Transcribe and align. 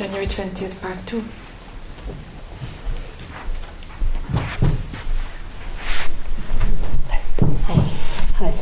January 0.00 0.24
20th, 0.24 0.80
part 0.80 1.06
two. 1.06 1.22
Hi. 8.36 8.54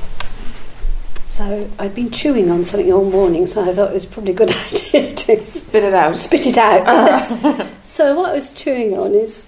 So 1.25 1.71
I'd 1.79 1.95
been 1.95 2.11
chewing 2.11 2.51
on 2.51 2.65
something 2.65 2.93
all 2.93 3.09
morning, 3.09 3.47
so 3.47 3.63
I 3.63 3.73
thought 3.73 3.91
it 3.91 3.95
was 3.95 4.05
probably 4.05 4.33
a 4.33 4.35
good 4.35 4.51
idea 4.73 5.13
to 5.13 5.43
Spit 5.45 5.85
it 5.85 5.95
out. 5.95 6.17
spit 6.17 6.47
it 6.49 6.59
out. 6.59 6.85
Yes. 6.85 7.31
Ah. 7.45 7.69
so 7.85 8.17
what 8.17 8.31
I 8.31 8.35
was 8.35 8.51
chewing 8.53 8.99
on 8.99 9.15
is 9.15 9.47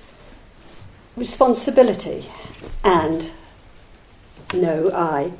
responsibility 1.17 2.27
and 2.85 3.33
no 4.55 4.93
I. 4.95 5.33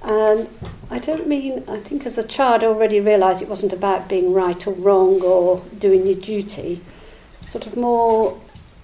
And 0.00 0.48
I 0.90 0.98
don't 0.98 1.28
mean, 1.28 1.64
I 1.68 1.80
think 1.80 2.06
as 2.06 2.16
a 2.16 2.22
child 2.22 2.62
I 2.62 2.66
already 2.66 2.98
realised 3.00 3.42
it 3.42 3.48
wasn't 3.48 3.72
about 3.72 4.08
being 4.08 4.32
right 4.32 4.66
or 4.66 4.72
wrong 4.72 5.22
or 5.22 5.62
doing 5.78 6.06
your 6.06 6.16
duty. 6.16 6.80
Sort 7.44 7.66
of 7.66 7.76
more, 7.76 8.40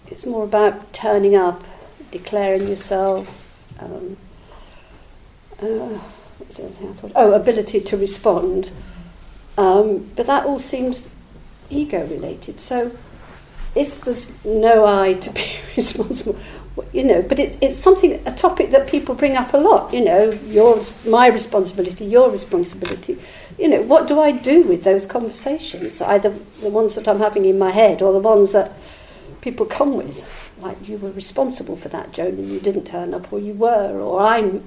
it's 0.08 0.26
more 0.26 0.44
about 0.44 0.92
turning 0.92 1.34
up, 1.34 1.64
declaring 2.10 2.68
yourself. 2.68 3.40
Um, 3.80 4.16
uh? 5.62 5.98
Oh, 7.14 7.32
ability 7.32 7.80
to 7.80 7.96
respond. 7.96 8.70
Um, 9.56 10.10
but 10.14 10.26
that 10.26 10.44
all 10.44 10.58
seems 10.58 11.14
ego 11.70 12.06
related. 12.06 12.60
So 12.60 12.92
if 13.74 14.00
there's 14.02 14.44
no 14.44 14.86
I 14.86 15.14
to 15.14 15.30
be 15.30 15.56
responsible, 15.76 16.38
you 16.92 17.04
know, 17.04 17.22
but 17.22 17.38
it's, 17.38 17.56
it's 17.60 17.78
something, 17.78 18.20
a 18.26 18.34
topic 18.34 18.70
that 18.70 18.88
people 18.88 19.14
bring 19.14 19.36
up 19.36 19.54
a 19.54 19.58
lot, 19.58 19.92
you 19.92 20.04
know, 20.04 20.30
yours, 20.46 20.92
my 21.06 21.28
responsibility, 21.28 22.04
your 22.04 22.30
responsibility. 22.30 23.18
You 23.58 23.68
know, 23.68 23.82
what 23.82 24.08
do 24.08 24.18
I 24.18 24.32
do 24.32 24.62
with 24.62 24.82
those 24.82 25.06
conversations? 25.06 26.02
Either 26.02 26.30
the 26.60 26.70
ones 26.70 26.96
that 26.96 27.06
I'm 27.06 27.20
having 27.20 27.44
in 27.44 27.58
my 27.58 27.70
head 27.70 28.02
or 28.02 28.12
the 28.12 28.18
ones 28.18 28.52
that 28.52 28.72
people 29.40 29.66
come 29.66 29.96
with. 29.96 30.28
Like, 30.58 30.88
you 30.88 30.96
were 30.98 31.12
responsible 31.12 31.76
for 31.76 31.88
that, 31.90 32.12
Joan, 32.12 32.34
and 32.34 32.48
you 32.48 32.58
didn't 32.58 32.86
turn 32.86 33.14
up, 33.14 33.32
or 33.32 33.38
you 33.38 33.54
were, 33.54 34.00
or 34.00 34.20
I'm. 34.20 34.64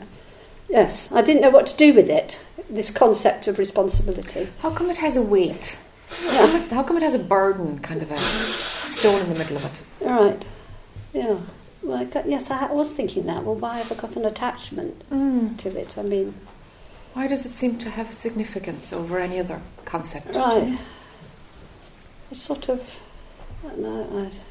Yes, 0.69 1.11
I 1.11 1.21
didn't 1.21 1.41
know 1.41 1.49
what 1.49 1.65
to 1.67 1.77
do 1.77 1.93
with 1.93 2.09
it, 2.09 2.39
this 2.69 2.89
concept 2.89 3.47
of 3.47 3.57
responsibility. 3.57 4.47
How 4.59 4.69
come 4.69 4.89
it 4.89 4.97
has 4.97 5.17
a 5.17 5.21
weight? 5.21 5.77
How 6.09 6.45
come 6.45 6.61
it, 6.61 6.71
how 6.71 6.83
come 6.83 6.97
it 6.97 7.03
has 7.03 7.15
a 7.15 7.19
burden, 7.19 7.79
kind 7.79 8.01
of 8.01 8.11
a 8.11 8.19
stone 8.19 9.21
in 9.21 9.29
the 9.33 9.39
middle 9.39 9.57
of 9.57 9.65
it? 9.65 9.81
All 10.05 10.23
right. 10.23 10.45
Yeah. 11.13 11.37
Well, 11.87 11.97
I 11.99 12.03
got, 12.03 12.27
yes, 12.27 12.51
I 12.51 12.69
was 12.73 12.91
thinking 12.91 13.27
that. 13.27 13.45
Well, 13.45 13.55
why 13.55 13.77
have 13.77 13.89
I 13.93 13.95
got 13.95 14.17
an 14.17 14.25
attachment 14.25 15.09
Mm. 15.09 15.57
to 15.59 15.69
it? 15.79 15.97
I 15.97 16.01
mean, 16.01 16.33
Why 17.13 17.27
does 17.27 17.45
it 17.45 17.53
seem 17.55 17.77
to 17.79 17.89
have 17.91 18.13
significance 18.13 18.91
over 18.91 19.17
any 19.19 19.39
other 19.39 19.61
concept? 19.85 20.35
right. 20.35 20.77
It's 22.29 22.41
sort 22.41 22.67
of. 22.69 22.99
I 23.63 23.69
don't 23.69 23.79
know. 23.79 24.01
I 24.11 24.23
was, 24.23 24.43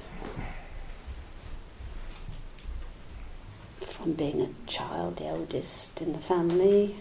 from 3.82 4.14
being 4.14 4.40
a 4.40 4.48
child, 4.66 5.18
the 5.18 5.26
eldest 5.26 6.00
in 6.00 6.12
the 6.14 6.18
family, 6.18 6.96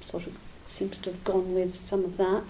sort 0.00 0.26
of 0.28 0.36
seems 0.68 0.98
to 0.98 1.10
have 1.10 1.24
gone 1.24 1.52
with 1.52 1.74
some 1.74 2.04
of 2.04 2.16
that. 2.16 2.44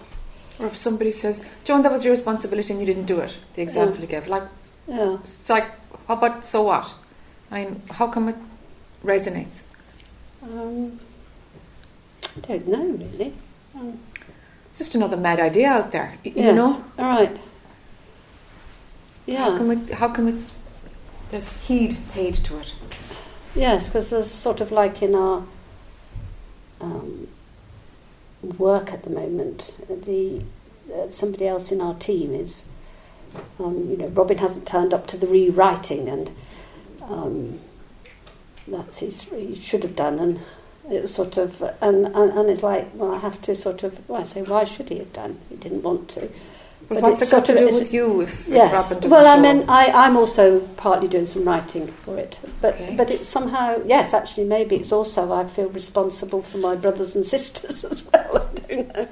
Or 0.59 0.67
if 0.67 0.77
somebody 0.77 1.11
says, 1.11 1.43
John, 1.63 1.81
that 1.81 1.91
was 1.91 2.03
your 2.05 2.11
responsibility 2.11 2.71
and 2.71 2.79
you 2.79 2.85
didn't 2.85 3.05
do 3.07 3.19
it, 3.19 3.35
the 3.55 3.63
example 3.63 3.99
you 3.99 4.07
gave. 4.07 4.27
Like, 4.27 4.43
Yeah. 4.87 5.15
it's 5.23 5.31
how 6.07 6.15
about 6.15 6.43
so 6.45 6.63
what? 6.63 6.93
I 7.51 7.63
mean, 7.65 7.81
how 7.91 8.07
come 8.07 8.29
it 8.29 8.35
resonates? 9.03 9.63
Um, 10.41 10.99
I 12.37 12.39
don't 12.41 12.67
know 12.67 12.85
really. 12.85 13.33
Um, 13.75 13.99
It's 14.67 14.79
just 14.79 14.95
another 14.95 15.17
mad 15.17 15.39
idea 15.39 15.69
out 15.69 15.91
there, 15.91 16.17
you 16.23 16.33
yes. 16.35 16.55
know? 16.55 16.83
All 16.97 17.05
right. 17.05 17.37
Yeah. 19.25 19.51
How 19.51 19.57
come, 19.57 19.71
it, 19.71 19.89
how 19.93 20.09
come 20.09 20.27
it's, 20.27 20.51
there's 21.29 21.53
heed 21.67 21.97
paid 22.11 22.33
to 22.35 22.59
it? 22.59 22.73
Yes, 23.55 23.87
because 23.87 24.09
there's 24.09 24.29
sort 24.29 24.61
of 24.61 24.71
like 24.71 25.01
in 25.01 25.15
our 25.15 25.43
um, 26.81 27.27
work 28.57 28.91
at 28.91 29.03
the 29.03 29.09
moment, 29.09 29.77
the 29.87 30.43
uh, 30.93 31.09
somebody 31.11 31.47
else 31.47 31.71
in 31.71 31.79
our 31.79 31.93
team 31.93 32.33
is, 32.33 32.65
um, 33.59 33.89
you 33.89 33.97
know, 33.97 34.07
Robin 34.07 34.37
hasn't 34.37 34.67
turned 34.67 34.93
up 34.93 35.07
to 35.07 35.17
the 35.17 35.27
rewriting, 35.27 36.09
and 36.09 36.31
um, 37.01 37.59
that's 38.67 38.99
he 38.99 39.55
should 39.55 39.83
have 39.83 39.95
done, 39.95 40.19
and 40.19 40.39
it 40.91 41.01
was 41.03 41.13
sort 41.13 41.37
of, 41.37 41.61
and, 41.81 42.05
and 42.07 42.31
and 42.37 42.49
it's 42.49 42.63
like, 42.63 42.89
well, 42.93 43.13
I 43.13 43.17
have 43.19 43.41
to 43.43 43.55
sort 43.55 43.83
of, 43.83 44.07
well, 44.09 44.19
I 44.19 44.23
say, 44.23 44.41
why 44.41 44.63
should 44.63 44.89
he 44.89 44.97
have 44.99 45.13
done? 45.13 45.39
He 45.49 45.55
didn't 45.55 45.83
want 45.83 46.09
to. 46.09 46.29
But, 46.89 46.95
But 46.95 47.03
what's 47.03 47.21
it's 47.21 47.31
it 47.31 47.35
got 47.35 47.45
to 47.45 47.57
do 47.57 47.65
with 47.65 47.93
you 47.93 48.21
if, 48.21 48.41
if 48.41 48.53
Yes. 48.53 48.73
Robin 48.73 49.03
doesn't 49.03 49.09
Well, 49.09 49.25
I 49.25 49.39
mean, 49.41 49.65
I, 49.69 49.85
I'm 49.87 50.17
also 50.17 50.59
partly 50.75 51.07
doing 51.07 51.25
some 51.25 51.45
writing 51.45 51.87
for 51.87 52.17
it, 52.17 52.37
but 52.59 52.73
Okay. 52.75 52.95
but 52.97 53.09
it's 53.09 53.27
somehow 53.27 53.81
yes, 53.85 54.13
actually, 54.13 54.43
maybe 54.43 54.75
it's 54.75 54.91
also 54.91 55.31
I 55.31 55.45
feel 55.47 55.69
responsible 55.69 56.41
for 56.41 56.57
my 56.57 56.75
brothers 56.75 57.15
and 57.15 57.25
sisters 57.37 57.85
as 57.85 58.03
well. 58.11 58.49
I 58.51 58.73
don't 58.75 58.95
know. 58.95 59.07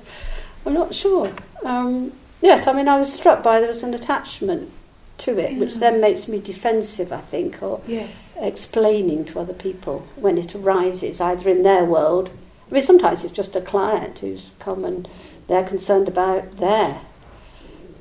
I'm 0.66 0.74
not 0.74 0.94
sure. 0.94 1.32
Um, 1.64 2.12
yes, 2.42 2.68
I 2.68 2.74
mean, 2.74 2.88
I 2.88 3.00
was 3.00 3.14
struck 3.14 3.44
by 3.44 3.60
there 3.60 3.70
was 3.70 3.84
an 3.84 3.94
attachment 3.94 4.72
to 5.20 5.38
it, 5.38 5.58
which 5.58 5.76
then 5.76 6.02
makes 6.02 6.28
me 6.28 6.40
defensive, 6.40 7.14
I 7.14 7.20
think, 7.20 7.62
or 7.62 7.82
Yes. 7.88 8.34
explaining 8.40 9.26
to 9.26 9.40
other 9.40 9.54
people 9.54 10.08
when 10.16 10.38
it 10.38 10.56
arises, 10.56 11.22
either 11.22 11.50
in 11.50 11.64
their 11.64 11.86
world. 11.86 12.32
I 12.70 12.74
mean, 12.74 12.84
sometimes 12.84 13.24
it's 13.24 13.34
just 13.34 13.56
a 13.56 13.62
client 13.62 14.20
who's 14.20 14.52
come 14.60 14.84
and 14.84 15.08
they're 15.48 15.64
concerned 15.64 16.08
about 16.08 16.58
their 16.58 17.02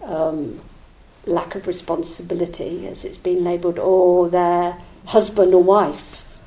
um, 0.04 0.60
lack 1.26 1.54
of 1.54 1.66
responsibility, 1.66 2.86
as 2.86 3.04
it's 3.04 3.18
been 3.18 3.44
labelled, 3.44 3.78
or 3.78 4.28
their 4.28 4.78
husband 5.06 5.52
or 5.54 5.62
wife 5.62 6.38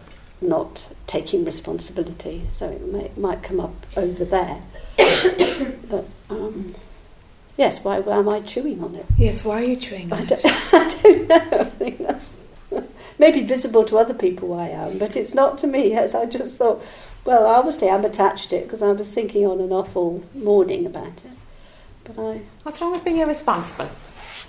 not 0.42 0.90
taking 1.08 1.46
responsibility. 1.46 2.44
So 2.52 2.70
it 2.70 2.82
may, 2.92 3.12
might 3.16 3.44
come 3.44 3.60
up 3.60 3.86
over 3.96 4.26
there. 4.26 4.62
but, 5.90 6.06
um, 6.30 6.76
yes, 7.58 7.84
why, 7.84 8.00
why 8.00 8.18
am 8.18 8.30
I 8.30 8.42
chewing 8.42 8.84
on 8.84 8.96
it? 8.96 9.06
Yes, 9.18 9.44
why 9.44 9.62
are 9.62 9.64
you 9.64 9.76
chewing 9.76 10.12
I 10.12 10.22
on 10.22 10.26
don't, 10.26 10.46
it? 10.46 10.52
I 10.74 10.96
don't 11.02 11.28
know. 11.28 11.60
I 11.60 11.64
think 11.66 11.98
that's 12.00 12.36
maybe 13.20 13.42
visible 13.42 13.84
to 13.86 13.98
other 13.98 14.14
people 14.14 14.54
I 14.54 14.70
am, 14.70 14.98
but 14.98 15.16
it's 15.16 15.34
not 15.34 15.58
to 15.60 15.68
me. 15.68 15.90
Yes, 15.92 16.16
I 16.16 16.26
just 16.26 16.58
thought, 16.58 16.84
well, 17.26 17.46
obviously 17.46 17.90
I'm 17.90 18.04
attached 18.06 18.50
to 18.52 18.58
it 18.58 18.64
because 18.64 18.82
I 18.82 18.92
was 18.92 19.08
thinking 19.10 19.46
on 19.48 19.60
and 19.62 19.72
off 19.72 19.96
all 19.96 20.24
morning 20.34 20.86
about 20.86 21.24
it. 21.26 21.32
But 22.04 22.20
I, 22.20 22.42
What's 22.64 22.82
wrong 22.82 22.92
with 22.92 23.04
being 23.06 23.18
irresponsible? 23.20 23.90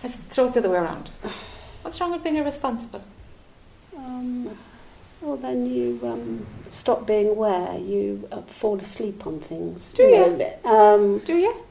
Let's 0.02 0.16
throw 0.16 0.46
it 0.46 0.54
the 0.54 0.60
other 0.60 0.70
way 0.70 0.78
around. 0.78 1.10
What's 1.82 2.00
wrong 2.00 2.10
with 2.12 2.22
being 2.24 2.36
irresponsible? 2.36 3.02
um, 3.96 4.56
well, 5.20 5.36
then 5.36 5.64
you 5.72 6.00
um, 6.02 6.46
stop 6.68 7.06
being 7.06 7.28
aware. 7.28 7.78
You 7.78 8.28
uh, 8.32 8.42
fall 8.42 8.76
asleep 8.76 9.26
on 9.26 9.38
things. 9.40 9.92
Do 9.94 10.02
you? 10.02 10.36
know. 10.36 10.54
Um, 10.64 11.18
Do 11.20 11.34
you? 11.36 11.63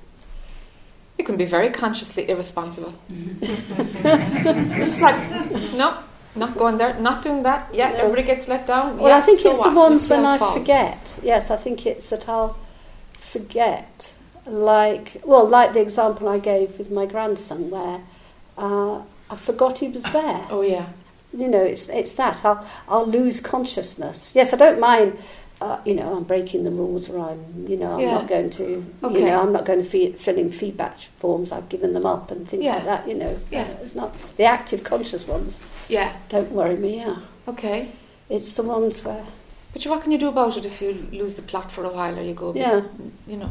You 1.17 1.25
can 1.25 1.37
be 1.37 1.45
very 1.45 1.69
consciously 1.69 2.29
irresponsible. 2.29 2.93
it's 3.09 5.01
like, 5.01 5.73
no, 5.75 5.97
not 6.35 6.57
going 6.57 6.77
there, 6.77 6.93
not 6.99 7.23
doing 7.23 7.43
that. 7.43 7.69
Yeah, 7.73 7.89
No. 7.91 7.95
everybody 7.97 8.23
gets 8.23 8.47
let 8.47 8.65
down. 8.67 8.97
Well, 8.97 9.09
yeah, 9.09 9.17
I 9.17 9.21
think 9.21 9.39
so 9.39 9.49
it's 9.49 9.59
what? 9.59 9.69
the 9.69 9.75
ones 9.79 10.09
when 10.09 10.25
I 10.25 10.37
falls. 10.37 10.57
forget. 10.57 11.19
Yes, 11.23 11.51
I 11.51 11.55
think 11.57 11.85
it's 11.85 12.09
that 12.09 12.27
I'll 12.27 12.57
forget. 13.13 14.15
Like, 14.45 15.21
well, 15.23 15.45
like 15.47 15.73
the 15.73 15.81
example 15.81 16.27
I 16.27 16.39
gave 16.39 16.77
with 16.77 16.91
my 16.91 17.05
grandson, 17.05 17.69
where 17.69 18.01
uh, 18.57 19.01
I 19.29 19.35
forgot 19.35 19.77
he 19.77 19.87
was 19.87 20.03
there. 20.03 20.45
Oh 20.49 20.61
yeah, 20.61 20.87
You 21.31 21.47
know, 21.47 21.61
it's 21.61 21.87
it's 21.89 22.11
that 22.13 22.43
I'll 22.43 22.67
I'll 22.89 23.05
lose 23.07 23.39
consciousness. 23.39 24.33
Yes, 24.35 24.51
I 24.53 24.57
don't 24.57 24.79
mind. 24.79 25.17
Uh, 25.63 25.79
you 25.85 25.93
know, 25.95 26.17
I'm 26.17 26.23
breaking 26.25 26.65
the 26.65 26.71
rules, 26.71 27.09
or 27.09 27.17
I'm, 27.29 27.41
you 27.69 27.77
know, 27.77 27.93
I'm 27.93 27.99
Yeah. 28.01 28.15
not 28.15 28.27
going 28.27 28.49
to, 28.49 28.85
you 29.03 29.21
know, 29.21 29.41
I'm 29.41 29.53
not 29.53 29.63
going 29.63 29.79
to 29.81 29.85
fe- 29.89 30.11
fill 30.11 30.37
in 30.37 30.49
feedback 30.49 30.97
forms. 31.21 31.53
I've 31.53 31.69
given 31.69 31.93
them 31.93 32.05
up 32.05 32.31
and 32.31 32.45
things 32.49 32.65
Yeah. 32.65 32.75
like 32.75 32.85
that. 32.91 33.07
You 33.07 33.15
know, 33.15 33.37
Yeah. 33.49 33.67
It's 33.81 33.95
not 33.95 34.11
the 34.35 34.43
active 34.43 34.83
conscious 34.83 35.25
ones. 35.25 35.57
yeah, 35.87 36.11
Don't 36.27 36.51
worry 36.51 36.75
me. 36.75 36.97
Yeah, 36.97 37.15
okay. 37.47 37.87
it's 38.29 38.51
the 38.59 38.63
ones 38.63 39.05
where 39.05 39.23
But 39.71 39.85
what 39.85 40.03
can 40.03 40.11
you 40.11 40.17
do 40.17 40.27
about 40.27 40.57
it 40.57 40.65
if 40.65 40.81
you 40.81 41.07
lose 41.13 41.35
the 41.35 41.41
plot 41.41 41.71
for 41.71 41.83
a 41.85 41.89
while 41.97 42.19
or 42.19 42.23
you 42.23 42.33
go, 42.33 42.51
Yeah. 42.53 42.81
you 43.25 43.37
know, 43.37 43.49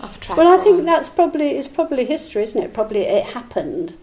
off 0.00 0.18
track? 0.20 0.38
Well, 0.38 0.48
I 0.48 0.56
think 0.64 0.76
while? 0.78 0.86
that's 0.86 1.10
probably 1.10 1.50
it's 1.58 1.68
probably 1.68 2.04
history, 2.06 2.42
isn't 2.44 2.62
it? 2.62 2.72
Probably 2.72 3.00
it 3.00 3.24
happened. 3.38 3.94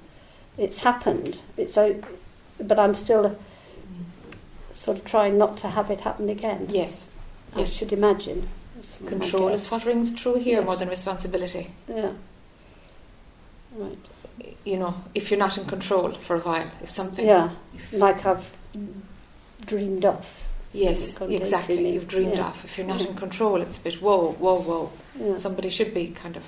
It's 0.57 0.81
happened. 0.81 1.39
It's 1.57 1.75
but 2.69 2.77
I'm 2.79 2.93
still 2.93 3.35
sort 4.73 4.97
of 4.97 5.05
trying 5.05 5.37
not 5.37 5.55
to 5.57 5.67
have 5.69 5.89
it 5.91 6.01
happen 6.01 6.27
again. 6.29 6.67
Yes, 6.69 7.09
I 7.55 7.59
yes. 7.61 7.71
should 7.73 7.93
imagine. 7.93 8.47
Control 9.05 9.47
is 9.49 9.69
what 9.71 9.85
rings 9.85 10.13
true 10.13 10.35
here 10.35 10.57
Yes. 10.57 10.65
more 10.65 10.75
than 10.75 10.89
responsibility. 10.89 11.71
Yeah. 11.87 12.11
Right. 13.75 13.97
You 14.65 14.77
know, 14.77 14.95
if 15.15 15.31
you're 15.31 15.39
not 15.39 15.57
in 15.57 15.65
control 15.65 16.11
for 16.13 16.35
a 16.35 16.39
while, 16.39 16.67
if 16.81 16.89
something. 16.89 17.25
Yeah. 17.25 17.51
Like 17.91 18.25
I've 18.25 18.49
dreamed 19.65 20.03
of. 20.05 20.39
Yes, 20.73 21.11
exactly. 21.21 21.37
daydreaming. 21.75 21.93
You've 21.93 22.07
dreamed 22.07 22.33
Yeah. 22.35 22.47
off. 22.47 22.65
If 22.65 22.77
you're 22.77 22.87
not 22.87 23.01
in 23.01 23.15
control, 23.15 23.61
it's 23.61 23.77
a 23.77 23.81
bit 23.81 24.01
whoa, 24.01 24.31
whoa, 24.39 24.59
whoa. 24.59 24.91
Yeah. 25.19 25.37
Somebody 25.37 25.69
should 25.69 25.93
be 25.93 26.07
kind 26.07 26.35
of 26.35 26.43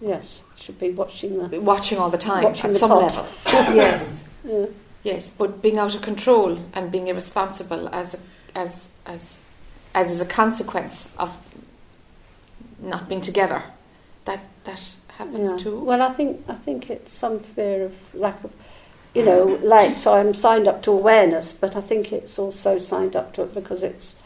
Yes, 0.00 0.42
should 0.56 0.78
be 0.78 0.90
watching 0.90 1.46
the. 1.48 1.60
watching 1.60 1.98
all 1.98 2.08
the 2.08 2.16
time 2.16 2.44
Watching 2.44 2.70
at 2.70 2.72
the 2.74 2.78
some 2.78 2.90
pot. 2.90 3.02
level. 3.02 3.26
yes, 3.76 4.22
Yeah. 4.44 4.66
Yes, 5.02 5.30
but 5.30 5.62
being 5.62 5.78
out 5.78 5.94
of 5.94 6.02
control 6.02 6.58
and 6.72 6.90
being 6.90 7.08
irresponsible 7.08 7.88
as 7.92 8.14
a, 8.14 8.18
as 8.54 8.88
as 9.06 9.38
as 9.94 10.10
is 10.10 10.20
a 10.20 10.26
consequence 10.26 11.08
of 11.18 11.36
not 12.78 13.08
being 13.08 13.20
together. 13.20 13.62
That 14.24 14.40
that 14.64 14.94
happens 15.18 15.50
Yeah. 15.50 15.56
too. 15.58 15.78
Well, 15.80 16.02
I 16.02 16.10
think 16.10 16.44
I 16.48 16.54
think 16.54 16.90
it's 16.90 17.12
some 17.12 17.40
fear 17.40 17.84
of 17.86 18.14
lack 18.14 18.42
of, 18.44 18.52
you 19.14 19.24
know, 19.24 19.58
like 19.62 19.96
so. 19.96 20.14
I'm 20.14 20.34
signed 20.34 20.68
up 20.68 20.82
to 20.84 20.90
awareness, 20.92 21.52
but 21.52 21.76
I 21.76 21.80
think 21.80 22.12
it's 22.12 22.38
also 22.38 22.78
signed 22.78 23.16
up 23.16 23.32
to 23.34 23.42
it 23.42 23.54
because 23.54 23.82
it's 23.82 24.16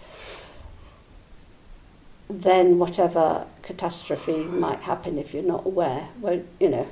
then 2.29 2.79
whatever 2.79 3.47
catastrophe 3.63 4.45
might 4.45 4.81
happen 4.81 5.19
if 5.19 5.35
you're 5.35 5.43
not 5.43 5.67
aware. 5.67 6.09
Won't 6.21 6.47
you 6.61 6.69
know? 6.69 6.89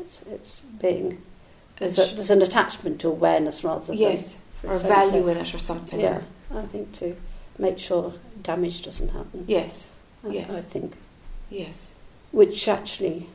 It's 0.00 0.22
it's 0.22 0.60
being 0.60 1.22
there's, 1.78 1.98
a, 1.98 2.06
there's 2.06 2.30
an 2.30 2.42
attachment 2.42 3.00
to 3.02 3.08
awareness 3.08 3.62
rather 3.64 3.86
than 3.86 3.96
yes, 3.96 4.38
or 4.64 4.74
value 4.78 5.24
say. 5.24 5.30
in 5.32 5.36
it 5.38 5.54
or 5.54 5.58
something. 5.58 6.00
Yeah, 6.00 6.20
I 6.54 6.62
think 6.62 6.92
to 6.94 7.16
make 7.58 7.78
sure 7.78 8.12
damage 8.42 8.82
doesn't 8.82 9.08
happen. 9.10 9.44
Yes, 9.46 9.88
I- 10.24 10.28
yes. 10.28 10.50
I 10.50 10.60
think. 10.60 10.94
yes. 11.50 11.92
which 12.32 12.66
actually 12.68 13.28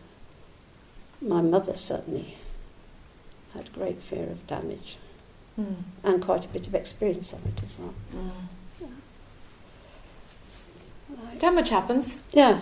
my 1.21 1.41
mother 1.41 1.75
certainly 1.75 2.35
had 3.53 3.71
great 3.73 4.01
fear 4.01 4.23
of 4.23 4.45
damage 4.47 4.97
Mm. 5.59 5.75
and 6.05 6.21
quite 6.23 6.45
a 6.45 6.47
bit 6.47 6.65
of 6.67 6.73
experience 6.73 7.33
of 7.33 7.45
it 7.45 7.61
as 7.61 7.75
well. 7.77 7.94
Mm. 8.15 8.87
Damage 11.39 11.69
happens. 11.69 12.19
Yeah. 12.31 12.61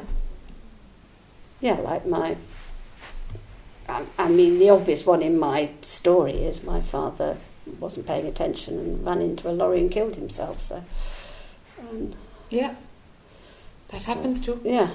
Yeah, 1.61 1.73
like 1.75 2.05
my. 2.07 2.35
I, 3.89 4.03
I 4.17 4.27
mean, 4.29 4.59
the 4.59 4.69
obvious 4.69 5.05
one 5.05 5.21
in 5.21 5.37
my 5.39 5.69
story 5.81 6.33
is 6.33 6.63
my 6.63 6.81
father 6.81 7.37
wasn't 7.79 8.07
paying 8.07 8.25
attention 8.27 8.77
and 8.79 9.05
ran 9.05 9.21
into 9.21 9.49
a 9.49 9.51
lorry 9.53 9.79
and 9.79 9.91
killed 9.91 10.15
himself. 10.15 10.61
So, 10.61 10.83
and 11.79 12.15
Yeah, 12.49 12.75
that 13.89 14.01
So- 14.01 14.13
happens 14.13 14.39
too. 14.41 14.59
yeah, 14.63 14.89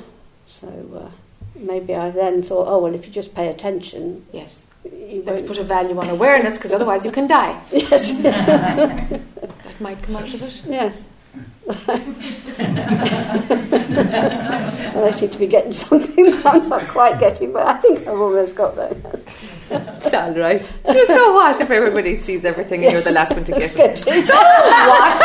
so 0.46 0.69
uh, 0.96 1.11
maybe 1.55 1.94
I 1.94 2.11
then 2.11 2.43
thought, 2.43 2.67
oh 2.69 2.79
well, 2.82 2.94
if 2.94 3.06
you 3.06 3.12
just 3.12 3.35
pay 3.35 3.49
attention, 3.49 4.26
Yes, 4.32 4.62
you 4.85 5.23
let's 5.26 5.40
won't. 5.43 5.47
put 5.49 5.58
a 5.58 5.64
value 5.64 5.99
on 5.99 6.08
awareness 6.11 6.55
because 6.56 6.73
otherwise 6.73 7.05
you 7.05 7.12
can 7.12 7.26
die. 7.26 7.61
yes, 7.73 8.12
That 8.23 9.81
might 9.81 10.02
come 10.02 10.17
out 10.17 10.32
of 10.35 10.43
it. 10.43 10.62
yes. 10.69 11.06
Well, 11.66 11.78
I 15.06 15.11
seem 15.12 15.31
to 15.31 15.38
be 15.38 15.46
getting 15.46 15.72
something 15.72 16.26
that 16.31 16.46
I'm 16.46 16.69
not 16.69 16.87
quite 16.88 17.19
getting, 17.19 17.52
but 17.52 17.66
I 17.66 17.75
think 17.75 18.00
I've 18.00 18.20
almost 18.20 18.56
got 18.56 18.76
there. 18.76 18.94
It's 19.70 20.12
all 20.14 20.34
right. 20.34 20.61
Sure, 20.87 21.06
so 21.06 21.32
what 21.32 21.58
if 21.58 21.70
everybody 21.70 22.16
sees 22.16 22.44
everything 22.44 22.84
and 22.84 22.93
you're 22.93 23.00
the 23.00 23.12
last 23.12 23.32
one 23.32 23.44
to 23.44 23.52
get 23.52 23.75
it? 23.76 23.99
So 24.05 24.34
what? 24.34 25.19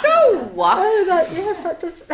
so 0.00 0.38
what? 0.54 0.78
Oh, 0.78 1.04
that, 1.08 1.28
yes, 1.32 1.60
that 1.64 1.80
does. 1.80 2.04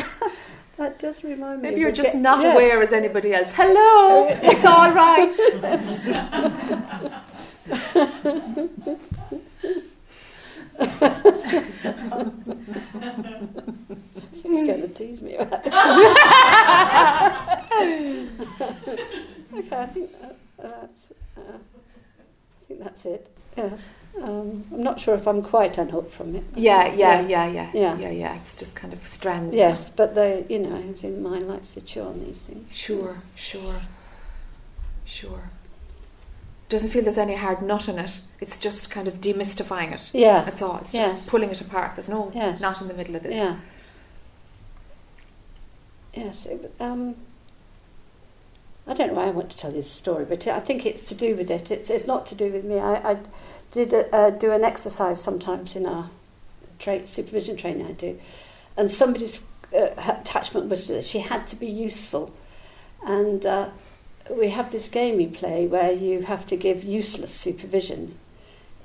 that 0.79 0.99
does 0.99 1.23
remind 1.23 1.61
me. 1.61 1.69
Maybe 1.69 1.81
you're 1.82 1.93
just 1.93 2.12
get- 2.15 2.23
not 2.23 2.41
yes. 2.41 2.55
aware 2.55 2.81
as 2.82 2.94
anybody 2.94 3.35
else. 3.35 3.53
Hello, 3.55 4.27
it's 4.43 4.65
all 4.65 4.91
right. 4.93 5.31
She's 14.43 14.62
going 14.62 14.82
to 14.87 14.88
tease 14.88 15.21
me 15.23 15.35
about 15.37 15.67
it. 15.67 15.73
okay, 19.55 19.77
I 19.77 19.87
think 19.87 20.11
that, 20.21 20.37
that's. 20.59 21.12
Uh, 21.37 21.41
I 21.41 22.65
think 22.67 22.82
that's 22.82 23.05
it. 23.05 23.29
Yes. 23.56 23.91
Um, 24.23 24.65
I'm 24.73 24.82
not 24.82 24.99
sure 25.00 25.15
if 25.15 25.27
I'm 25.27 25.43
quite 25.43 25.77
unhooked 25.77 26.12
from 26.12 26.35
it. 26.37 26.44
Yeah, 26.55 26.93
yeah, 26.94 27.21
yeah, 27.27 27.47
yeah, 27.47 27.71
Yeah. 27.75 27.99
yeah, 27.99 28.11
yeah. 28.11 28.37
It's 28.37 28.55
just 28.55 28.75
kind 28.77 28.93
of 28.93 29.06
strands. 29.06 29.55
Yes, 29.56 29.91
but 29.91 30.15
the 30.15 30.44
you 30.49 30.59
know, 30.61 30.77
as 30.77 31.05
in 31.05 31.23
mind 31.23 31.49
likes 31.49 31.75
to 31.75 31.81
chew 31.81 32.03
on 32.03 32.21
these 32.21 32.43
things. 32.43 32.75
Sure, 32.77 33.23
sure, 33.35 33.81
sure. 35.05 35.50
Doesn't 36.70 36.90
feel 36.90 37.02
there's 37.02 37.19
any 37.19 37.34
hard 37.34 37.61
nut 37.62 37.88
in 37.88 37.99
it. 37.99 38.20
It's 38.40 38.56
just 38.56 38.90
kind 38.90 39.08
of 39.08 39.20
demystifying 39.20 39.93
it. 39.93 40.08
Yeah. 40.14 40.44
That's 40.44 40.62
all. 40.62 40.78
It's 40.78 40.94
Yes. 40.94 41.11
just 41.12 41.28
pulling 41.28 41.50
it 41.50 41.61
apart. 41.61 41.96
There's 41.96 42.08
no 42.08 42.31
Yes. 42.34 42.61
knot 42.61 42.81
in 42.81 42.88
the 42.88 42.94
middle 42.94 43.17
of 43.17 43.25
this. 43.25 43.34
Yeah. 43.34 43.56
Yes. 46.14 46.46
It, 46.46 46.72
um, 46.81 47.17
I 48.87 48.94
don't 48.94 49.08
know 49.08 49.14
why 49.14 49.26
I 49.26 49.31
want 49.31 49.50
to 49.50 49.56
tell 49.58 49.70
you 49.70 49.76
this 49.78 49.90
story, 49.90 50.25
but 50.25 50.46
I 50.46 50.61
think 50.61 50.87
it's 50.87 51.02
to 51.08 51.14
do 51.14 51.37
with 51.37 51.50
it. 51.50 51.70
It's, 51.70 51.90
it's 51.90 52.06
not 52.06 52.25
to 52.26 52.34
do 52.34 52.50
with 52.52 52.64
me. 52.64 52.78
I, 52.78 53.12
I 53.12 53.17
did 53.70 53.93
uh, 54.12 54.31
do 54.31 54.52
an 54.52 54.64
exercise 54.64 55.20
sometimes 55.22 55.76
in 55.76 55.87
our 55.87 56.08
tra- 56.78 57.06
supervision 57.06 57.56
training 57.56 57.87
I 57.87 57.93
do, 57.93 58.19
and 58.76 58.90
somebody's 58.90 59.40
uh, 59.72 59.88
attachment 59.96 60.69
was 60.69 60.88
that 60.88 61.05
she 61.05 61.20
had 61.20 61.46
to 61.49 61.56
be 61.56 61.69
useful, 61.69 62.32
and 63.05 63.46
uh, 63.46 63.70
we 64.38 64.49
have 64.50 64.73
this 64.73 64.88
game 64.88 65.17
we 65.17 65.27
play 65.27 65.67
where 65.67 65.93
you 65.93 66.23
have 66.23 66.47
to 66.49 66.56
give 66.56 66.85
useless 66.85 67.32
supervision. 67.32 68.17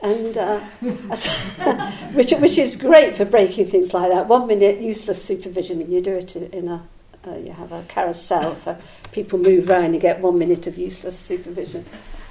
And 0.02 0.38
uh, 0.38 0.60
which, 2.14 2.32
which 2.32 2.58
is 2.58 2.76
great 2.76 3.16
for 3.16 3.26
breaking 3.26 3.68
things 3.68 3.94
like 3.94 4.12
that. 4.12 4.28
One 4.28 4.48
minute 4.48 4.82
useless 4.82 5.24
supervision, 5.24 5.82
and 5.82 5.92
you 5.92 6.02
do 6.02 6.14
it 6.14 6.36
in 6.36 6.68
a 6.68 6.88
uh, 7.28 7.38
you 7.38 7.52
have 7.52 7.72
a 7.72 7.84
carousel, 7.88 8.54
so 8.56 8.78
people 9.12 9.40
move 9.40 9.68
round. 9.68 9.96
You 9.96 10.00
get 10.00 10.20
one 10.20 10.38
minute 10.38 10.68
of 10.68 10.78
useless 10.78 11.18
supervision, 11.18 11.86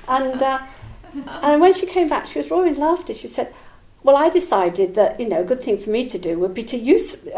and 0.07 0.41
uh, 0.41 0.61
and 1.43 1.61
when 1.61 1.75
she 1.75 1.87
came 1.87 2.09
back, 2.09 2.27
she 2.27 2.39
was 2.39 2.51
roaring 2.51 2.77
laughter. 2.77 3.15
She 3.15 3.29
said, 3.29 3.53
"Well, 4.05 4.17
I 4.17 4.29
decided 4.29 4.95
that 4.95 5.19
you 5.19 5.27
know 5.29 5.41
a 5.41 5.45
good 5.45 5.63
thing 5.63 5.79
for 5.79 5.91
me 5.91 6.07
to 6.07 6.19
do 6.19 6.39
would 6.39 6.55
be 6.55 6.63
to 6.65 6.77
use. 6.77 7.17
Uh, 7.27 7.31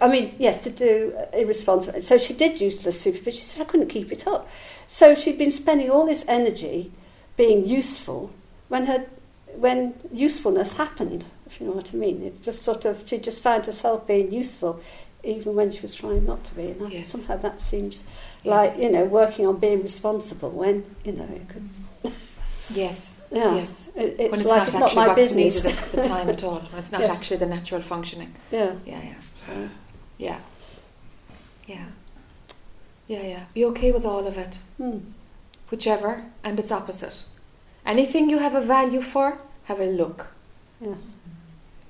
uh, 0.00 0.04
I 0.04 0.08
mean, 0.08 0.34
yes, 0.38 0.58
to 0.64 0.70
do 0.70 1.12
irresponsible. 1.32 2.00
So 2.02 2.16
she 2.18 2.32
did 2.34 2.60
useless 2.60 3.00
supervision. 3.00 3.40
She 3.40 3.46
said 3.46 3.62
I 3.62 3.66
couldn't 3.70 3.88
keep 3.88 4.10
it 4.10 4.26
up. 4.26 4.48
So 4.88 5.14
she'd 5.14 5.38
been 5.38 5.50
spending 5.52 5.90
all 5.90 6.06
this 6.06 6.24
energy 6.26 6.90
being 7.36 7.68
useful 7.68 8.30
when 8.68 8.86
her 8.86 9.04
when 9.56 9.94
usefulness 10.12 10.74
happened. 10.78 11.24
If 11.46 11.60
you 11.60 11.66
know 11.66 11.72
what 11.74 11.90
I 11.94 11.96
mean, 11.98 12.22
it's 12.22 12.40
just 12.40 12.62
sort 12.62 12.84
of 12.86 13.02
she 13.06 13.18
just 13.18 13.40
found 13.42 13.66
herself 13.66 14.06
being 14.06 14.32
useful, 14.32 14.80
even 15.22 15.54
when 15.54 15.70
she 15.70 15.80
was 15.82 15.94
trying 15.94 16.24
not 16.24 16.42
to 16.44 16.54
be. 16.54 16.70
And 16.70 16.86
I, 16.86 16.88
Yes. 16.88 17.08
somehow 17.08 17.36
that 17.36 17.60
seems 17.60 18.02
Yes. 18.42 18.50
like 18.56 18.72
you 18.82 18.90
know 18.90 19.04
working 19.04 19.46
on 19.46 19.58
being 19.58 19.82
responsible 19.82 20.50
when 20.50 20.84
you 21.04 21.12
know 21.12 21.28
it 21.40 21.48
could. 21.50 21.68
Yes. 22.74 23.10
Yeah. 23.30 23.54
Yes. 23.56 23.90
It, 23.96 24.18
when 24.18 24.26
it's 24.30 24.40
it's 24.40 24.44
like 24.44 24.58
not 24.58 24.66
it's 24.68 24.74
not 24.74 24.82
actually 24.84 24.96
my 24.96 25.06
what's 25.08 25.32
business. 25.32 25.64
needed 25.64 25.78
at 25.78 25.92
the 25.92 26.02
time 26.08 26.28
at 26.28 26.44
all. 26.44 26.60
When 26.60 26.78
it's 26.82 26.92
not 26.92 27.00
Yes. 27.00 27.16
actually 27.16 27.36
the 27.38 27.46
natural 27.46 27.80
functioning. 27.82 28.32
yeah. 28.52 28.74
Yeah, 28.86 29.02
yeah, 29.02 29.14
So 29.32 29.52
yeah, 30.18 30.38
yeah, 31.66 31.86
yeah, 33.06 33.22
yeah. 33.22 33.44
Be 33.54 33.64
okay 33.66 33.92
with 33.92 34.04
all 34.04 34.26
of 34.26 34.38
it, 34.38 34.58
hmm. 34.78 34.98
whichever, 35.70 36.24
and 36.42 36.58
its 36.58 36.70
opposite. 36.72 37.24
Anything 37.86 38.30
you 38.30 38.38
have 38.38 38.54
a 38.54 38.60
value 38.60 39.00
for, 39.00 39.38
have 39.64 39.80
a 39.80 39.86
look. 39.86 40.28
yes. 40.80 41.02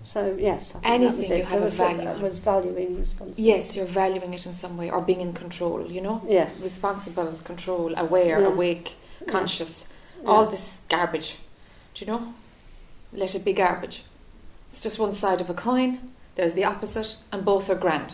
So 0.02 0.36
yes, 0.38 0.74
I 0.74 0.80
think 0.80 0.82
that 0.82 0.90
Anything 1.14 1.38
you 1.38 1.44
have 1.44 1.62
a 1.62 1.68
value 1.70 2.04
that 2.04 2.16
in. 2.16 2.22
was 2.22 2.38
valuing 2.38 2.98
responsibility. 2.98 3.42
Yes, 3.42 3.74
you're 3.74 3.86
valuing 3.86 4.34
it 4.34 4.44
in 4.44 4.52
some 4.54 4.76
way, 4.76 4.90
or 4.90 5.00
being 5.00 5.22
in 5.22 5.32
control. 5.32 5.86
You 5.90 6.02
know, 6.02 6.20
Yes. 6.28 6.62
responsible, 6.62 7.38
control, 7.44 7.94
aware, 7.96 8.38
Yeah. 8.40 8.48
awake, 8.48 8.92
conscious. 9.26 9.84
Yeah. 9.88 9.93
All 10.26 10.46
this 10.46 10.80
garbage. 10.88 11.36
Do 11.94 12.04
you 12.04 12.10
know? 12.10 12.34
Let 13.12 13.34
it 13.34 13.44
be 13.44 13.52
garbage. 13.52 14.02
It's 14.70 14.80
just 14.82 14.98
one 14.98 15.12
side 15.12 15.40
of 15.40 15.48
a 15.50 15.54
coin. 15.54 15.98
There's 16.34 16.54
the 16.54 16.64
opposite, 16.64 17.16
and 17.30 17.44
both 17.44 17.70
are 17.70 17.74
grand. 17.76 18.12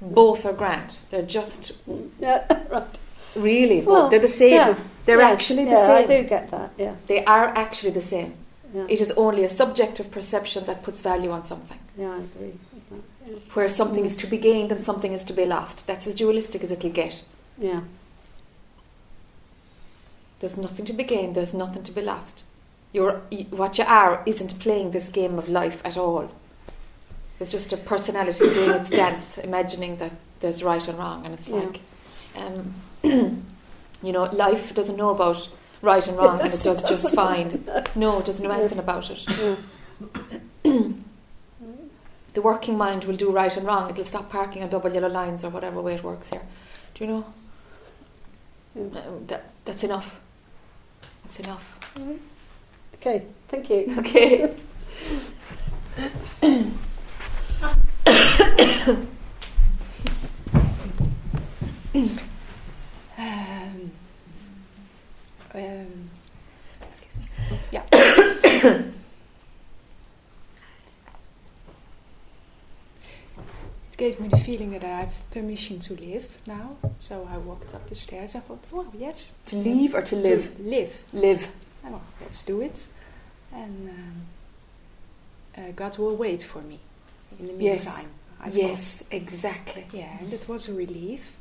Both 0.00 0.44
are 0.46 0.52
grand. 0.52 0.98
They're 1.10 1.22
just 1.22 1.72
Yeah. 2.20 2.46
right. 2.70 2.98
really. 3.34 3.80
Well. 3.82 4.08
They're 4.08 4.20
the 4.20 4.28
same. 4.28 4.52
yeah. 4.52 4.76
They're 5.06 5.18
Yes, 5.18 5.34
actually 5.40 5.64
the 5.64 5.70
yeah, 5.70 5.92
I 5.92 6.04
same. 6.04 6.22
do 6.24 6.28
get 6.28 6.50
that. 6.50 6.72
Yeah. 6.76 6.96
They 7.06 7.24
are 7.24 7.46
actually 7.46 7.92
the 7.92 8.02
same. 8.02 8.34
Yeah. 8.74 8.86
It 8.88 9.00
is 9.00 9.12
only 9.12 9.44
a 9.44 9.48
subjective 9.48 10.10
perception 10.10 10.66
that 10.66 10.82
puts 10.82 11.00
value 11.00 11.30
on 11.30 11.44
something, 11.44 11.78
yeah, 11.96 12.10
I 12.12 12.16
agree. 12.18 12.54
Yeah. 12.90 13.34
where 13.54 13.68
something 13.68 14.02
Mm. 14.02 14.06
is 14.06 14.16
to 14.16 14.26
be 14.26 14.36
gained 14.38 14.70
and 14.72 14.82
something 14.82 15.12
is 15.12 15.24
to 15.24 15.32
be 15.32 15.44
lost. 15.46 15.86
That's 15.86 16.06
as 16.06 16.14
dualistic 16.14 16.62
as 16.64 16.70
it'll 16.72 16.90
get. 16.90 17.24
Yeah. 17.58 17.80
There's 20.40 20.56
nothing 20.56 20.84
to 20.86 20.92
be 20.92 21.04
gained. 21.04 21.34
There's 21.34 21.54
nothing 21.54 21.82
to 21.84 21.92
be 21.92 22.02
lost. 22.02 22.44
You're, 22.92 23.22
you, 23.30 23.44
what 23.44 23.78
you 23.78 23.84
are 23.84 24.22
isn't 24.26 24.58
playing 24.58 24.90
this 24.92 25.08
game 25.08 25.38
of 25.38 25.48
life 25.48 25.80
at 25.84 25.96
all. 25.96 26.30
It's 27.40 27.52
just 27.52 27.72
a 27.72 27.76
personality 27.76 28.44
doing 28.54 28.70
its 28.70 28.90
dance, 28.90 29.38
imagining 29.38 29.96
that 29.96 30.12
there's 30.40 30.62
right 30.62 30.86
and 30.88 30.98
wrong, 30.98 31.24
and 31.24 31.34
it's 31.34 31.48
Yeah. 31.48 31.56
like, 31.56 31.80
um, 32.36 32.74
you 34.02 34.12
know, 34.12 34.24
life 34.24 34.74
doesn't 34.74 34.96
know 34.96 35.10
about 35.10 35.48
right 35.82 36.06
and 36.06 36.16
wrong, 36.16 36.40
and 36.40 36.52
it 36.52 36.62
does 36.62 36.82
just 36.82 37.10
fine. 37.14 37.64
No, 37.94 38.18
it 38.20 38.26
doesn't 38.26 38.44
know 38.46 38.52
anything 38.54 38.78
Yes. 38.78 38.84
about 38.84 39.10
it. 39.10 39.56
Yeah. 40.64 40.88
The 42.34 42.42
working 42.42 42.76
mind 42.76 43.04
will 43.04 43.16
do 43.16 43.30
right 43.32 43.56
and 43.56 43.66
wrong. 43.66 43.88
It'll 43.88 44.04
stop 44.04 44.28
parking 44.28 44.62
on 44.62 44.68
double 44.68 44.92
yellow 44.92 45.08
lines 45.08 45.42
or 45.42 45.48
whatever 45.48 45.80
way 45.80 45.94
it 45.94 46.04
works 46.04 46.28
here. 46.28 46.42
Do 46.94 47.04
you 47.04 47.10
know? 47.10 47.24
Yeah. 48.74 48.82
Um, 48.82 49.26
that, 49.28 49.44
that's 49.64 49.82
enough. 49.84 50.20
That's 51.26 51.40
enough. 51.40 51.78
Okay, 52.94 53.26
thank 53.48 53.68
you. 53.70 53.94
Okay. 53.98 54.54
Um, 63.18 63.90
um, 65.54 66.10
excuse 66.82 67.18
me. 67.18 67.24
Yeah. 67.72 68.82
it 73.96 73.98
gave 73.98 74.20
me 74.20 74.28
the 74.28 74.36
feeling 74.36 74.70
that 74.72 74.84
I 74.84 75.00
have 75.00 75.30
permission 75.30 75.78
to 75.80 75.94
live 75.94 76.38
now. 76.46 76.76
So 76.98 77.28
I 77.30 77.38
walked 77.38 77.74
up 77.74 77.86
the 77.88 77.94
stairs. 77.94 78.34
I 78.34 78.40
thought, 78.40 78.62
oh 78.72 78.86
yes, 78.96 79.34
To 79.46 79.56
leave 79.56 79.94
or 79.94 80.02
to 80.02 80.16
live? 80.16 80.56
To 80.56 80.62
live. 80.62 81.02
Live. 81.12 81.48
Oh, 81.84 81.90
well, 81.92 82.02
let's 82.20 82.42
do 82.42 82.60
it. 82.60 82.86
And 83.52 83.90
um, 83.90 84.22
uh, 85.56 85.70
God 85.74 85.96
will 85.98 86.16
wait 86.16 86.42
for 86.42 86.60
me 86.62 86.78
in 87.38 87.46
the 87.46 87.64
Yes. 87.64 87.86
meantime. 87.86 88.10
I 88.40 88.48
yes, 88.50 89.02
exactly. 89.10 89.86
Yeah, 89.92 90.18
and 90.20 90.32
it 90.32 90.46
was 90.48 90.68
a 90.68 90.74
relief. 90.74 91.36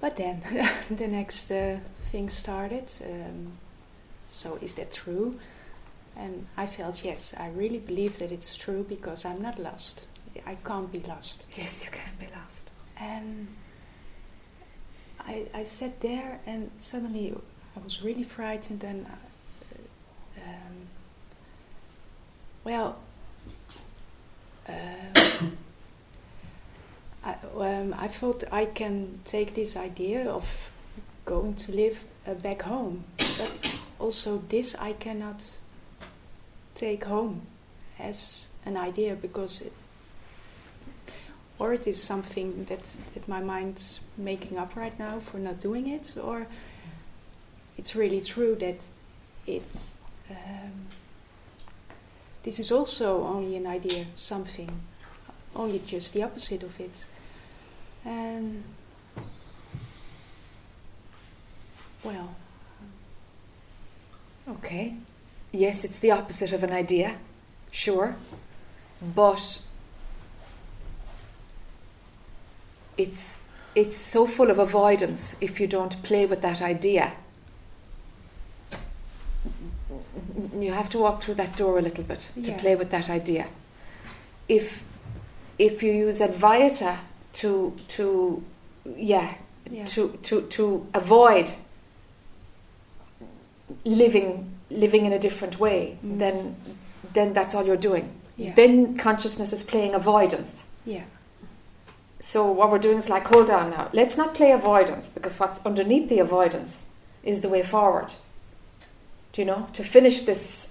But 0.00 0.16
then 0.16 0.42
the 0.90 1.08
next 1.08 1.50
uh, 1.50 1.78
thing 2.12 2.28
started. 2.28 2.90
Um, 3.04 3.52
so 4.26 4.58
is 4.62 4.74
that 4.74 4.92
true? 4.92 5.38
And 6.16 6.46
I 6.56 6.66
felt 6.66 7.04
yes, 7.04 7.34
I 7.36 7.48
really 7.48 7.78
believe 7.78 8.18
that 8.18 8.30
it's 8.30 8.54
true 8.54 8.84
because 8.88 9.24
I'm 9.24 9.40
not 9.42 9.58
lost. 9.58 10.08
I 10.46 10.54
can't 10.56 10.90
be 10.90 11.00
lost. 11.00 11.46
Yes, 11.56 11.84
you 11.84 11.90
can 11.90 12.12
be 12.18 12.26
lost. 12.34 12.70
And 13.00 13.48
I, 15.20 15.46
I 15.54 15.62
sat 15.62 16.00
there 16.00 16.40
and 16.46 16.70
suddenly 16.78 17.36
I 17.76 17.80
was 17.80 18.02
really 18.02 18.22
frightened 18.22 18.82
and 18.82 19.06
uh, 19.06 20.42
um, 20.42 20.88
well 22.64 22.98
um, 24.68 24.74
I, 27.24 27.34
um, 27.56 27.94
I 27.98 28.08
thought 28.08 28.44
I 28.50 28.64
can 28.64 29.20
take 29.24 29.54
this 29.54 29.76
idea 29.76 30.30
of 30.30 30.72
going 31.26 31.54
to 31.54 31.72
live 31.72 32.04
uh, 32.26 32.32
back 32.34 32.62
home 32.62 33.04
but 33.18 33.80
also 33.98 34.38
this 34.48 34.74
I 34.76 34.94
cannot 34.94 35.58
take 36.74 37.04
home 37.04 37.42
as 37.98 38.48
an 38.64 38.76
idea 38.76 39.14
because 39.14 39.60
it, 39.62 39.72
or 41.58 41.72
it 41.72 41.86
is 41.86 42.02
something 42.02 42.64
that, 42.64 42.96
that 43.14 43.28
my 43.28 43.40
mind's 43.40 44.00
making 44.16 44.58
up 44.58 44.76
right 44.76 44.96
now 44.98 45.18
for 45.18 45.38
not 45.38 45.60
doing 45.60 45.88
it, 45.88 46.14
or 46.22 46.46
it's 47.76 47.94
really 47.96 48.20
true 48.20 48.54
that 48.56 48.80
it. 49.46 49.84
Um, 50.30 50.88
this 52.42 52.58
is 52.58 52.70
also 52.70 53.24
only 53.24 53.56
an 53.56 53.66
idea, 53.66 54.06
something, 54.14 54.70
only 55.54 55.80
just 55.80 56.12
the 56.12 56.22
opposite 56.22 56.62
of 56.62 56.78
it. 56.80 57.04
And. 58.04 58.62
Well, 62.04 62.36
Okay. 64.48 64.94
Yes, 65.52 65.84
it's 65.84 65.98
the 65.98 66.10
opposite 66.10 66.52
of 66.52 66.62
an 66.62 66.72
idea, 66.72 67.16
sure. 67.70 68.16
But 69.02 69.60
it's 72.98 73.38
it's 73.74 73.96
so 73.96 74.26
full 74.26 74.50
of 74.50 74.58
avoidance 74.58 75.36
if 75.40 75.60
you 75.60 75.66
don't 75.66 76.02
play 76.02 76.26
with 76.26 76.42
that 76.42 76.60
idea. 76.60 77.12
You 80.60 80.72
have 80.72 80.88
to 80.90 80.98
walk 80.98 81.22
through 81.22 81.34
that 81.34 81.56
door 81.56 81.78
a 81.78 81.82
little 81.82 82.04
bit 82.04 82.28
to 82.42 82.50
Yeah. 82.50 82.58
play 82.58 82.74
with 82.76 82.90
that 82.90 83.08
idea. 83.08 83.46
If 84.48 84.84
if 85.58 85.82
you 85.82 85.92
use 85.92 86.20
Advaita 86.20 86.98
to 87.34 87.72
to 87.96 88.42
yeah, 88.96 89.34
yeah. 89.70 89.84
to, 89.84 90.18
to, 90.22 90.42
to 90.42 90.86
avoid 90.94 91.52
living 93.84 94.50
living 94.70 95.06
in 95.06 95.12
a 95.12 95.18
different 95.18 95.58
way, 95.58 95.98
Mm. 96.04 96.18
then 96.18 96.56
then 97.12 97.32
that's 97.32 97.54
all 97.54 97.64
you're 97.64 97.76
doing. 97.90 98.10
Yeah. 98.36 98.54
Then 98.54 98.96
consciousness 98.96 99.52
is 99.52 99.62
playing 99.64 99.94
avoidance. 99.94 100.64
yeah. 100.86 101.04
So 102.20 102.50
what 102.50 102.70
we're 102.70 102.78
doing 102.78 102.98
is 102.98 103.08
like, 103.08 103.26
hold 103.28 103.50
on 103.50 103.70
now, 103.70 103.90
let's 103.92 104.16
not 104.16 104.34
play 104.34 104.50
avoidance 104.50 105.08
because 105.08 105.38
what's 105.38 105.64
underneath 105.64 106.08
the 106.08 106.18
avoidance 106.18 106.84
is 107.22 107.40
the 107.42 107.48
way 107.48 107.62
forward. 107.62 108.14
Do 109.32 109.42
you 109.42 109.46
know? 109.46 109.68
To 109.74 109.84
finish 109.84 110.22
this 110.22 110.68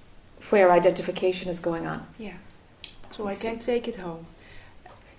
where 0.49 0.71
identification 0.71 1.49
is 1.49 1.59
going 1.59 1.85
on. 1.87 2.05
Yeah. 2.17 2.33
So 3.11 3.23
You 3.23 3.29
I 3.29 3.33
see. 3.33 3.47
can 3.47 3.59
take 3.59 3.87
it 3.87 3.95
home. 3.97 4.25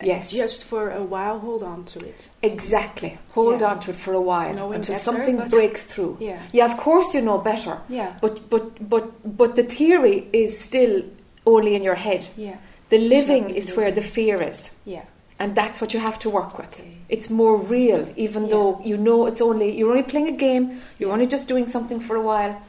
Yes. 0.03 0.31
Just 0.31 0.63
for 0.65 0.91
a 0.91 1.03
while, 1.03 1.41
hold 1.41 1.63
on 1.65 1.85
to 1.87 1.99
it. 2.09 2.31
Exactly. 2.43 3.19
Hold 3.33 3.61
Yeah. 3.61 3.71
on 3.71 3.81
to 3.81 3.91
it 3.91 3.97
for 3.97 4.13
a 4.15 4.21
while 4.21 4.55
Knowing 4.55 4.75
until 4.77 4.95
better, 4.95 5.05
something 5.05 5.49
breaks 5.49 5.87
through. 5.87 6.19
Yeah. 6.21 6.41
Yeah, 6.53 6.67
of 6.67 6.77
course 6.77 7.15
you 7.15 7.21
know 7.23 7.39
better. 7.39 7.79
Yeah. 7.89 8.15
But 8.21 8.49
but 8.49 8.89
but 8.89 9.37
but 9.37 9.57
the 9.57 9.65
theory 9.65 10.29
is 10.33 10.57
still 10.61 11.03
only 11.47 11.75
in 11.75 11.83
your 11.83 11.97
head. 11.97 12.29
Yeah. 12.37 12.59
The 12.91 12.99
living 12.99 13.51
is 13.51 13.75
where 13.77 13.91
the 13.91 14.03
fear 14.03 14.41
is, 14.41 14.71
Yeah. 14.85 15.05
And 15.39 15.55
that's 15.55 15.81
what 15.81 15.95
you 15.95 16.01
have 16.01 16.19
to 16.21 16.31
work 16.31 16.59
with. 16.59 16.81
Okay. 16.81 16.99
It's 17.09 17.31
more 17.31 17.57
real, 17.57 18.13
even 18.17 18.43
Yeah. 18.45 18.51
though 18.51 18.81
you 18.85 18.97
know 18.97 19.27
it's 19.27 19.41
only 19.41 19.77
you're 19.77 19.91
only 19.91 20.03
playing 20.03 20.29
a 20.29 20.33
game. 20.49 20.81
You're 20.99 21.09
Yeah. 21.11 21.15
only 21.15 21.27
just 21.27 21.49
doing 21.49 21.67
something 21.67 22.01
for 22.01 22.17
a 22.17 22.23
while, 22.23 22.61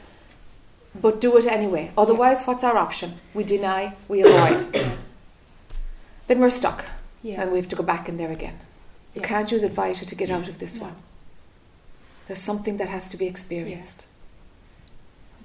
but 0.94 1.20
do 1.20 1.36
it 1.36 1.46
anyway. 1.46 1.90
Otherwise, 1.96 2.44
what's 2.46 2.64
our 2.64 2.76
option? 2.76 3.18
We 3.34 3.44
deny, 3.44 3.94
we 4.08 4.22
avoid. 4.22 4.58
then 6.28 6.38
we're 6.40 6.50
stuck, 6.50 6.84
Yeah. 7.22 7.42
and 7.42 7.50
we 7.52 7.58
have 7.58 7.68
to 7.68 7.76
go 7.76 7.82
back 7.82 8.08
in 8.08 8.16
there 8.16 8.30
again. 8.30 8.58
You 9.14 9.20
can't 9.22 9.50
use 9.50 9.64
advice 9.64 9.98
to 10.04 10.14
get 10.14 10.30
out 10.30 10.48
of 10.48 10.58
this 10.58 10.76
No. 10.76 10.82
one. 10.84 10.96
There's 12.26 12.38
something 12.40 12.76
that 12.76 12.88
has 12.88 13.08
to 13.08 13.16
be 13.16 13.26
experienced. 13.26 14.04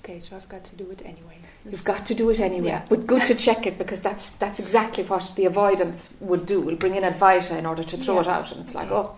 Okay, 0.03 0.19
so 0.19 0.35
I've 0.35 0.47
got 0.47 0.63
to 0.65 0.75
do 0.75 0.91
it 0.91 1.01
anyway. 1.03 1.34
You've 1.65 1.83
got 1.83 2.05
to 2.05 2.13
do 2.13 2.29
it 2.29 2.39
anyway, 2.39 2.67
Yeah. 2.67 2.85
but 2.87 3.07
good 3.07 3.25
to 3.25 3.35
check 3.35 3.65
it 3.65 3.77
because 3.77 3.99
that's 4.01 4.31
that's 4.33 4.59
exactly 4.59 5.03
what 5.03 5.33
the 5.35 5.45
avoidance 5.45 6.13
would 6.19 6.45
do. 6.45 6.61
We'll 6.61 6.75
bring 6.75 6.95
in 6.95 7.03
Advaita 7.03 7.57
in 7.57 7.65
order 7.65 7.83
to 7.83 7.97
throw 7.97 8.19
it 8.19 8.27
out, 8.27 8.51
and 8.51 8.61
it's 8.61 8.75
like, 8.75 8.91
oh, 8.91 9.15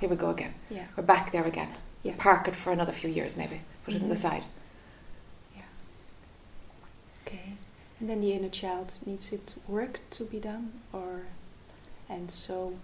here 0.00 0.08
we 0.10 0.16
go 0.16 0.30
again. 0.30 0.52
Yeah. 0.70 0.84
We're 0.96 1.02
back 1.04 1.32
there 1.32 1.44
again. 1.46 1.70
Yeah. 2.02 2.14
Park 2.18 2.46
it 2.48 2.54
for 2.56 2.72
another 2.72 2.92
few 2.92 3.08
years, 3.10 3.36
maybe. 3.36 3.60
Put 3.84 3.94
it 3.94 4.02
on 4.02 4.08
the 4.10 4.14
Mhm. 4.14 4.18
side. 4.18 4.44
Okay. 7.26 7.54
And 8.00 8.08
then 8.08 8.20
the 8.20 8.32
inner 8.32 8.48
child 8.48 8.94
needs 9.04 9.32
it 9.32 9.54
work 9.66 10.00
to 10.10 10.24
be 10.24 10.38
done, 10.40 10.72
or 10.92 11.22
and 12.08 12.30
so 12.30 12.74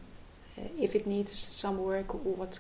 uh, 0.59 0.63
if 0.79 0.95
it 0.95 1.07
needs 1.07 1.31
some 1.33 1.79
work, 1.83 2.13
what? 2.15 2.59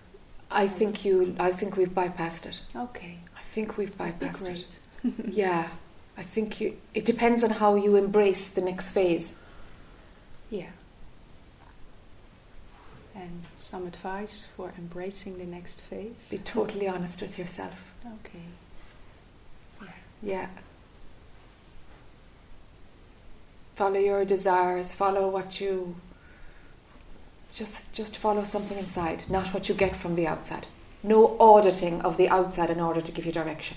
I 0.50 0.66
think 0.68 1.04
you. 1.04 1.34
I 1.38 1.50
think 1.52 1.76
we've 1.76 1.94
bypassed 1.94 2.46
it. 2.46 2.60
Okay. 2.76 3.18
I 3.36 3.42
think 3.42 3.76
we've 3.78 3.96
bypassed 3.96 4.48
it. 4.48 4.78
Yeah. 5.28 5.68
I 6.16 6.22
think 6.22 6.60
you. 6.60 6.76
It 6.94 7.04
depends 7.04 7.42
on 7.42 7.50
how 7.50 7.74
you 7.74 7.96
embrace 7.96 8.48
the 8.48 8.60
next 8.60 8.90
phase. 8.90 9.32
Yeah. 10.50 10.70
And 13.14 13.42
some 13.54 13.86
advice 13.86 14.46
for 14.56 14.72
embracing 14.78 15.38
the 15.38 15.44
next 15.44 15.80
phase. 15.80 16.28
Be 16.30 16.38
totally 16.38 16.88
honest 16.88 17.20
with 17.22 17.38
yourself. 17.38 17.92
Okay. 18.22 18.38
Yeah. 19.82 19.88
Yeah. 20.22 20.48
Follow 23.74 23.98
your 23.98 24.24
desires. 24.24 24.92
Follow 24.92 25.28
what 25.28 25.60
you. 25.60 25.96
Just, 27.52 27.92
just 27.92 28.16
follow 28.16 28.42
something 28.42 28.76
inside, 28.78 29.22
not 29.28 29.54
what 29.54 29.68
you 29.68 29.76
get 29.76 29.94
from 29.94 30.16
the 30.16 30.26
outside. 30.26 30.66
No 31.04 31.36
auditing 31.38 32.00
of 32.00 32.16
the 32.16 32.28
outside 32.28 32.68
in 32.68 32.80
order 32.80 33.00
to 33.00 33.12
give 33.12 33.26
you 33.26 33.30
direction. 33.30 33.76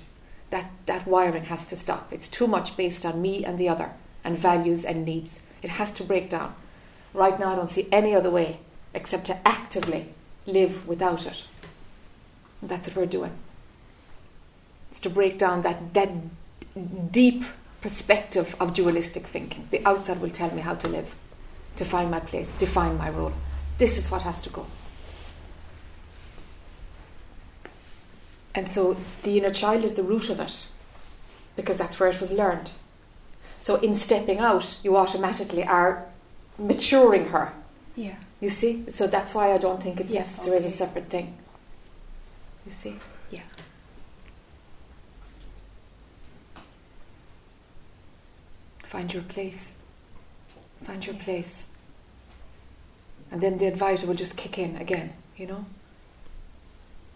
That 0.50 0.72
that 0.86 1.08
wiring 1.08 1.46
has 1.46 1.66
to 1.68 1.76
stop. 1.76 2.12
It's 2.12 2.30
too 2.30 2.48
much 2.48 2.78
based 2.78 3.06
on 3.06 3.22
me 3.22 3.44
and 3.44 3.58
the 3.58 3.70
other, 3.70 3.92
and 4.24 4.38
values 4.38 4.86
and 4.86 5.06
needs. 5.06 5.42
It 5.62 5.72
has 5.72 5.92
to 5.94 6.04
break 6.04 6.30
down. 6.30 6.56
Right 7.14 7.40
now, 7.40 7.52
I 7.52 7.56
don't 7.56 7.70
see 7.70 7.88
any 7.92 8.16
other 8.16 8.30
way 8.30 8.60
except 8.94 9.26
to 9.26 9.48
actively 9.48 10.14
live 10.46 10.88
without 10.88 11.26
it. 11.26 11.44
And 12.62 12.70
that's 12.70 12.88
what 12.88 12.98
we're 12.98 13.06
doing. 13.06 13.34
It's 14.90 15.00
to 15.02 15.10
break 15.10 15.38
down 15.38 15.62
that 15.62 15.94
that 15.94 16.10
deep 17.12 17.44
perspective 17.82 18.56
of 18.60 18.74
dualistic 18.74 19.26
thinking. 19.26 19.68
The 19.72 19.86
outside 19.86 20.22
will 20.22 20.30
tell 20.30 20.52
me 20.54 20.62
how 20.62 20.76
to 20.76 20.88
live, 20.88 21.14
to 21.76 21.86
find 21.86 22.10
my 22.10 22.20
place, 22.20 22.56
define 22.56 22.98
my 22.98 23.10
role. 23.10 23.34
This 23.78 23.98
is 23.98 24.10
what 24.10 24.24
has 24.24 24.42
to 24.42 24.50
go. 24.50 24.66
And 28.58 28.68
so 28.68 28.98
the 29.22 29.38
inner 29.38 29.52
child 29.52 29.86
is 29.86 29.94
the 29.94 30.02
root 30.02 30.32
of 30.32 30.40
it, 30.40 30.68
because 31.56 31.78
that's 31.78 32.00
where 32.00 32.10
it 32.10 32.20
was 32.20 32.32
learned. 32.32 32.72
So 33.60 33.76
in 33.76 33.94
stepping 33.94 34.40
out, 34.40 34.80
you 34.84 34.98
automatically 34.98 35.64
are 35.64 36.08
maturing 36.58 37.28
her. 37.28 37.54
Yeah. 37.96 38.16
You 38.42 38.50
see? 38.50 38.90
So 38.90 39.06
that's 39.06 39.36
why 39.36 39.54
I 39.54 39.60
don't 39.60 39.82
think 39.82 40.00
it's 40.00 40.12
Yeah, 40.12 40.22
necessary 40.22 40.58
as 40.58 40.66
a 40.66 40.72
separate 40.72 41.08
thing. 41.08 41.38
You 42.66 42.72
see? 42.72 42.96
Yeah. 43.30 43.42
Find 48.86 49.14
your 49.14 49.24
place. 49.24 49.72
Find 50.82 51.06
your 51.06 51.16
place. 51.16 51.66
And 53.30 53.40
then 53.40 53.60
the 53.60 53.68
advisor 53.68 54.08
will 54.08 54.16
just 54.16 54.36
kick 54.36 54.58
in 54.58 54.78
again, 54.78 55.14
you 55.36 55.46
know? 55.46 55.66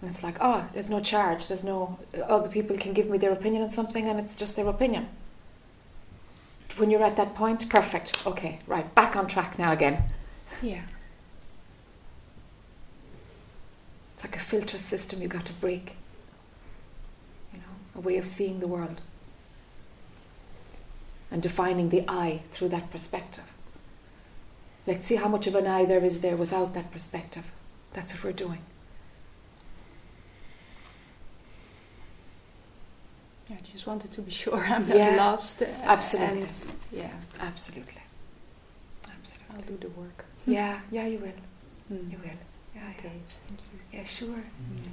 And 0.01 0.09
it's 0.09 0.23
like, 0.23 0.37
oh, 0.41 0.67
there's 0.73 0.89
no 0.89 0.99
charge, 0.99 1.47
there's 1.47 1.63
no, 1.63 1.99
other 2.27 2.49
people 2.49 2.75
can 2.77 2.93
give 2.93 3.07
me 3.07 3.19
their 3.19 3.31
opinion 3.31 3.61
on 3.61 3.69
something 3.69 4.09
and 4.09 4.19
it's 4.19 4.35
just 4.35 4.55
their 4.55 4.67
opinion. 4.67 5.07
When 6.77 6.89
you're 6.89 7.03
at 7.03 7.17
that 7.17 7.35
point, 7.35 7.69
perfect, 7.69 8.25
okay, 8.25 8.59
right, 8.65 8.93
back 8.95 9.15
on 9.15 9.27
track 9.27 9.59
now 9.59 9.71
again. 9.71 10.03
Yeah. 10.61 10.81
It's 14.13 14.25
like 14.27 14.35
a 14.35 14.39
filter 14.39 14.77
system 14.77 15.19
you 15.19 15.27
got 15.27 15.45
to 15.45 15.53
break. 15.53 15.95
You 17.51 17.57
know, 17.57 17.65
a 17.95 18.01
way 18.01 18.17
of 18.17 18.27
seeing 18.27 18.59
the 18.59 18.67
world. 18.67 19.01
And 21.31 21.41
defining 21.41 21.89
the 21.89 22.05
I 22.07 22.41
through 22.51 22.69
that 22.69 22.91
perspective. 22.91 23.45
Let's 24.85 25.05
see 25.05 25.15
how 25.15 25.27
much 25.27 25.47
of 25.47 25.55
an 25.55 25.65
I 25.65 25.85
there 25.85 26.03
is 26.03 26.19
there 26.19 26.35
without 26.35 26.75
that 26.75 26.91
perspective. 26.91 27.51
That's 27.93 28.13
what 28.13 28.23
we're 28.23 28.31
doing. 28.33 28.59
I 33.51 33.59
just 33.63 33.85
wanted 33.87 34.11
to 34.13 34.21
be 34.21 34.31
sure 34.31 34.57
I'm 34.73 34.87
not 34.87 34.97
Yeah, 34.97 35.15
lost. 35.17 35.61
uh, 35.61 35.65
absolutely. 35.83 36.41
And 36.43 36.65
yeah, 36.91 37.13
Absolutely. 37.39 38.01
Absolutely. 39.09 39.55
I'll 39.55 39.61
do 39.63 39.77
the 39.77 39.89
work. 39.89 40.25
Yeah, 40.47 40.79
yeah, 40.89 41.05
you 41.05 41.19
will. 41.19 41.39
Mm. 41.97 42.11
You 42.11 42.17
will. 42.17 42.39
Yeah, 42.75 42.89
Okay, 42.97 43.11
thank 43.47 43.59
you. 43.71 43.79
yeah. 43.91 43.99
Yeah, 43.99 44.05
sure. 44.05 44.43
Mm. 44.73 44.91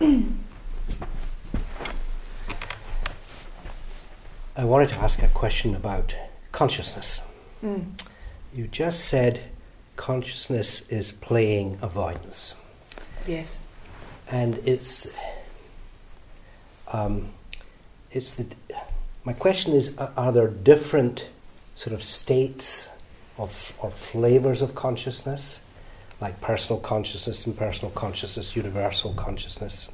I 4.56 4.64
wanted 4.64 4.90
to 4.90 4.98
ask 4.98 5.22
a 5.22 5.28
question 5.28 5.74
about 5.74 6.14
consciousness. 6.52 7.22
Mm. 7.62 7.86
You 8.54 8.68
just 8.68 9.06
said 9.06 9.40
consciousness 9.96 10.88
is 10.88 11.10
playing 11.10 11.78
avoidance, 11.82 12.54
Yes. 13.26 13.58
and 14.30 14.56
it's 14.64 15.08
um, 16.92 17.30
it's 18.12 18.34
the. 18.34 18.46
My 19.24 19.32
question 19.32 19.72
is: 19.72 19.98
are- 19.98 20.30
there 20.32 20.46
different 20.48 21.28
sort 21.74 21.94
of 21.94 22.02
states 22.02 22.88
of 23.38 23.72
or 23.80 23.90
flavors 23.90 24.62
of 24.62 24.76
consciousness, 24.76 25.60
like 26.20 26.40
personal 26.40 26.78
consciousness, 26.80 27.46
impersonal 27.48 27.90
consciousness, 27.90 28.54
universal 28.54 29.14
consciousness? 29.14 29.88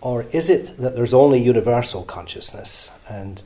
Or 0.00 0.22
is 0.32 0.48
it 0.48 0.78
that 0.78 0.94
there's 0.96 1.12
only 1.12 1.42
universal 1.42 2.04
consciousness 2.04 2.88
and 3.08 3.42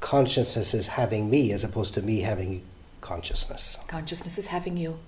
consciousness 0.00 0.74
is 0.74 0.86
having 0.86 1.30
me 1.30 1.52
as 1.52 1.64
opposed 1.64 1.94
to 1.94 2.02
me 2.02 2.20
having 2.20 2.62
consciousness? 3.00 3.78
Consciousness 3.86 4.38
is 4.38 4.46
having 4.48 4.76
you. 4.76 4.98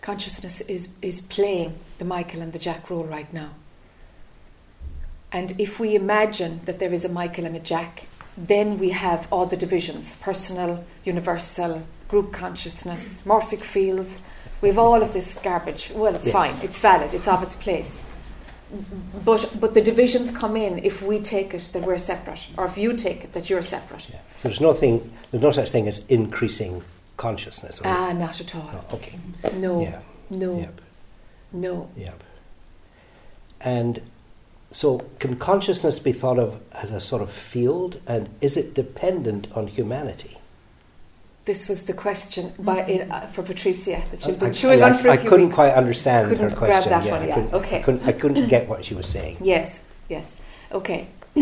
Consciousness 0.00 0.60
is, 0.62 0.88
is 1.02 1.20
playing 1.20 1.78
the 1.98 2.04
Michael 2.04 2.40
and 2.40 2.52
the 2.52 2.58
Jac 2.58 2.88
role 2.90 3.04
right 3.04 3.32
now. 3.32 3.50
And 5.32 5.58
if 5.60 5.78
we 5.78 5.94
imagine 5.94 6.60
that 6.64 6.78
there 6.80 6.92
is 6.92 7.04
a 7.04 7.08
Michael 7.08 7.44
and 7.44 7.56
a 7.56 7.60
Jac, 7.60 8.06
then 8.36 8.78
we 8.78 8.90
have 8.90 9.28
all 9.30 9.46
the 9.46 9.56
divisions 9.56 10.16
personal, 10.16 10.84
universal, 11.04 11.86
group 12.08 12.32
consciousness, 12.32 13.22
morphic 13.24 13.62
fields. 13.62 14.20
We 14.60 14.68
have 14.68 14.78
all 14.78 15.02
of 15.02 15.12
this 15.12 15.34
garbage. 15.34 15.90
Well, 15.94 16.14
it's 16.14 16.26
Yes. 16.26 16.32
fine, 16.32 16.54
it's 16.62 16.78
valid, 16.78 17.14
it's 17.14 17.28
of 17.28 17.42
its 17.42 17.54
place. 17.56 18.02
But, 19.24 19.52
but 19.60 19.74
the 19.74 19.80
divisions 19.82 20.30
come 20.30 20.56
in 20.56 20.78
if 20.78 21.02
we 21.02 21.18
take 21.20 21.54
it 21.54 21.68
that 21.72 21.82
we're 21.82 21.98
separate, 21.98 22.46
or 22.56 22.66
if 22.66 22.78
you 22.78 22.96
take 22.96 23.24
it 23.24 23.32
that 23.32 23.50
you're 23.50 23.62
separate. 23.62 24.08
Yeah. 24.08 24.20
So 24.38 24.48
there's 24.48 24.60
nothing, 24.60 25.12
there's 25.30 25.42
no 25.42 25.52
such 25.52 25.70
thing 25.70 25.88
as 25.88 26.04
increasing 26.06 26.82
consciousness. 27.16 27.80
Ah, 27.84 28.12
not 28.12 28.40
at 28.40 28.54
all. 28.54 28.70
no, 28.72 28.84
okay. 28.94 29.18
No, 29.54 29.82
Yeah. 29.82 30.00
no, 30.30 30.58
Yep. 30.60 30.80
no. 31.52 31.90
Yep. 31.96 32.22
And 33.60 34.00
so, 34.70 35.00
can 35.18 35.36
consciousness 35.36 35.98
be 35.98 36.12
thought 36.12 36.38
of 36.38 36.60
as 36.72 36.92
a 36.92 37.00
sort 37.00 37.22
of 37.22 37.30
field, 37.30 38.00
and 38.06 38.30
is 38.40 38.56
it 38.56 38.72
dependent 38.72 39.48
on 39.52 39.66
humanity? 39.66 40.38
This 41.46 41.68
was 41.68 41.84
the 41.84 41.94
question 41.94 42.52
by, 42.58 42.84
in, 42.86 43.10
uh, 43.10 43.26
for 43.26 43.42
Patricia 43.42 44.02
that 44.10 44.20
she's 44.22 44.36
I- 44.36 44.38
been 44.38 44.48
I- 44.48 44.52
chewing 44.52 44.82
I, 44.82 44.90
on 44.90 44.98
for 44.98 45.08
a 45.08 45.12
I 45.12 45.16
few 45.16 45.30
couldn't 45.30 45.46
weeks. 45.46 45.54
quite 45.56 45.72
understand 45.72 46.28
Couldn't 46.28 46.50
her 46.50 46.56
grab 46.56 46.70
question. 46.84 46.90
that 46.90 47.04
yeah, 47.04 47.12
one, 47.12 47.22
I 47.22 47.32
couldn't, 47.34 47.54
okay. 47.54 47.78
I 47.78 47.82
couldn't, 47.82 48.06
I 48.08 48.12
couldn't 48.12 48.48
get 48.48 48.68
what 48.68 48.84
she 48.84 48.94
was 48.94 49.06
saying. 49.06 49.38
Yes, 49.42 49.82
yes. 50.08 50.36
Okay. 50.70 51.06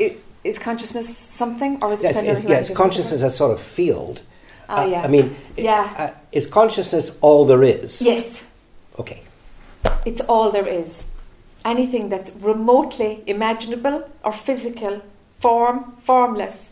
I- 0.00 0.16
is 0.44 0.58
consciousness 0.60 1.08
something, 1.18 1.82
or 1.82 1.92
is 1.92 2.00
it 2.00 2.04
Yes, 2.04 2.12
dependent 2.14 2.36
on 2.36 2.42
it's, 2.44 2.50
yeah, 2.50 2.58
it's 2.58 2.70
consciousness 2.70 3.22
as 3.22 3.36
sort 3.36 3.50
of 3.50 3.60
field. 3.60 4.22
Ah, 4.68 4.82
Uh, 4.82 4.86
yeah. 4.86 5.02
I 5.02 5.08
mean, 5.08 5.34
i- 5.58 5.60
Yeah. 5.60 5.94
uh, 5.98 6.10
is 6.30 6.46
consciousness 6.46 7.16
all 7.20 7.44
there 7.46 7.64
is? 7.64 8.00
Yes, 8.00 8.42
Okay. 8.98 9.22
it's 10.04 10.20
all 10.28 10.50
there 10.52 10.66
is. 10.68 11.02
Anything 11.64 12.10
that's 12.10 12.30
remotely 12.40 13.24
imaginable 13.26 14.08
or 14.22 14.32
physical, 14.32 15.00
form, 15.40 15.96
formless, 16.04 16.70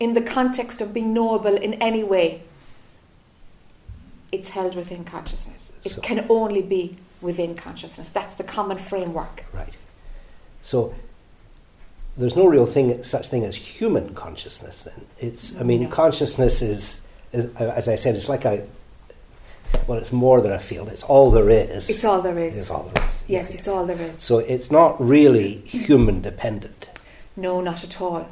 in 0.00 0.14
the 0.14 0.22
context 0.22 0.80
of 0.80 0.92
being 0.92 1.12
knowable 1.12 1.54
in 1.56 1.74
any 1.74 2.02
way, 2.02 2.42
it's 4.32 4.50
held 4.50 4.74
within 4.74 5.04
consciousness. 5.04 5.70
It 5.84 5.92
So- 5.92 6.00
can 6.00 6.26
only 6.28 6.62
be 6.62 6.96
within 7.20 7.54
consciousness. 7.54 8.08
That's 8.08 8.34
the 8.34 8.44
common 8.44 8.78
framework. 8.78 9.44
Right. 9.52 9.74
So 10.62 10.94
there's 12.16 12.36
no 12.36 12.46
real 12.46 12.66
thing, 12.66 13.02
such 13.02 13.28
thing 13.28 13.44
as 13.44 13.56
human 13.56 14.14
consciousness. 14.14 14.84
Then 14.84 15.06
it's. 15.18 15.54
I 15.58 15.62
mean, 15.62 15.82
No. 15.82 15.88
consciousness 15.88 16.62
is, 16.62 17.02
uh, 17.34 17.42
as 17.58 17.88
I 17.88 17.94
said, 17.94 18.14
it's 18.14 18.28
like 18.28 18.44
a. 18.44 18.66
Well, 19.86 19.98
it's 19.98 20.12
more 20.12 20.40
than 20.40 20.50
a 20.52 20.58
field. 20.58 20.88
It's 20.88 21.04
all 21.04 21.30
there 21.30 21.48
is. 21.48 21.88
It's 21.88 22.04
all 22.04 22.20
there 22.22 22.38
is. 22.38 22.56
It's 22.56 22.70
all 22.70 22.90
there 22.92 23.06
is. 23.06 23.24
Yes, 23.28 23.50
Yeah, 23.50 23.58
it's 23.58 23.66
yeah. 23.68 23.72
all 23.72 23.86
there 23.86 24.00
is. 24.00 24.18
So 24.18 24.38
it's 24.38 24.70
not 24.70 25.00
really 25.00 25.58
human 25.58 26.20
dependent. 26.22 26.88
No, 27.36 27.60
not 27.60 27.84
at 27.84 28.00
all. 28.00 28.26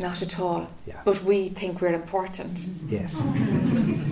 Not 0.00 0.22
at 0.22 0.40
all. 0.40 0.68
Yeah. 0.86 1.00
But 1.04 1.22
we 1.22 1.50
think 1.50 1.80
we're 1.80 1.92
important. 1.92 2.66
Yes. 2.88 3.22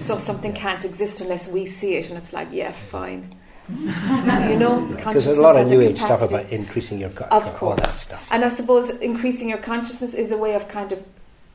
So 0.04 0.16
something 0.16 0.52
can't 0.52 0.84
exist 0.84 1.20
unless 1.20 1.48
we 1.50 1.64
see 1.66 1.96
it, 1.96 2.10
and 2.10 2.18
it's 2.18 2.32
like, 2.32 2.48
yeah, 2.52 2.72
fine. 2.72 3.34
you 3.70 4.56
know, 4.56 4.86
Because 4.96 5.24
there's 5.24 5.38
a 5.38 5.42
lot 5.42 5.56
of 5.56 5.68
new 5.68 5.80
age 5.80 5.98
stuff 5.98 6.22
about 6.22 6.50
increasing 6.50 6.98
your 6.98 7.10
co- 7.10 7.26
Of 7.30 7.46
all 7.46 7.52
course. 7.52 7.80
that 7.80 7.92
stuff. 7.92 8.26
And 8.30 8.44
I 8.44 8.48
suppose 8.48 8.90
increasing 8.90 9.48
your 9.48 9.58
consciousness 9.58 10.14
is 10.14 10.30
a 10.32 10.38
way 10.38 10.54
of 10.54 10.68
kind 10.68 10.92
of 10.92 11.04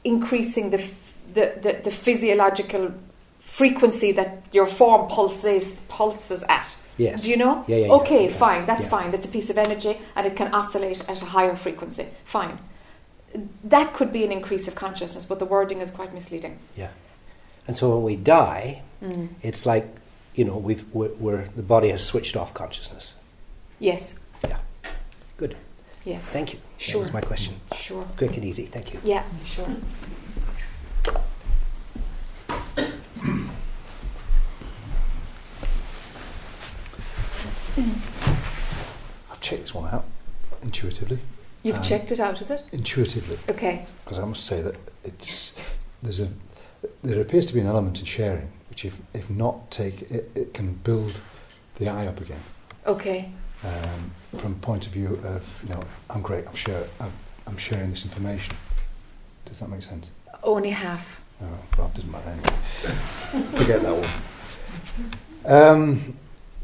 increasing 0.03 0.69
the, 0.71 0.79
f- 0.79 1.13
the, 1.33 1.53
the, 1.61 1.81
the 1.85 1.91
physiological 1.91 2.93
frequency 3.39 4.11
that 4.13 4.43
your 4.51 4.67
form 4.67 5.07
pulses 5.09 5.75
pulses 5.87 6.43
at. 6.49 6.75
Yes. 6.97 7.23
Do 7.23 7.31
you 7.31 7.37
know? 7.37 7.63
Yeah, 7.67 7.77
yeah, 7.77 7.85
yeah, 7.87 7.93
okay, 7.93 8.25
yeah, 8.25 8.33
fine, 8.33 8.65
that's 8.67 8.87
fine. 8.87 9.09
That's 9.11 9.25
a 9.25 9.29
piece 9.29 9.49
of 9.49 9.57
energy 9.57 9.97
and 10.15 10.27
it 10.27 10.35
can 10.35 10.53
oscillate 10.53 11.07
at 11.09 11.21
a 11.21 11.25
higher 11.25 11.55
frequency. 11.55 12.07
Fine. 12.25 12.59
That 13.63 13.93
could 13.93 14.11
be 14.13 14.23
an 14.23 14.31
increase 14.31 14.67
of 14.67 14.75
consciousness, 14.75 15.25
but 15.25 15.39
the 15.39 15.45
wording 15.45 15.81
is 15.81 15.89
quite 15.91 16.13
misleading. 16.13 16.59
Yeah. 16.77 16.89
And 17.67 17.75
so 17.75 17.95
when 17.95 18.03
we 18.03 18.15
die, 18.15 18.81
Mm. 19.01 19.29
it's 19.41 19.65
like, 19.65 19.85
you 20.35 20.45
know, 20.45 20.57
we've 20.57 20.85
we're, 20.93 21.13
we're 21.15 21.47
the 21.55 21.63
body 21.63 21.89
has 21.89 22.03
switched 22.03 22.35
off 22.37 22.53
consciousness. 22.53 23.15
Yes, 23.79 24.19
Yeah. 24.47 24.59
Good. 25.37 25.55
yes. 26.05 26.29
Thank 26.29 26.53
you. 26.53 26.59
Sure. 26.77 26.93
That 26.93 26.99
was 26.99 27.13
my 27.13 27.21
question. 27.21 27.55
Sure. 27.75 28.03
Quick 28.17 28.37
and 28.37 28.45
easy. 28.45 28.65
Thank 28.65 28.93
you. 28.93 28.99
Yeah, 29.03 29.23
sure. 29.45 29.67
I've 39.31 39.39
checked 39.41 39.61
this 39.61 39.73
one 39.73 39.93
out 39.93 40.05
intuitively. 40.61 41.19
You've 41.63 41.77
Um, 41.77 41.81
checked 41.81 42.11
it 42.11 42.19
out, 42.19 42.41
is 42.41 42.51
it? 42.51 42.63
Intuitively, 42.73 43.39
Okay. 43.49 43.85
because 44.03 44.19
I 44.19 44.25
must 44.25 44.45
say 44.45 44.61
that 44.61 44.75
it's 45.03 45.53
there's 46.03 46.19
a 46.19 46.27
there 47.01 47.21
appears 47.21 47.45
to 47.45 47.53
be 47.53 47.61
an 47.61 47.67
element 47.67 47.99
in 47.99 48.05
sharing 48.05 48.51
which, 48.69 48.83
if 48.85 48.99
if 49.13 49.29
not 49.29 49.71
take, 49.71 50.01
it, 50.11 50.29
it 50.35 50.53
can 50.53 50.73
build 50.83 51.21
the 51.75 51.87
eye 51.87 52.07
up 52.07 52.19
again. 52.19 52.41
Okay. 52.85 53.31
Um, 53.63 54.11
from 54.39 54.55
point 54.55 54.85
of 54.87 54.91
view 54.91 55.21
of 55.23 55.63
you 55.63 55.73
know 55.73 55.83
I'm 56.09 56.21
great, 56.21 56.45
I'm 56.47 56.55
share, 56.55 56.83
I'm, 56.99 57.13
I'm 57.47 57.57
sharing 57.57 57.89
this 57.91 58.03
information. 58.03 58.55
Does 59.45 59.59
that 59.59 59.69
make 59.69 59.83
sense? 59.83 60.11
Only 60.43 60.71
half. 60.71 61.21
Oh, 61.41 61.45
well, 61.77 61.87
it 61.87 61.93
doesn't 61.93 62.11
matter 62.11 62.29
anyway. 62.29 62.49
Forget 63.57 63.81
that 63.83 63.95
one. 63.95 64.09
Um, 65.45 66.17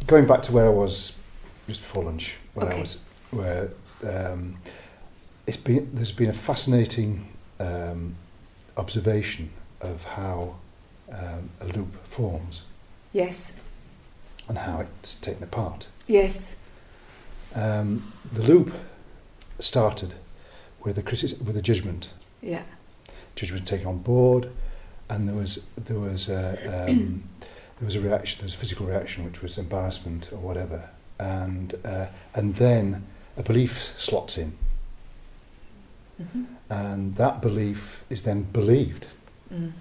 going 0.07 0.25
back 0.27 0.41
to 0.43 0.51
where 0.51 0.65
I 0.65 0.69
was 0.69 1.13
just 1.67 1.81
before 1.81 2.03
lunch, 2.03 2.35
where 2.53 2.67
Okay. 2.67 2.77
I 2.77 2.81
was, 2.81 2.99
where 3.31 3.69
um, 4.05 4.57
it's 5.49 5.57
been 5.57 5.89
there's 5.93 6.11
been 6.11 6.29
a 6.29 6.33
fascinating 6.49 7.27
um, 7.59 8.15
observation 8.77 9.49
of 9.81 10.03
how 10.03 10.55
um, 11.11 11.49
a 11.61 11.65
loop 11.65 11.91
forms 12.05 12.61
Yes. 13.13 13.51
and 14.47 14.57
how 14.59 14.81
it's 14.81 15.15
taken 15.15 15.41
apart. 15.43 15.87
Yes. 16.05 16.53
Um, 17.55 18.13
the 18.31 18.43
loop 18.43 18.71
started 19.57 20.13
with 20.83 20.99
a 20.99 21.35
with 21.43 21.57
a 21.57 21.61
judgment. 21.63 22.11
Yeah. 22.43 22.61
Judgment 23.35 23.67
taken 23.67 23.87
on 23.87 23.97
board, 23.97 24.49
and 25.09 25.27
there 25.27 25.35
was 25.35 25.65
there 25.77 25.99
was 25.99 26.29
a, 26.29 26.87
um, 26.87 27.23
there 27.79 27.85
was 27.85 27.95
a 27.95 28.01
reaction. 28.01 28.37
There 28.39 28.45
was 28.45 28.53
a 28.53 28.57
physical 28.57 28.85
reaction, 28.85 29.25
which 29.25 29.41
was 29.41 29.57
embarrassment 29.57 30.29
or 30.31 30.37
whatever, 30.37 30.87
and 31.17 31.73
uh, 31.83 32.05
and 32.35 32.55
then 32.55 33.03
a 33.37 33.41
belief 33.41 33.93
slots 33.97 34.37
in, 34.37 34.53
Mm-hmm. 36.21 36.43
and 36.69 37.15
that 37.15 37.41
belief 37.41 38.03
is 38.09 38.23
then 38.23 38.43
believed. 38.43 39.07
Mm. 39.53 39.71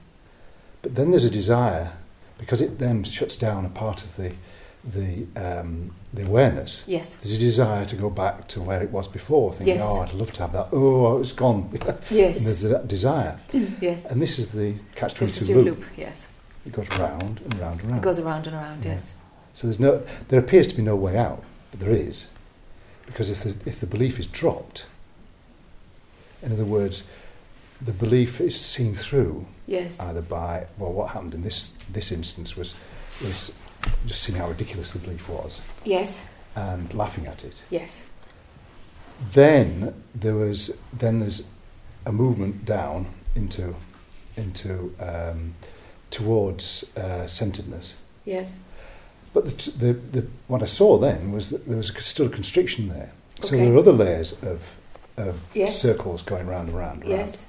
But 0.83 0.95
then 0.95 1.11
there's 1.11 1.25
a 1.25 1.31
desire, 1.31 1.93
because 2.39 2.61
it 2.61 2.79
then 2.79 3.03
shuts 3.05 3.35
down 3.37 3.65
a 3.65 3.69
part 3.69 4.05
of 4.05 4.17
the 4.17 4.33
the 4.85 5.27
um, 5.37 5.91
the 6.15 6.25
awareness. 6.25 6.85
Yes. 6.87 7.17
There's 7.17 7.35
a 7.35 7.39
desire 7.41 7.85
to 7.87 7.97
go 7.97 8.09
back 8.09 8.47
to 8.49 8.61
where 8.63 8.81
it 8.81 8.91
was 8.93 9.09
before, 9.09 9.53
thinking, 9.53 9.75
Yes. 9.79 9.83
"Oh, 9.85 10.03
I'd 10.03 10.13
love 10.13 10.33
to 10.35 10.43
have 10.43 10.53
that. 10.53 10.69
Oh, 10.73 11.21
it's 11.21 11.33
gone." 11.33 11.69
and 11.87 11.99
Yes. 12.11 12.41
there's 12.45 12.63
that 12.63 12.87
desire, 12.87 13.37
yes. 13.81 14.05
and 14.07 14.23
this 14.23 14.39
is 14.39 14.49
the 14.51 14.75
catch 14.95 15.15
This 15.15 15.19
twenty 15.37 15.41
is 15.41 15.49
your 15.49 15.63
loop. 15.63 15.79
loop. 15.81 15.89
Yes. 15.97 16.29
It 16.65 16.73
goes 16.73 16.89
round 16.99 17.41
and 17.41 17.59
round 17.59 17.81
and 17.81 17.91
round. 17.91 18.03
It 18.03 18.05
goes 18.05 18.19
around 18.21 18.47
and 18.47 18.55
around. 18.55 18.85
Yeah. 18.85 18.93
Yes. 18.93 19.15
So 19.55 19.67
there's 19.67 19.81
no, 19.81 20.03
there 20.29 20.39
appears 20.39 20.69
to 20.69 20.77
be 20.77 20.83
no 20.83 20.95
way 20.95 21.17
out, 21.17 21.43
but 21.73 21.81
there 21.81 21.91
is, 21.91 22.27
because 23.07 23.29
if 23.31 23.43
the, 23.43 23.69
if 23.69 23.81
the 23.81 23.87
belief 23.87 24.21
is 24.21 24.29
dropped, 24.29 24.87
in 26.43 26.53
other 26.53 26.65
words, 26.65 27.09
the 27.81 27.93
belief 27.93 28.41
is 28.41 28.59
seen 28.61 28.95
through 28.95 29.47
Yes. 29.67 30.01
either 30.01 30.23
by 30.23 30.67
well, 30.79 30.93
what 30.93 31.11
happened 31.11 31.35
in 31.35 31.43
this 31.43 31.73
this 31.93 32.11
instance 32.13 32.57
was 32.57 32.75
was 33.23 33.53
just 34.07 34.23
seeing 34.23 34.39
how 34.39 34.49
ridiculous 34.49 34.93
the 34.93 34.99
belief 34.99 35.29
was 35.29 35.61
Yes. 35.85 36.21
and 36.57 36.93
laughing 36.95 37.27
at 37.27 37.45
it. 37.45 37.63
Yes. 37.71 38.05
Then 39.33 39.95
there 40.15 40.35
was 40.35 40.77
then 40.93 41.21
there's 41.21 41.47
a 42.07 42.13
movement 42.13 42.65
down 42.65 43.07
into 43.35 43.75
into 44.37 44.95
um, 45.01 45.55
towards 46.11 46.97
uh, 46.97 47.27
centeredness. 47.27 47.97
Yes. 48.25 48.57
But 49.35 49.45
the, 49.47 49.71
the, 49.73 49.93
the, 50.21 50.27
what 50.47 50.63
I 50.63 50.67
saw 50.67 50.97
then 50.99 51.33
was 51.33 51.51
that 51.51 51.67
there 51.67 51.77
was 51.77 51.93
still 52.05 52.27
a 52.27 52.31
constriction 52.31 52.89
there. 52.89 53.11
So 53.43 53.55
Okay. 53.57 53.65
there 53.65 53.75
are 53.75 53.79
other 53.79 53.93
layers 53.93 54.43
of, 54.43 54.75
of 55.27 55.41
Yes. 55.55 55.81
circles 55.81 56.23
going 56.23 56.47
round 56.47 56.69
and 56.69 56.79
round 56.79 57.03
and 57.03 57.11
round. 57.11 57.29
Yes. 57.29 57.45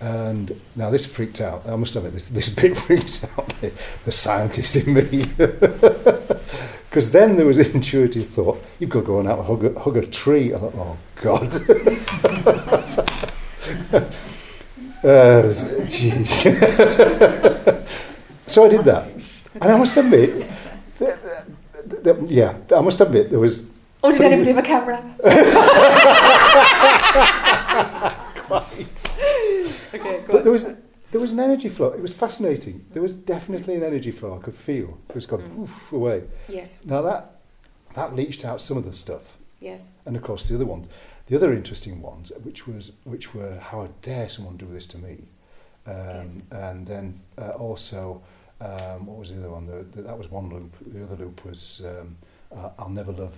And 0.00 0.60
now 0.76 0.90
this 0.90 1.06
freaked 1.06 1.40
out. 1.40 1.66
I 1.66 1.76
must 1.76 1.96
admit, 1.96 2.12
this, 2.12 2.28
this 2.28 2.48
bit 2.50 2.76
freaked 2.76 3.24
out 3.38 3.48
the, 3.60 3.72
the 4.04 4.12
scientist 4.12 4.76
in 4.76 4.92
me. 4.92 5.24
Because 6.94 7.10
then 7.10 7.34
there 7.34 7.44
was 7.44 7.58
an 7.58 7.72
intuitive 7.72 8.28
thought, 8.28 8.62
you've 8.78 8.88
got 8.90 9.00
to 9.00 9.06
go 9.06 9.18
and 9.18 9.28
out 9.28 9.38
and 9.40 9.46
hug 9.48 9.64
a, 9.64 9.80
hug 9.80 9.96
a 9.96 10.06
tree. 10.06 10.54
I 10.54 10.58
thought, 10.58 10.74
oh, 10.76 10.96
God. 11.16 11.52
uh, 15.04 15.52
so 18.46 18.64
I 18.64 18.68
did 18.68 18.84
that. 18.84 19.08
And 19.60 19.72
I 19.72 19.76
must 19.76 19.96
admit, 19.96 20.30
th- 21.00 21.14
th- 21.90 22.04
th- 22.04 22.16
yeah, 22.30 22.54
I 22.76 22.80
must 22.80 23.00
admit, 23.00 23.30
there 23.30 23.40
was 23.40 23.64
Oh, 24.06 24.12
did 24.12 24.20
anybody 24.20 24.52
have 24.52 24.58
a 24.58 24.62
camera? 24.62 25.02
quite. 28.46 29.02
Okay, 29.94 30.22
But 30.30 30.44
there 30.44 30.52
was 30.52 30.66
there 31.10 31.20
was 31.20 31.32
an 31.32 31.40
energy 31.40 31.68
flow. 31.70 31.88
It 31.92 32.02
was 32.02 32.12
fascinating. 32.12 32.84
There 32.92 33.00
was 33.02 33.12
definitely 33.14 33.76
an 33.76 33.82
energy 33.82 34.10
flow. 34.10 34.36
I 34.38 34.42
could 34.42 34.54
feel. 34.54 34.98
It 35.08 35.14
was 35.14 35.24
gone 35.26 35.40
Mm. 35.42 35.56
poof 35.56 35.92
away. 35.92 36.24
Yes. 36.48 36.80
Now 36.84 37.00
that 37.02 37.40
that 37.94 38.14
leached 38.14 38.44
out 38.44 38.60
some 38.60 38.76
of 38.76 38.84
the 38.84 38.92
stuff, 38.92 39.22
Yes. 39.60 39.92
and 40.04 40.16
of 40.16 40.22
course 40.22 40.48
the 40.48 40.54
other 40.56 40.66
ones, 40.66 40.86
the 41.28 41.36
other 41.36 41.52
interesting 41.54 42.02
ones, 42.02 42.30
which 42.42 42.66
was 42.66 42.92
which 43.04 43.34
were 43.34 43.56
how 43.58 43.88
dare 44.02 44.28
someone 44.28 44.56
do 44.58 44.66
this 44.66 44.84
to 44.86 44.98
me, 44.98 45.16
um, 45.86 46.42
and 46.50 46.86
then 46.86 47.20
uh, 47.38 47.50
also 47.52 48.20
um, 48.60 49.06
what 49.06 49.16
was 49.18 49.32
the 49.32 49.38
other 49.38 49.50
one? 49.50 49.66
The, 49.66 49.84
the, 49.96 50.02
that 50.02 50.18
was 50.18 50.30
one 50.30 50.50
loop. 50.50 50.74
The 50.92 51.04
other 51.04 51.16
loop 51.24 51.42
was 51.46 51.80
um, 51.86 52.16
uh, 52.54 52.70
I'll 52.78 52.90
never 52.90 53.12
love 53.12 53.34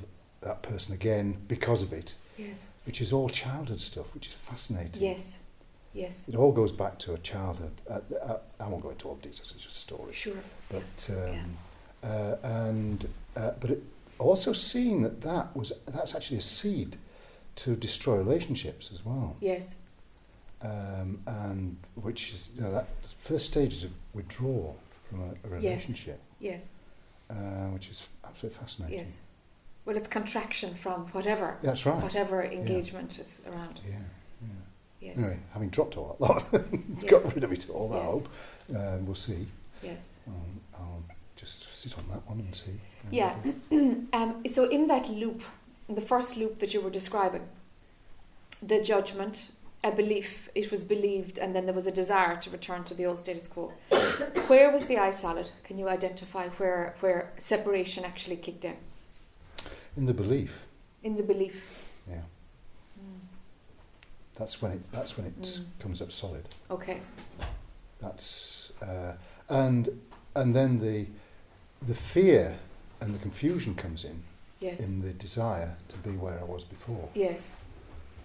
that 0.46 0.62
person 0.62 0.94
again 0.94 1.36
because 1.48 1.82
of 1.82 1.92
it, 1.92 2.14
Yes. 2.38 2.56
which 2.84 3.00
is 3.00 3.12
all 3.12 3.28
childhood 3.28 3.80
stuff, 3.80 4.06
which 4.14 4.26
is 4.28 4.32
fascinating. 4.32 5.02
Yes. 5.02 5.38
Yes. 5.92 6.28
It 6.28 6.34
all 6.36 6.52
goes 6.52 6.72
back 6.72 6.98
to 7.00 7.14
a 7.14 7.18
childhood. 7.18 7.72
Uh, 7.88 8.00
uh, 8.22 8.38
I 8.60 8.68
won't 8.68 8.82
go 8.82 8.90
into 8.90 9.08
all 9.08 9.14
the 9.14 9.22
details; 9.28 9.52
it's 9.54 9.64
just 9.64 9.76
a 9.76 9.80
story. 9.80 10.12
Sure. 10.12 10.34
But 10.68 11.10
um, 11.10 11.56
uh, 12.02 12.36
and 12.42 13.08
uh, 13.36 13.52
but 13.60 13.70
it, 13.70 13.82
also 14.18 14.52
seeing 14.52 15.02
that 15.02 15.20
that 15.22 15.54
was 15.56 15.72
that's 15.86 16.14
actually 16.14 16.38
a 16.38 16.42
seed 16.42 16.96
to 17.56 17.74
destroy 17.76 18.16
relationships 18.18 18.90
as 18.92 19.04
well, 19.06 19.36
Yes. 19.40 19.74
um, 20.62 21.18
and 21.26 21.76
which 21.94 22.30
is 22.32 22.52
you 22.56 22.62
know, 22.62 22.72
that 22.72 22.86
first 23.18 23.46
stages 23.46 23.82
of 23.84 23.90
withdrawal 24.12 24.76
from 25.08 25.22
a, 25.22 25.46
a 25.46 25.48
relationship, 25.50 26.20
Yes. 26.40 26.70
uh, 27.30 27.34
which 27.74 27.88
is 27.88 28.08
absolutely 28.24 28.58
fascinating. 28.58 28.98
Yes. 28.98 29.18
Well, 29.86 29.96
it's 29.96 30.08
contraction 30.08 30.74
from 30.74 31.06
whatever, 31.12 31.56
That's 31.62 31.86
right. 31.86 32.02
whatever 32.02 32.42
engagement 32.44 33.18
is 33.20 33.40
around. 33.48 33.80
Yeah. 33.88 33.94
yeah. 34.42 34.48
Yes. 35.00 35.18
Anyway, 35.18 35.38
having 35.52 35.68
dropped 35.68 35.96
all 35.96 36.08
that 36.08 36.20
lot, 36.20 36.44
Yes. 36.52 37.04
got 37.04 37.34
rid 37.34 37.44
of 37.44 37.52
it 37.52 37.70
all. 37.70 37.94
I 37.94 38.02
hope. 38.02 38.28
Uh, 38.76 38.96
we'll 39.02 39.14
see. 39.14 39.46
Yes. 39.84 40.14
Um, 40.26 40.60
I'll 40.74 41.02
just 41.36 41.74
sit 41.76 41.96
on 41.96 42.08
that 42.08 42.26
one 42.26 42.40
and 42.40 42.54
see. 42.54 42.72
Yeah. 43.10 43.34
Um, 44.12 44.42
so 44.50 44.68
in 44.68 44.88
that 44.88 45.08
loop, 45.08 45.42
in 45.88 45.94
the 45.94 46.00
first 46.00 46.36
loop 46.36 46.58
that 46.58 46.74
you 46.74 46.80
were 46.80 46.90
describing, 46.90 47.46
the 48.60 48.82
judgment, 48.82 49.50
a 49.84 49.92
belief, 49.92 50.48
it 50.54 50.70
was 50.72 50.82
believed, 50.82 51.38
and 51.38 51.54
then 51.54 51.66
there 51.66 51.74
was 51.74 51.86
a 51.86 51.92
desire 51.92 52.36
to 52.38 52.50
return 52.50 52.82
to 52.84 52.94
the 52.94 53.04
old 53.06 53.18
status 53.20 53.46
quo. 53.46 53.72
where 54.48 54.72
was 54.72 54.86
the 54.86 54.98
eye 54.98 55.10
salad? 55.12 55.50
Can 55.62 55.78
you 55.78 55.88
identify 55.88 56.48
where 56.48 56.96
where 57.00 57.32
separation 57.38 58.04
actually 58.04 58.36
kicked 58.36 58.64
in? 58.64 58.76
In 59.96 60.06
the 60.06 60.14
belief, 60.14 60.66
In 61.02 61.16
the 61.16 61.22
belief. 61.22 61.62
yeah, 62.08 62.16
Mm. 62.98 63.20
that's 64.34 64.60
when 64.60 64.72
it 64.72 64.92
that's 64.92 65.16
when 65.16 65.26
it 65.26 65.40
Mm. 65.42 65.64
comes 65.78 66.02
up 66.02 66.12
solid. 66.12 66.46
Okay. 66.70 67.00
That's 68.00 68.72
uh, 68.82 69.14
and 69.48 69.88
and 70.34 70.54
then 70.54 70.78
the 70.80 71.06
the 71.86 71.94
fear 71.94 72.56
and 73.00 73.14
the 73.14 73.18
confusion 73.18 73.74
comes 73.74 74.04
in 74.04 74.22
Yes. 74.60 74.80
in 74.80 75.00
the 75.00 75.12
desire 75.12 75.76
to 75.88 75.98
be 75.98 76.10
where 76.16 76.38
I 76.38 76.44
was 76.44 76.64
before, 76.64 77.08
Yes. 77.14 77.52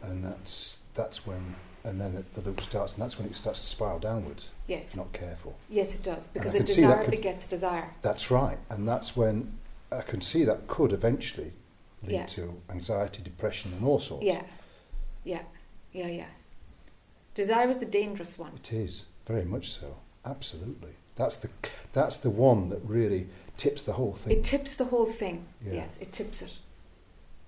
and 0.01 0.23
that's 0.23 0.81
that's 0.93 1.25
when 1.25 1.55
and 1.83 1.99
then 1.99 2.13
the, 2.13 2.23
the 2.39 2.41
loop 2.47 2.61
starts, 2.61 2.93
and 2.93 3.01
that's 3.01 3.17
when 3.17 3.27
it 3.27 3.35
starts 3.35 3.59
to 3.61 3.65
spiral 3.65 3.97
downwards. 3.99 4.49
Yes. 4.67 4.95
Not 4.95 5.11
careful. 5.13 5.55
Yes, 5.69 5.95
it 5.95 6.03
does 6.03 6.27
because 6.27 6.53
a 6.53 6.57
can 6.59 6.67
see 6.67 6.81
that 6.81 6.87
desire 6.87 7.03
could- 7.05 7.11
begets 7.11 7.47
desire. 7.47 7.89
That's 8.01 8.29
right, 8.29 8.57
and 8.69 8.87
that's 8.87 9.15
when 9.15 9.57
I 9.91 10.01
can 10.01 10.21
see 10.21 10.43
that 10.45 10.67
could 10.67 10.93
eventually 10.93 11.53
lead 12.03 12.11
Yeah. 12.13 12.25
to 12.25 12.61
anxiety, 12.69 13.21
depression, 13.23 13.73
and 13.73 13.85
all 13.85 13.99
sorts. 13.99 14.25
Yeah. 14.25 14.43
Yeah. 15.23 15.43
Yeah. 15.91 16.07
Yeah. 16.07 16.25
Desire 17.33 17.69
is 17.69 17.77
the 17.77 17.85
dangerous 17.85 18.37
one. 18.37 18.51
It 18.55 18.73
is 18.73 19.05
very 19.25 19.45
much 19.45 19.69
so. 19.69 19.95
Absolutely, 20.25 20.91
that's 21.15 21.37
the 21.37 21.49
that's 21.93 22.17
the 22.17 22.29
one 22.29 22.69
that 22.69 22.79
really 22.83 23.27
tips 23.57 23.81
the 23.81 23.93
whole 23.93 24.13
thing. 24.13 24.37
It 24.37 24.43
tips 24.43 24.75
the 24.75 24.85
whole 24.85 25.05
thing. 25.05 25.45
Yeah. 25.65 25.73
Yes, 25.73 25.97
it 26.01 26.11
tips 26.11 26.41
it. 26.41 26.51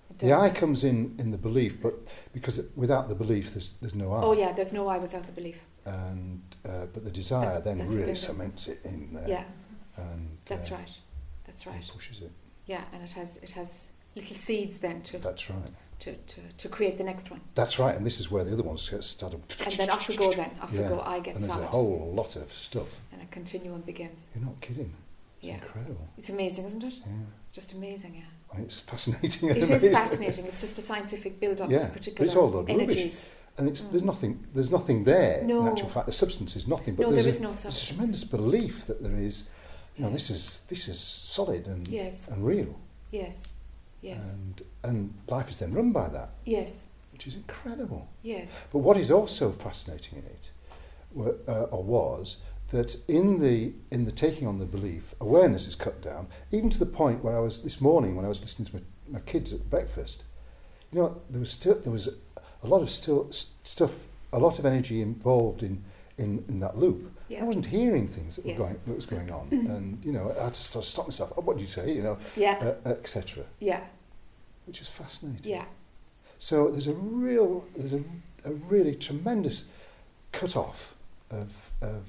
it 0.10 0.20
the 0.20 0.34
eye 0.34 0.50
comes 0.50 0.84
in 0.84 1.16
in 1.20 1.32
the 1.32 1.38
belief, 1.38 1.82
but 1.82 1.94
because 2.34 2.64
without 2.76 3.10
the 3.10 3.16
belief, 3.16 3.54
there's 3.54 3.74
there's 3.82 3.94
no 3.96 4.12
eye. 4.14 4.22
Oh 4.24 4.34
yeah, 4.34 4.54
there's 4.54 4.74
no 4.74 4.88
I 4.88 4.98
without 4.98 5.26
the 5.26 5.32
belief. 5.34 5.60
And 5.86 6.42
uh, 6.66 6.86
but 6.94 7.04
the 7.04 7.12
desire 7.12 7.42
That's- 7.46 7.64
then 7.64 7.78
that's 7.80 7.92
really 7.92 8.06
that- 8.14 8.18
cements 8.18 8.68
it 8.70 8.80
in 8.86 9.14
there. 9.14 9.28
Yeah, 9.28 9.44
And 9.98 10.38
that's 10.46 10.72
uh, 10.72 10.76
right. 10.76 10.90
That's 11.44 11.68
right. 11.68 11.86
Pushes 11.94 12.22
it. 12.22 12.32
Yeah, 12.66 12.84
and 12.94 13.04
it 13.04 13.12
has 13.12 13.38
it 13.38 13.52
has 13.52 13.90
little 14.16 14.36
seeds 14.36 14.78
then 14.78 15.02
to 15.04 15.18
That's 15.18 15.50
right. 15.50 15.60
to, 16.00 16.14
to, 16.16 16.42
to 16.58 16.70
create 16.70 16.98
the 16.98 17.04
next 17.04 17.32
one. 17.32 17.42
That's 17.56 17.80
right. 17.80 17.96
And 17.96 18.06
this 18.06 18.20
is 18.20 18.30
where 18.32 18.44
the 18.44 18.54
other 18.54 18.64
ones 18.64 18.88
get 18.90 19.04
started. 19.04 19.42
And 19.66 19.74
then 19.74 19.90
off 19.90 20.08
we 20.08 20.16
go 20.18 20.32
then. 20.32 20.52
Off 20.62 20.72
Yeah. 20.74 20.82
we 20.84 20.88
go. 20.90 21.02
I 21.02 21.20
get 21.20 21.36
And 21.36 21.44
there's 21.44 21.54
salad. 21.54 21.68
a 21.68 21.72
whole 21.72 22.12
lot 22.14 22.36
of 22.36 22.52
stuff. 22.54 23.00
and 23.12 23.22
a 23.22 23.26
continuum 23.28 23.82
begins. 23.82 24.28
You're 24.36 24.44
not 24.46 24.60
kidding. 24.62 24.94
It's 25.40 25.48
Yeah. 25.50 25.56
incredible. 25.56 26.08
It's 26.18 26.30
amazing, 26.30 26.66
isn't 26.66 26.84
it? 26.84 26.94
Yeah. 27.06 27.12
It's 27.44 27.52
just 27.52 27.74
amazing, 27.74 28.16
yeah. 28.16 28.60
It's 28.62 28.80
fascinating. 28.82 29.50
It 29.50 29.58
and 29.64 29.72
is 29.72 29.92
fascinating. 29.92 30.46
It's 30.46 30.62
just 30.62 30.78
a 30.78 30.82
scientific 30.82 31.40
build 31.40 31.60
up 31.62 31.72
Yeah, 31.72 31.78
of 31.78 31.84
but 31.88 31.94
particular 31.94 32.26
it's 32.26 32.36
all 32.36 32.50
rubbish. 32.50 32.74
energies. 32.74 33.26
And 33.58 33.68
it's, 33.70 33.82
Mm. 33.84 33.92
there's 33.92 34.04
nothing. 34.04 34.48
There's 34.54 34.72
nothing 34.72 35.04
there. 35.04 35.44
No. 35.44 35.62
In 35.62 35.68
actual 35.68 35.90
fact, 35.90 36.08
the 36.08 36.14
substance 36.14 36.56
is 36.56 36.68
nothing. 36.68 36.96
But 36.96 37.04
No, 37.08 37.12
there's 37.12 37.26
there 37.26 37.34
a, 37.34 37.36
is 37.36 37.42
no 37.42 37.52
there's 37.54 37.84
a 37.84 37.86
tremendous 37.88 38.24
belief 38.24 38.86
that 38.86 39.02
there 39.04 39.16
is. 39.16 39.48
You 39.96 40.06
know, 40.06 40.10
this 40.10 40.30
is 40.32 40.64
this 40.70 40.88
is 40.88 41.00
solid 41.00 41.68
and 41.68 41.88
Yes. 41.88 42.28
and 42.30 42.44
real. 42.46 42.74
Yes. 43.12 43.44
Yes. 44.04 44.32
And 44.32 44.62
and 44.84 45.14
life 45.28 45.50
is 45.50 45.60
then 45.60 45.74
run 45.74 45.92
by 45.92 46.10
that. 46.10 46.30
yes. 46.46 46.84
which 47.14 47.26
is 47.28 47.36
incredible. 47.36 48.08
Yes. 48.22 48.50
But 48.72 48.80
what 48.80 48.98
is 48.98 49.10
also 49.12 49.52
fascinating 49.52 50.20
in 50.20 50.26
it, 50.26 50.52
uh, 51.48 51.76
or 51.76 51.84
was, 51.84 52.38
that 52.72 52.96
in 53.08 53.40
the 53.40 53.72
in 53.92 54.06
the 54.06 54.12
taking 54.12 54.48
on 54.48 54.60
the 54.60 54.66
belief, 54.66 55.14
awareness 55.22 55.68
is 55.68 55.76
cut 55.76 56.02
down, 56.02 56.28
even 56.52 56.70
to 56.72 56.80
the 56.80 56.86
point 56.88 57.24
where 57.24 57.38
I 57.38 57.40
was 57.40 57.62
this 57.62 57.80
morning 57.80 58.16
when 58.16 58.26
I 58.26 58.30
was 58.30 58.42
listening 58.42 58.66
to 58.68 58.76
my, 58.76 58.82
my 59.10 59.20
kids 59.20 59.54
at 59.54 59.70
breakfast. 59.70 60.26
You 60.92 61.00
know, 61.00 61.22
there 61.30 61.40
was 61.40 61.52
still 61.52 61.76
there 61.76 61.92
was 61.92 62.08
a 62.64 62.68
lot 62.68 62.82
of 62.82 62.90
still 62.90 63.32
st- 63.32 63.54
stuff, 63.64 63.94
a 64.32 64.40
lot 64.40 64.60
of 64.60 64.66
energy 64.66 65.02
involved 65.02 65.64
in 65.64 65.84
in, 66.18 66.44
in 66.48 66.60
that 66.60 66.78
loop. 66.78 67.12
Yeah. 67.28 67.42
I 67.42 67.44
wasn't 67.46 67.66
hearing 67.66 68.08
things 68.08 68.36
that, 68.36 68.46
Yes. 68.46 68.58
were 68.60 68.66
going, 68.66 68.80
that 68.86 68.96
was 68.96 69.06
going 69.06 69.32
on, 69.32 69.48
and 69.52 70.04
you 70.06 70.12
know, 70.12 70.34
I 70.40 70.44
had 70.46 70.54
to 70.54 70.82
stop 70.84 71.08
myself. 71.08 71.34
Oh, 71.38 71.42
what 71.42 71.58
did 71.58 71.62
you 71.64 71.68
say? 71.68 71.92
You 71.94 72.04
know, 72.04 72.18
Yeah. 72.36 72.74
uh, 72.86 72.90
etc. 72.90 73.44
Yeah. 73.60 73.82
Which 74.66 74.82
is 74.82 74.88
fascinating. 74.88 75.52
Yeah. 75.52 75.66
So 76.38 76.70
there's 76.70 76.88
a 76.88 76.94
real, 76.94 77.66
there's 77.76 77.94
a, 77.94 78.04
a 78.46 78.52
really 78.54 78.96
tremendous 78.96 79.64
cut 80.32 80.56
off 80.56 80.96
of, 81.32 81.72
of 81.82 82.04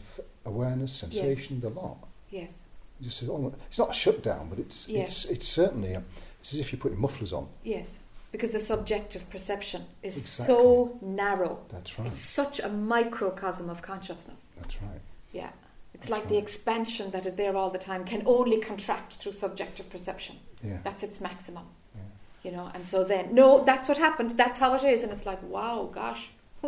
awareness, 0.45 0.93
sensation, 0.93 1.61
the 1.61 1.71
lot. 1.71 1.99
Yes. 2.31 2.63
You 3.01 3.07
just 3.07 3.23
oh, 3.29 3.53
it's 3.69 3.79
not 3.79 3.91
a 3.91 3.95
shutdown, 3.95 4.49
but 4.51 4.59
it's 4.59 4.89
Yeah. 4.89 5.01
it's 5.03 5.25
it's 5.27 5.47
certainly 5.49 5.93
a, 5.95 6.03
it's 6.41 6.53
as 6.55 6.61
if 6.61 6.73
you're 6.73 6.81
putting 6.81 7.01
mufflers 7.01 7.33
on. 7.33 7.49
Yes. 7.65 7.99
Because 8.35 8.51
the 8.51 8.59
subjective 8.59 9.31
perception 9.31 9.83
is 10.03 10.17
Exactly. 10.17 10.55
so 10.57 10.99
narrow. 11.01 11.61
That's 11.69 11.97
right. 12.01 12.09
It's 12.09 12.19
such 12.19 12.59
a 12.59 12.69
microcosm 12.69 13.71
of 13.71 13.81
consciousness. 13.81 14.49
That's 14.57 14.83
right. 14.83 15.01
Yeah. 15.33 15.51
It's 15.95 16.09
That's 16.09 16.11
like 16.11 16.29
the 16.29 16.37
expansion 16.39 17.13
that 17.13 17.27
is 17.27 17.35
there 17.37 17.57
all 17.57 17.71
the 17.71 17.79
time 17.79 18.05
can 18.05 18.25
only 18.27 18.59
contract 18.59 19.11
through 19.21 19.35
subjective 19.35 19.89
perception. 19.89 20.35
Yeah. 20.65 20.79
That's 20.83 21.05
its 21.05 21.21
maximum. 21.21 21.67
Yeah. 21.95 22.01
You 22.43 22.57
know, 22.57 22.73
and 22.75 22.85
so 22.85 23.05
then, 23.05 23.33
no, 23.37 23.63
that's 23.63 23.87
what 23.89 23.99
happened. 23.99 24.33
That's 24.33 24.59
how 24.59 24.75
it 24.75 24.83
is. 24.83 25.05
And 25.05 25.13
it's 25.13 25.27
like, 25.27 25.41
wow, 25.45 25.89
gosh. 25.93 26.31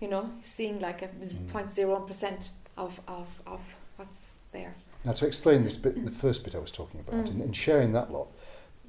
you 0.00 0.08
know, 0.08 0.28
seeing 0.42 0.80
like 0.80 1.02
a 1.02 1.06
Mm. 1.08 1.52
0.01% 1.52 2.48
of, 2.76 3.00
of, 3.06 3.28
of 3.46 3.60
what's 3.94 4.32
there. 4.50 4.74
Now 5.04 5.12
to 5.12 5.24
explain 5.28 5.62
this 5.62 5.76
bit, 5.76 6.04
the 6.04 6.10
first 6.10 6.42
bit 6.42 6.56
I 6.56 6.58
was 6.58 6.72
talking 6.72 6.98
about, 6.98 7.26
Mm. 7.26 7.30
in, 7.36 7.40
in 7.42 7.52
sharing 7.52 7.92
that 7.92 8.10
lot, 8.12 8.32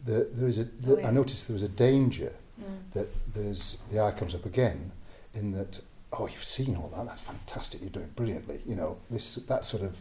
the, 0.08 0.28
there 0.38 0.48
is 0.48 0.58
a. 0.58 0.63
The, 0.63 0.93
Oh, 0.96 1.00
yeah. 1.00 1.08
I 1.10 1.12
noticed 1.12 1.48
there 1.48 1.54
was 1.62 1.63
a 1.63 1.76
danger 1.88 2.32
Mm. 2.60 2.91
that 2.93 3.08
there's 3.36 3.78
the 3.91 4.00
eye 4.06 4.12
comes 4.20 4.34
up 4.34 4.46
again, 4.54 4.91
in 5.36 5.52
that 5.52 5.80
oh 6.13 6.26
you've 6.34 6.43
seen 6.58 6.76
all 6.76 6.89
that 6.96 7.06
that's 7.06 7.22
fantastic 7.22 7.82
you're 7.82 7.91
doing 8.00 8.10
brilliantly 8.15 8.60
you 8.65 8.76
know 8.76 8.98
this 9.12 9.36
that 9.52 9.63
sort 9.63 9.84
of 9.84 9.93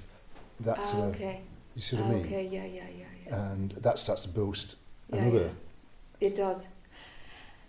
that 0.61 0.79
Ah, 0.79 0.85
sort 0.85 1.05
of 1.15 1.21
you 1.21 1.83
see 1.87 1.97
what 1.97 2.05
Ah, 2.07 2.09
I 2.09 2.15
mean 2.15 2.25
Okay, 2.27 2.47
yeah, 2.57 2.65
yeah, 2.79 2.89
yeah, 3.01 3.05
yeah. 3.27 3.51
and 3.53 3.73
that 3.87 3.99
starts 3.99 4.23
to 4.23 4.31
boost 4.31 4.77
Yeah, 5.13 5.19
another 5.19 5.51
It 6.21 6.35
does. 6.37 6.61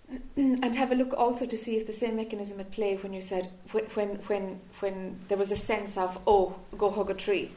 And 0.38 0.76
have 0.76 0.92
a 0.92 0.96
look 0.96 1.14
also 1.18 1.46
to 1.46 1.58
see 1.58 1.76
if 1.78 1.86
the 1.86 1.94
same 2.04 2.16
mechanism 2.16 2.60
at 2.62 2.72
play 2.72 2.96
when 2.96 3.14
you 3.14 3.22
said 3.22 3.46
when 3.74 3.86
when 3.96 4.10
when, 4.30 4.44
when 4.82 5.20
there 5.28 5.38
was 5.44 5.52
a 5.52 5.56
sense 5.72 5.98
of 5.98 6.10
oh 6.26 6.56
go 6.78 6.90
hug 6.92 7.10
a 7.10 7.14
tree, 7.14 7.52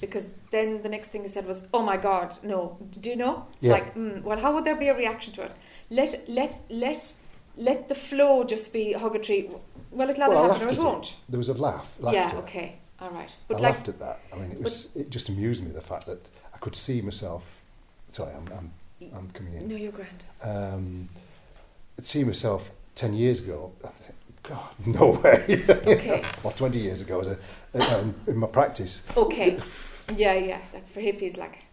because 0.00 0.26
then 0.50 0.82
the 0.82 0.88
next 0.88 1.08
thing 1.08 1.22
he 1.22 1.28
said 1.28 1.46
was 1.46 1.62
oh 1.72 1.82
my 1.82 1.96
god 1.96 2.36
no. 2.42 2.76
Do 3.00 3.10
you 3.10 3.16
know? 3.16 3.46
It's 3.56 3.64
Yeah. 3.64 3.72
like 3.72 3.94
mm, 3.94 4.22
well 4.22 4.38
how 4.38 4.52
would 4.54 4.64
there 4.64 4.76
be 4.76 4.88
a 4.88 4.96
reaction 4.96 5.32
to 5.34 5.42
it? 5.42 5.54
Let 5.90 6.24
let 6.28 6.60
let 6.70 7.12
let 7.56 7.88
the 7.88 7.94
flow 7.94 8.44
just 8.44 8.72
be 8.72 8.92
hug 8.92 9.14
a 9.16 9.18
tree. 9.18 9.50
Well 9.90 10.10
it'll 10.10 10.22
either 10.24 10.34
Well, 10.34 10.48
happen 10.52 10.62
or 10.66 10.70
it 10.70 10.72
at 10.72 10.78
it. 10.78 10.84
won't. 10.84 11.16
There 11.28 11.38
was 11.38 11.48
a 11.48 11.54
laugh 11.54 11.96
yeah 12.02 12.32
okay 12.38 12.76
all 13.00 13.10
right. 13.10 13.30
But 13.48 13.58
I 13.58 13.60
like 13.60 13.74
laughed 13.74 13.88
at 13.88 13.98
that. 14.00 14.20
I 14.32 14.36
mean 14.36 14.50
it 14.52 14.62
was 14.62 14.94
it 14.96 15.10
just 15.10 15.28
amused 15.28 15.64
me 15.64 15.70
the 15.70 15.80
fact 15.82 16.06
that 16.06 16.28
I 16.54 16.58
could 16.58 16.74
see 16.76 17.00
myself 17.02 17.42
sorry 18.08 18.32
I'm 18.34 18.48
I'm, 18.58 18.72
I'm 19.16 19.30
coming 19.30 19.54
in. 19.54 19.68
no 19.68 19.76
you're 19.76 19.92
grand. 19.92 20.24
Um, 20.42 21.08
see 22.02 22.24
myself 22.24 22.70
10 22.96 23.14
years 23.14 23.40
ago 23.40 23.72
I 23.84 23.88
think 23.88 24.14
God 24.44 24.68
no 24.86 25.20
way 25.22 25.64
okay 25.68 26.22
or 26.42 26.52
20 26.52 26.78
years 26.78 27.00
ago 27.00 27.20
as 27.20 27.28
a, 27.28 27.38
uh, 27.74 28.00
in, 28.00 28.14
in 28.28 28.36
my 28.36 28.46
practice 28.46 29.02
okay 29.16 29.58
yeah 30.16 30.34
yeah 30.34 30.60
that's 30.72 30.90
for 30.90 31.00
hippies 31.00 31.36
like 31.36 31.64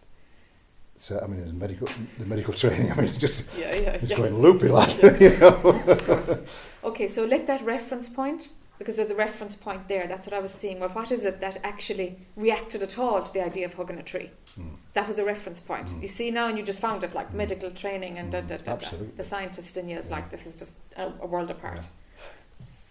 so 0.96 1.20
I 1.22 1.26
mean 1.26 1.42
was 1.42 1.52
medical 1.52 1.88
the 2.18 2.26
medical 2.26 2.54
training 2.54 2.90
I 2.90 2.94
mean 2.96 3.04
it's 3.04 3.18
just 3.18 3.48
yeah 3.56 3.74
yeah 3.74 3.90
it's 3.92 4.10
yeah. 4.10 4.16
going 4.16 4.38
loopy 4.38 4.68
lad 4.68 4.92
you 5.20 5.36
know 5.38 6.38
Okay, 6.84 7.08
so 7.08 7.24
let 7.24 7.46
that 7.46 7.64
reference 7.64 8.08
point, 8.08 8.48
because 8.78 8.96
there's 8.96 9.10
a 9.10 9.14
reference 9.14 9.54
point 9.54 9.86
there, 9.86 10.08
that's 10.08 10.26
what 10.26 10.34
I 10.34 10.40
was 10.40 10.50
seeing. 10.50 10.80
Well, 10.80 10.88
what 10.88 11.12
is 11.12 11.24
it 11.24 11.40
that 11.40 11.58
actually 11.62 12.18
reacted 12.34 12.82
at 12.82 12.98
all 12.98 13.22
to 13.22 13.32
the 13.32 13.44
idea 13.44 13.66
of 13.66 13.74
hugging 13.74 13.98
a 13.98 14.02
tree? 14.02 14.30
Mm. 14.58 14.76
That 14.94 15.06
was 15.06 15.18
a 15.18 15.24
reference 15.24 15.60
point. 15.60 15.88
Mm. 15.88 16.02
You 16.02 16.08
see 16.08 16.30
now, 16.32 16.48
and 16.48 16.58
you 16.58 16.64
just 16.64 16.80
found 16.80 17.04
it 17.04 17.14
like 17.14 17.30
Mm. 17.30 17.34
medical 17.34 17.70
training 17.70 18.18
and 18.18 18.32
da, 18.32 18.40
da, 18.40 18.56
da, 18.56 18.76
da. 18.76 18.96
the 19.16 19.22
scientist 19.22 19.76
in 19.76 19.88
you 19.88 19.98
is 19.98 20.10
like, 20.10 20.30
this 20.30 20.46
is 20.46 20.58
just 20.58 20.76
a, 20.96 21.12
a 21.20 21.26
world 21.26 21.50
apart. 21.50 21.86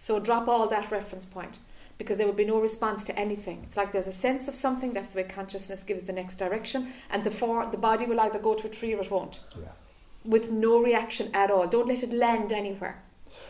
So 0.02 0.18
drop 0.18 0.48
all 0.48 0.66
that 0.68 0.90
reference 0.90 1.24
point 1.24 1.58
because 1.98 2.16
there 2.18 2.26
would 2.26 2.36
be 2.36 2.44
no 2.44 2.60
response 2.60 3.04
to 3.04 3.16
anything. 3.16 3.62
It's 3.66 3.76
like 3.76 3.92
there's 3.92 4.08
a 4.08 4.12
sense 4.26 4.48
of 4.48 4.54
something, 4.54 4.92
that's 4.92 5.08
the 5.08 5.18
way 5.18 5.28
consciousness 5.28 5.82
gives 5.82 6.02
the 6.02 6.12
next 6.12 6.36
direction, 6.36 6.92
and 7.10 7.22
the, 7.22 7.30
for, 7.30 7.66
the 7.66 7.78
body 7.78 8.06
will 8.06 8.18
either 8.18 8.38
go 8.38 8.54
to 8.54 8.66
a 8.66 8.70
tree 8.70 8.94
or 8.94 9.00
it 9.00 9.10
won't, 9.10 9.40
yeah 9.56 9.72
with 10.24 10.50
no 10.50 10.82
reaction 10.82 11.30
at 11.34 11.50
all. 11.50 11.66
Don't 11.66 11.88
let 11.88 12.02
it 12.02 12.12
land 12.12 12.52
anywhere. 12.52 13.02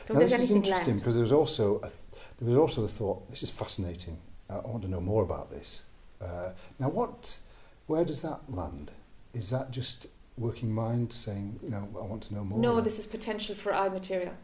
Don't 0.06 0.18
Now, 0.18 0.24
this 0.24 0.32
is 0.32 0.50
interesting 0.50 0.94
land. 0.94 1.00
because 1.00 1.14
there 1.14 1.22
was 1.22 1.32
also 1.32 1.80
a 1.82 1.90
there 2.38 2.50
was 2.50 2.58
also 2.58 2.82
the 2.82 2.88
thought. 2.88 3.28
This 3.30 3.42
is 3.42 3.50
fascinating. 3.50 4.18
I 4.48 4.54
I 4.54 4.66
want 4.66 4.82
to 4.82 4.88
know 4.88 5.00
more 5.00 5.22
about 5.22 5.50
this. 5.50 5.80
Uh, 6.20 6.50
now, 6.78 6.88
what? 6.88 7.38
Where 7.86 8.04
does 8.04 8.22
that 8.22 8.40
land? 8.48 8.90
Is 9.34 9.50
that 9.50 9.70
just 9.70 10.06
working 10.38 10.72
mind 10.72 11.12
saying, 11.12 11.58
you 11.62 11.70
know, 11.70 11.88
I 11.96 12.04
want 12.06 12.22
to 12.24 12.34
know 12.34 12.44
more? 12.44 12.58
No, 12.58 12.80
this 12.80 12.98
is 12.98 13.06
potential 13.06 13.54
for 13.54 13.74
eye 13.74 13.88
material. 13.88 14.34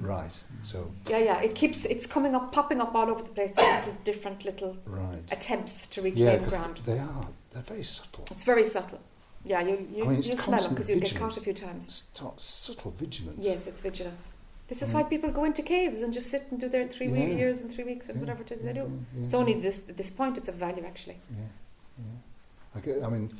Right. 0.00 0.42
So 0.62 0.90
Yeah, 1.08 1.18
yeah. 1.18 1.40
It 1.40 1.54
keeps 1.54 1.84
it's 1.84 2.06
coming 2.06 2.34
up, 2.34 2.52
popping 2.52 2.80
up 2.80 2.94
all 2.94 3.08
over 3.10 3.22
the 3.22 3.28
place. 3.30 3.52
Little 3.56 3.96
different 4.04 4.44
little 4.44 4.76
right. 4.86 5.22
attempts 5.30 5.86
to 5.88 6.02
reclaim 6.02 6.26
Yeah, 6.42 6.48
ground. 6.48 6.80
they 6.86 6.98
are. 6.98 7.26
They're 7.52 7.62
very 7.62 7.84
subtle. 7.84 8.24
It's 8.30 8.44
very 8.44 8.64
subtle. 8.64 9.00
Yeah, 9.44 9.60
you 9.60 9.86
you 9.94 10.04
I 10.04 10.08
mean, 10.08 10.22
you'll 10.22 10.38
smell 10.38 10.62
them 10.62 10.70
because 10.70 10.88
you'll 10.88 11.00
get 11.00 11.14
caught 11.16 11.36
a 11.36 11.40
few 11.40 11.52
times. 11.52 12.08
St- 12.14 12.40
subtle 12.40 12.92
vigilance. 12.92 13.38
Yes, 13.38 13.66
it's 13.66 13.80
vigilance. 13.80 14.30
This 14.68 14.80
is 14.80 14.88
Mm. 14.90 14.94
why 14.94 15.02
people 15.02 15.30
go 15.30 15.44
into 15.44 15.60
caves 15.62 16.00
and 16.00 16.14
just 16.14 16.30
sit 16.30 16.46
and 16.50 16.58
do 16.58 16.68
their 16.70 16.88
three 16.88 17.08
Yeah. 17.08 17.26
years 17.26 17.60
and 17.60 17.70
three 17.70 17.84
weeks 17.84 18.08
and 18.08 18.16
Yeah, 18.16 18.20
whatever 18.22 18.42
it 18.42 18.50
is 18.52 18.62
they 18.62 18.72
do. 18.72 18.90
It's 19.22 19.34
only 19.34 19.54
this 19.60 19.82
at 19.90 19.96
this 19.98 20.08
point 20.10 20.38
it's 20.38 20.48
of 20.48 20.54
value 20.54 20.84
actually. 20.86 21.18
Yeah, 21.30 21.44
yeah. 21.98 22.76
I, 22.76 22.80
get, 22.80 23.02
I 23.04 23.08
mean, 23.08 23.36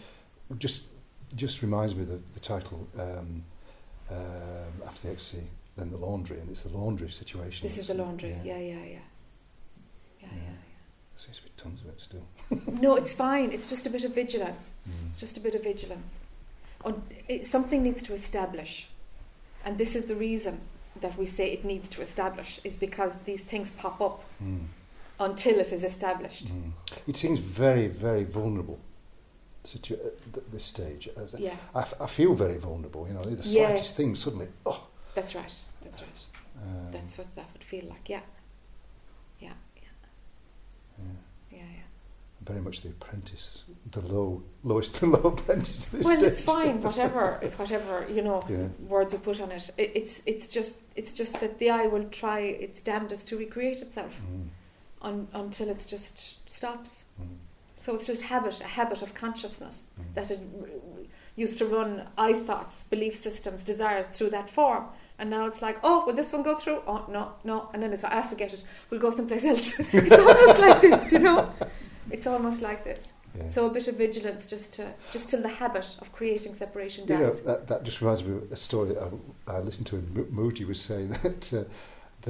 just 0.58 0.84
just 1.34 1.62
reminds 1.62 1.94
me 1.96 2.02
of 2.02 2.08
the, 2.08 2.20
the 2.34 2.40
title 2.40 2.86
um, 2.98 3.42
um, 4.10 4.72
after 4.86 5.06
the 5.08 5.12
ecstasy, 5.14 5.44
then 5.76 5.90
the 5.90 5.96
laundry, 5.96 6.38
and 6.38 6.48
it's 6.50 6.62
the 6.62 6.76
laundry 6.76 7.08
situation. 7.10 7.66
This 7.66 7.78
is 7.78 7.88
the 7.88 7.94
laundry. 7.94 8.30
Yeah, 8.30 8.42
Yeah, 8.44 8.58
yeah, 8.58 8.74
yeah. 8.74 8.82
Yeah, 8.84 8.98
Yeah. 10.22 10.28
yeah. 10.30 10.58
There 11.12 11.18
seems 11.18 11.38
to 11.38 11.44
be 11.44 11.50
tons 11.56 11.80
of 11.82 11.88
it 11.88 12.00
still. 12.00 12.26
No, 12.80 12.96
it's 12.96 13.12
fine. 13.12 13.52
It's 13.52 13.68
just 13.68 13.86
a 13.86 13.90
bit 13.90 14.04
of 14.04 14.14
vigilance. 14.14 14.72
Mm. 14.88 15.10
It's 15.10 15.20
just 15.20 15.36
a 15.36 15.40
bit 15.40 15.54
of 15.54 15.62
vigilance. 15.62 16.18
On, 16.84 17.02
it, 17.28 17.46
something 17.46 17.82
needs 17.82 18.02
to 18.04 18.12
establish. 18.14 18.88
And 19.64 19.78
this 19.78 19.94
is 19.94 20.04
the 20.06 20.16
reason 20.16 20.60
that 21.00 21.16
we 21.18 21.26
say 21.26 21.50
it 21.50 21.64
needs 21.64 21.88
to 21.90 22.02
establish, 22.02 22.60
is 22.64 22.76
because 22.76 23.16
these 23.24 23.40
things 23.42 23.70
pop 23.72 24.00
up 24.00 24.22
Mm. 24.42 24.66
until 25.18 25.58
it 25.60 25.72
is 25.72 25.82
established. 25.84 26.46
Mm. 26.46 26.72
It 27.08 27.16
seems 27.16 27.38
very, 27.40 27.88
very 27.88 28.24
vulnerable 28.24 28.78
situ- 29.64 29.98
at 30.36 30.50
this 30.52 30.64
stage. 30.64 31.08
As 31.16 31.34
Yeah, 31.38 31.56
I, 31.74 31.80
f- 31.82 31.94
I 32.00 32.06
feel 32.06 32.34
very 32.34 32.58
vulnerable. 32.58 33.06
You 33.08 33.14
know, 33.14 33.22
the 33.24 33.42
slightest 33.42 33.54
Yes. 33.54 33.92
thing 33.94 34.14
suddenly. 34.16 34.48
Oh, 34.66 34.86
that's 35.14 35.34
right. 35.34 35.52
That's 35.84 36.00
right. 36.02 36.10
um, 36.62 36.90
That's 36.90 37.16
what 37.18 37.34
that 37.36 37.48
would 37.52 37.64
feel 37.64 37.84
like. 37.86 38.08
Yeah. 38.08 38.20
Yeah, 39.40 39.52
yeah, 39.76 39.82
yeah. 40.98 41.04
yeah, 41.50 41.58
yeah. 41.58 41.82
very 42.42 42.60
much 42.60 42.80
the 42.82 42.88
apprentice, 42.90 43.64
the 43.90 44.00
low, 44.00 44.42
lowest 44.62 45.02
and 45.02 45.12
low 45.12 45.30
apprentice. 45.30 45.92
Well, 45.92 46.22
it's 46.22 46.40
fine. 46.40 46.82
Whatever, 46.88 47.40
whatever 47.56 48.06
you 48.10 48.22
know, 48.22 48.40
Yeah. 48.48 48.68
words 48.88 49.12
we 49.12 49.18
put 49.18 49.40
on 49.40 49.52
it. 49.52 49.70
it. 49.76 49.92
It's 49.94 50.22
it's 50.26 50.48
just 50.48 50.78
it's 50.96 51.12
just 51.14 51.40
that 51.40 51.58
the 51.58 51.70
eye 51.70 51.86
will 51.86 52.04
try 52.04 52.40
its 52.40 52.80
damnedest 52.80 53.28
to 53.28 53.36
recreate 53.38 53.80
itself 53.82 54.12
Mm. 54.20 54.48
un, 55.02 55.28
until 55.32 55.68
it 55.68 55.84
just 55.86 56.48
stops. 56.50 57.04
Mm. 57.20 57.36
So 57.76 57.94
it's 57.94 58.06
just 58.06 58.22
habit, 58.22 58.60
a 58.60 58.64
habit 58.64 59.02
of 59.02 59.12
consciousness 59.14 59.84
Mm. 60.00 60.14
that 60.14 60.30
it 60.30 60.40
used 61.36 61.58
to 61.58 61.66
run 61.66 62.08
I 62.16 62.32
thoughts, 62.32 62.84
belief 62.84 63.16
systems, 63.16 63.64
desires 63.64 64.08
through 64.08 64.30
that 64.30 64.48
form. 64.48 64.84
And 65.24 65.30
now 65.30 65.46
it's 65.46 65.62
like, 65.62 65.78
oh, 65.82 66.04
will 66.04 66.12
this 66.12 66.34
one 66.34 66.42
go 66.42 66.54
through? 66.54 66.82
Oh, 66.86 67.06
no, 67.08 67.32
no. 67.44 67.70
And 67.72 67.82
then 67.82 67.94
it's 67.94 68.02
like, 68.02 68.12
I 68.12 68.20
forget 68.20 68.52
it. 68.52 68.62
We'll 68.90 69.00
go 69.00 69.08
someplace 69.10 69.42
else. 69.46 69.72
it's 69.78 70.18
almost 70.18 70.58
like 70.58 70.80
this, 70.82 71.12
you 71.12 71.18
know? 71.20 71.50
It's 72.10 72.26
almost 72.26 72.60
like 72.60 72.84
this. 72.84 73.10
Yeah. 73.34 73.46
So 73.46 73.64
a 73.64 73.70
bit 73.70 73.88
of 73.88 73.94
vigilance 73.96 74.46
just 74.50 74.74
to 74.74 74.92
just 75.12 75.30
till 75.30 75.40
the 75.40 75.48
habit 75.48 75.86
of 76.02 76.12
creating 76.12 76.52
separation 76.52 77.08
You 77.08 77.16
know, 77.18 77.30
dies. 77.30 77.40
that, 77.40 77.66
that 77.68 77.84
just 77.84 78.02
reminds 78.02 78.22
me 78.22 78.36
of 78.36 78.52
a 78.52 78.56
story 78.58 78.90
that 78.92 79.02
I, 79.48 79.52
I 79.56 79.60
listened 79.60 79.86
to. 79.86 79.96
And 79.96 80.14
Mooji 80.38 80.66
was 80.68 80.78
saying 80.78 81.08
that 81.22 81.54
uh, 81.54 81.64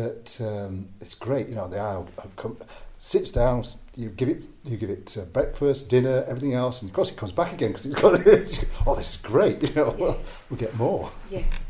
that 0.00 0.40
um, 0.40 0.88
it's 1.00 1.16
great. 1.16 1.48
You 1.48 1.57
know, 1.57 1.66
the 1.66 1.80
owl 1.80 2.07
come, 2.37 2.57
sits 2.98 3.33
down. 3.33 3.64
You 3.96 4.11
give 4.11 4.28
it, 4.28 4.44
you 4.62 4.76
give 4.76 4.90
it 4.90 5.16
uh, 5.18 5.22
breakfast, 5.24 5.88
dinner, 5.88 6.24
everything 6.28 6.54
else, 6.54 6.80
and 6.80 6.90
of 6.90 6.94
course 6.94 7.11
it 7.11 7.16
comes 7.16 7.33
back 7.33 7.52
again 7.52 7.70
because 7.72 7.87
it's 7.87 8.00
got. 8.00 8.14
oh, 8.87 8.94
this 8.94 9.14
is 9.16 9.20
great. 9.20 9.61
You 9.62 9.74
know, 9.74 9.90
well, 9.98 10.12
Yes. 10.14 10.42
we 10.48 10.57
get 10.57 10.76
more. 10.76 11.11
Yes. 11.28 11.61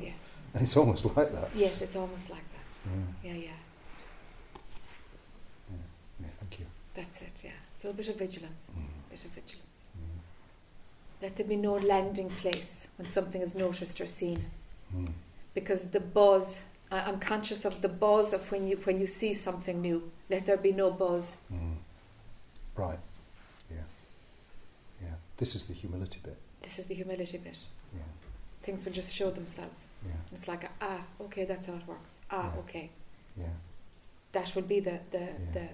yes. 0.00 0.19
And 0.54 0.62
it's 0.62 0.76
almost 0.76 1.04
like 1.04 1.32
that. 1.32 1.48
Yes, 1.54 1.80
it's 1.80 1.94
almost 1.96 2.28
like 2.30 2.44
that. 2.52 2.90
Yeah, 3.24 3.32
Yeah, 3.32 3.38
yeah. 3.38 3.50
yeah, 6.20 6.26
thank 6.40 6.58
you. 6.58 6.66
That's 6.94 7.22
it, 7.22 7.42
yeah. 7.44 7.50
So 7.78 7.90
a 7.90 7.92
bit 7.92 8.08
of 8.08 8.16
vigilance. 8.16 8.68
Mm, 8.76 8.84
A 9.06 9.10
bit 9.10 9.24
of 9.24 9.30
vigilance. 9.30 9.84
mm, 9.96 10.20
Let 11.22 11.36
there 11.36 11.46
be 11.46 11.56
no 11.56 11.74
landing 11.74 12.30
place 12.30 12.88
when 12.96 13.10
something 13.10 13.40
is 13.40 13.54
noticed 13.54 14.00
or 14.00 14.06
seen. 14.06 14.46
mm, 14.94 15.12
Because 15.54 15.84
the 15.90 16.00
buzz, 16.00 16.58
I, 16.90 17.00
I'm 17.00 17.18
conscious 17.20 17.64
of 17.64 17.80
the 17.80 17.88
buzz 17.88 18.32
of 18.34 18.50
when 18.50 18.66
you 18.66 18.76
when 18.84 18.98
you 19.00 19.06
see 19.06 19.34
something 19.34 19.80
new. 19.80 20.10
Let 20.28 20.46
there 20.46 20.56
be 20.56 20.72
no 20.72 20.90
buzz. 20.90 21.36
mm. 21.52 21.76
Right. 22.76 22.98
Yeah. 23.70 23.86
Yeah. 25.02 25.14
This 25.36 25.54
is 25.54 25.66
the 25.66 25.74
humility 25.74 26.20
bit. 26.24 26.36
This 26.62 26.78
is 26.78 26.86
the 26.86 26.94
humility 26.94 27.38
bit. 27.38 27.58
Things 28.62 28.84
will 28.84 28.92
just 28.92 29.14
show 29.14 29.30
themselves. 29.30 29.86
Yeah. 30.04 30.12
It's 30.32 30.46
like 30.48 30.68
ah, 30.80 31.00
okay, 31.20 31.44
that's 31.44 31.66
how 31.66 31.74
it 31.74 31.86
works. 31.86 32.20
Ah, 32.30 32.52
Yeah. 32.52 32.60
okay. 32.60 32.90
Yeah. 33.36 33.46
That 34.32 34.54
will 34.54 34.62
be 34.68 34.80
the 34.80 35.00
the, 35.10 35.18
Yeah. 35.18 35.52
the 35.54 35.68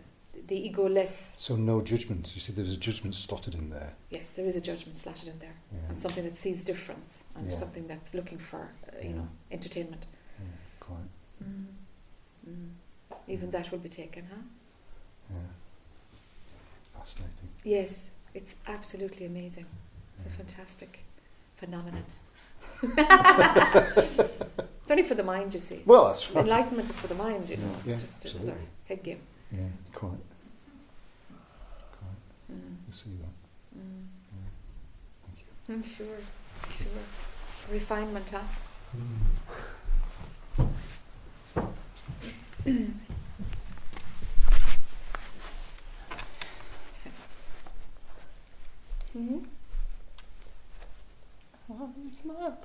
the 0.49 0.70
egoless. 0.70 1.35
So 1.38 1.57
no 1.57 1.81
judgment. 1.81 2.33
You 2.35 2.40
see, 2.40 2.53
there's 2.53 2.77
a 2.77 2.81
judgment 2.81 3.14
slotted 3.14 3.55
in 3.55 3.70
there. 3.70 3.94
Yes, 4.11 4.31
there 4.31 4.46
is 4.46 4.55
a 4.57 4.61
judgment 4.61 4.96
slotted 4.99 5.29
in 5.29 5.38
there, 5.38 5.57
Yeah. 5.72 5.88
and 5.88 5.99
something 5.99 6.25
that 6.25 6.38
sees 6.38 6.64
difference, 6.64 7.25
and 7.35 7.53
something 7.53 7.87
that's 7.88 8.14
looking 8.14 8.38
for 8.38 8.59
uh, 8.92 9.03
you 9.03 9.14
know 9.14 9.29
entertainment. 9.51 10.07
yeah. 10.38 10.46
Quite. 10.81 11.11
Mm. 11.42 11.66
Mm. 12.49 12.70
Even 13.29 13.51
that 13.51 13.70
will 13.72 13.79
be 13.81 13.88
taken, 13.88 14.27
huh? 14.31 14.42
Yeah. 15.31 15.37
Fascinating. 16.99 17.49
Yes, 17.64 18.11
it's 18.35 18.57
absolutely 18.66 19.27
amazing. 19.27 19.66
It's 20.14 20.25
a 20.27 20.31
fantastic 20.31 21.01
phenomenon. 21.57 22.05
it's 22.83 22.99
only 24.91 25.03
for 25.03 25.15
the 25.15 25.23
mind, 25.23 25.55
you 25.55 25.61
see. 25.61 25.83
Well, 25.87 26.05
that's 26.07 26.31
right. 26.31 26.43
Enlightenment 26.45 26.91
is 26.91 26.99
for 26.99 27.07
the 27.07 27.15
mind, 27.15 27.49
you 27.49 27.57
know. 27.57 27.75
It's 27.81 27.89
Yeah, 27.89 27.97
just 27.97 28.17
absolutely. 28.25 28.51
another 28.53 28.65
head 28.85 29.03
game. 29.03 29.21
Yeah. 29.53 29.61
Quite. 29.95 30.11
Quite. 31.99 32.21
Mm. 32.53 32.77
I 32.89 32.91
see 32.91 33.11
that. 33.21 33.35
Mm. 33.79 34.07
Thank 35.27 35.39
you. 35.41 35.47
Mm, 35.75 35.83
sure, 35.97 36.19
sure. 36.77 37.03
Refinement, 37.73 38.29
huh? 38.31 38.41
Mm-hmm. 49.15 49.39
Well, 51.69 51.91
smile. 52.23 52.59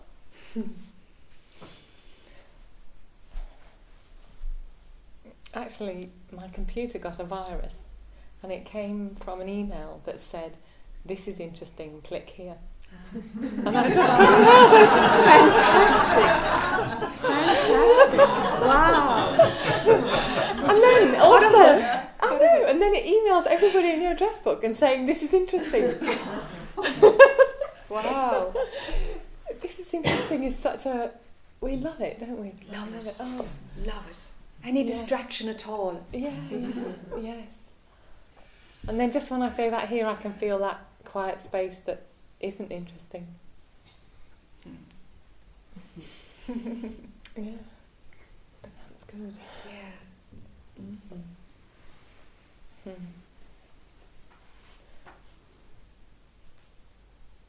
Actually, 5.82 6.12
my 6.32 6.48
computer 6.50 7.00
got 7.00 7.20
a 7.20 7.24
virus 7.24 7.74
and 8.44 8.52
it 8.52 8.66
came 8.66 9.16
from 9.20 9.42
an 9.42 9.50
email 9.50 10.00
that 10.06 10.20
said, 10.20 10.58
This 11.04 11.28
is 11.28 11.40
interesting, 11.40 12.02
click 12.04 12.30
here. 12.30 12.58
Ah. 12.94 13.18
and 13.66 13.78
I 13.80 13.90
just 13.96 14.14
Fantastic! 17.26 18.20
Wow! 18.62 19.34
And 20.70 20.84
then 20.84 21.16
also, 21.20 21.82
I 22.20 22.38
know, 22.38 22.66
and 22.68 22.80
then 22.80 22.94
it 22.94 23.04
emails 23.04 23.48
everybody 23.48 23.90
in 23.90 24.04
your 24.04 24.12
address 24.12 24.40
book 24.44 24.64
and 24.64 24.76
saying, 24.76 25.08
This 25.08 25.24
is 25.24 25.34
interesting. 25.34 25.96
Wow! 27.90 28.54
this 29.62 29.80
is 29.80 29.92
interesting 29.96 30.44
is 30.44 30.60
such 30.60 30.86
a. 30.86 31.10
We 31.60 31.78
love 31.78 32.02
it, 32.02 32.20
don't 32.20 32.38
we? 32.38 32.54
Love 32.72 32.94
it. 32.96 33.18
Oh, 33.20 33.48
Love 33.84 34.08
it. 34.12 34.18
Any 34.64 34.84
Yes. 34.84 34.92
distraction 35.00 35.50
at 35.50 35.68
all. 35.68 36.06
yeah, 36.14 36.32
yeah, 36.52 36.70
yes. 37.20 37.48
And 38.88 39.00
then 39.00 39.12
just 39.12 39.30
when 39.32 39.42
I 39.42 39.50
say 39.50 39.70
that 39.70 39.90
here, 39.90 40.06
I 40.08 40.16
can 40.16 40.34
feel 40.34 40.58
that 40.60 40.80
quiet 41.04 41.40
space 41.40 41.80
that 41.80 42.04
isn't 42.40 42.72
interesting. 42.72 43.28
yeah, 46.48 47.58
but 48.62 48.72
that's 48.90 49.04
good. 49.06 49.34
Yeah. 49.70 49.92
Hmm. 52.84 52.92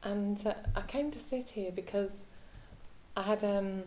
And 0.04 0.46
uh, 0.46 0.54
I 0.76 0.82
came 0.82 1.10
to 1.10 1.18
sit 1.18 1.50
here 1.50 1.70
because 1.70 2.10
I 3.16 3.22
had 3.22 3.44
um, 3.44 3.82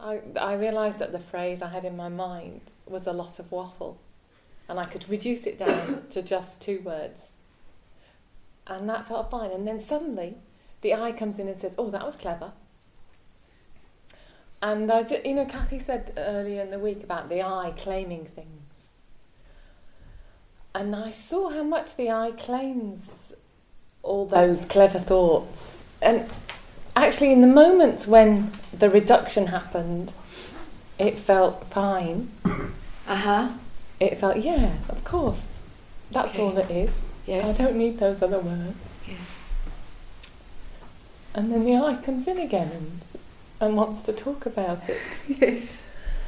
I 0.00 0.20
I 0.38 0.54
realised 0.54 0.98
that 0.98 1.12
the 1.12 1.20
phrase 1.20 1.62
I 1.62 1.68
had 1.68 1.84
in 1.84 1.96
my 1.96 2.08
mind 2.08 2.72
was 2.86 3.06
a 3.06 3.12
lot 3.12 3.38
of 3.38 3.50
waffle, 3.50 3.98
and 4.68 4.78
I 4.78 4.84
could 4.84 5.08
reduce 5.08 5.46
it 5.46 5.58
down 5.58 6.06
to 6.10 6.22
just 6.22 6.60
two 6.60 6.80
words, 6.80 7.30
and 8.66 8.88
that 8.88 9.06
felt 9.06 9.30
fine. 9.30 9.50
And 9.50 9.66
then 9.66 9.80
suddenly, 9.80 10.36
the 10.80 10.94
I 10.94 11.12
comes 11.12 11.38
in 11.38 11.48
and 11.48 11.56
says, 11.58 11.74
"Oh, 11.78 11.90
that 11.90 12.04
was 12.04 12.16
clever." 12.16 12.52
And 14.60 14.90
I 14.90 15.02
ju- 15.04 15.22
you 15.24 15.34
know, 15.34 15.46
Kathy 15.46 15.78
said 15.78 16.12
earlier 16.16 16.62
in 16.62 16.70
the 16.70 16.78
week 16.78 17.04
about 17.04 17.28
the 17.28 17.42
I 17.42 17.72
claiming 17.76 18.24
things. 18.24 18.58
And 20.74 20.94
I 20.94 21.10
saw 21.10 21.50
how 21.50 21.62
much 21.62 21.96
the 21.96 22.10
I 22.10 22.32
claims 22.32 23.32
all 24.02 24.26
those 24.26 24.64
clever 24.64 24.98
thoughts. 24.98 25.84
And 26.02 26.28
actually, 27.04 27.32
in 27.32 27.40
the 27.40 27.46
moments 27.46 28.06
when 28.06 28.50
the 28.76 28.88
reduction 28.90 29.48
happened, 29.48 30.12
it 30.98 31.18
felt 31.18 31.64
fine. 31.66 32.30
Uh 33.08 33.16
huh. 33.16 33.48
It 34.00 34.18
felt, 34.18 34.36
yeah, 34.36 34.76
of 34.90 35.02
course. 35.02 35.60
That's 36.10 36.34
Okay. 36.34 36.42
all 36.42 36.58
it 36.58 36.70
is. 36.70 37.00
Yes. 37.24 37.58
I 37.58 37.62
don't 37.64 37.76
need 37.76 37.98
those 37.98 38.20
other 38.20 38.38
words. 38.38 38.76
Yes. 39.06 39.16
And 41.34 41.50
then 41.50 41.64
the 41.64 41.74
I 41.76 41.96
comes 41.96 42.28
in 42.28 42.38
again 42.38 42.70
and, 42.70 43.00
and 43.62 43.76
wants 43.76 44.02
to 44.02 44.12
talk 44.12 44.44
about 44.44 44.90
it. 44.90 45.00
Yes. 45.40 45.86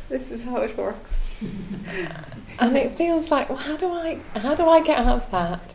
This 0.08 0.30
is 0.30 0.44
how 0.44 0.56
it 0.62 0.76
works. 0.78 1.18
And 2.58 2.76
it 2.76 2.92
feels 2.92 3.30
like, 3.30 3.48
well, 3.50 3.58
how 3.58 3.76
do 3.76 3.92
I, 3.92 4.18
how 4.36 4.54
do 4.54 4.66
I 4.66 4.80
get 4.82 4.98
out 4.98 5.18
of 5.18 5.30
that? 5.30 5.74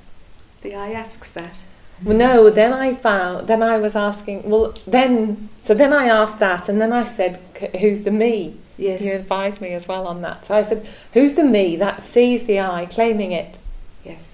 The 0.62 0.74
I 0.74 0.92
asks 0.92 1.30
that. 1.32 1.56
Well, 2.04 2.18
no, 2.18 2.50
then 2.50 2.74
I 2.74 2.94
found, 2.94 3.48
then 3.48 3.64
I 3.64 3.78
was 3.78 3.96
asking, 3.96 4.50
well, 4.50 4.74
then, 4.86 5.50
so 5.62 5.74
then 5.74 5.94
I 5.94 6.06
asked 6.08 6.40
that, 6.40 6.68
and 6.68 6.82
then 6.82 6.92
I 6.92 7.06
said, 7.06 7.40
who's 7.80 8.02
the 8.02 8.12
me? 8.12 8.58
Yes. 8.78 9.02
You 9.02 9.14
advised 9.14 9.62
me 9.62 9.72
as 9.72 9.88
well 9.88 10.06
on 10.06 10.20
that. 10.22 10.44
So 10.46 10.56
I 10.56 10.62
said, 10.62 10.86
who's 11.14 11.36
the 11.36 11.46
me 11.46 11.78
that 11.78 12.04
sees 12.04 12.44
the 12.44 12.60
I, 12.60 12.86
claiming 12.88 13.32
it? 13.32 13.58
Yes. 14.04 14.34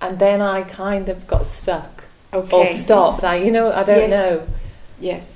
And 0.00 0.20
then 0.20 0.40
I 0.40 0.62
kind 0.62 1.08
of 1.08 1.26
got 1.26 1.46
stuck 1.46 2.04
Okay. 2.32 2.56
or 2.56 2.66
stopped. 2.68 3.24
I, 3.24 3.36
you 3.36 3.50
know, 3.50 3.72
I 3.72 3.82
don't 3.82 4.08
Yes. 4.08 4.10
know. 4.10 4.46
Yes. 5.00 5.34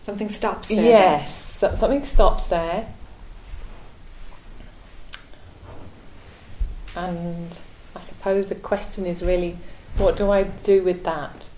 Something 0.00 0.28
stops 0.28 0.68
there. 0.68 0.84
Yes, 0.84 1.56
so- 1.58 1.74
something 1.74 2.04
stops 2.04 2.42
there. 2.44 2.86
And 6.94 7.58
I 7.96 8.00
suppose 8.00 8.48
the 8.48 8.54
question 8.54 9.06
is 9.06 9.22
really, 9.22 9.56
what 9.96 10.16
do 10.16 10.30
I 10.30 10.44
do 10.44 10.82
with 10.82 11.04
that? 11.04 11.48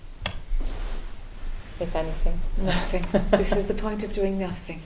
If 1.79 1.95
anything. 1.95 2.39
Nothing. 2.57 3.05
this 3.31 3.51
is 3.51 3.67
the 3.67 3.73
point 3.73 4.03
of 4.03 4.13
doing 4.13 4.37
nothing. 4.39 4.81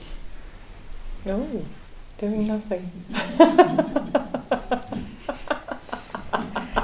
No, 1.24 1.64
doing 2.18 2.46
nothing. 2.46 2.90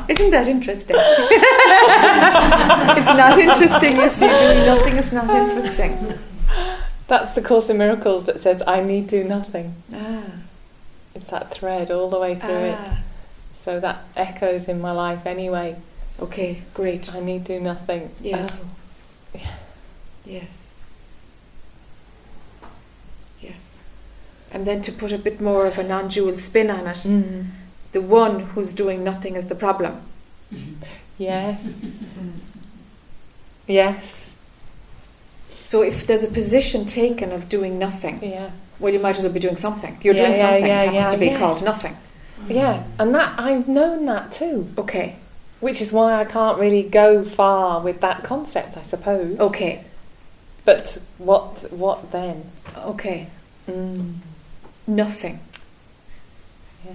Isn't 0.09 0.31
that 0.31 0.47
interesting? 0.47 0.97
it's 2.97 3.17
not 3.17 3.39
interesting, 3.39 3.97
you 3.97 4.09
see. 4.09 4.29
Doing 4.29 4.67
nothing 4.67 4.97
is 4.97 5.13
not 5.13 5.29
interesting. 5.29 6.15
That's 7.09 7.33
the 7.33 7.43
Course 7.43 7.69
in 7.69 7.79
Miracles 7.79 8.25
that 8.27 8.41
says, 8.41 8.63
I 8.67 8.83
need 8.83 9.09
do 9.09 9.25
nothing. 9.25 9.75
Ah. 9.93 10.23
It's 11.15 11.29
that 11.29 11.51
thread 11.51 11.91
all 11.91 12.09
the 12.09 12.21
way 12.21 12.37
through 12.37 12.51
it. 12.51 12.79
ah. 12.79 13.03
So 13.55 13.81
that 13.81 14.05
echoes 14.17 14.69
in 14.69 14.81
my 14.81 14.93
life 14.93 15.27
anyway. 15.27 15.77
Okay, 16.21 16.63
great. 16.75 17.15
I 17.15 17.21
need 17.21 17.45
to 17.47 17.59
do 17.59 17.61
nothing. 17.61 18.11
Yes. 18.23 18.63
Oh, 18.65 19.41
Yes. 20.25 20.67
Yes. 23.41 23.79
And 24.51 24.67
then 24.67 24.83
to 24.83 24.93
put 24.93 25.13
a 25.13 25.19
bit 25.19 25.41
more 25.41 25.67
of 25.67 25.79
a 25.79 25.83
non 25.85 26.09
dual 26.09 26.37
spin 26.37 26.71
on 26.71 26.87
it, 26.87 26.97
mm. 26.99 27.47
the 27.93 28.01
one 28.01 28.41
who's 28.41 28.73
doing 28.73 29.05
nothing 29.05 29.37
is 29.37 29.47
the 29.49 29.55
problem. 29.55 30.01
Yes. 31.19 32.19
yes. 33.67 34.35
So 35.63 35.83
if 35.83 36.07
there's 36.07 36.25
a 36.25 36.29
position 36.29 36.85
taken 36.85 37.33
of 37.33 37.49
doing 37.49 37.79
nothing, 37.79 38.23
Yeah. 38.23 38.51
well, 38.79 38.93
you 38.93 39.01
might 39.01 39.17
as 39.17 39.25
well 39.25 39.33
be 39.33 39.41
doing 39.41 39.57
something. 39.57 39.97
You're 40.03 40.15
Yeah, 40.15 40.21
doing 40.27 40.35
yeah, 40.35 40.47
something, 40.47 40.67
yeah, 40.67 40.83
happens 40.83 40.95
yeah, 40.97 41.11
to 41.11 41.19
be 41.19 41.27
yes. 41.27 41.39
called 41.39 41.65
nothing. 41.65 41.97
Yeah. 42.49 42.83
And 42.99 43.15
that 43.15 43.33
I've 43.39 43.67
known 43.67 44.05
that 44.07 44.31
too. 44.31 44.69
Okay, 44.77 45.17
Which 45.67 45.83
is 45.83 45.93
why 45.93 46.15
I 46.15 46.25
can't 46.25 46.61
really 46.61 46.85
go 46.85 47.25
far 47.25 47.81
with 47.81 48.01
that 48.01 48.23
concept, 48.23 48.77
I 48.77 48.83
suppose. 48.83 49.41
okay. 49.41 49.83
But 50.65 50.97
what 51.19 51.67
what 51.73 52.13
then? 52.13 52.53
Okay, 52.79 53.27
Mm. 53.69 54.15
nothing. 54.87 55.41
Yeah. 56.85 56.93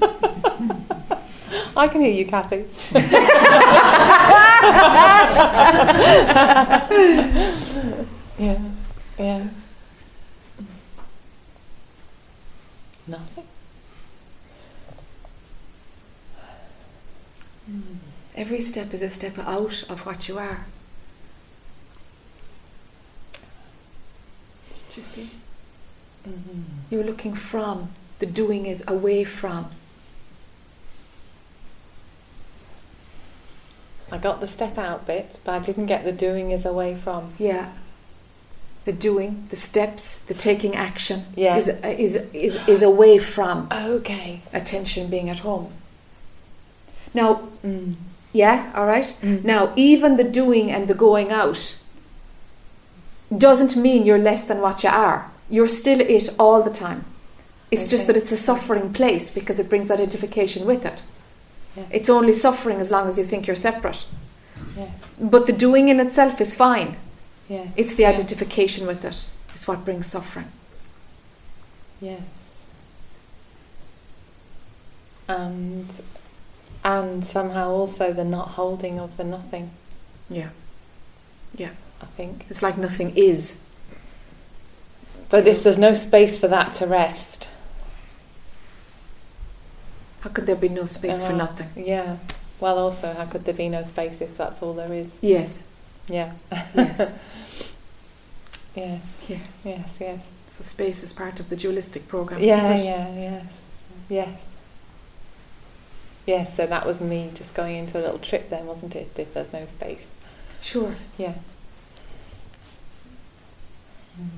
I 1.76 1.88
can 1.88 2.00
hear 2.00 2.14
you, 2.14 2.24
Kathy. 2.24 2.64
yeah, 8.38 8.58
yeah. 9.18 9.48
Nothing. 13.06 13.44
Every 18.62 18.70
step 18.70 18.94
is 18.94 19.02
a 19.02 19.10
step 19.10 19.38
out 19.40 19.82
of 19.90 20.06
what 20.06 20.28
you 20.28 20.38
are. 20.38 20.66
Do 24.94 25.00
you 25.00 25.02
see? 25.02 25.30
Mm. 26.28 26.62
You're 26.88 27.02
looking 27.02 27.34
from. 27.34 27.90
The 28.20 28.26
doing 28.26 28.66
is 28.66 28.84
away 28.86 29.24
from. 29.24 29.70
I 34.12 34.18
got 34.18 34.40
the 34.40 34.46
step 34.46 34.78
out 34.78 35.08
bit, 35.08 35.40
but 35.42 35.54
I 35.54 35.58
didn't 35.58 35.86
get 35.86 36.04
the 36.04 36.12
doing 36.12 36.52
is 36.52 36.64
away 36.64 36.94
from. 36.94 37.32
Yeah. 37.40 37.72
The 38.84 38.92
doing, 38.92 39.48
the 39.50 39.56
steps, 39.56 40.18
the 40.18 40.34
taking 40.34 40.76
action 40.76 41.24
Yeah. 41.34 41.56
is, 41.56 41.66
is, 41.66 42.14
is, 42.32 42.68
is 42.68 42.82
away 42.84 43.18
from 43.18 43.66
Okay. 43.72 44.42
attention 44.52 45.10
being 45.10 45.28
at 45.28 45.40
home. 45.40 45.72
Now, 47.12 47.48
Mm. 47.64 47.94
Yeah, 48.32 48.72
all 48.74 48.86
right? 48.86 49.16
Mm. 49.20 49.44
Now, 49.44 49.72
even 49.76 50.16
the 50.16 50.24
doing 50.24 50.70
and 50.70 50.88
the 50.88 50.94
going 50.94 51.30
out 51.30 51.78
doesn't 53.36 53.76
mean 53.76 54.04
you're 54.04 54.18
less 54.18 54.44
than 54.44 54.60
what 54.60 54.82
you 54.82 54.90
are. 54.90 55.30
You're 55.50 55.68
still 55.68 56.00
it 56.00 56.28
all 56.38 56.62
the 56.62 56.70
time. 56.70 57.04
It's 57.70 57.88
just 57.88 58.06
that 58.06 58.16
it's 58.16 58.32
a 58.32 58.36
suffering 58.36 58.92
place 58.92 59.30
because 59.30 59.58
it 59.58 59.70
brings 59.70 59.90
identification 59.90 60.66
with 60.66 60.84
it. 60.84 61.02
Yeah. 61.76 61.84
It's 61.90 62.10
only 62.10 62.32
suffering 62.32 62.80
as 62.80 62.90
long 62.90 63.06
as 63.08 63.16
you 63.16 63.24
think 63.24 63.46
you're 63.46 63.56
separate. 63.56 64.04
Yeah. 64.76 64.90
But 65.18 65.46
the 65.46 65.52
doing 65.52 65.88
in 65.88 66.00
itself 66.00 66.40
is 66.40 66.54
fine. 66.54 66.96
Yeah. 67.48 67.68
It's 67.76 67.94
the 67.94 68.04
identification 68.04 68.86
with 68.86 69.04
it 69.04 69.24
is 69.54 69.66
what 69.66 69.84
brings 69.84 70.06
suffering. 70.06 70.50
Yes. 72.00 72.20
And 75.28 75.88
and 76.84 77.24
somehow 77.24 77.70
also 77.70 78.12
the 78.12 78.24
not 78.24 78.48
holding 78.50 78.98
of 78.98 79.16
the 79.16 79.24
nothing, 79.24 79.70
Yeah. 80.28 80.50
Yeah. 81.54 81.70
I 82.00 82.06
think. 82.06 82.46
It's 82.50 82.62
like 82.62 82.76
nothing 82.78 83.12
is. 83.16 83.54
But 85.28 85.46
if 85.46 85.62
there's 85.62 85.78
no 85.78 85.94
space 85.94 86.38
for 86.38 86.48
that 86.48 86.74
to 86.74 86.86
rest, 86.86 87.48
How 90.20 90.30
could 90.30 90.46
there 90.46 90.54
be 90.56 90.68
no 90.68 90.84
space 90.84 91.20
for 91.22 91.32
Uh, 91.32 91.36
nothing? 91.36 91.68
yeah. 91.76 92.16
Well, 92.60 92.78
also, 92.78 93.12
how 93.12 93.24
could 93.26 93.44
there 93.44 93.54
be 93.54 93.68
no 93.68 93.82
space 93.82 94.20
if 94.20 94.36
that's 94.36 94.62
all 94.62 94.72
there 94.72 94.92
is? 94.92 95.18
Yes. 95.20 95.64
Yeah. 96.08 96.32
Yes. 96.74 97.18
Yeah. 98.74 98.98
yes. 99.28 99.58
Yes. 99.64 99.90
Yes. 100.00 100.24
So 100.50 100.62
space 100.64 101.02
is 101.02 101.12
part 101.12 101.38
of 101.40 101.50
the 101.50 101.56
dualistic 101.56 102.08
program. 102.08 102.40
Yeah. 102.42 102.74
Yeah. 102.76 103.14
Yes. 103.14 103.44
Yes. 104.08 104.40
Yes. 106.26 106.56
So 106.56 106.66
that 106.66 106.86
was 106.86 107.00
me 107.00 107.30
just 107.34 107.54
going 107.54 107.76
into 107.76 107.98
a 107.98 108.02
little 108.02 108.18
trip 108.18 108.48
then, 108.48 108.66
wasn't 108.66 108.94
it? 108.96 109.10
If 109.18 109.34
there's 109.34 109.52
no 109.52 109.66
space. 109.66 110.08
Sure. 110.60 110.94
Yeah. 111.18 111.34
Mm. 114.20 114.28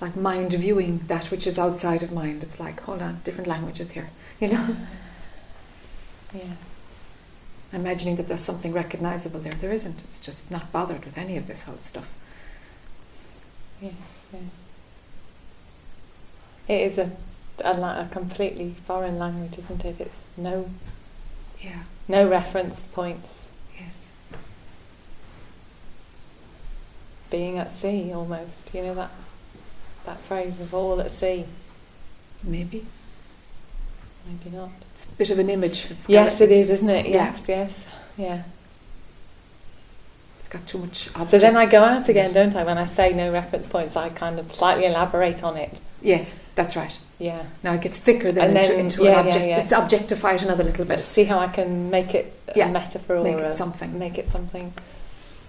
Like 0.00 0.16
mind 0.16 0.52
viewing 0.52 0.98
that 1.08 1.26
which 1.26 1.46
is 1.46 1.58
outside 1.58 2.02
of 2.02 2.12
mind. 2.12 2.42
It's 2.42 2.60
like, 2.60 2.80
hold 2.80 3.02
on, 3.02 3.20
different 3.24 3.48
languages 3.48 3.92
here. 3.92 4.10
You 4.40 4.48
know? 4.50 4.76
Yeah. 6.32 6.52
Imagining 7.72 8.14
that 8.16 8.28
there's 8.28 8.40
something 8.40 8.72
recognizable 8.72 9.40
there. 9.40 9.52
There 9.52 9.72
isn't. 9.72 10.04
It's 10.04 10.20
just 10.20 10.48
not 10.48 10.70
bothered 10.70 11.04
with 11.04 11.18
any 11.18 11.36
of 11.36 11.48
this 11.48 11.64
whole 11.64 11.78
stuff. 11.78 12.14
Yes. 13.80 13.94
Yeah. 14.32 14.38
It 16.68 16.80
is 16.82 16.98
a, 16.98 17.10
a 17.64 17.74
la- 17.74 18.00
a 18.00 18.06
completely 18.06 18.74
foreign 18.84 19.18
language, 19.18 19.58
isn't 19.58 19.84
it? 19.84 20.00
It's 20.00 20.20
no 20.36 20.70
Yeah. 21.60 21.82
no 22.06 22.28
reference 22.28 22.80
points. 22.92 23.46
Yes. 23.78 24.12
Being 27.30 27.58
at 27.58 27.70
sea, 27.70 28.12
almost. 28.12 28.72
You 28.74 28.82
know 28.82 28.94
that 28.94 29.10
that 30.06 30.18
phrase 30.20 30.58
of 30.60 30.72
all 30.72 31.00
at 31.00 31.10
sea. 31.10 31.44
Maybe. 32.42 32.86
Maybe 34.26 34.56
not. 34.56 34.70
It's 34.92 35.04
a 35.04 35.12
bit 35.12 35.30
of 35.30 35.38
an 35.38 35.50
image. 35.50 35.86
It's 35.90 36.06
got- 36.06 36.12
yes, 36.12 36.40
it 36.40 36.50
is, 36.50 36.70
isn't 36.70 36.88
it? 36.90 37.06
yeah. 37.06 37.32
Yes, 37.32 37.48
yes, 37.48 37.84
yeah. 38.16 38.42
It's 40.38 40.48
got 40.48 40.66
too 40.66 40.78
much 40.78 41.08
So 41.28 41.38
then 41.38 41.56
I 41.56 41.66
go 41.66 41.82
out 41.84 42.08
again, 42.08 42.32
don't 42.32 42.54
I? 42.54 42.62
When 42.62 42.78
I 42.78 42.86
say 42.86 43.12
no 43.12 43.30
reference 43.32 43.66
points, 43.66 43.96
I 43.96 44.08
kind 44.08 44.38
of 44.38 44.50
slightly 44.52 44.86
elaborate 44.86 45.42
on 45.42 45.56
it. 45.56 45.80
Yes, 46.00 46.32
that's 46.54 46.76
right. 46.76 46.96
Yeah. 47.18 47.44
Now 47.64 47.74
it 47.74 47.80
gets 47.80 47.98
thicker 47.98 48.30
then, 48.30 48.56
into, 48.56 48.78
into 48.78 49.02
yeah, 49.04 49.08
an 49.08 49.14
yeah, 49.14 49.20
object. 49.28 49.46
yeah. 49.46 49.60
It's 49.60 49.72
objectified 49.72 50.42
another 50.42 50.62
little 50.64 50.84
bit. 50.84 51.00
see 51.00 51.24
how 51.24 51.38
I 51.40 51.48
can 51.48 51.90
make 51.90 52.14
it 52.14 52.32
a 52.48 52.52
Yeah, 52.56 52.70
metaphor 52.70 53.22
Make 53.22 53.36
or 53.38 53.44
it 53.46 53.56
something. 53.56 53.98
make 53.98 54.18
it 54.18 54.28
something. 54.28 54.72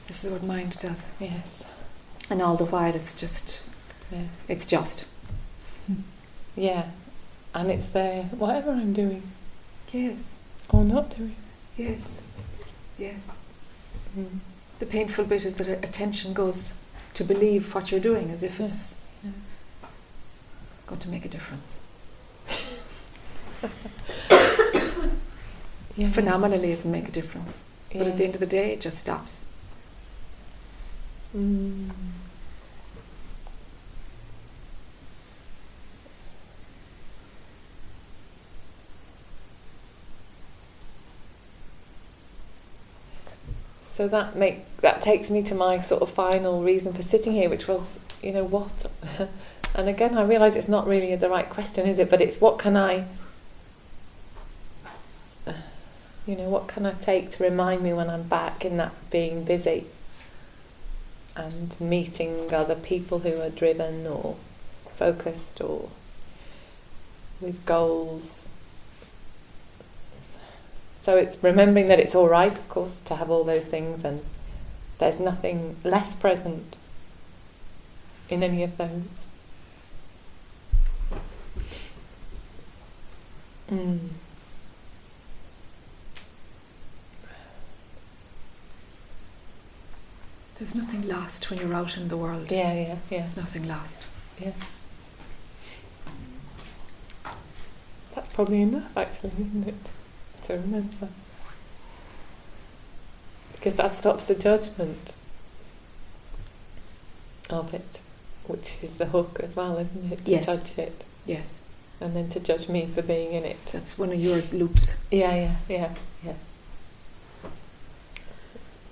This 0.07 0.23
is 0.23 0.31
what 0.31 0.43
mind 0.43 0.77
does. 0.79 1.09
Yes. 1.19 1.63
And 2.29 2.41
all 2.41 2.55
the 2.57 2.65
while 2.65 2.95
it's 2.95 3.13
just, 3.13 3.61
Yeah. 4.11 4.23
it's 4.47 4.65
just. 4.65 5.05
Yeah. 6.55 6.85
And 7.53 7.71
it's 7.71 7.87
there, 7.87 8.23
whatever 8.23 8.71
I'm 8.71 8.93
doing 8.93 9.23
Yes, 9.93 10.29
or 10.69 10.83
not 10.83 11.15
doing. 11.17 11.35
yes, 11.77 12.19
yes. 12.97 13.29
Mm. 14.17 14.39
The 14.79 14.85
painful 14.85 15.25
bit 15.25 15.45
is 15.45 15.53
that 15.55 15.67
attention 15.67 16.33
goes 16.33 16.73
to 17.15 17.23
believe 17.23 17.73
what 17.73 17.91
you're 17.91 17.99
doing 17.99 18.29
as 18.29 18.43
if 18.43 18.59
it's 18.59 18.91
yeah. 18.93 18.98
Going 20.89 20.99
to 21.01 21.09
make 21.09 21.25
a 21.25 21.29
difference. 21.29 21.77
Yes. 25.99 26.15
Phenomenally, 26.15 26.71
it'll 26.71 26.89
make 26.89 27.09
a 27.09 27.11
difference. 27.11 27.65
But 27.91 28.07
at 28.07 28.17
the 28.17 28.23
end 28.23 28.33
of 28.33 28.39
the 28.39 28.45
day, 28.45 28.71
it 28.71 28.79
just 28.79 28.99
stops. 28.99 29.43
Mm. 31.35 31.89
So 43.81 44.07
that 44.07 44.37
make 44.37 44.77
that 44.77 45.01
takes 45.01 45.29
me 45.29 45.43
to 45.43 45.53
my 45.53 45.81
sort 45.81 46.01
of 46.01 46.09
final 46.09 46.63
reason 46.63 46.93
for 46.93 47.01
sitting 47.01 47.33
here, 47.33 47.49
which 47.49 47.67
was, 47.67 47.99
you 48.23 48.31
know, 48.31 48.45
what? 48.45 48.85
and 49.75 49.87
again, 49.87 50.17
I 50.17 50.23
realise 50.23 50.55
it's 50.55 50.67
not 50.67 50.87
really 50.87 51.15
the 51.15 51.29
right 51.29 51.49
question, 51.49 51.87
is 51.87 51.99
it? 51.99 52.09
But 52.09 52.21
it's 52.21 52.41
what 52.41 52.59
can 52.59 52.75
I, 52.75 53.05
you 56.25 56.35
know, 56.35 56.49
what 56.49 56.67
can 56.67 56.85
I 56.85 56.93
take 56.93 57.31
to 57.31 57.43
remind 57.43 57.81
me 57.81 57.93
when 57.93 58.09
I'm 58.09 58.23
back 58.23 58.65
in 58.65 58.77
that 58.77 58.93
being 59.09 59.43
busy 59.43 59.85
and 61.35 61.79
meeting 61.79 62.53
other 62.53 62.75
people 62.75 63.19
who 63.19 63.39
are 63.41 63.49
driven 63.49 64.05
or 64.05 64.35
focused 64.97 65.61
or 65.61 65.89
with 67.39 67.65
goals. 67.65 68.45
So 70.99 71.15
it's 71.15 71.41
remembering 71.41 71.87
that 71.87 71.99
it's 71.99 72.13
all 72.13 72.27
right, 72.27 72.51
of 72.51 72.67
course, 72.67 72.99
to 73.01 73.15
have 73.15 73.29
all 73.29 73.45
those 73.45 73.65
things, 73.65 74.03
and 74.03 74.21
there's 74.97 75.19
nothing 75.19 75.77
less 75.83 76.13
present 76.13 76.75
in 78.29 78.43
any 78.43 78.63
of 78.63 78.77
those. 78.77 79.28
Mm. 83.69 83.99
There's 90.57 90.75
nothing 90.75 91.07
lost 91.07 91.49
when 91.49 91.59
you're 91.59 91.73
out 91.73 91.95
in 91.97 92.09
the 92.09 92.17
world. 92.17 92.51
Yeah, 92.51 92.73
yeah, 92.73 92.95
yeah, 93.09 93.19
There's 93.19 93.37
nothing 93.37 93.67
lost. 93.67 94.03
yeah. 94.39 94.51
That's 98.13 98.33
probably 98.33 98.61
enough, 98.63 98.95
actually, 98.97 99.29
isn't 99.39 99.67
it, 99.67 99.91
to 100.43 100.53
remember? 100.53 101.07
Because 103.53 103.75
that 103.75 103.93
stops 103.93 104.25
the 104.25 104.35
judgment 104.35 105.15
of 107.49 107.73
it, 107.73 108.01
which 108.47 108.77
is 108.81 108.95
the 108.95 109.05
hook 109.07 109.39
as 109.41 109.55
well, 109.55 109.77
isn't 109.77 110.11
it? 110.11 110.25
To 110.25 110.31
Yes. 110.31 110.45
judge 110.45 110.77
it 110.77 111.05
Yes, 111.25 111.59
and 112.01 112.15
then 112.15 112.27
to 112.29 112.39
judge 112.39 112.69
me 112.69 112.85
for 112.87 113.01
being 113.01 113.33
in 113.33 113.43
it. 113.43 113.57
that's 113.71 113.97
one 113.97 114.11
of 114.11 114.19
your 114.19 114.37
loops. 114.53 114.97
Yeah, 115.11 115.35
yeah, 115.35 115.55
yeah, 115.67 115.93
yeah. 116.23 116.33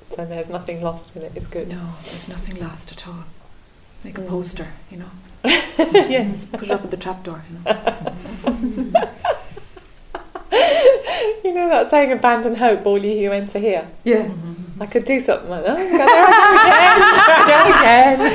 So 0.10 0.26
there's 0.26 0.50
nothing 0.50 0.82
lost 0.82 1.14
with 1.14 1.24
it. 1.24 1.32
It's 1.36 1.48
good. 1.48 1.70
No, 1.70 1.94
there's 2.06 2.28
nothing 2.28 2.60
lost 2.60 2.92
at 2.92 3.08
all. 3.08 3.26
Make 4.04 4.18
a 4.18 4.22
mm. 4.22 4.28
poster, 4.28 4.68
you 4.90 4.98
know. 4.98 5.10
yes. 5.44 6.46
Put 6.46 6.64
it 6.64 6.72
up 6.72 6.84
at 6.84 6.92
the 6.92 6.98
trapdoor, 6.98 7.44
you 7.50 7.60
know. 7.60 9.04
You 11.44 11.54
know 11.54 11.70
that 11.70 11.90
saying, 11.90 12.12
abandon 12.12 12.56
hope, 12.56 12.86
all 12.86 12.98
you 12.98 13.30
who 13.30 13.32
enter 13.32 13.58
here? 13.58 13.88
Yeah. 14.04 14.30
I 14.82 14.86
could 14.86 15.06
do 15.06 15.18
something 15.20 15.50
like 15.50 15.64
that. 15.64 15.78
Oh, 15.78 15.78
there 15.78 15.98
go 15.98 16.04
again. 16.68 17.08
Go 17.48 18.34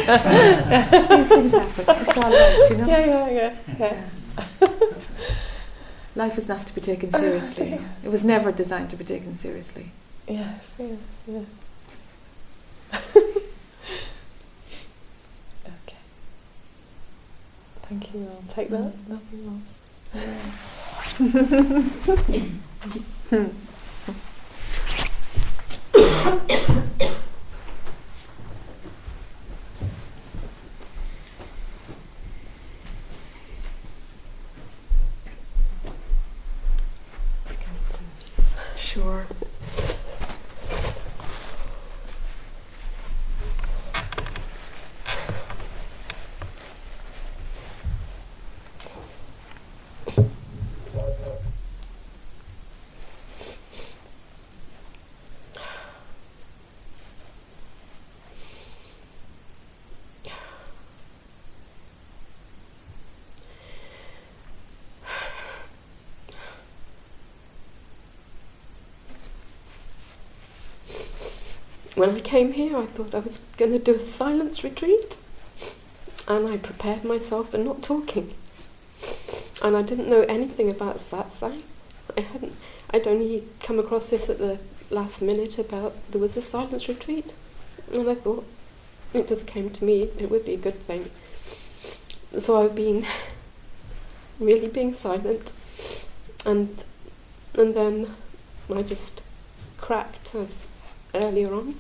again. 0.89 1.09
These 1.19 1.29
things 1.29 1.53
happen. 1.53 2.07
It's 2.09 2.17
all 2.17 2.23
right, 2.23 2.67
you 2.71 2.77
know. 2.79 2.87
Yeah, 2.87 3.07
yeah, 3.07 3.31
yeah. 3.31 3.57
yeah. 3.79 4.03
Life 6.15 6.37
is 6.39 6.49
not 6.49 6.67
to 6.67 6.75
be 6.75 6.81
taken 6.81 7.11
seriously. 7.13 7.79
It 8.05 8.09
was 8.11 8.23
never 8.23 8.53
designed 8.53 8.91
to 8.91 8.97
be 8.97 9.05
taken 9.05 9.35
seriously. 9.35 9.93
Yes, 10.29 10.75
yeah, 10.79 10.97
yeah. 11.27 11.45
okay. 15.65 15.97
Thank 17.83 18.15
you. 18.15 18.29
I'll 18.31 18.45
take 18.55 18.69
that. 18.71 18.93
Nothing 19.09 19.47
lost. 19.47 19.79
Sure. 23.29 23.51
When 72.03 72.17
I 72.17 72.19
came 72.19 72.55
here, 72.55 72.77
I 72.77 72.87
thought 72.87 73.15
I 73.15 73.21
was 73.21 73.39
going 73.57 73.71
to 73.71 73.79
do 73.79 73.95
a 73.95 73.99
silence 74.01 74.65
retreat, 74.65 75.19
and 76.27 76.49
I 76.49 76.57
prepared 76.57 77.05
myself 77.05 77.53
for 77.53 77.59
not 77.59 77.81
talking. 77.81 78.35
And 79.63 79.77
I 79.77 79.83
didn't 79.83 80.11
know 80.11 80.23
anything 80.23 80.69
about 80.69 80.97
satsang. 80.97 81.63
I 82.17 82.23
hadn't. 82.23 82.57
I'd 82.91 83.07
only 83.07 83.45
come 83.63 83.79
across 83.79 84.11
this 84.11 84.29
at 84.29 84.39
the 84.39 84.59
last 84.91 85.23
minute 85.23 85.61
about 85.61 85.95
there 86.11 86.21
was 86.21 86.37
a 86.37 86.43
silence 86.43 86.89
retreat, 86.89 87.35
and 87.95 88.11
I 88.11 88.17
thought 88.17 88.49
it 89.15 89.29
just 89.29 89.47
came 89.47 89.71
to 89.71 89.85
me. 89.85 90.11
It 90.19 90.29
would 90.29 90.45
be 90.45 90.55
a 90.55 90.57
good 90.57 90.81
thing. 90.81 91.09
So 92.37 92.61
I've 92.61 92.75
been 92.75 93.07
really 94.41 94.67
being 94.67 94.93
silent, 94.93 95.53
and 96.45 96.85
and 97.55 97.77
then 97.77 98.17
I 98.75 98.83
just 98.83 99.23
cracked 99.79 100.35
as 100.35 100.67
earlier 101.15 101.53
on, 101.53 101.75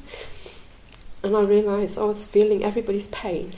and 1.22 1.36
I 1.36 1.42
realised 1.42 1.98
I 1.98 2.04
was 2.04 2.24
feeling 2.24 2.64
everybody's 2.64 3.08
pain, 3.08 3.52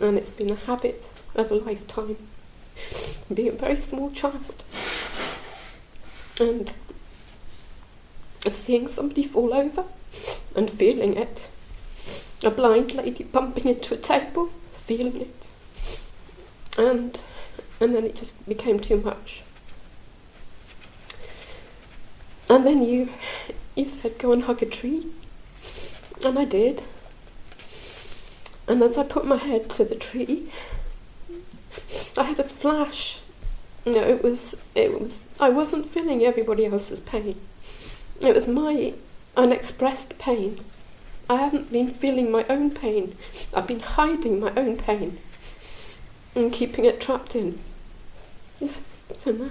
and 0.00 0.16
it's 0.16 0.32
been 0.32 0.50
a 0.50 0.54
habit 0.54 1.12
of 1.34 1.50
a 1.50 1.54
lifetime. 1.54 2.16
Being 3.34 3.48
a 3.48 3.52
very 3.52 3.76
small 3.76 4.10
child, 4.10 4.64
and 6.40 6.72
seeing 8.48 8.88
somebody 8.88 9.24
fall 9.24 9.52
over 9.52 9.84
and 10.54 10.70
feeling 10.70 11.16
it, 11.16 11.48
a 12.44 12.50
blind 12.50 12.94
lady 12.94 13.24
bumping 13.24 13.66
into 13.66 13.94
a 13.94 13.96
table, 13.96 14.50
feeling 14.72 15.20
it, 15.20 15.48
and 16.78 17.20
and 17.80 17.94
then 17.94 18.04
it 18.04 18.14
just 18.14 18.48
became 18.48 18.80
too 18.80 18.98
much. 18.98 19.42
And 22.48 22.64
then 22.66 22.82
you 22.82 23.08
you 23.76 23.84
said 23.84 24.18
go 24.18 24.32
and 24.32 24.44
hug 24.44 24.62
a 24.62 24.66
tree. 24.66 25.06
And 26.24 26.38
I 26.38 26.44
did. 26.44 26.82
And 28.66 28.82
as 28.82 28.98
I 28.98 29.04
put 29.04 29.24
my 29.24 29.36
head 29.36 29.70
to 29.70 29.84
the 29.84 29.94
tree, 29.94 30.50
I 32.16 32.24
had 32.24 32.40
a 32.40 32.44
flash. 32.44 33.20
No, 33.84 33.98
it 33.98 34.24
was 34.24 34.56
it 34.74 34.98
was 34.98 35.28
I 35.38 35.50
wasn't 35.50 35.86
feeling 35.86 36.24
everybody 36.24 36.66
else's 36.66 37.00
pain. 37.00 37.36
It 38.20 38.34
was 38.34 38.48
my 38.48 38.94
unexpressed 39.36 40.18
pain. 40.18 40.58
I 41.28 41.36
haven't 41.36 41.70
been 41.70 41.90
feeling 41.90 42.30
my 42.30 42.44
own 42.48 42.70
pain. 42.70 43.14
I've 43.54 43.66
been 43.66 43.80
hiding 43.80 44.40
my 44.40 44.52
own 44.56 44.76
pain 44.76 45.18
and 46.34 46.52
keeping 46.52 46.84
it 46.84 47.00
trapped 47.00 47.36
in. 47.36 47.58
So 49.14 49.32
now 49.32 49.50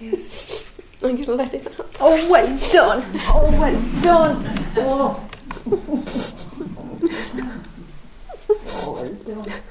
Yes. 0.00 0.69
I'm 1.02 1.16
gonna 1.16 1.32
let 1.32 1.54
it 1.54 1.66
out. 1.66 1.96
Oh, 2.00 2.30
well 2.30 2.46
done. 2.72 3.02
Oh, 3.26 3.50
well 3.58 3.80
done. 4.02 4.44
Oh. 4.76 5.28
oh, 8.82 9.16
well 9.24 9.42
done. 9.44 9.62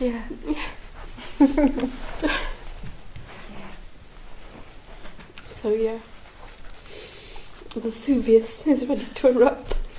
Yeah. 0.00 0.22
so 5.48 5.70
yeah. 5.72 5.98
Vesuvius 8.28 8.66
is 8.66 8.86
ready 8.86 9.06
to 9.14 9.28
erupt. 9.28 9.78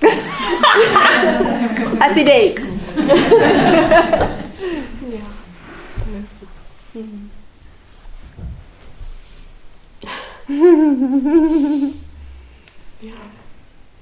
Happy 2.00 2.24
days. 2.24 2.68
Yeah. 5.00 5.24
Mm. 6.94 7.28
yeah. 13.00 13.12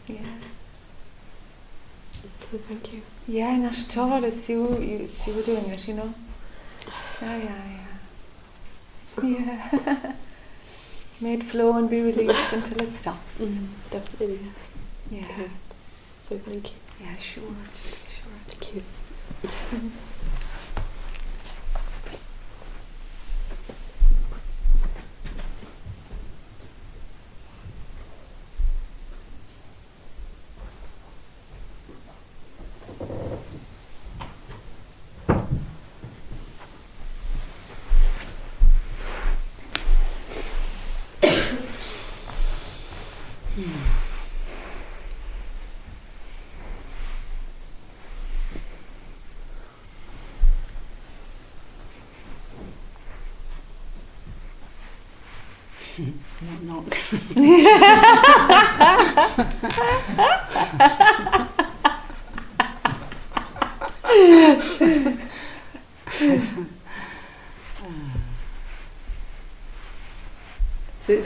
Yeah. 0.06 0.16
So 2.40 2.58
thank 2.58 2.92
you. 2.92 3.02
Yeah, 3.26 3.56
not 3.56 3.78
at 3.78 3.96
all. 3.96 4.24
It's 4.24 4.48
you, 4.48 4.64
you 4.78 4.98
it's 5.04 5.26
you 5.26 5.42
doing 5.42 5.66
it, 5.70 5.88
you 5.88 5.94
know. 5.94 6.14
Yeah, 7.22 7.36
yeah, 7.36 7.62
yeah. 9.22 9.70
Yeah. 9.82 10.12
May 11.20 11.34
it 11.34 11.42
flow 11.42 11.76
and 11.76 11.90
be 11.90 12.00
released 12.00 12.52
until 12.52 12.80
it 12.82 12.92
stops. 12.92 13.38
Mm, 13.40 13.66
definitely 13.90 14.38
yes. 14.44 14.74
Yeah. 15.10 15.24
Okay. 15.24 15.50
So 16.22 16.38
thank 16.38 16.70
you. 16.70 16.76
Yeah, 17.00 17.16
sure. 17.16 17.42
Sure. 17.44 18.32
Thank 18.46 18.74
you. 18.74 19.90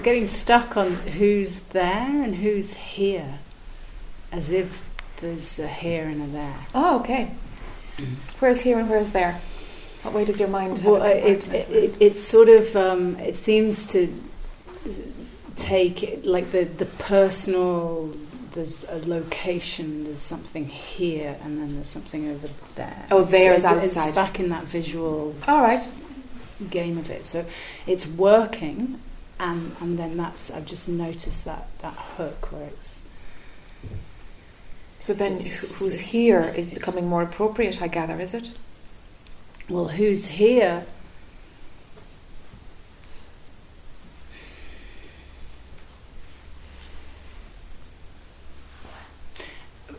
so 0.03 0.05
getting 0.05 0.26
stuck 0.26 0.76
on 0.76 0.94
who's 0.94 1.61
there 1.61 2.22
and 2.22 2.36
who's 2.36 2.74
here, 2.74 3.38
as 4.30 4.50
if 4.50 4.94
there's 5.20 5.59
a 5.59 5.68
here 5.68 6.05
and 6.05 6.22
a 6.22 6.26
there. 6.26 6.66
Oh, 6.74 7.00
okay. 7.00 7.30
Where's 8.40 8.62
here 8.62 8.78
and 8.78 8.90
where's 8.90 9.11
there? 9.11 9.40
What 10.03 10.14
way 10.14 10.24
does 10.24 10.40
your 10.40 10.48
mind 10.48 10.78
have 10.78 10.90
Well, 10.90 11.03
a 11.03 11.11
it, 11.11 11.46
it, 11.48 11.96
it, 12.00 12.18
sort 12.18 12.48
of 12.48 12.74
um, 12.74 13.16
it 13.20 13.36
seems 13.36 13.86
to 13.88 14.12
take 15.57 16.22
like 16.24 16.50
the 16.50 16.64
the 16.64 16.86
personal. 16.86 18.12
There's 18.53 18.84
a 18.84 18.98
location. 19.09 20.05
There's 20.05 20.20
something 20.20 20.66
here, 20.68 21.36
and 21.42 21.59
then 21.59 21.76
there's 21.76 21.88
something 21.88 22.28
over 22.28 22.48
there. 22.74 23.07
Oh, 23.11 23.22
there's 23.24 23.62
it's, 23.62 23.72
it's 23.72 23.96
outside. 23.96 24.14
back 24.14 24.40
in 24.40 24.48
that 24.50 24.64
visual 24.64 25.34
All 25.46 25.62
right. 25.62 25.86
game 26.68 26.98
of 26.98 27.09
it. 27.09 27.24
So 27.24 27.46
it's 27.86 28.07
working, 28.07 29.00
and 29.49 29.74
and 29.80 29.99
then 29.99 30.16
that's 30.16 30.51
I've 30.51 30.66
just 30.66 30.88
noticed 30.88 31.45
that 31.45 31.66
that 31.80 31.95
hook 32.16 32.51
where 32.53 32.68
it's 32.68 33.03
So 34.99 35.12
then, 35.14 35.32
It's- 35.32 35.78
who's 35.80 35.95
it's- 35.99 36.11
here 36.12 36.43
is 36.57 36.70
becoming 36.70 37.09
more 37.09 37.22
appropriate, 37.22 37.82
I 37.82 37.88
gather, 37.88 38.20
is 38.20 38.34
it? 38.34 38.47
well, 39.68 39.88
who's 39.99 40.26
here? 40.43 40.84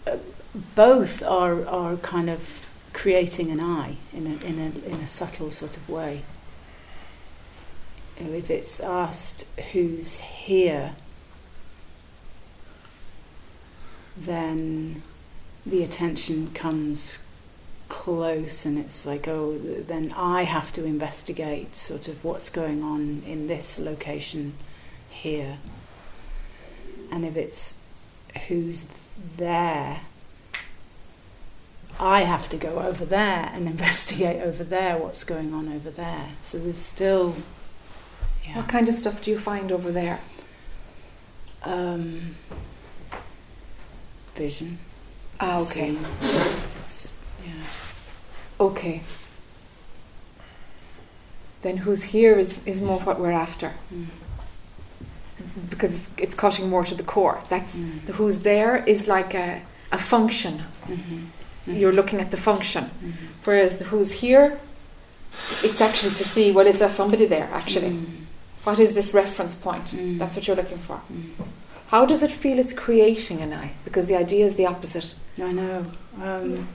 Uh, 0.05 0.17
Both 0.75 1.23
are 1.23 1.65
are 1.67 1.97
kind 1.97 2.29
of 2.29 2.69
creating 2.93 3.49
an 3.51 3.59
I 3.59 3.97
in 4.13 4.27
a 4.27 4.45
in 4.45 4.59
a 4.59 4.87
in 4.87 4.99
a 5.01 5.07
subtle 5.07 5.51
sort 5.51 5.77
of 5.77 5.89
way. 5.89 6.23
If 8.17 8.49
it's 8.49 8.79
asked 8.79 9.45
who's 9.71 10.19
here, 10.19 10.91
then 14.15 15.01
the 15.65 15.83
attention 15.83 16.51
comes 16.51 17.19
close 17.89 18.65
and 18.65 18.79
it's 18.79 19.05
like 19.05 19.27
oh 19.27 19.55
then 19.57 20.11
I 20.15 20.43
have 20.43 20.71
to 20.73 20.83
investigate 20.83 21.75
sort 21.75 22.07
of 22.07 22.23
what's 22.25 22.49
going 22.49 22.81
on 22.81 23.21
in 23.25 23.47
this 23.47 23.79
location 23.79 24.53
here. 25.09 25.57
And 27.11 27.23
if 27.23 27.35
it's 27.35 27.77
who's 28.47 28.87
there? 29.37 30.01
I 31.99 32.21
have 32.21 32.49
to 32.49 32.57
go 32.57 32.79
over 32.79 33.05
there 33.05 33.51
and 33.53 33.67
investigate 33.75 34.41
over 34.41 34.63
there 34.63 34.97
what's 34.97 35.23
going 35.23 35.53
on 35.53 35.71
over 35.71 35.91
there. 35.91 36.29
So 36.41 36.57
there's 36.57 36.79
still 36.79 37.35
yeah 38.45 38.55
What 38.57 38.67
kind 38.67 38.87
of 38.89 38.95
stuff 38.95 39.21
do 39.21 39.31
you 39.31 39.37
find 39.39 39.71
over 39.71 39.91
there? 39.91 40.19
um 41.63 42.35
vision 44.35 44.77
Ah, 45.39 45.61
okay. 45.61 45.91
yeah 47.45 47.51
Okay. 48.59 49.01
Then 51.61 51.77
who's 51.77 52.03
here 52.03 52.37
is, 52.37 52.59
is 52.65 52.79
more 52.81 52.99
what 52.99 53.19
we're 53.19 53.31
after 53.31 53.71
Mm. 53.93 54.07
because 55.69 55.93
it's, 55.93 56.09
it's 56.17 56.35
cutting 56.35 56.69
more 56.69 56.83
to 56.85 56.95
the 56.95 57.03
core. 57.03 57.37
That's 57.49 57.75
Mm. 57.77 58.05
the 58.05 58.13
who's 58.13 58.39
there 58.41 58.83
is 58.87 59.07
like 59.07 59.33
a, 59.33 59.61
a 59.91 59.97
function. 59.97 60.63
Mhm. 60.87 61.27
You're 61.79 61.93
looking 61.93 62.19
at 62.21 62.29
the 62.31 62.37
function. 62.37 62.83
Mhm. 63.03 63.13
Whereas 63.45 63.77
the 63.77 63.85
who's 63.85 64.11
here, 64.21 64.59
it's 65.63 65.81
actually 65.81 66.13
to 66.15 66.23
see 66.23 66.51
well, 66.51 66.67
is 66.67 66.77
there 66.79 66.89
somebody 66.89 67.25
there 67.25 67.49
actually? 67.53 67.97
What 68.63 68.79
is 68.79 68.93
this 68.93 69.13
reference 69.13 69.55
point? 69.55 69.85
Mm. 69.85 70.17
That's 70.17 70.35
what 70.35 70.47
you're 70.47 70.55
looking 70.55 70.77
for. 70.77 71.01
Mm. 71.11 71.31
How 71.87 72.05
does 72.05 72.23
it 72.23 72.31
feel 72.31 72.57
it's 72.57 72.73
creating 72.73 73.41
an 73.41 73.53
I? 73.53 73.73
Because 73.83 74.07
the 74.07 74.15
idea 74.15 74.45
is 74.45 74.55
the 74.55 74.65
opposite. 74.65 75.13
I 75.39 75.51
know. 75.51 75.85
Um, 76.21 76.51
well, 76.53 76.67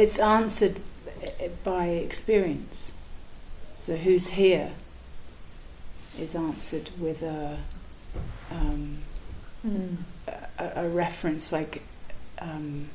it's 0.00 0.18
answered 0.18 0.76
by 1.62 1.86
experience. 1.88 2.94
So 3.80 3.96
who's 3.96 4.28
here 4.28 4.72
is 6.18 6.34
answered 6.34 6.90
with 6.98 7.22
a 7.22 7.58
um, 8.50 8.98
a, 10.26 10.72
a 10.76 10.88
reference 10.88 11.52
like 11.52 11.82
um, 12.38 12.88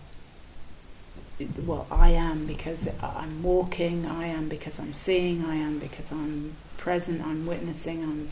well 1.66 1.86
I 1.92 2.10
am 2.10 2.48
because 2.48 2.90
I'm 3.02 3.44
walking 3.44 4.06
I 4.06 4.26
am 4.26 4.50
because 4.50 4.80
I'm 4.80 4.94
seeing 4.94 5.46
I 5.46 5.56
am 5.56 5.80
because 5.80 6.12
I'm 6.12 6.56
present 6.78 7.22
I'm 7.22 7.46
witnessing 7.46 8.04
I'm 8.04 8.30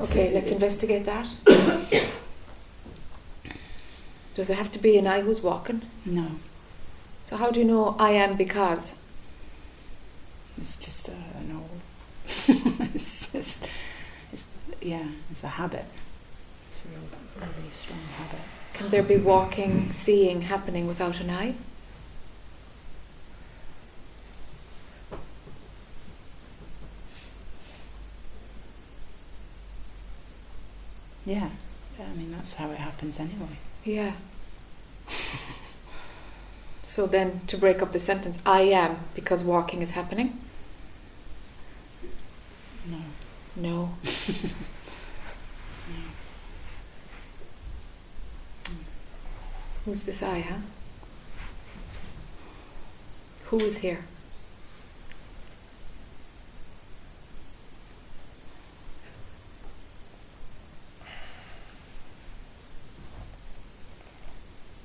Okay, 0.00 0.30
so 0.30 0.34
let's 0.34 0.50
investigate 0.50 1.04
that. 1.04 1.28
Does 4.34 4.48
it 4.50 4.56
have 4.56 4.72
to 4.72 4.78
be 4.78 4.96
an 4.96 5.06
I 5.06 5.20
who's 5.20 5.42
walking? 5.42 5.82
no 6.04 6.40
So 7.24 7.36
how 7.36 7.50
do 7.50 7.58
you 7.60 7.66
know 7.66 7.96
I 7.98 8.12
am 8.12 8.36
because? 8.36 8.94
it's 10.56 10.76
just 10.76 11.08
a, 11.08 11.12
an 11.12 11.50
old 11.56 11.80
it's 12.94 13.32
just 13.32 13.66
it's 14.32 14.46
yeah 14.80 15.08
it's 15.28 15.42
a 15.42 15.48
habit 15.48 15.84
it's 16.68 16.80
a 16.84 16.88
real 16.90 17.48
really 17.56 17.70
strong 17.70 17.98
habit 18.18 18.38
Can 18.72 18.88
there 18.90 19.02
be 19.02 19.16
walking, 19.16 19.90
seeing 19.92 20.42
happening 20.42 20.86
without 20.86 21.20
an 21.20 21.28
I? 21.30 21.54
yeah 31.24 31.48
I 31.98 32.14
mean 32.14 32.32
that's 32.32 32.54
how 32.54 32.70
it 32.70 32.78
happens 32.78 33.18
anyway 33.18 33.58
Yeah. 33.84 34.12
So 36.84 37.06
then 37.06 37.40
to 37.48 37.56
break 37.56 37.82
up 37.82 37.90
the 37.92 37.98
sentence, 37.98 38.38
I 38.46 38.60
am 38.60 38.98
because 39.14 39.42
walking 39.42 39.82
is 39.82 39.92
happening? 39.92 40.38
no 42.86 42.98
No. 43.56 43.94
Who's 49.84 50.04
this 50.04 50.22
I, 50.22 50.40
huh? 50.40 50.58
Who 53.46 53.60
is 53.60 53.78
here? 53.78 54.04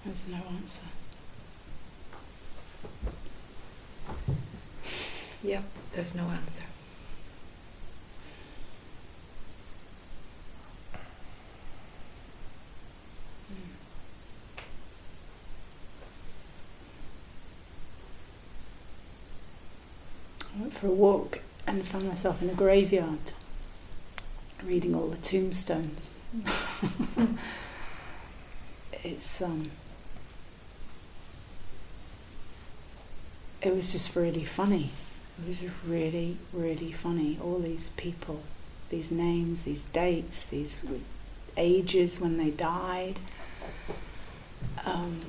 there's 0.06 0.28
no 0.28 0.41
answer 0.58 0.86
Yep, 5.44 5.64
there's 5.92 6.16
no 6.16 6.24
answer. 6.24 6.64
I 20.56 20.62
went 20.62 20.74
for 20.74 20.88
a 20.88 20.92
walk 20.92 21.40
and 21.66 21.88
found 21.88 22.08
myself 22.08 22.42
in 22.42 22.50
a 22.50 22.54
graveyard 22.54 23.20
reading 24.64 24.94
all 24.94 25.08
the 25.08 25.18
tombstones. 25.18 26.12
it's 29.04 29.42
um 29.42 29.72
it 33.62 33.74
was 33.74 33.92
just 33.92 34.16
really 34.16 34.44
funny. 34.44 34.92
It 35.42 35.48
was 35.48 35.64
really, 35.88 36.38
really 36.52 36.92
funny. 36.92 37.40
All 37.42 37.60
these 37.60 37.90
people, 37.90 38.42
these 38.90 39.12
names, 39.12 39.64
these 39.64 39.84
dates, 39.84 40.44
these 40.44 40.80
ages 41.56 42.20
when 42.20 42.38
they 42.38 42.50
died. 42.50 43.20
Um, 44.86 45.22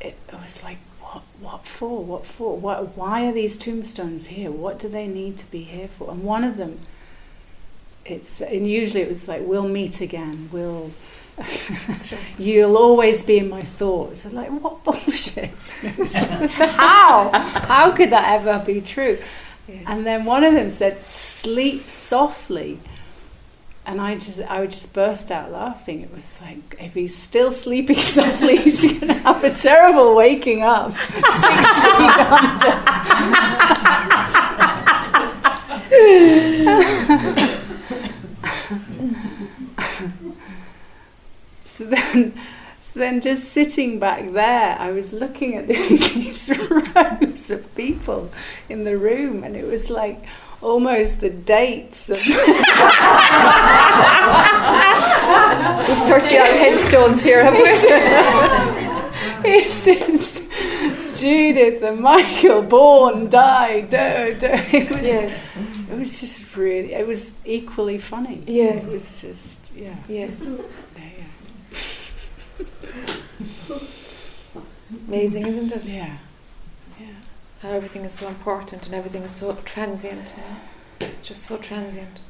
it, 0.00 0.16
it 0.28 0.34
was 0.34 0.62
like, 0.62 0.78
what, 1.00 1.22
what 1.40 1.66
for? 1.66 2.04
What 2.04 2.26
for? 2.26 2.56
What, 2.56 2.96
why 2.96 3.26
are 3.26 3.32
these 3.32 3.56
tombstones 3.56 4.26
here? 4.26 4.50
What 4.50 4.78
do 4.78 4.88
they 4.88 5.06
need 5.06 5.38
to 5.38 5.50
be 5.50 5.62
here 5.62 5.88
for? 5.88 6.10
And 6.10 6.22
one 6.22 6.44
of 6.44 6.56
them, 6.56 6.78
it's 8.04 8.40
and 8.40 8.68
usually 8.68 9.02
it 9.02 9.08
was 9.08 9.28
like, 9.28 9.42
we'll 9.44 9.68
meet 9.68 10.00
again. 10.00 10.48
We'll, 10.52 10.90
you'll 12.38 12.76
always 12.76 13.22
be 13.22 13.38
in 13.38 13.48
my 13.48 13.62
thoughts. 13.62 14.24
I'm 14.26 14.34
like, 14.34 14.50
what 14.50 14.84
bullshit? 14.84 15.74
You 15.82 15.88
know, 15.88 15.94
it's 15.98 16.14
like, 16.14 16.50
how? 16.50 17.30
How 17.32 17.90
could 17.92 18.10
that 18.10 18.40
ever 18.40 18.62
be 18.64 18.80
true? 18.80 19.18
Yes. 19.68 19.84
And 19.86 20.04
then 20.04 20.24
one 20.24 20.44
of 20.44 20.54
them 20.54 20.70
said, 20.70 20.98
"Sleep 21.00 21.88
softly," 21.88 22.78
and 23.86 24.00
I 24.00 24.16
just, 24.16 24.40
I 24.42 24.60
would 24.60 24.70
just 24.70 24.92
burst 24.92 25.30
out 25.30 25.52
laughing. 25.52 26.02
It 26.02 26.12
was 26.14 26.40
like, 26.42 26.76
if 26.80 26.94
he's 26.94 27.16
still 27.16 27.52
sleeping 27.52 27.96
softly, 28.16 28.56
he's 28.56 28.84
going 28.84 29.08
to 29.08 29.14
have 29.14 29.44
a 29.44 29.54
terrible 29.54 30.14
waking 30.14 30.62
up 30.62 30.92
six 30.96 31.78
feet 31.78 32.18
under. 32.28 32.82
So 41.72 41.84
then, 41.88 42.34
so 42.80 43.00
then, 43.00 43.20
just 43.20 43.44
sitting 43.44 43.98
back 43.98 44.32
there, 44.32 44.76
I 44.78 44.90
was 44.90 45.12
looking 45.12 45.56
at 45.56 45.68
these 45.68 46.50
rows 46.58 47.50
of 47.50 47.74
people 47.74 48.30
in 48.68 48.84
the 48.84 48.98
room, 48.98 49.42
and 49.42 49.56
it 49.56 49.64
was 49.64 49.88
like 49.88 50.22
almost 50.60 51.20
the 51.20 51.30
dates 51.30 52.10
of 52.10 52.16
We've 52.16 52.26
30 56.06 56.38
odd 56.38 56.56
headstones 56.62 57.22
here, 57.22 57.42
have 57.42 57.54
we? 57.54 57.64
says 59.68 60.40
Judith 61.20 61.82
and 61.82 62.00
Michael 62.00 62.62
born 62.62 63.28
died. 63.30 63.88
It 63.92 64.90
was, 64.90 65.02
yes, 65.02 65.56
it 65.90 65.98
was 65.98 66.20
just 66.20 66.54
really. 66.54 66.92
It 66.92 67.06
was 67.06 67.32
equally 67.44 67.98
funny. 67.98 68.42
Yes. 68.46 68.88
it 68.88 68.94
was 68.94 69.20
just 69.22 69.58
yeah. 69.74 69.96
yes. 70.08 70.48
yeah, 70.48 70.56
Amazing, 75.12 75.46
isn't 75.46 75.72
it? 75.72 75.84
yeah. 75.84 76.16
yeah. 76.98 77.06
How 77.60 77.68
everything 77.68 78.06
is 78.06 78.12
so 78.12 78.28
important 78.28 78.86
and 78.86 78.94
everything 78.94 79.22
is 79.24 79.32
so 79.32 79.54
transient. 79.66 80.32
You 80.34 80.42
know? 81.06 81.12
Just 81.22 81.42
so 81.42 81.58
transient. 81.58 82.20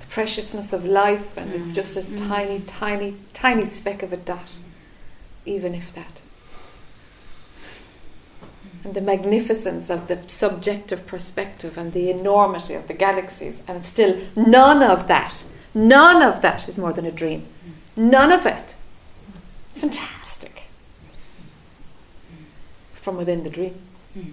The 0.00 0.06
preciousness 0.06 0.72
of 0.72 0.84
life, 0.84 1.36
and 1.36 1.54
it's 1.54 1.70
just 1.70 1.94
this 1.94 2.10
Mm. 2.10 2.28
tiny, 2.28 2.60
tiny, 2.66 3.14
tiny 3.32 3.64
speck 3.64 4.02
of 4.02 4.12
a 4.12 4.16
dot, 4.16 4.56
even 5.44 5.72
if 5.72 5.94
that. 5.94 6.20
And 8.82 8.94
the 8.94 9.00
magnificence 9.00 9.88
of 9.88 10.08
the 10.08 10.18
subjective 10.26 11.06
perspective 11.06 11.78
and 11.78 11.92
the 11.92 12.10
enormity 12.10 12.74
of 12.74 12.88
the 12.88 12.94
galaxies, 12.94 13.62
and 13.68 13.84
still 13.84 14.16
none 14.34 14.82
of 14.82 15.06
that, 15.06 15.44
none 15.74 16.22
of 16.22 16.40
that 16.42 16.68
is 16.68 16.76
more 16.76 16.92
than 16.92 17.06
a 17.06 17.12
dream. 17.12 17.46
None 17.96 18.30
of 18.30 18.44
it. 18.44 18.74
It's 19.70 19.80
fantastic. 19.80 20.64
From 22.94 23.16
within 23.16 23.42
the 23.42 23.50
dream. 23.50 23.80
Hmm. 24.14 24.32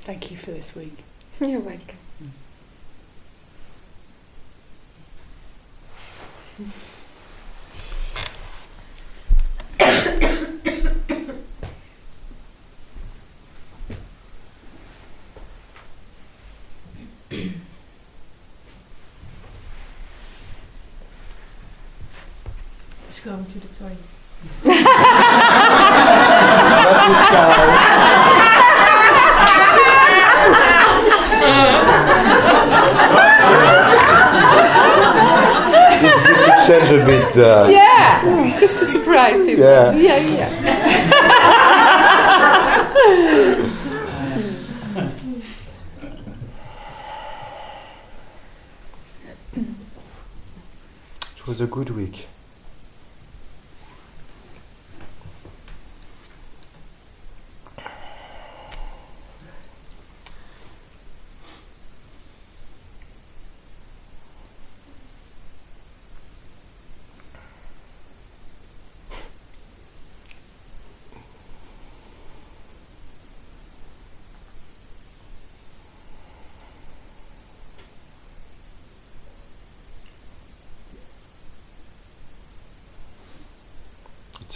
Thank 0.00 0.30
you 0.30 0.36
for 0.36 0.50
this 0.52 0.65
week. 0.76 0.98
You're 1.40 1.60
welcome. 1.60 1.96
Let's 23.04 23.20
go 23.20 23.42
to 23.42 23.58
the 23.58 23.68
toilet. 23.74 23.98
Bit. 36.90 37.36
Uh, 37.38 37.68
Yeah, 37.70 38.58
just 38.60 38.78
to 38.78 38.84
surprise 38.86 39.42
people. 39.42 39.64
Yeah. 39.64 39.92
yeah, 39.94 40.18
yeah. 40.18 41.66
It 51.38 51.46
was 51.46 51.60
a 51.60 51.66
good 51.66 51.90
week. 51.90 52.25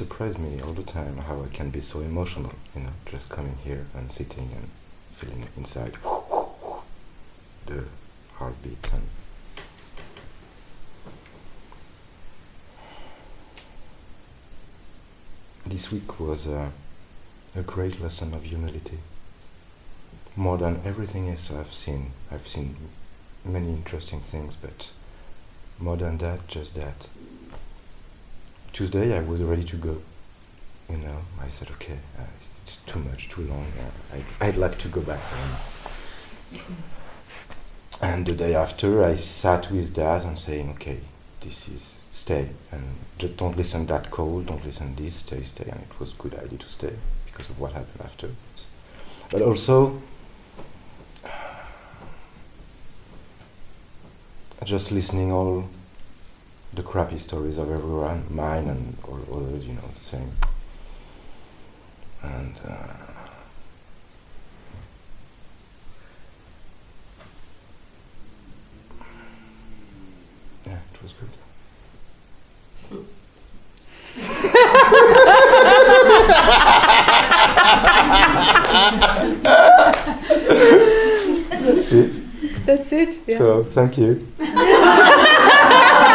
Surprised 0.00 0.38
me 0.38 0.58
all 0.62 0.72
the 0.72 0.82
time 0.82 1.18
how 1.18 1.42
I 1.42 1.48
can 1.48 1.68
be 1.68 1.82
so 1.82 2.00
emotional, 2.00 2.54
you 2.74 2.80
know, 2.84 2.92
just 3.04 3.28
coming 3.28 3.58
here 3.62 3.84
and 3.94 4.10
sitting 4.10 4.48
and 4.56 4.70
feeling 5.12 5.46
inside 5.58 5.92
the 7.66 7.84
heartbeat 8.36 8.90
and 8.94 9.02
this 15.66 15.92
week 15.92 16.18
was 16.18 16.46
a 16.46 16.72
great 17.66 18.00
lesson 18.00 18.32
of 18.32 18.44
humility. 18.44 19.00
More 20.34 20.56
than 20.56 20.80
everything 20.82 21.28
else 21.28 21.50
I've 21.50 21.74
seen, 21.74 22.12
I've 22.32 22.48
seen 22.48 22.74
many 23.44 23.68
interesting 23.68 24.20
things, 24.20 24.56
but 24.56 24.88
more 25.78 25.98
than 25.98 26.16
that, 26.18 26.48
just 26.48 26.74
that. 26.76 27.06
Tuesday 28.72 29.16
I 29.16 29.22
was 29.22 29.42
ready 29.42 29.64
to 29.64 29.76
go. 29.76 30.00
You 30.88 30.96
know, 30.98 31.18
I 31.40 31.48
said, 31.48 31.70
okay, 31.72 31.98
uh, 32.18 32.22
it's 32.62 32.76
too 32.86 32.98
much, 32.98 33.28
too 33.28 33.42
long. 33.42 33.66
Uh, 33.78 34.16
I'd, 34.16 34.48
I'd 34.48 34.56
like 34.56 34.78
to 34.78 34.88
go 34.88 35.00
back 35.00 35.20
home. 35.20 35.56
And 38.02 38.26
the 38.26 38.32
day 38.32 38.54
after, 38.54 39.04
I 39.04 39.16
sat 39.16 39.70
with 39.70 39.94
Dad 39.94 40.24
and 40.24 40.38
saying, 40.38 40.70
okay, 40.70 40.98
this 41.40 41.68
is 41.68 41.98
stay 42.12 42.48
and 42.72 42.84
just 43.18 43.36
don't 43.36 43.56
listen 43.56 43.86
that 43.86 44.10
call, 44.10 44.40
don't 44.42 44.64
listen 44.64 44.94
this, 44.94 45.16
stay, 45.16 45.42
stay. 45.42 45.68
And 45.70 45.80
it 45.80 46.00
was 46.00 46.12
a 46.12 46.16
good 46.16 46.34
idea 46.34 46.58
to 46.58 46.66
stay 46.66 46.92
because 47.26 47.48
of 47.50 47.60
what 47.60 47.72
happened 47.72 48.00
afterwards. 48.02 48.66
But 49.30 49.42
also, 49.42 50.00
just 54.64 54.92
listening 54.92 55.32
all 55.32 55.68
the 56.72 56.82
crappy 56.82 57.18
stories 57.18 57.58
of 57.58 57.70
everyone, 57.70 58.24
mine 58.30 58.68
and 58.68 58.96
all 59.04 59.18
others, 59.34 59.66
you 59.66 59.74
know, 59.74 59.90
the 59.98 60.04
same. 60.04 60.32
And 62.22 62.60
uh, 62.64 62.96
yeah, 70.66 70.78
it 70.94 71.02
was 71.02 71.12
good. 71.14 71.28
That's 81.60 81.92
it. 81.92 82.20
That's 82.66 82.92
it. 82.92 83.18
Yeah. 83.26 83.38
So 83.38 83.64
thank 83.64 83.98
you. 83.98 84.26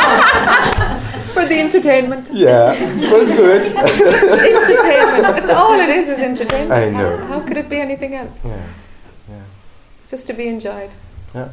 For 1.35 1.45
the 1.45 1.59
entertainment. 1.59 2.29
Yeah, 2.31 2.73
it 2.73 3.11
was 3.11 3.29
good. 3.29 3.67
entertainment. 3.75 5.23
That's 5.35 5.49
all 5.49 5.77
it 5.79 5.89
is, 5.89 6.07
is 6.09 6.19
entertainment. 6.19 6.71
I 6.71 6.89
How- 6.91 7.01
know. 7.01 7.17
How, 7.27 7.39
could 7.41 7.57
it 7.57 7.69
be 7.69 7.79
anything 7.79 8.15
else? 8.15 8.39
yeah, 8.45 8.65
yeah. 9.29 9.41
It's 10.01 10.11
just 10.11 10.27
to 10.27 10.33
be 10.33 10.47
enjoyed. 10.47 10.91
Uh, 11.33 11.49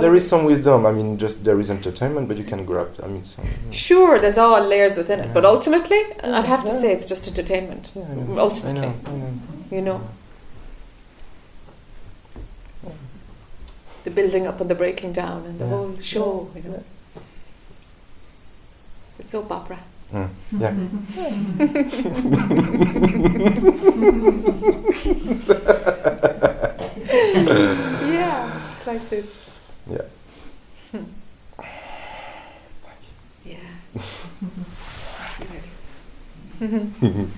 there 0.00 0.14
is 0.14 0.28
some 0.28 0.44
wisdom. 0.44 0.86
I 0.86 0.92
mean, 0.92 1.18
just 1.18 1.44
there 1.44 1.58
is 1.60 1.70
entertainment, 1.70 2.28
but 2.28 2.36
you 2.36 2.44
can 2.44 2.64
grab. 2.64 2.90
I 3.02 3.06
mean, 3.06 3.24
some, 3.24 3.44
Sure, 3.72 4.18
there's 4.20 4.38
all 4.38 4.60
layers 4.60 4.96
within 4.96 5.20
it, 5.20 5.32
but 5.34 5.44
ultimately, 5.44 6.00
I'd 6.22 6.44
have 6.44 6.64
to 6.64 6.72
Yeah. 6.72 6.80
say 6.80 6.92
it's 6.92 7.06
just 7.06 7.26
entertainment. 7.28 7.90
Yeah, 7.94 8.02
I 8.10 8.14
know. 8.14 8.38
Ultimately, 8.38 8.80
I 8.88 8.90
know. 8.90 8.94
I 9.06 9.10
know. 9.10 9.32
you 9.70 9.80
know. 9.82 10.00
The 14.04 14.10
building 14.10 14.46
up 14.46 14.60
and 14.60 14.70
the 14.70 14.74
breaking 14.74 15.12
down 15.12 15.44
and 15.44 15.58
the 15.58 15.64
Yeah. 15.64 15.70
whole 15.70 15.96
show, 16.00 16.48
you 16.54 16.70
know. 16.70 16.84
Soap 19.20 19.52
opera. 19.52 19.78
Mm. 20.12 20.28
Yeah. 20.58 20.72
yeah, 28.08 28.60
it's 28.76 28.86
like 28.86 29.08
this. 29.10 29.50
Yeah. 29.90 30.02
Yeah. 36.60 37.24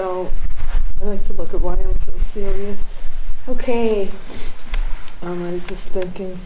So, 0.00 0.32
I 1.02 1.04
like 1.04 1.22
to 1.24 1.34
look 1.34 1.52
at 1.52 1.60
why 1.60 1.74
I'm 1.74 2.00
so 2.00 2.18
serious. 2.20 3.02
Okay. 3.46 4.08
Um, 5.20 5.46
I 5.46 5.52
was 5.52 5.68
just 5.68 5.88
thinking. 5.88 6.40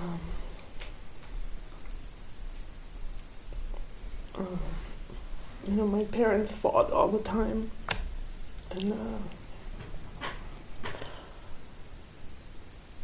Um, 0.00 0.20
um, 4.38 4.60
you 5.68 5.74
know, 5.74 5.86
my 5.86 6.04
parents 6.04 6.52
fought 6.52 6.90
all 6.90 7.08
the 7.08 7.22
time, 7.22 7.70
and 8.70 8.94
uh, 8.94 9.18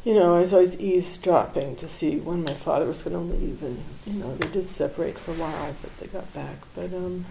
you 0.04 0.14
know, 0.14 0.36
I 0.36 0.40
was 0.40 0.52
always 0.52 0.78
eavesdropping 0.78 1.76
to 1.76 1.88
see 1.88 2.18
when 2.18 2.44
my 2.44 2.54
father 2.54 2.86
was 2.86 3.02
going 3.02 3.16
to 3.16 3.36
leave, 3.36 3.62
and 3.62 3.82
you 4.06 4.14
know, 4.14 4.34
they 4.36 4.48
did 4.48 4.66
separate 4.66 5.18
for 5.18 5.32
a 5.32 5.34
while, 5.34 5.74
but 5.82 5.96
they 5.98 6.06
got 6.06 6.32
back. 6.32 6.56
But 6.74 6.92
um, 6.94 7.26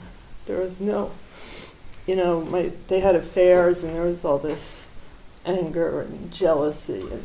there 0.45 0.59
was 0.59 0.80
no, 0.80 1.11
you 2.05 2.15
know, 2.15 2.41
my 2.41 2.72
they 2.88 2.99
had 2.99 3.15
affairs, 3.15 3.84
and 3.84 3.95
there 3.95 4.03
was 4.03 4.26
all 4.26 4.38
this 4.38 4.86
anger 5.45 6.01
and 6.01 6.32
jealousy, 6.32 7.01
and 7.01 7.24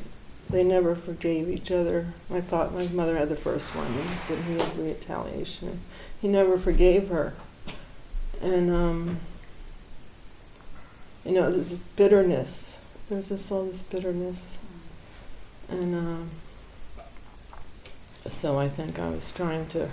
they 0.48 0.62
never 0.62 0.94
forgave 0.94 1.48
each 1.48 1.70
other. 1.70 2.12
My 2.30 2.40
thought 2.40 2.72
my 2.72 2.86
mother 2.88 3.16
had 3.16 3.28
the 3.28 3.36
first 3.36 3.74
one, 3.74 3.86
and 3.86 4.08
then 4.28 4.42
he 4.44 4.52
had 4.52 4.78
retaliation. 4.78 5.68
And 5.68 5.80
he 6.20 6.28
never 6.28 6.56
forgave 6.56 7.08
her, 7.08 7.34
and 8.40 8.70
um, 8.70 9.18
you 11.24 11.32
know, 11.32 11.50
there's 11.50 11.72
bitterness. 11.72 12.78
There's 13.08 13.28
this 13.28 13.50
all 13.50 13.66
this 13.66 13.82
bitterness, 13.82 14.58
and 15.72 15.94
um, 15.94 16.30
so 18.26 18.58
I 18.58 18.68
think 18.68 18.98
I 18.98 19.10
was 19.10 19.30
trying 19.32 19.66
to 19.68 19.88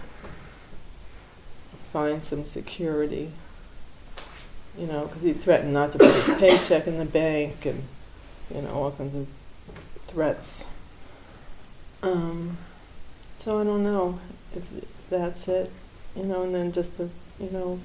find 1.91 2.23
some 2.23 2.45
security. 2.45 3.31
You 4.77 4.87
know, 4.87 5.07
because 5.07 5.23
he 5.23 5.33
threatened 5.33 5.73
not 5.73 5.91
to 5.93 5.97
put 5.97 6.13
his 6.13 6.37
paycheck 6.37 6.87
in 6.87 6.99
the 6.99 7.05
bank, 7.05 7.65
and 7.65 7.83
you 8.53 8.61
know, 8.61 8.71
all 8.71 8.91
kinds 8.91 9.15
of 9.15 9.27
threats. 10.07 10.65
Um, 12.01 12.57
so 13.39 13.59
I 13.59 13.63
don't 13.63 13.83
know 13.83 14.19
if 14.55 14.71
that's 15.09 15.47
it, 15.47 15.71
you 16.15 16.23
know, 16.23 16.43
and 16.43 16.55
then 16.55 16.71
just 16.71 16.97
to, 16.97 17.09
you 17.39 17.49
know, 17.51 17.79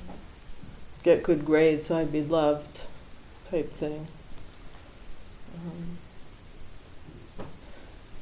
get 1.03 1.23
good 1.23 1.45
grades 1.45 1.87
so 1.87 1.99
I'd 1.99 2.13
be 2.13 2.23
loved 2.23 2.83
type 3.51 3.73
thing. 3.73 4.07
Um, 5.55 5.99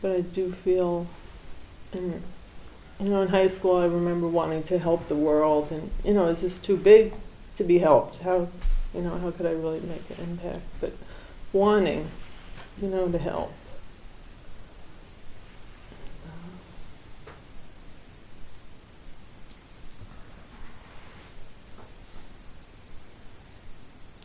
but 0.03 0.11
I 0.11 0.21
do 0.21 0.51
feel, 0.51 1.07
in, 1.93 2.23
you 3.01 3.09
know, 3.09 3.23
in 3.23 3.29
high 3.29 3.47
school 3.47 3.77
I 3.77 3.87
remember 3.87 4.27
wanting 4.27 4.65
to 4.65 4.79
help 4.79 5.07
the 5.07 5.17
world, 5.17 5.71
and 5.71 5.91
you 6.05 6.13
know, 6.13 6.27
is 6.27 6.43
this 6.43 6.59
too 6.59 6.77
big 6.77 7.15
to 7.55 7.65
be 7.65 7.79
helped? 7.79 8.19
How, 8.19 8.49
you 8.93 9.01
know, 9.01 9.17
how 9.19 9.31
could 9.31 9.47
I 9.47 9.53
really 9.53 9.81
make 9.81 10.19
an 10.19 10.25
impact? 10.25 10.61
But 10.81 10.93
wanting, 11.53 12.11
you 12.81 12.89
know, 12.89 13.11
to 13.11 13.19
help. 13.19 13.53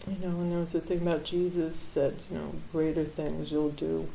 You 0.08 0.18
know, 0.26 0.40
and 0.40 0.52
there 0.52 0.60
was 0.60 0.74
a 0.74 0.80
thing 0.80 1.02
about 1.06 1.26
Jesus 1.26 1.76
said, 1.76 2.16
you 2.32 2.38
know, 2.38 2.56
greater 2.72 3.04
things 3.04 3.52
you'll 3.52 3.72
do. 3.72 4.08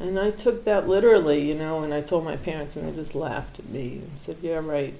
And 0.00 0.18
I 0.18 0.30
took 0.32 0.64
that 0.64 0.88
literally, 0.88 1.40
you 1.46 1.54
know, 1.54 1.82
and 1.84 1.94
I 1.94 2.00
told 2.00 2.24
my 2.24 2.36
parents, 2.36 2.74
and 2.76 2.88
they 2.88 2.94
just 2.94 3.14
laughed 3.14 3.58
at 3.60 3.68
me 3.68 3.98
and 4.02 4.10
said, 4.18 4.36
"Yeah, 4.42 4.60
right." 4.64 4.94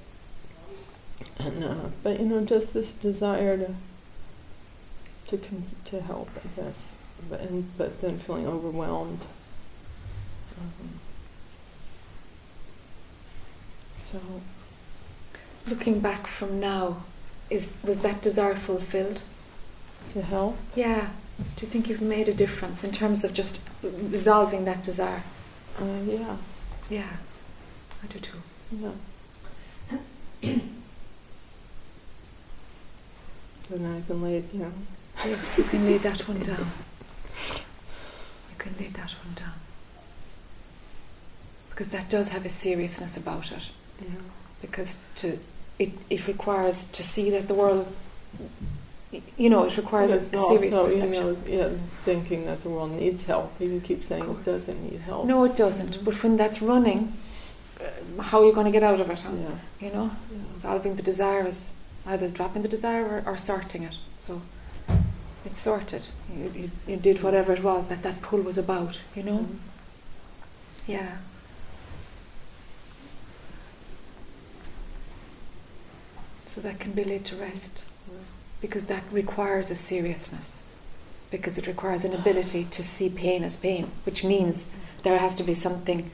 And 1.38 1.64
uh, 1.64 1.74
but 2.02 2.20
you 2.20 2.26
know, 2.26 2.44
just 2.44 2.72
this 2.74 2.92
desire 2.92 3.56
to 3.58 3.74
to 5.26 5.36
con- 5.38 5.64
to 5.86 6.00
help, 6.00 6.28
I 6.36 6.60
guess, 6.60 6.90
but 7.28 7.40
and, 7.40 7.76
but 7.76 8.00
then 8.00 8.18
feeling 8.18 8.46
overwhelmed. 8.46 9.26
Um, 10.60 11.00
so 14.02 14.18
Looking 15.68 16.00
back 16.00 16.26
from 16.26 16.60
now, 16.60 17.04
is 17.50 17.72
was 17.82 18.02
that 18.02 18.20
desire 18.22 18.54
fulfilled? 18.54 19.22
to 20.10 20.20
help, 20.22 20.56
Yeah. 20.76 21.08
Do 21.38 21.66
you 21.66 21.68
think 21.68 21.88
you've 21.88 22.00
made 22.02 22.28
a 22.28 22.34
difference 22.34 22.84
in 22.84 22.92
terms 22.92 23.24
of 23.24 23.32
just 23.32 23.60
resolving 23.82 24.64
that 24.66 24.82
desire? 24.84 25.22
uh, 25.80 25.84
yeah, 26.06 26.36
Yeah, 26.88 27.08
I 28.02 28.06
do 28.06 28.18
too. 28.20 28.38
yeah. 28.72 28.90
then 33.70 33.84
I 33.86 34.00
can 34.06 34.22
lay 34.22 34.36
it 34.36 34.56
down. 34.58 34.86
Yes, 35.24 35.58
you 35.58 35.64
can 35.64 35.84
lay 35.86 35.98
that 35.98 36.28
one 36.28 36.40
down. 36.50 36.70
You 38.50 38.56
can 38.58 38.74
lay 38.78 38.88
that 38.88 39.10
one 39.24 39.34
down. 39.34 39.54
Because 41.70 41.88
that 41.88 42.08
does 42.08 42.28
have 42.28 42.44
a 42.44 42.48
seriousness 42.48 43.16
about 43.16 43.50
it. 43.50 43.70
Yeah. 44.00 44.08
Because 44.60 44.98
to 45.16 45.38
it, 45.78 45.92
it 46.08 46.26
requires 46.28 46.84
to 46.84 47.02
see 47.02 47.30
that 47.30 47.48
the 47.48 47.54
world, 47.54 47.92
you 49.36 49.50
know, 49.50 49.64
it 49.64 49.76
requires 49.76 50.12
a, 50.12 50.20
serious 50.22 50.74
also, 50.74 50.86
perception. 50.86 51.12
you 51.12 51.20
know, 51.20 51.36
yeah, 51.46 51.68
thinking 52.04 52.46
that 52.46 52.62
the 52.62 52.70
world 52.70 52.92
needs 52.92 53.24
help. 53.24 53.52
You 53.60 53.80
keep 53.80 54.02
saying 54.02 54.24
it 54.24 54.44
doesn't 54.44 54.82
need 54.82 55.00
help. 55.00 55.26
No, 55.26 55.44
it 55.44 55.56
doesn't. 55.56 56.04
But 56.04 56.22
when 56.22 56.36
that's 56.36 56.62
running, 56.62 57.12
uh, 57.80 58.22
how 58.22 58.40
are 58.40 58.46
you 58.46 58.52
going 58.52 58.66
to 58.66 58.72
get 58.72 58.82
out 58.82 59.00
of 59.00 59.10
it? 59.10 59.20
Huh? 59.20 59.30
Yeah. 59.36 59.86
You 59.86 59.94
know, 59.94 60.10
yeah. 60.30 60.54
solving 60.54 60.96
the 60.96 61.02
desire 61.02 61.46
is 61.46 61.72
either 62.06 62.28
dropping 62.28 62.62
the 62.62 62.68
desire 62.68 63.04
or, 63.04 63.32
or 63.32 63.36
sorting 63.36 63.82
it. 63.82 63.96
So 64.14 64.42
it's 65.44 65.60
sorted. 65.60 66.06
You, 66.34 66.52
you, 66.54 66.70
you 66.86 66.96
did 66.96 67.22
whatever 67.22 67.52
it 67.52 67.62
was 67.62 67.86
that 67.86 68.02
that 68.02 68.22
pull 68.22 68.40
was 68.40 68.58
about. 68.58 69.00
You 69.14 69.22
know. 69.22 69.38
Mhm. 69.38 69.56
Yeah. 70.86 71.16
So 76.46 76.60
that 76.60 76.78
can 76.78 76.92
be 76.92 77.02
laid 77.02 77.24
to 77.26 77.36
rest 77.36 77.82
because 78.64 78.84
that 78.86 79.02
requires 79.12 79.70
a 79.70 79.76
seriousness, 79.76 80.62
because 81.30 81.58
it 81.58 81.66
requires 81.66 82.02
an 82.02 82.14
ability 82.14 82.64
to 82.70 82.82
see 82.82 83.10
pain 83.10 83.44
as 83.44 83.58
pain, 83.58 83.90
which 84.06 84.24
means 84.24 84.68
there 85.02 85.18
has 85.18 85.34
to 85.34 85.42
be 85.42 85.52
something, 85.52 86.10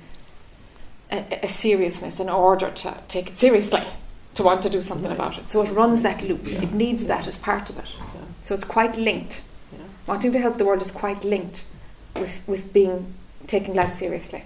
a, 1.13 1.39
a 1.45 1.49
seriousness 1.49 2.19
in 2.19 2.29
order 2.29 2.69
to 2.69 2.93
take 3.07 3.29
it 3.29 3.39
seriously, 3.39 3.85
to 4.35 4.43
want 4.43 4.63
to 4.63 4.69
do 4.69 4.83
something 4.83 5.11
Right. 5.11 5.15
about 5.21 5.39
it. 5.39 5.49
So 5.49 5.63
it 5.63 5.71
runs 5.71 6.03
that 6.03 6.25
loop. 6.25 6.45
Yeah. 6.45 6.63
It 6.63 6.73
needs 6.73 7.05
that 7.05 7.29
as 7.29 7.39
part 7.39 7.71
of 7.71 7.79
it. 7.79 7.95
Yeah. 7.97 8.21
So 8.41 8.53
it's 8.57 8.65
quite 8.65 8.97
linked. 8.97 9.43
Yeah. 9.73 9.85
Wanting 10.09 10.33
to 10.33 10.41
help 10.41 10.59
the 10.59 10.65
world 10.65 10.83
is 10.83 10.91
quite 10.91 11.23
linked 11.23 11.65
with, 12.17 12.43
with 12.49 12.73
being 12.73 13.15
taking 13.47 13.75
life 13.75 13.93
seriously. 13.93 14.43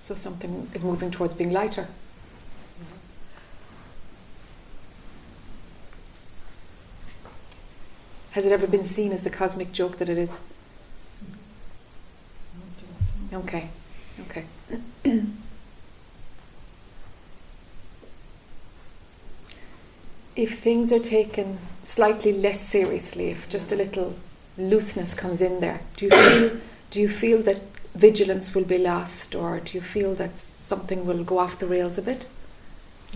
So 0.00 0.14
something 0.14 0.68
is 0.72 0.82
moving 0.82 1.10
towards 1.10 1.34
being 1.34 1.52
lighter. 1.52 1.86
Has 8.30 8.46
it 8.46 8.52
ever 8.52 8.66
been 8.66 8.84
seen 8.84 9.12
as 9.12 9.24
the 9.24 9.30
cosmic 9.30 9.72
joke 9.72 9.98
that 9.98 10.08
it 10.08 10.16
is? 10.16 10.38
Okay, 13.30 13.68
okay. 14.22 14.46
if 20.34 20.58
things 20.60 20.90
are 20.94 20.98
taken 20.98 21.58
slightly 21.82 22.32
less 22.32 22.66
seriously, 22.66 23.28
if 23.28 23.50
just 23.50 23.70
a 23.70 23.76
little 23.76 24.16
looseness 24.56 25.12
comes 25.12 25.42
in 25.42 25.60
there, 25.60 25.82
do 25.96 26.06
you 26.06 26.10
feel 26.10 26.60
do 26.90 27.00
you 27.00 27.08
feel 27.08 27.42
that 27.42 27.69
vigilance 27.94 28.54
will 28.54 28.64
be 28.64 28.78
lost, 28.78 29.34
or 29.34 29.60
do 29.60 29.76
you 29.76 29.80
feel 29.82 30.14
that 30.14 30.36
something 30.36 31.06
will 31.06 31.24
go 31.24 31.38
off 31.38 31.58
the 31.58 31.66
rails 31.66 31.98
a 31.98 32.02
bit? 32.02 32.26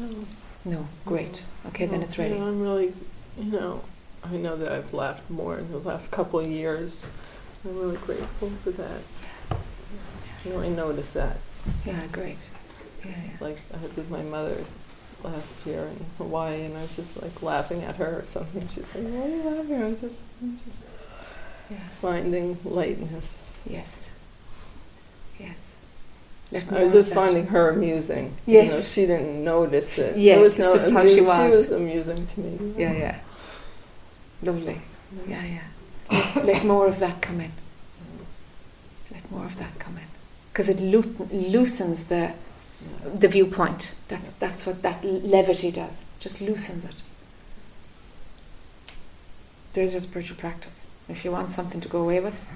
No. 0.00 0.24
No, 0.64 0.88
great. 1.04 1.42
Okay, 1.68 1.86
then 1.86 2.00
it's 2.02 2.18
ready. 2.18 2.34
you 2.34 2.40
know, 2.40 2.46
I'm 2.46 2.60
really, 2.62 2.92
you 3.38 3.50
know, 3.52 3.82
I 4.24 4.36
know 4.36 4.56
that 4.56 4.72
I've 4.72 4.94
laughed 4.94 5.28
more 5.30 5.58
in 5.58 5.70
the 5.70 5.78
last 5.78 6.10
couple 6.10 6.40
of 6.40 6.46
years. 6.46 7.04
I'm 7.64 7.78
really 7.78 7.98
grateful 7.98 8.48
for 8.62 8.70
that. 8.70 9.00
You 10.44 10.52
know, 10.52 10.60
I 10.60 10.68
noticed 10.70 11.12
that. 11.14 11.36
Yeah, 11.84 12.06
great. 12.12 12.48
Yeah, 13.04 13.10
yeah. 13.10 13.30
Like 13.40 13.58
I 13.74 13.82
was 13.82 13.94
with 13.96 14.10
my 14.10 14.22
mother 14.22 14.64
last 15.22 15.54
year 15.66 15.84
in 15.86 16.04
Hawaii, 16.18 16.62
and 16.64 16.76
I 16.78 16.82
was 16.82 16.96
just 16.96 17.20
like 17.22 17.42
laughing 17.42 17.82
at 17.82 17.96
her 17.96 18.20
or 18.20 18.24
something. 18.24 18.66
She's 18.68 18.86
like, 18.94 19.04
"Why 19.04 19.22
are 19.22 19.28
you 19.28 19.42
laughing?" 19.42 19.82
I 19.82 19.86
was 19.86 20.00
just, 20.00 20.14
I'm 20.42 20.60
just 20.66 20.84
Yeah. 21.70 21.76
finding 22.00 22.58
lightness. 22.64 23.54
Yes. 23.66 24.10
Yes. 25.38 25.74
Let 26.52 26.72
I 26.72 26.84
was 26.84 26.92
just 26.92 27.08
that. 27.10 27.14
finding 27.14 27.46
her 27.48 27.70
amusing. 27.70 28.34
Yes. 28.46 28.66
You 28.66 28.70
know, 28.70 28.82
she 28.82 29.06
didn't 29.06 29.44
notice 29.44 29.98
it. 29.98 30.16
Yes, 30.16 30.36
it 30.36 30.40
was 30.40 30.48
it's 30.50 30.58
no 30.58 30.72
just 30.74 30.90
how 30.92 31.06
she 31.06 31.20
was. 31.20 31.36
She 31.36 31.56
was 31.56 31.70
amusing 31.72 32.26
to 32.26 32.40
me. 32.40 32.74
Yeah, 32.78 32.92
yeah. 32.92 33.18
Lovely. 34.42 34.80
Yeah, 35.26 35.42
yeah. 35.44 35.60
Let, 36.36 36.44
let 36.44 36.64
more 36.64 36.86
of 36.86 36.98
that 36.98 37.22
come 37.22 37.40
in. 37.40 37.52
Let 39.10 39.30
more 39.30 39.44
of 39.46 39.58
that 39.58 39.78
come 39.78 39.96
in, 39.96 40.04
because 40.52 40.68
it 40.68 40.80
loo- 40.80 41.16
loosens 41.30 42.04
the 42.04 42.32
the 43.14 43.28
viewpoint. 43.28 43.94
That's 44.08 44.30
that's 44.32 44.66
what 44.66 44.82
that 44.82 45.02
levity 45.04 45.70
does. 45.70 46.04
Just 46.18 46.40
loosens 46.40 46.84
it. 46.84 47.02
There's 49.72 49.92
your 49.92 50.00
spiritual 50.00 50.36
practice. 50.36 50.86
If 51.08 51.24
you 51.24 51.32
want 51.32 51.50
something 51.50 51.80
to 51.80 51.88
go 51.88 52.02
away 52.02 52.20
with, 52.20 52.46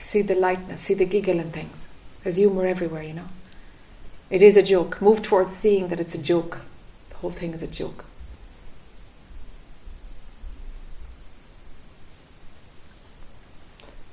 see 0.00 0.22
the 0.22 0.34
lightness, 0.34 0.80
see 0.80 0.94
the 0.94 1.04
giggle 1.04 1.38
and 1.38 1.52
things. 1.52 1.86
There's 2.22 2.36
humour 2.36 2.66
everywhere, 2.66 3.02
you 3.02 3.14
know. 3.14 3.26
It 4.30 4.42
is 4.42 4.56
a 4.56 4.62
joke. 4.62 5.00
Move 5.00 5.22
towards 5.22 5.54
seeing 5.54 5.88
that 5.88 6.00
it's 6.00 6.14
a 6.14 6.22
joke. 6.22 6.60
The 7.10 7.16
whole 7.16 7.30
thing 7.30 7.52
is 7.52 7.62
a 7.62 7.66
joke. 7.66 8.04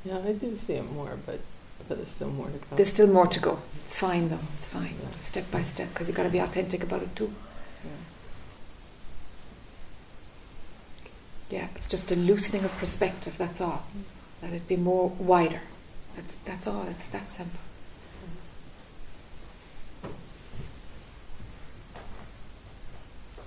Yeah, 0.05 0.19
I 0.19 0.31
do 0.33 0.55
see 0.55 0.73
it 0.73 0.91
more, 0.91 1.17
but 1.25 1.41
but 1.87 1.97
there's 1.97 2.09
still 2.09 2.29
more 2.29 2.47
to 2.47 2.57
go. 2.57 2.75
There's 2.75 2.89
still 2.89 3.07
more 3.07 3.27
to 3.27 3.39
go. 3.39 3.59
It's 3.83 3.97
fine 3.97 4.29
though. 4.29 4.39
It's 4.55 4.69
fine. 4.69 4.95
Step 5.19 5.49
by 5.51 5.61
step, 5.61 5.89
because 5.89 6.07
you've 6.07 6.17
got 6.17 6.23
to 6.23 6.29
be 6.29 6.39
authentic 6.39 6.83
about 6.83 7.01
it 7.01 7.15
too. 7.15 7.33
Yeah, 11.49 11.67
it's 11.75 11.87
just 11.87 12.11
a 12.11 12.15
loosening 12.15 12.65
of 12.65 12.75
perspective. 12.77 13.37
That's 13.37 13.61
all. 13.61 13.85
Let 14.41 14.53
it 14.53 14.67
be 14.67 14.75
more 14.75 15.09
wider. 15.09 15.61
That's 16.17 16.37
that's 16.37 16.67
all. 16.67 16.87
It's 16.89 17.07
that 17.09 17.29
simple. 17.29 17.59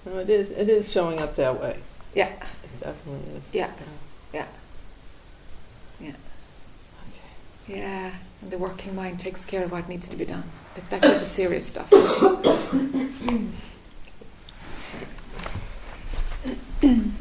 No, 0.07 0.19
it 0.19 0.31
is. 0.31 0.51
It 0.51 0.69
is 0.69 0.91
showing 0.91 1.19
up 1.19 1.35
that 1.35 1.61
way. 1.61 1.79
Yeah. 2.15 2.29
It 2.29 2.81
definitely 2.81 3.35
is. 3.35 3.43
Yeah. 3.53 3.73
Yeah. 4.33 4.47
Yeah. 6.01 6.13
Yeah. 7.67 8.13
And 8.41 8.51
the 8.53 8.59
working 8.59 8.95
mind 8.95 9.19
takes 9.19 9.45
care 9.45 9.65
of 9.65 9.73
what 9.73 9.89
needs 9.89 10.09
to 10.09 10.17
be 10.17 10.25
done. 10.25 10.45
Get 10.77 10.89
back 10.89 11.03
to 11.03 11.09
the 11.09 11.25
serious 11.25 11.67
stuff. 11.67 11.91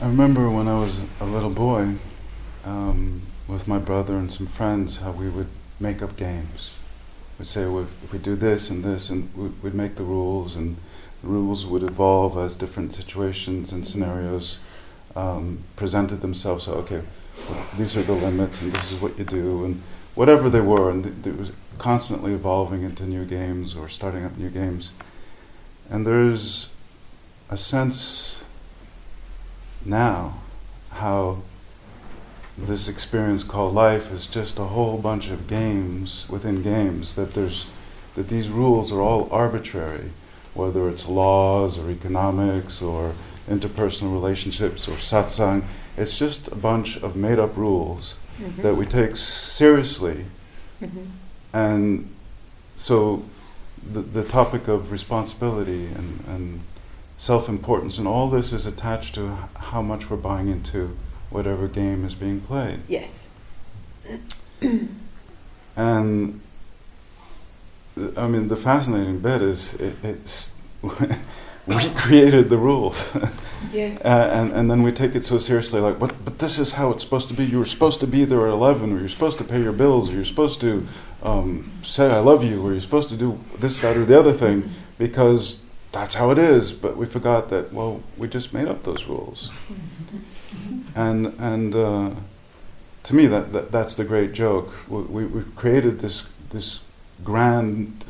I 0.00 0.06
remember 0.06 0.50
when 0.50 0.68
I 0.68 0.78
was 0.78 1.00
a 1.20 1.24
little 1.24 1.50
boy 1.50 1.94
um, 2.64 3.22
with 3.48 3.66
my 3.66 3.78
brother 3.78 4.16
and 4.16 4.30
some 4.30 4.46
friends 4.46 4.98
how 4.98 5.12
we 5.12 5.28
would 5.28 5.48
make 5.80 6.02
up 6.02 6.16
games. 6.16 6.78
We'd 7.38 7.46
say, 7.46 7.66
well, 7.66 7.84
if, 7.84 8.04
if 8.04 8.12
we 8.12 8.18
do 8.18 8.34
this 8.36 8.68
and 8.70 8.84
this, 8.84 9.08
and 9.10 9.34
we- 9.34 9.48
we'd 9.62 9.74
make 9.74 9.96
the 9.96 10.04
rules, 10.04 10.54
and 10.56 10.76
the 11.22 11.28
rules 11.28 11.66
would 11.66 11.82
evolve 11.82 12.36
as 12.36 12.56
different 12.56 12.92
situations 12.92 13.72
and 13.72 13.86
scenarios 13.86 14.58
um, 15.14 15.64
presented 15.76 16.20
themselves. 16.20 16.64
So, 16.64 16.72
okay, 16.74 17.02
well, 17.48 17.66
these 17.78 17.96
are 17.96 18.02
the 18.02 18.12
limits, 18.12 18.62
and 18.62 18.72
this 18.72 18.92
is 18.92 19.00
what 19.00 19.18
you 19.18 19.24
do, 19.24 19.64
and 19.64 19.82
whatever 20.14 20.50
they 20.50 20.60
were, 20.60 20.90
and 20.90 21.04
th- 21.04 21.34
it 21.34 21.38
was 21.38 21.52
constantly 21.78 22.32
evolving 22.32 22.82
into 22.82 23.04
new 23.04 23.24
games 23.24 23.76
or 23.76 23.88
starting 23.88 24.24
up 24.24 24.36
new 24.36 24.50
games. 24.50 24.92
And 25.90 26.06
there's 26.06 26.68
a 27.48 27.56
sense 27.56 28.42
now 29.86 30.34
how 30.90 31.38
this 32.58 32.88
experience 32.88 33.42
called 33.44 33.74
life 33.74 34.10
is 34.12 34.26
just 34.26 34.58
a 34.58 34.64
whole 34.64 34.98
bunch 34.98 35.28
of 35.30 35.46
games 35.46 36.26
within 36.28 36.62
games 36.62 37.14
that 37.16 37.34
there's 37.34 37.66
that 38.14 38.28
these 38.28 38.48
rules 38.48 38.90
are 38.90 39.00
all 39.02 39.28
arbitrary 39.30 40.10
whether 40.54 40.88
it's 40.88 41.06
laws 41.06 41.78
or 41.78 41.90
economics 41.90 42.80
or 42.80 43.12
interpersonal 43.48 44.12
relationships 44.12 44.88
or 44.88 44.92
satsang 44.96 45.62
it's 45.96 46.18
just 46.18 46.48
a 46.50 46.54
bunch 46.56 46.96
of 47.02 47.14
made 47.16 47.38
up 47.38 47.56
rules 47.56 48.16
Mhm. 48.40 48.62
that 48.62 48.74
we 48.74 48.84
take 48.86 49.16
seriously 49.16 50.24
Mhm. 50.82 51.06
and 51.52 52.08
so 52.74 53.22
the, 53.92 54.00
the 54.00 54.24
topic 54.24 54.66
of 54.68 54.90
responsibility 54.92 55.86
and, 55.86 56.24
and 56.28 56.60
self 57.16 57.48
importance 57.48 57.98
and 57.98 58.06
all 58.06 58.28
this 58.28 58.52
is 58.52 58.66
attached 58.66 59.14
to 59.14 59.36
how 59.56 59.82
much 59.82 60.10
we're 60.10 60.16
buying 60.16 60.48
into 60.48 60.96
whatever 61.30 61.68
game 61.68 62.04
is 62.04 62.14
being 62.14 62.40
played. 62.40 62.80
Yes. 62.88 63.28
And 65.78 66.40
I 68.16 68.26
mean, 68.28 68.48
the 68.48 68.56
fascinating 68.56 69.18
bit 69.18 69.42
is 69.42 69.74
it, 69.74 69.94
it's 70.02 70.52
we 70.82 71.90
created 71.94 72.48
the 72.50 72.56
rules. 72.56 73.14
Yes. 73.72 74.04
Uh, 74.04 74.30
and, 74.32 74.52
and 74.52 74.70
then 74.70 74.82
we 74.82 74.92
take 74.92 75.14
it 75.14 75.24
so 75.24 75.38
seriously, 75.38 75.80
like, 75.80 75.98
but, 75.98 76.24
but 76.24 76.38
this 76.38 76.58
is 76.58 76.72
how 76.72 76.90
it's 76.90 77.02
supposed 77.02 77.26
to 77.28 77.34
be. 77.34 77.44
You 77.44 77.58
were 77.58 77.64
supposed 77.64 78.00
to 78.00 78.06
be 78.06 78.24
there 78.24 78.46
at 78.46 78.52
11, 78.52 78.92
or 78.92 79.00
you're 79.00 79.08
supposed 79.08 79.38
to 79.38 79.44
pay 79.44 79.60
your 79.60 79.72
bills, 79.72 80.08
or 80.08 80.12
you're 80.12 80.24
supposed 80.24 80.60
to 80.60 80.86
um, 81.22 81.72
say, 81.82 82.10
I 82.10 82.20
love 82.20 82.44
you, 82.44 82.64
or 82.64 82.72
you're 82.72 82.80
supposed 82.80 83.08
to 83.08 83.16
do 83.16 83.40
this, 83.58 83.80
that, 83.80 83.96
or 83.96 84.04
the 84.04 84.18
other 84.18 84.32
thing, 84.32 84.70
because 84.98 85.65
that's 85.92 86.14
how 86.14 86.30
it 86.30 86.38
is. 86.38 86.72
But 86.72 86.96
we 86.96 87.06
forgot 87.06 87.48
that, 87.50 87.72
well, 87.72 88.02
we 88.16 88.28
just 88.28 88.52
made 88.52 88.66
up 88.66 88.82
those 88.84 89.04
rules. 89.04 89.50
and 90.94 91.34
and 91.38 91.74
uh, 91.74 92.10
to 93.04 93.14
me, 93.14 93.26
that, 93.26 93.52
that 93.52 93.70
that's 93.70 93.96
the 93.96 94.04
great 94.04 94.32
joke. 94.32 94.74
We, 94.88 95.26
we, 95.26 95.42
created 95.54 96.00
this, 96.00 96.28
this 96.50 96.80
grand, 97.22 98.06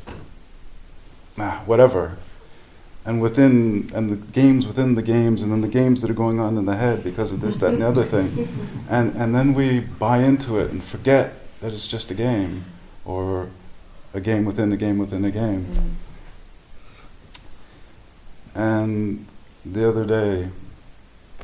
ah, 1.38 1.62
whatever, 1.66 2.16
and 3.06 3.22
within 3.22 3.90
and 3.94 4.10
the 4.10 4.16
games 4.16 4.66
within 4.66 4.96
the 4.96 5.02
games 5.02 5.40
and 5.40 5.52
then 5.52 5.60
the 5.60 5.68
games 5.68 6.02
that 6.02 6.10
are 6.10 6.14
going 6.14 6.40
on 6.40 6.58
in 6.58 6.66
the 6.66 6.76
head 6.76 7.04
because 7.04 7.30
of 7.30 7.40
this 7.40 7.58
that 7.58 7.72
and 7.72 7.80
the 7.80 7.86
other 7.86 8.02
thing 8.02 8.48
and 8.90 9.14
and 9.16 9.34
then 9.34 9.54
we 9.54 9.78
buy 9.78 10.18
into 10.18 10.58
it 10.58 10.72
and 10.72 10.82
forget 10.82 11.34
that 11.60 11.72
it's 11.72 11.86
just 11.86 12.10
a 12.10 12.14
game 12.14 12.64
or 13.04 13.48
a 14.12 14.20
game 14.20 14.44
within 14.44 14.72
a 14.72 14.76
game 14.76 14.98
within 14.98 15.24
a 15.24 15.30
game 15.30 15.96
and 18.56 19.26
the 19.64 19.88
other 19.88 20.04
day 20.04 20.48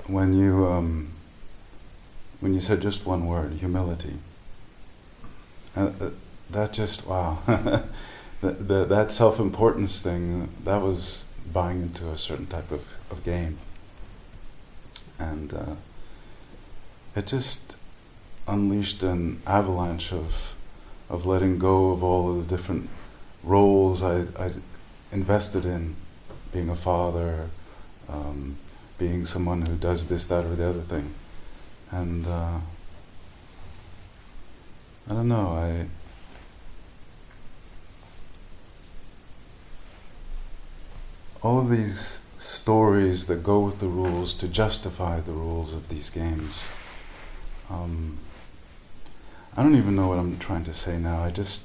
when 0.06 0.32
you 0.32 0.66
um, 0.66 1.10
when 2.40 2.54
you 2.54 2.60
said 2.60 2.80
just 2.80 3.06
one 3.06 3.26
word 3.26 3.54
humility 3.54 4.14
uh, 5.76 5.90
uh, 6.00 6.10
that 6.50 6.72
just 6.72 7.06
wow. 7.06 7.38
That, 8.42 8.88
that, 8.88 9.12
self-importance 9.12 10.00
thing 10.00 10.48
that 10.64 10.82
was 10.82 11.24
buying 11.52 11.80
into 11.80 12.10
a 12.10 12.18
certain 12.18 12.46
type 12.46 12.72
of, 12.72 12.84
of 13.08 13.22
game. 13.22 13.58
And 15.16 15.54
uh, 15.54 15.74
it 17.14 17.28
just 17.28 17.76
unleashed 18.48 19.04
an 19.04 19.40
avalanche 19.46 20.12
of 20.12 20.56
of 21.08 21.24
letting 21.24 21.60
go 21.60 21.92
of 21.92 22.02
all 22.02 22.30
of 22.32 22.36
the 22.38 22.56
different 22.56 22.90
roles 23.44 24.02
I 24.02 24.22
I 24.36 24.50
invested 25.12 25.64
in 25.64 25.94
being 26.52 26.68
a 26.68 26.74
father 26.74 27.48
um, 28.08 28.56
being 28.98 29.24
someone 29.24 29.62
who 29.62 29.76
does 29.76 30.06
this 30.08 30.26
that 30.26 30.44
or 30.44 30.54
the 30.54 30.68
other 30.68 30.80
thing 30.80 31.12
and 31.90 32.26
uh, 32.26 32.58
I 35.08 35.14
don't 35.14 35.28
know 35.28 35.48
I 35.48 35.86
all 41.42 41.58
of 41.58 41.68
these 41.68 42.20
stories 42.38 43.26
that 43.26 43.42
go 43.42 43.60
with 43.60 43.80
the 43.80 43.86
rules 43.86 44.34
to 44.34 44.48
justify 44.48 45.20
the 45.20 45.32
rules 45.32 45.72
of 45.72 45.88
these 45.88 46.10
games. 46.10 46.68
Um, 47.70 48.18
I 49.56 49.62
don't 49.62 49.76
even 49.76 49.96
know 49.96 50.08
what 50.08 50.18
I'm 50.18 50.38
trying 50.38 50.64
to 50.64 50.74
say 50.74 50.98
now. 50.98 51.22
I 51.22 51.30
just 51.30 51.62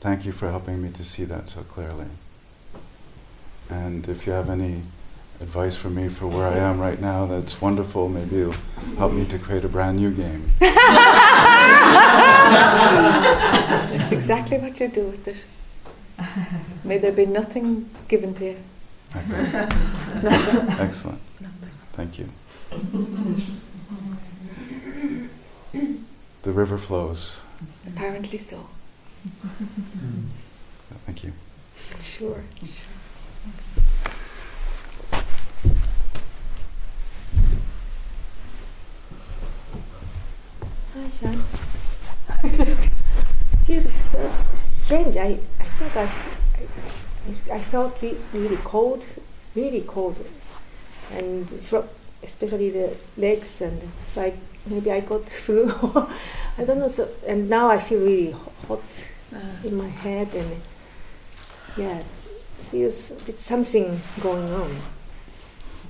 thank 0.00 0.24
you 0.24 0.32
for 0.32 0.50
helping 0.50 0.82
me 0.82 0.90
to 0.90 1.04
see 1.04 1.24
that 1.24 1.48
so 1.48 1.62
clearly. 1.62 2.06
And 3.68 4.08
if 4.08 4.26
you 4.26 4.32
have 4.32 4.48
any 4.48 4.82
advice 5.40 5.76
for 5.76 5.90
me 5.90 6.08
for 6.08 6.26
where 6.26 6.46
I 6.46 6.56
am 6.56 6.80
right 6.80 7.00
now, 7.00 7.26
that's 7.26 7.60
wonderful. 7.60 8.08
Maybe 8.08 8.40
it'll 8.40 8.54
help 8.96 9.12
me 9.12 9.24
to 9.26 9.38
create 9.38 9.64
a 9.64 9.68
brand 9.68 9.98
new 9.98 10.10
game. 10.10 10.52
That's 13.90 14.12
exactly 14.12 14.58
what 14.58 14.78
you 14.80 14.88
do 14.88 15.04
with 15.06 15.28
it. 15.28 15.44
May 16.84 16.98
there 16.98 17.12
be 17.12 17.26
nothing 17.26 17.90
given 18.08 18.34
to 18.34 18.44
you. 18.44 18.56
Okay. 19.14 19.68
Nothing. 20.22 20.68
Excellent. 20.78 21.20
Thank 21.92 22.18
you. 22.18 22.28
The 26.42 26.52
river 26.52 26.78
flows. 26.78 27.42
Apparently 27.86 28.38
so. 28.38 28.68
Thank 31.04 31.24
you. 31.24 31.32
Sure. 32.00 32.42
Hi, 40.96 41.10
Sean. 41.20 41.44
Is 43.68 43.92
so 43.92 44.28
strange. 44.62 45.16
I, 45.18 45.38
I 45.60 45.64
think 45.64 45.94
I, 45.94 46.04
I, 46.04 47.56
I 47.56 47.60
felt 47.60 48.00
re- 48.00 48.16
really 48.32 48.56
cold, 48.58 49.04
really 49.54 49.82
cold, 49.82 50.16
and 51.12 51.50
from 51.50 51.84
especially 52.22 52.70
the 52.70 52.96
legs, 53.18 53.60
and 53.60 53.82
so 54.06 54.22
I 54.22 54.34
maybe 54.64 54.90
I 54.90 55.00
got 55.00 55.28
flu. 55.44 55.70
I 56.56 56.64
don't 56.64 56.78
know. 56.78 56.88
So 56.88 57.08
and 57.26 57.50
now 57.50 57.68
I 57.68 57.78
feel 57.78 58.00
really 58.00 58.34
hot 58.66 59.10
ah. 59.34 59.38
in 59.64 59.76
my 59.76 59.88
head, 59.88 60.34
and 60.34 60.62
yeah, 61.76 61.98
it 61.98 62.06
feels 62.70 63.10
it's 63.26 63.44
something 63.44 64.00
going 64.22 64.50
on. 64.50 64.70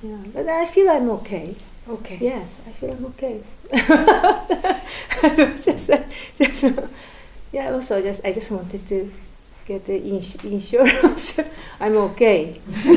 Yeah, 0.03 0.17
but 0.33 0.49
I 0.49 0.65
feel 0.65 0.89
I'm 0.89 1.09
okay. 1.21 1.55
Okay. 1.87 2.17
Yes, 2.19 2.49
I 2.67 2.71
feel 2.71 2.91
I'm 2.91 3.05
okay. 3.05 3.41
just, 5.59 5.89
just, 6.37 6.63
yeah. 7.51 7.71
Also, 7.71 8.01
just 8.01 8.23
I 8.25 8.31
just 8.31 8.51
wanted 8.51 8.87
to 8.87 9.11
get 9.65 9.85
the 9.85 9.97
ins- 9.97 10.35
insurance. 10.43 11.39
I'm 11.79 11.97
okay. 11.97 12.61
so 12.73 12.79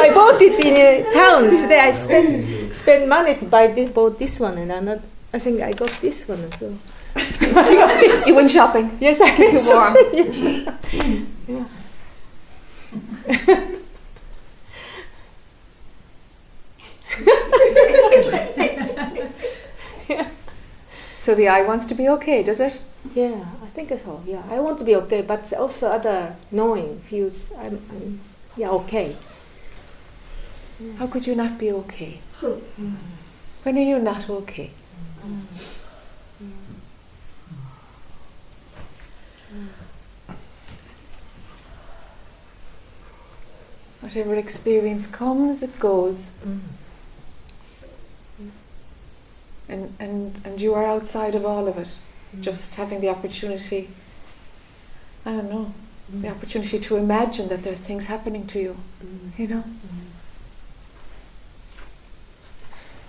I 0.00 0.10
bought 0.14 0.40
it 0.40 0.64
in 0.64 0.76
a 0.76 1.12
town 1.12 1.50
today. 1.56 1.80
I 1.80 1.92
spent 1.92 2.74
spent 2.74 3.08
money 3.08 3.34
to 3.36 3.44
buy 3.44 3.66
this, 3.68 3.90
bought 3.90 4.18
this 4.18 4.40
one, 4.40 4.56
and 4.58 4.72
I'm 4.72 4.88
I 5.32 5.38
think 5.38 5.60
I 5.60 5.72
got 5.72 5.92
this 6.00 6.26
one. 6.26 6.40
as 6.40 6.58
this. 6.58 6.99
You 8.26 8.34
went 8.34 8.50
shopping. 8.50 8.96
Yes, 9.00 9.20
I 9.20 9.30
warm. 9.68 9.96
Yes. 10.12 10.36
Yeah. 11.48 11.64
So 21.20 21.34
the 21.34 21.48
I 21.48 21.62
wants 21.62 21.86
to 21.86 21.94
be 21.94 22.08
okay, 22.08 22.42
does 22.42 22.60
it? 22.60 22.82
Yeah, 23.14 23.44
I 23.62 23.66
think 23.66 23.90
so. 23.90 24.22
Yeah, 24.26 24.42
I 24.50 24.58
want 24.58 24.78
to 24.78 24.84
be 24.84 24.96
okay, 24.96 25.20
but 25.20 25.52
also 25.52 25.88
other 25.88 26.34
knowing 26.50 26.98
feels 27.00 27.52
I'm, 27.58 27.78
I'm 27.90 28.20
yeah 28.56 28.70
okay. 28.70 29.16
How 30.98 31.06
could 31.06 31.26
you 31.26 31.36
not 31.36 31.58
be 31.58 31.70
okay? 31.72 32.20
Hmm. 32.40 32.94
When 33.62 33.76
are 33.76 33.82
you 33.82 33.98
not 33.98 34.30
okay? 34.30 34.70
Hmm. 35.20 35.40
Whatever 44.00 44.34
experience 44.34 45.06
comes, 45.06 45.62
it 45.62 45.78
goes. 45.78 46.30
Mm-hmm. 46.44 46.58
And, 49.68 49.94
and, 50.00 50.40
and 50.44 50.60
you 50.60 50.74
are 50.74 50.84
outside 50.84 51.34
of 51.34 51.44
all 51.46 51.68
of 51.68 51.78
it. 51.78 51.86
Mm-hmm. 51.86 52.40
Just 52.42 52.74
having 52.74 53.00
the 53.00 53.08
opportunity, 53.08 53.90
I 55.24 55.32
don't 55.32 55.50
know, 55.50 55.72
the 56.08 56.16
mm-hmm. 56.16 56.36
opportunity 56.36 56.78
to 56.78 56.96
imagine 56.96 57.48
that 57.48 57.62
there's 57.62 57.80
things 57.80 58.06
happening 58.06 58.46
to 58.48 58.58
you, 58.58 58.76
you 59.36 59.46
know? 59.46 59.64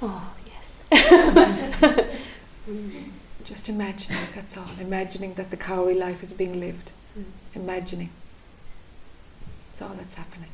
Oh 0.04 0.34
yes. 0.92 2.08
Just 3.44 3.70
imagining, 3.70 4.18
that's 4.36 4.58
all. 4.58 4.68
Imagining 4.80 5.34
that 5.36 5.52
the 5.52 5.58
cowrie 5.58 5.96
life 5.96 6.24
is 6.24 6.34
being 6.34 6.60
lived. 6.60 6.92
Imagining. 7.54 8.10
That's 9.68 9.82
all 9.82 9.96
that's 9.96 10.16
happening. 10.16 10.50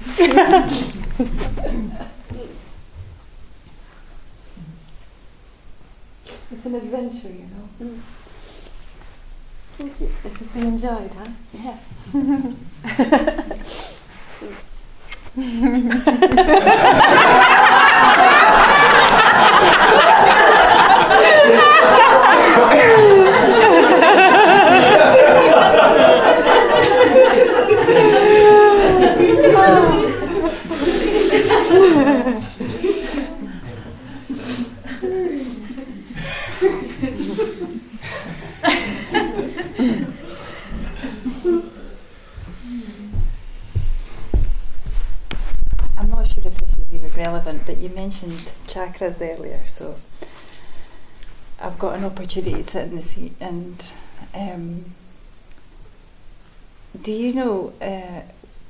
it's 6.50 6.66
an 6.66 6.74
adventure, 6.74 7.28
you 7.28 7.44
know. 7.44 7.68
Mm. 7.80 8.00
Thank 9.76 10.00
you. 10.00 10.10
It 10.24 10.34
should 10.36 10.52
be 10.54 10.60
enjoyed, 10.60 11.12
huh? 11.14 11.26
Yes. 11.52 12.10
I'm 45.96 46.10
not 46.10 46.26
sure 46.26 46.42
if 46.44 46.56
this 46.58 46.78
is 46.78 46.94
even 46.94 47.10
relevant, 47.24 47.62
but 47.66 47.78
you 47.78 47.88
mentioned 47.88 48.52
chakras 48.68 49.20
earlier, 49.20 49.60
so 49.66 49.96
I've 51.60 51.78
got 51.78 51.96
an 51.96 52.04
opportunity 52.04 52.62
to 52.62 52.62
sit 52.62 52.84
in 52.88 52.96
the 52.96 53.02
seat. 53.02 53.34
And 53.40 53.92
um, 54.34 54.84
do 57.00 57.12
you 57.12 57.32
know? 57.32 57.72
Uh, 57.80 58.20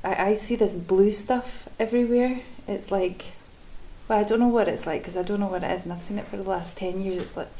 I, 0.07 0.29
I 0.31 0.35
see 0.35 0.55
this 0.55 0.73
blue 0.73 1.11
stuff 1.11 1.67
everywhere. 1.79 2.39
It's 2.67 2.91
like, 2.91 3.25
well, 4.07 4.19
I 4.19 4.23
don't 4.23 4.39
know 4.39 4.47
what 4.47 4.67
it's 4.67 4.85
like 4.87 5.01
because 5.01 5.17
I 5.17 5.23
don't 5.23 5.39
know 5.39 5.47
what 5.47 5.63
it 5.63 5.71
is, 5.71 5.83
and 5.83 5.91
I've 5.91 6.01
seen 6.01 6.17
it 6.17 6.25
for 6.27 6.37
the 6.37 6.49
last 6.49 6.77
ten 6.77 7.01
years. 7.01 7.17
It's 7.19 7.37
like 7.37 7.51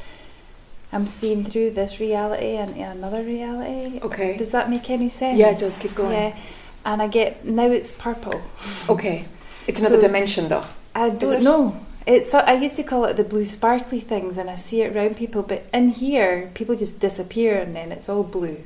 I'm 0.93 1.07
seeing 1.07 1.43
through 1.43 1.71
this 1.71 1.99
reality 1.99 2.55
and 2.55 2.75
another 2.77 3.21
reality. 3.21 3.99
Okay. 4.01 4.37
Does 4.37 4.51
that 4.51 4.69
make 4.69 4.89
any 4.89 5.09
sense? 5.09 5.37
Yeah, 5.37 5.51
it 5.51 5.59
does. 5.59 5.77
Keep 5.77 5.95
going. 5.95 6.13
Yeah, 6.13 6.37
and 6.85 7.01
I 7.01 7.07
get 7.07 7.43
now 7.45 7.65
it's 7.67 7.91
purple. 7.91 8.41
Okay. 8.89 9.25
It's 9.67 9.79
another 9.79 9.99
So- 9.99 10.07
dimension, 10.07 10.47
though. 10.47 10.63
I 10.95 11.09
don't 11.09 11.43
know. 11.43 11.85
It's 12.07 12.33
I 12.33 12.53
used 12.53 12.77
to 12.77 12.83
call 12.83 13.05
it 13.05 13.17
the 13.17 13.23
blue 13.23 13.43
sparkly 13.43 13.99
things, 13.99 14.37
and 14.37 14.49
I 14.49 14.55
see 14.55 14.81
it 14.81 14.95
around 14.95 15.17
people. 15.17 15.43
But 15.43 15.65
in 15.73 15.89
here, 15.89 16.49
people 16.53 16.75
just 16.75 16.99
disappear, 16.99 17.59
and 17.59 17.75
then 17.75 17.91
it's 17.91 18.07
all 18.07 18.23
blue. 18.23 18.63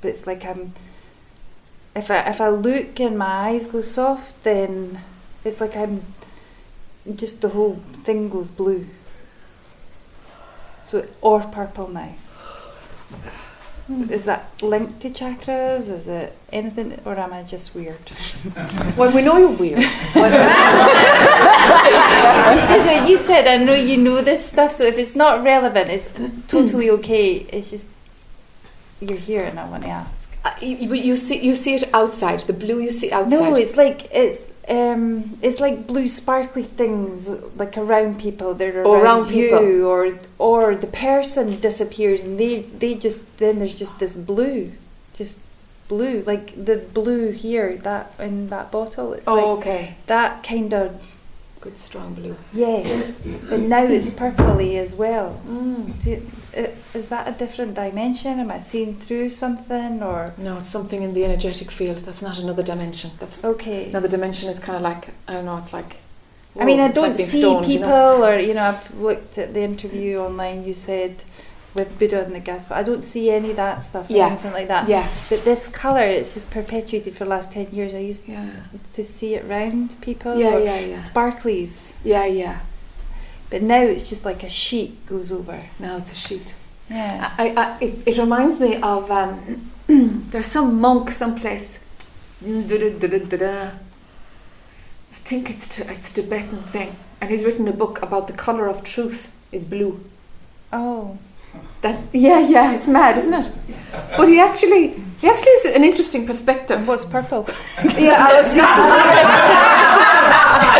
But 0.00 0.08
it's 0.08 0.26
like 0.26 0.44
I'm. 0.44 0.72
If 1.96 2.10
I 2.10 2.20
if 2.30 2.40
I 2.40 2.48
look 2.48 3.00
and 3.00 3.18
my 3.18 3.48
eyes 3.50 3.66
go 3.66 3.80
soft, 3.80 4.44
then 4.44 5.00
it's 5.44 5.60
like 5.60 5.76
I'm. 5.76 6.04
Just 7.16 7.42
the 7.42 7.50
whole 7.50 7.76
thing 8.04 8.28
goes 8.28 8.48
blue. 8.48 8.86
So 10.82 11.06
or 11.20 11.40
purple 11.40 11.88
now. 11.88 12.14
Is 13.88 14.24
that 14.24 14.50
linked 14.62 15.00
to 15.00 15.10
chakras? 15.10 15.90
Is 15.90 16.08
it 16.08 16.34
anything, 16.50 16.98
or 17.04 17.18
am 17.18 17.34
I 17.34 17.42
just 17.42 17.74
weird? 17.74 17.98
Well, 18.96 19.10
we 19.10 19.22
know 19.22 19.36
you're 19.36 19.50
weird. 19.50 19.78
it's 19.80 19.90
just 22.70 22.86
what 22.86 23.08
you 23.08 23.18
said. 23.18 23.46
I 23.46 23.56
know 23.62 23.74
you 23.74 23.96
know 23.96 24.22
this 24.22 24.46
stuff, 24.46 24.72
so 24.72 24.84
if 24.84 24.96
it's 24.98 25.16
not 25.16 25.42
relevant, 25.42 25.90
it's 25.90 26.08
totally 26.46 26.88
okay. 26.90 27.46
It's 27.52 27.70
just 27.70 27.88
you're 29.00 29.18
here, 29.18 29.42
and 29.44 29.58
I 29.58 29.68
want 29.68 29.82
to 29.82 29.90
ask. 29.90 30.30
Uh, 30.44 30.54
you, 30.60 30.94
you 30.94 31.16
see, 31.16 31.40
you 31.44 31.54
see 31.54 31.74
it 31.74 31.92
outside. 31.92 32.40
The 32.40 32.52
blue 32.52 32.80
you 32.80 32.90
see 32.90 33.10
outside. 33.10 33.30
No, 33.30 33.54
it's 33.54 33.76
like 33.76 34.08
it's 34.12 34.50
um, 34.68 35.38
it's 35.42 35.60
like 35.60 35.86
blue 35.86 36.06
sparkly 36.06 36.62
things 36.62 37.28
like 37.56 37.76
around 37.76 38.18
people. 38.18 38.54
They're 38.54 38.82
around, 38.82 39.02
around 39.02 39.30
you, 39.30 39.50
people. 39.50 39.84
or 39.84 40.18
or 40.38 40.74
the 40.74 40.86
person 40.86 41.60
disappears 41.60 42.22
and 42.22 42.38
they 42.38 42.62
they 42.62 42.94
just 42.94 43.36
then 43.38 43.58
there's 43.58 43.74
just 43.74 43.98
this 43.98 44.14
blue, 44.16 44.72
just 45.12 45.38
blue 45.88 46.22
like 46.22 46.64
the 46.64 46.78
blue 46.78 47.30
here 47.30 47.76
that 47.78 48.14
in 48.18 48.48
that 48.48 48.70
bottle. 48.72 49.12
It's 49.12 49.28
Oh, 49.28 49.34
like 49.34 49.44
okay. 49.58 49.94
that 50.06 50.42
kind 50.42 50.72
of 50.72 51.00
Good 51.60 51.78
strong 51.78 52.14
blue. 52.14 52.36
yes, 52.52 53.12
but 53.48 53.60
now 53.60 53.84
it's 53.84 54.10
purpley 54.10 54.76
as 54.76 54.94
well. 54.94 55.40
Mm. 55.46 55.92
Is 56.94 57.08
that 57.08 57.26
a 57.28 57.32
different 57.32 57.74
dimension? 57.74 58.38
Am 58.38 58.50
I 58.50 58.60
seeing 58.60 58.94
through 58.94 59.30
something 59.30 60.02
or 60.02 60.34
No, 60.38 60.58
it's 60.58 60.68
something 60.68 61.02
in 61.02 61.12
the 61.14 61.24
energetic 61.24 61.70
field. 61.70 61.98
That's 61.98 62.22
not 62.22 62.38
another 62.38 62.62
dimension. 62.62 63.10
That's 63.18 63.42
okay? 63.44 63.88
another 63.90 64.08
dimension. 64.08 64.48
Is 64.48 64.58
kind 64.58 64.76
of 64.76 64.82
like 64.82 65.08
I 65.28 65.34
don't 65.34 65.44
know. 65.46 65.58
It's 65.58 65.72
like. 65.72 65.96
I 66.58 66.64
mean, 66.64 66.78
I 66.78 66.88
don't 66.88 67.16
being 67.16 67.28
see 67.28 67.40
stoned, 67.40 67.66
you 67.66 67.78
people, 67.78 67.88
know? 67.88 68.24
or 68.24 68.38
you 68.38 68.54
know, 68.54 68.62
I've 68.62 68.94
looked 69.00 69.38
at 69.38 69.54
the 69.54 69.62
interview 69.62 70.18
online. 70.18 70.64
You 70.64 70.72
said 70.74 71.22
with 71.74 71.98
Buddha 71.98 72.24
and 72.24 72.32
the 72.32 72.38
gas, 72.38 72.64
but 72.64 72.78
I 72.78 72.84
don't 72.84 73.02
see 73.02 73.30
any 73.32 73.50
of 73.50 73.56
that 73.56 73.82
stuff 73.82 74.08
or 74.08 74.12
Yeah. 74.12 74.28
anything 74.28 74.52
like 74.52 74.68
that. 74.68 74.88
Yeah. 74.88 75.08
But 75.28 75.44
this 75.44 75.66
color, 75.66 76.04
it's 76.04 76.34
just 76.34 76.48
perpetuated 76.52 77.16
for 77.16 77.24
the 77.24 77.30
last 77.30 77.50
ten 77.52 77.66
years. 77.72 77.92
I 77.94 77.98
used 77.98 78.28
Yeah. 78.28 78.46
to 78.94 79.02
see 79.02 79.34
it 79.34 79.44
round 79.48 79.96
people. 80.00 80.38
Yeah, 80.38 80.54
or 80.54 80.60
yeah, 80.60 80.78
yeah. 80.78 80.94
Sparklies, 80.96 81.94
Yeah, 82.04 82.26
yeah. 82.26 82.60
But 83.54 83.62
now 83.62 83.82
it's 83.82 84.02
just 84.02 84.24
like 84.24 84.42
a 84.42 84.48
sheet 84.48 85.06
goes 85.06 85.30
over. 85.30 85.62
Now 85.78 85.98
it's 85.98 86.10
a 86.10 86.16
sheet. 86.16 86.56
Yeah. 86.90 87.32
I, 87.38 87.50
I, 87.50 87.78
it, 87.80 87.94
it 88.04 88.18
reminds 88.18 88.58
me 88.58 88.80
of 88.82 89.08
um, 89.12 89.70
there's 89.86 90.46
some 90.46 90.80
monk 90.80 91.08
someplace. 91.12 91.78
I 92.44 92.50
think 95.14 95.50
it's 95.50 95.68
t- 95.68 95.84
it's 95.84 96.10
a 96.10 96.14
Tibetan 96.14 96.62
thing, 96.62 96.96
and 97.20 97.30
he's 97.30 97.44
written 97.44 97.68
a 97.68 97.72
book 97.72 98.02
about 98.02 98.26
the 98.26 98.32
color 98.32 98.66
of 98.66 98.82
truth 98.82 99.30
is 99.52 99.64
blue. 99.64 100.04
Oh. 100.72 101.16
That 101.82 102.00
yeah 102.12 102.40
yeah 102.40 102.72
it's 102.74 102.88
mad 102.88 103.16
isn't 103.16 103.32
it? 103.32 103.52
But 104.16 104.26
he 104.28 104.40
actually 104.40 104.94
he 105.20 105.28
actually 105.28 105.52
is 105.52 105.66
an 105.66 105.84
interesting 105.84 106.26
perspective. 106.26 106.88
What's 106.88 107.04
purple? 107.04 107.46
Yeah, 107.96 108.16
I 108.18 108.34
was- 108.34 109.93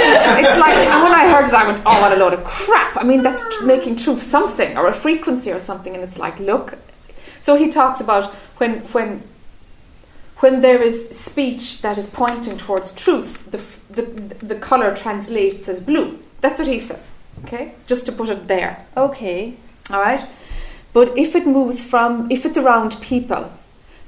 it's 0.01 0.59
like 0.61 0.77
when 0.77 1.13
I 1.13 1.29
heard 1.31 1.47
it, 1.49 1.55
I 1.55 1.67
went, 1.67 1.83
"Oh, 1.87 2.01
what 2.01 2.13
a 2.13 2.17
load 2.17 2.33
of 2.33 2.45
crap!" 2.45 2.97
I 2.97 3.05
mean, 3.05 3.23
that's 3.23 3.43
making 3.63 3.97
truth 3.97 4.21
something 4.21 4.77
or 4.77 4.87
a 4.87 4.93
frequency 4.93 5.53
or 5.53 5.61
something, 5.61 5.95
and 5.95 6.03
it's 6.03 6.19
like, 6.19 6.39
look. 6.39 6.79
So 7.41 7.57
he 7.57 7.69
talks 7.69 8.01
about 8.01 8.27
when 8.59 8.81
when 8.93 9.23
when 10.39 10.61
there 10.61 10.83
is 10.83 11.09
speech 11.11 11.83
that 11.83 11.99
is 11.99 12.09
pointing 12.11 12.57
towards 12.57 12.93
truth, 12.93 13.51
the 13.51 13.59
f- 13.59 13.81
the 13.91 14.03
the 14.45 14.57
color 14.57 14.95
translates 14.95 15.69
as 15.69 15.81
blue. 15.81 16.19
That's 16.41 16.59
what 16.59 16.69
he 16.69 16.79
says. 16.79 17.11
Okay, 17.45 17.75
just 17.87 18.07
to 18.07 18.13
put 18.13 18.29
it 18.29 18.47
there. 18.49 18.85
Okay. 18.97 19.57
All 19.91 20.01
right. 20.01 20.25
But 20.93 21.19
if 21.19 21.35
it 21.35 21.47
moves 21.47 21.83
from, 21.83 22.31
if 22.31 22.47
it's 22.47 22.57
around 22.57 23.01
people, 23.01 23.51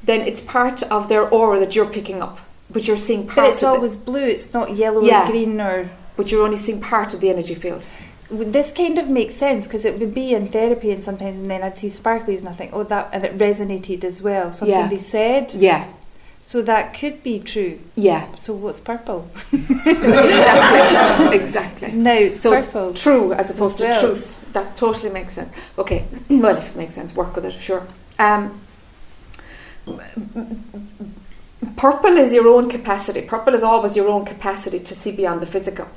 then 0.03 0.21
it's 0.21 0.41
part 0.41 0.83
of 0.85 1.09
their 1.09 1.29
aura 1.29 1.59
that 1.59 1.75
you're 1.75 1.91
picking 1.91 2.23
up. 2.23 2.39
But 2.71 2.87
you're 2.89 2.97
seeing 2.97 3.27
part 3.27 3.37
But 3.37 3.47
it's 3.51 3.63
it. 3.63 3.67
always 3.67 3.97
blue. 3.97 4.27
It's 4.27 4.53
not 4.53 4.77
yellow 4.77 5.03
Yeah. 5.03 5.29
or 5.29 5.31
green 5.31 5.61
or. 5.61 5.91
But 6.17 6.31
you're 6.33 6.43
only 6.43 6.57
seeing 6.57 6.81
part 6.81 7.15
of 7.15 7.21
the 7.21 7.31
energy 7.31 7.55
field. 7.55 7.87
This 8.31 8.73
kind 8.73 8.99
of 8.99 9.09
makes 9.09 9.35
sense 9.35 9.67
because 9.69 9.85
it 9.85 10.01
would 10.01 10.13
be 10.15 10.35
in 10.35 10.49
therapy 10.49 10.91
and 10.91 11.03
sometimes, 11.03 11.37
and 11.37 11.49
then 11.51 11.63
I'd 11.63 11.77
see 11.77 11.87
sparklies 11.89 12.41
and 12.41 12.49
I 12.49 12.55
think, 12.55 12.73
oh, 12.75 12.83
that, 12.85 13.09
and 13.13 13.25
it 13.25 13.37
resonated 13.39 14.03
as 14.03 14.21
well. 14.21 14.53
Something 14.53 14.77
Yeah. 14.77 14.89
they 14.89 14.99
said. 14.99 15.53
Yeah. 15.55 15.85
So 16.41 16.61
that 16.63 16.93
could 16.99 17.23
be 17.23 17.39
true. 17.39 17.79
Yeah. 17.95 18.27
So 18.37 18.53
what's 18.55 18.81
purple? 18.81 19.29
exactly. 19.53 21.37
exactly. 21.41 21.93
No, 21.93 22.31
So 22.33 22.51
purple. 22.51 22.95
true 22.95 23.33
as 23.33 23.51
opposed 23.51 23.81
As 23.81 23.83
well. 23.83 24.01
to 24.01 24.07
truth. 24.21 24.53
That 24.53 24.75
totally 24.75 25.11
makes 25.11 25.35
sense. 25.35 25.53
Okay. 25.79 26.05
well, 26.31 26.57
if 26.57 26.71
it 26.71 26.77
makes 26.77 26.95
sense, 26.95 27.15
work 27.15 27.35
with 27.37 27.45
it. 27.45 27.53
Sure. 27.53 27.87
Um, 28.19 28.61
purple 31.77 32.17
is 32.17 32.33
your 32.33 32.49
own 32.49 32.69
capacity. 32.69 33.23
Purple 33.23 33.55
is 33.55 33.63
always 33.63 33.97
your 33.97 34.09
own 34.09 34.25
capacity 34.25 34.81
to 34.81 34.95
see 34.95 35.13
beyond 35.13 35.41
the 35.41 35.47
physical. 35.47 35.89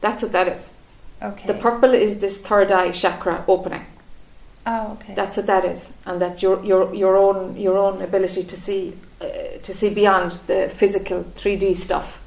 That's 0.00 0.22
what 0.22 0.32
that 0.32 0.48
is. 0.48 0.70
Okay. 1.22 1.46
The 1.46 1.54
purple 1.54 1.94
is 1.94 2.20
this 2.20 2.40
third 2.40 2.70
eye 2.70 2.90
chakra 2.90 3.44
opening. 3.48 3.86
Oh, 4.66 4.92
okay. 4.92 5.14
That's 5.14 5.36
what 5.36 5.46
that 5.46 5.64
is, 5.64 5.90
and 6.06 6.20
that's 6.20 6.42
your 6.42 6.64
your 6.64 6.94
your 6.94 7.16
own 7.16 7.56
your 7.56 7.76
own 7.76 8.00
ability 8.00 8.44
to 8.44 8.56
see 8.56 8.96
uh, 9.20 9.26
to 9.62 9.72
see 9.72 9.92
beyond 9.92 10.32
the 10.46 10.70
physical 10.74 11.24
three 11.36 11.56
D 11.56 11.74
stuff. 11.74 12.20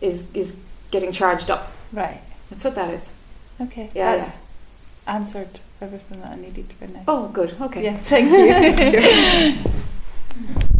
Is 0.00 0.26
is 0.34 0.56
getting 0.90 1.12
charged 1.12 1.50
up. 1.50 1.72
Right. 1.92 2.20
That's 2.50 2.64
what 2.64 2.74
that 2.74 2.92
is. 2.92 3.12
Okay. 3.60 3.90
Yeah, 3.94 4.16
That's 4.16 4.36
answered 5.06 5.60
everything 5.80 6.20
that 6.20 6.32
I 6.32 6.36
needed 6.36 6.72
for 6.78 6.86
now. 6.86 7.04
Oh, 7.08 7.28
good. 7.28 7.56
Okay. 7.60 7.84
Yeah. 7.84 7.96
Thank 7.96 9.64
you. 9.64 9.72
Sure. 10.42 10.72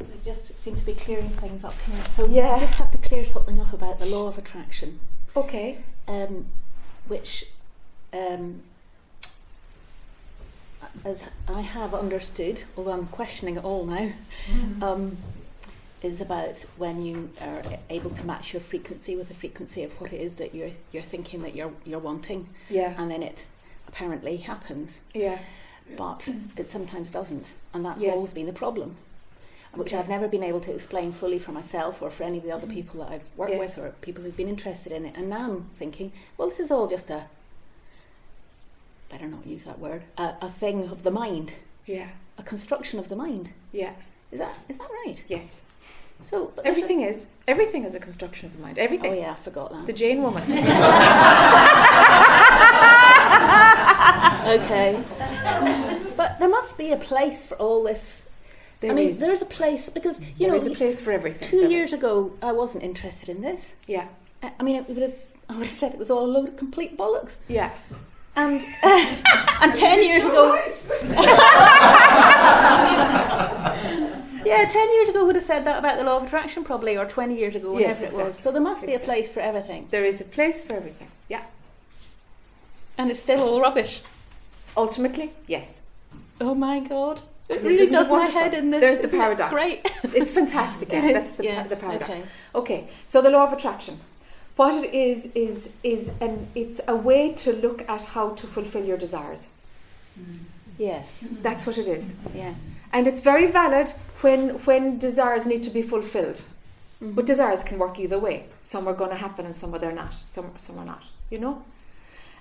I 0.00 0.04
just 0.24 0.55
seem 0.66 0.74
to 0.74 0.84
be 0.84 0.94
clearing 0.94 1.28
things 1.28 1.62
up 1.62 1.74
here. 1.88 2.04
So 2.08 2.26
Yeah. 2.26 2.52
I 2.54 2.58
just 2.58 2.74
have 2.74 2.90
to 2.90 2.98
clear 2.98 3.24
something 3.24 3.60
up 3.60 3.72
about 3.72 4.00
the 4.00 4.06
law 4.06 4.26
of 4.26 4.36
attraction, 4.36 4.98
Okay. 5.36 5.78
um, 6.08 6.46
which, 7.06 7.46
um, 8.12 8.62
as 11.04 11.26
I 11.46 11.60
have 11.60 11.94
understood, 11.94 12.64
although 12.76 12.90
I'm 12.92 13.06
questioning 13.06 13.56
it 13.56 13.64
all 13.64 13.84
now, 13.86 14.10
um, 14.82 15.16
is 16.02 16.20
about 16.20 16.64
when 16.76 17.04
you 17.04 17.30
are 17.40 17.62
able 17.88 18.10
to 18.10 18.24
match 18.26 18.52
your 18.52 18.60
frequency 18.60 19.14
with 19.14 19.28
the 19.28 19.34
frequency 19.34 19.84
of 19.84 20.00
what 20.00 20.12
it 20.12 20.20
is 20.20 20.36
that 20.36 20.52
you're 20.54 20.70
you're 20.92 21.02
thinking 21.02 21.42
that 21.42 21.54
you're 21.54 21.72
you're 21.84 22.00
wanting, 22.10 22.48
Yeah. 22.68 22.94
and 23.00 23.08
then 23.10 23.22
it 23.22 23.46
apparently 23.86 24.38
happens. 24.38 24.98
Yeah. 25.14 25.38
but 25.96 26.28
it 26.56 26.68
sometimes 26.68 27.12
doesn't, 27.12 27.52
and 27.72 27.84
that's 27.84 28.00
Yes. 28.00 28.16
always 28.16 28.32
been 28.32 28.48
a 28.48 28.52
problem, 28.52 28.96
which 29.76 29.94
I've 29.94 30.08
never 30.08 30.28
been 30.28 30.42
able 30.42 30.60
to 30.60 30.72
explain 30.72 31.12
fully 31.12 31.38
for 31.38 31.52
myself 31.52 32.02
or 32.02 32.10
for 32.10 32.24
any 32.24 32.38
of 32.38 32.44
the 32.44 32.52
other 32.52 32.66
mm-hmm. 32.66 32.74
people 32.74 33.00
that 33.00 33.10
I've 33.12 33.30
worked 33.36 33.52
Yes. 33.52 33.76
with 33.76 33.84
or 33.84 33.90
people 34.00 34.24
who've 34.24 34.36
been 34.36 34.48
interested 34.48 34.92
in 34.92 35.06
it. 35.06 35.14
And 35.16 35.28
now 35.28 35.44
I'm 35.44 35.70
thinking, 35.74 36.12
well, 36.36 36.48
this 36.48 36.60
is 36.60 36.70
all 36.70 36.86
just 36.86 37.10
a 37.10 37.24
better 39.08 39.26
not 39.28 39.46
use 39.46 39.64
that 39.64 39.78
word 39.78 40.02
a, 40.18 40.34
a 40.42 40.50
thing 40.50 40.88
of 40.88 41.02
the 41.04 41.10
mind, 41.10 41.54
Yeah. 41.86 42.08
a 42.38 42.42
construction 42.42 42.98
of 42.98 43.08
the 43.08 43.16
mind. 43.16 43.50
Yeah. 43.72 43.92
Is 44.32 44.40
that 44.40 44.54
is 44.68 44.78
that 44.78 44.88
right? 45.04 45.22
Yes. 45.28 45.60
So 46.20 46.52
there's 46.56 46.66
a- 46.66 46.68
Everything 46.68 47.02
is 47.02 47.26
everything 47.46 47.84
is 47.84 47.94
a 47.94 48.00
construction 48.00 48.46
of 48.46 48.56
the 48.56 48.62
mind. 48.62 48.78
Everything. 48.78 49.12
Oh 49.12 49.14
yeah, 49.14 49.32
I 49.32 49.36
forgot 49.36 49.70
that. 49.72 49.86
The 49.86 49.92
Jane 49.92 50.22
woman. 50.22 50.42
okay. 54.46 55.02
But 56.16 56.38
there 56.38 56.48
must 56.48 56.78
be 56.78 56.92
a 56.92 56.96
place 56.96 57.46
for 57.46 57.56
all 57.56 57.82
this. 57.84 58.26
There 58.80 58.90
I 58.90 58.94
mean, 58.94 59.08
is. 59.10 59.18
there's 59.20 59.40
a 59.42 59.46
place 59.46 59.88
because 59.88 60.20
you 60.20 60.26
There 60.38 60.48
know 60.48 60.58
there's 60.58 60.66
a 60.72 60.76
place 60.76 61.00
for 61.00 61.10
everything. 61.12 61.48
Two 61.48 61.60
There 61.62 61.70
years 61.70 61.92
is. 61.92 61.98
ago, 61.98 62.32
I 62.42 62.52
wasn't 62.52 62.84
interested 62.84 63.28
in 63.30 63.40
this. 63.40 63.74
Yeah. 63.86 64.06
I 64.42 64.52
I 64.60 64.62
mean, 64.62 64.76
it 64.76 64.86
would 64.88 64.98
have. 64.98 65.14
I 65.48 65.52
would 65.54 65.62
have 65.62 65.70
said 65.70 65.92
it 65.92 65.98
was 65.98 66.10
all 66.10 66.24
a 66.24 66.30
load 66.36 66.48
of 66.48 66.56
complete 66.56 66.96
bollocks. 66.98 67.36
Yeah. 67.48 67.70
And 68.34 68.60
uh, 68.82 69.16
and 69.62 69.74
ten 69.74 70.02
years 70.02 70.24
ago, 70.24 70.54
yeah, 74.44 74.66
ten 74.68 74.92
years 74.94 75.08
ago 75.08 75.24
would 75.26 75.34
have 75.36 75.44
said 75.44 75.64
that 75.64 75.78
about 75.78 75.98
the 75.98 76.04
law 76.04 76.16
of 76.18 76.24
attraction, 76.24 76.62
probably, 76.64 76.96
or 76.96 77.06
twenty 77.06 77.36
years 77.38 77.54
ago, 77.56 77.78
Yes, 77.78 78.00
whatever 78.00 78.20
it 78.22 78.26
was. 78.26 78.38
So 78.38 78.52
there 78.52 78.62
must 78.62 78.84
be 78.86 78.94
a 78.94 78.98
place 78.98 79.28
for 79.30 79.40
everything, 79.40 79.88
There 79.90 80.04
is 80.04 80.20
a 80.20 80.24
place 80.24 80.60
for 80.60 80.74
everything. 80.74 81.08
Yeah. 81.28 81.42
and 82.98 83.10
it's 83.10 83.20
still 83.20 83.40
all 83.40 83.60
rubbish. 83.60 84.02
Ultimately, 84.76 85.32
yes. 85.46 85.80
Oh 86.40 86.54
my 86.54 86.80
god! 86.80 87.20
It 87.48 87.62
really 87.62 87.90
does 87.90 88.10
my 88.10 88.26
head 88.26 88.54
in 88.54 88.70
this. 88.70 88.80
There's 88.80 88.98
the 88.98 89.16
paradox. 89.16 89.52
Great. 89.52 89.88
It's 90.14 90.32
fantastic. 90.32 90.90
Yeah. 90.90 91.06
It 91.06 91.12
That's 91.14 91.36
the, 91.36 91.44
yes, 91.44 91.70
the 91.70 91.76
paradox. 91.76 92.10
okay. 92.10 92.22
Okay, 92.54 92.88
so 93.06 93.22
the 93.22 93.30
law 93.30 93.44
of 93.44 93.52
attraction. 93.52 94.00
What 94.56 94.84
it 94.84 94.94
is 94.94 95.26
is 95.34 95.70
is 95.82 96.12
an 96.20 96.48
it's 96.54 96.80
a 96.88 96.96
way 96.96 97.32
to 97.32 97.52
look 97.52 97.88
at 97.88 98.02
how 98.14 98.30
to 98.30 98.46
fulfill 98.46 98.84
your 98.84 98.96
desires. 98.96 99.48
Mm. 100.18 100.38
Yes. 100.78 101.28
That's 101.42 101.66
what 101.66 101.78
it 101.78 101.88
is. 101.88 102.14
Yes. 102.34 102.78
And 102.92 103.06
it's 103.06 103.20
very 103.20 103.46
valid 103.46 103.92
when 104.22 104.50
when 104.64 104.98
desires 104.98 105.46
need 105.46 105.62
to 105.64 105.70
be 105.70 105.82
fulfilled. 105.82 106.42
Mm-hmm. 107.02 107.14
But 107.14 107.26
desires 107.26 107.62
can 107.62 107.78
work 107.78 107.98
either 107.98 108.18
way. 108.18 108.46
Some 108.62 108.88
are 108.88 108.94
going 108.94 109.10
to 109.10 109.16
happen 109.16 109.44
and 109.44 109.54
some 109.54 109.74
are 109.74 109.78
they're 109.78 109.92
not. 109.92 110.14
Some 110.24 110.52
some 110.56 110.78
are 110.78 110.84
not. 110.84 111.04
You 111.30 111.38
know. 111.38 111.64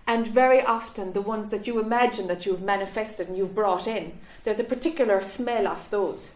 And 0.08 0.28
very 0.28 0.62
often 0.62 1.14
the 1.14 1.22
ones 1.22 1.48
that 1.50 1.66
you 1.68 1.80
imagine 1.80 2.28
that 2.28 2.46
you've 2.46 2.62
manifested 2.62 3.28
and 3.28 3.38
you've 3.38 3.56
brought 3.56 3.88
in, 3.88 4.14
there's 4.44 4.60
a 4.60 4.64
particular 4.64 5.22
smell 5.22 5.68
of 5.68 5.90
those. 5.90 6.32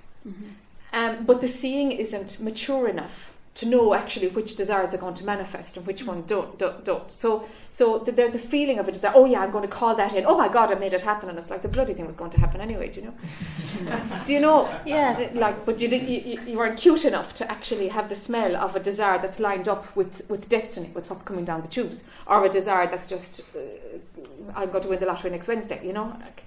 Um, 0.91 1.25
but 1.25 1.41
the 1.41 1.47
seeing 1.47 1.91
isn't 1.91 2.39
mature 2.39 2.87
enough 2.87 3.31
to 3.59 3.65
know 3.65 3.93
actually 3.93 4.27
which 4.29 4.55
desires 4.55 4.93
are 4.93 4.97
going 5.05 5.13
to 5.15 5.25
manifest 5.25 5.75
and 5.77 5.85
which 5.87 6.01
one 6.05 6.23
don't, 6.33 6.57
don't, 6.57 6.83
don't. 6.85 7.09
So, 7.11 7.29
so 7.69 7.99
th- 7.99 8.15
there's 8.15 8.35
a 8.35 8.39
feeling 8.53 8.77
of 8.79 8.87
a 8.87 8.91
desire. 8.91 9.11
Oh 9.15 9.25
yeah, 9.25 9.41
I'm 9.41 9.51
going 9.51 9.67
to 9.69 9.75
call 9.79 9.95
that 9.95 10.13
in. 10.13 10.25
Oh 10.25 10.37
my 10.37 10.47
God, 10.57 10.71
I 10.71 10.75
made 10.75 10.93
it 10.93 11.01
happen, 11.01 11.27
and 11.29 11.37
it's 11.37 11.49
like 11.49 11.61
the 11.61 11.67
bloody 11.77 11.93
thing 11.93 12.05
was 12.05 12.15
going 12.15 12.31
to 12.31 12.39
happen 12.39 12.61
anyway. 12.61 12.87
Do 12.89 13.01
you 13.01 13.07
know? 13.07 13.13
do 14.25 14.33
you 14.33 14.39
know? 14.39 14.59
Yeah. 14.85 15.29
Uh, 15.33 15.39
Like, 15.39 15.65
but 15.65 15.81
you, 15.81 15.87
did, 15.89 16.03
you 16.11 16.19
you- 16.31 16.41
you 16.51 16.57
weren't 16.57 16.77
cute 16.85 17.03
enough 17.05 17.33
to 17.39 17.43
actually 17.51 17.87
have 17.89 18.07
the 18.09 18.15
smell 18.15 18.55
of 18.55 18.75
a 18.75 18.79
desire 18.79 19.17
that's 19.23 19.39
lined 19.39 19.67
up 19.67 19.83
with 19.95 20.13
with 20.29 20.47
destiny, 20.49 20.89
with 20.95 21.09
what's 21.09 21.23
coming 21.23 21.45
down 21.45 21.61
the 21.61 21.67
tubes, 21.77 22.03
or 22.27 22.45
a 22.45 22.49
desire 22.49 22.87
that's 22.87 23.07
just 23.15 23.41
uh, 23.55 23.59
I'm 24.55 24.69
going 24.71 24.83
to 24.83 24.89
win 24.89 24.99
the 24.99 25.05
lottery 25.05 25.31
next 25.31 25.47
Wednesday. 25.47 25.79
You 25.85 25.93
know, 25.93 26.07
like, 26.25 26.43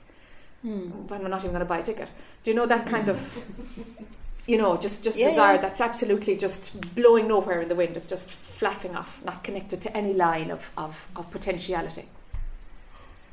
when 0.63 1.21
I'm 1.25 1.31
not 1.31 1.41
even 1.41 1.51
going 1.57 1.67
to 1.69 1.73
buy 1.75 1.79
a 1.79 1.83
ticket. 1.83 2.09
Do 2.43 2.51
you 2.51 2.57
know 2.57 2.67
that 2.67 2.87
kind 2.87 3.09
of? 3.09 3.19
You 4.47 4.59
know, 4.59 4.77
just 4.77 5.05
just 5.05 5.19
Yeah, 5.19 5.29
desire 5.31 5.55
yeah. 5.55 5.61
that's 5.61 5.81
absolutely 5.81 6.37
just 6.37 6.95
blowing 6.95 7.29
nowhere 7.29 7.61
in 7.61 7.69
the 7.69 7.77
wind. 7.77 7.97
It's 7.97 8.09
just 8.09 8.29
flapping 8.31 8.97
off, 8.97 9.21
not 9.25 9.45
connected 9.45 9.81
to 9.83 9.97
any 9.97 10.13
line 10.15 10.51
of 10.51 10.71
of, 10.77 11.07
of 11.17 11.31
potentiality. 11.31 12.07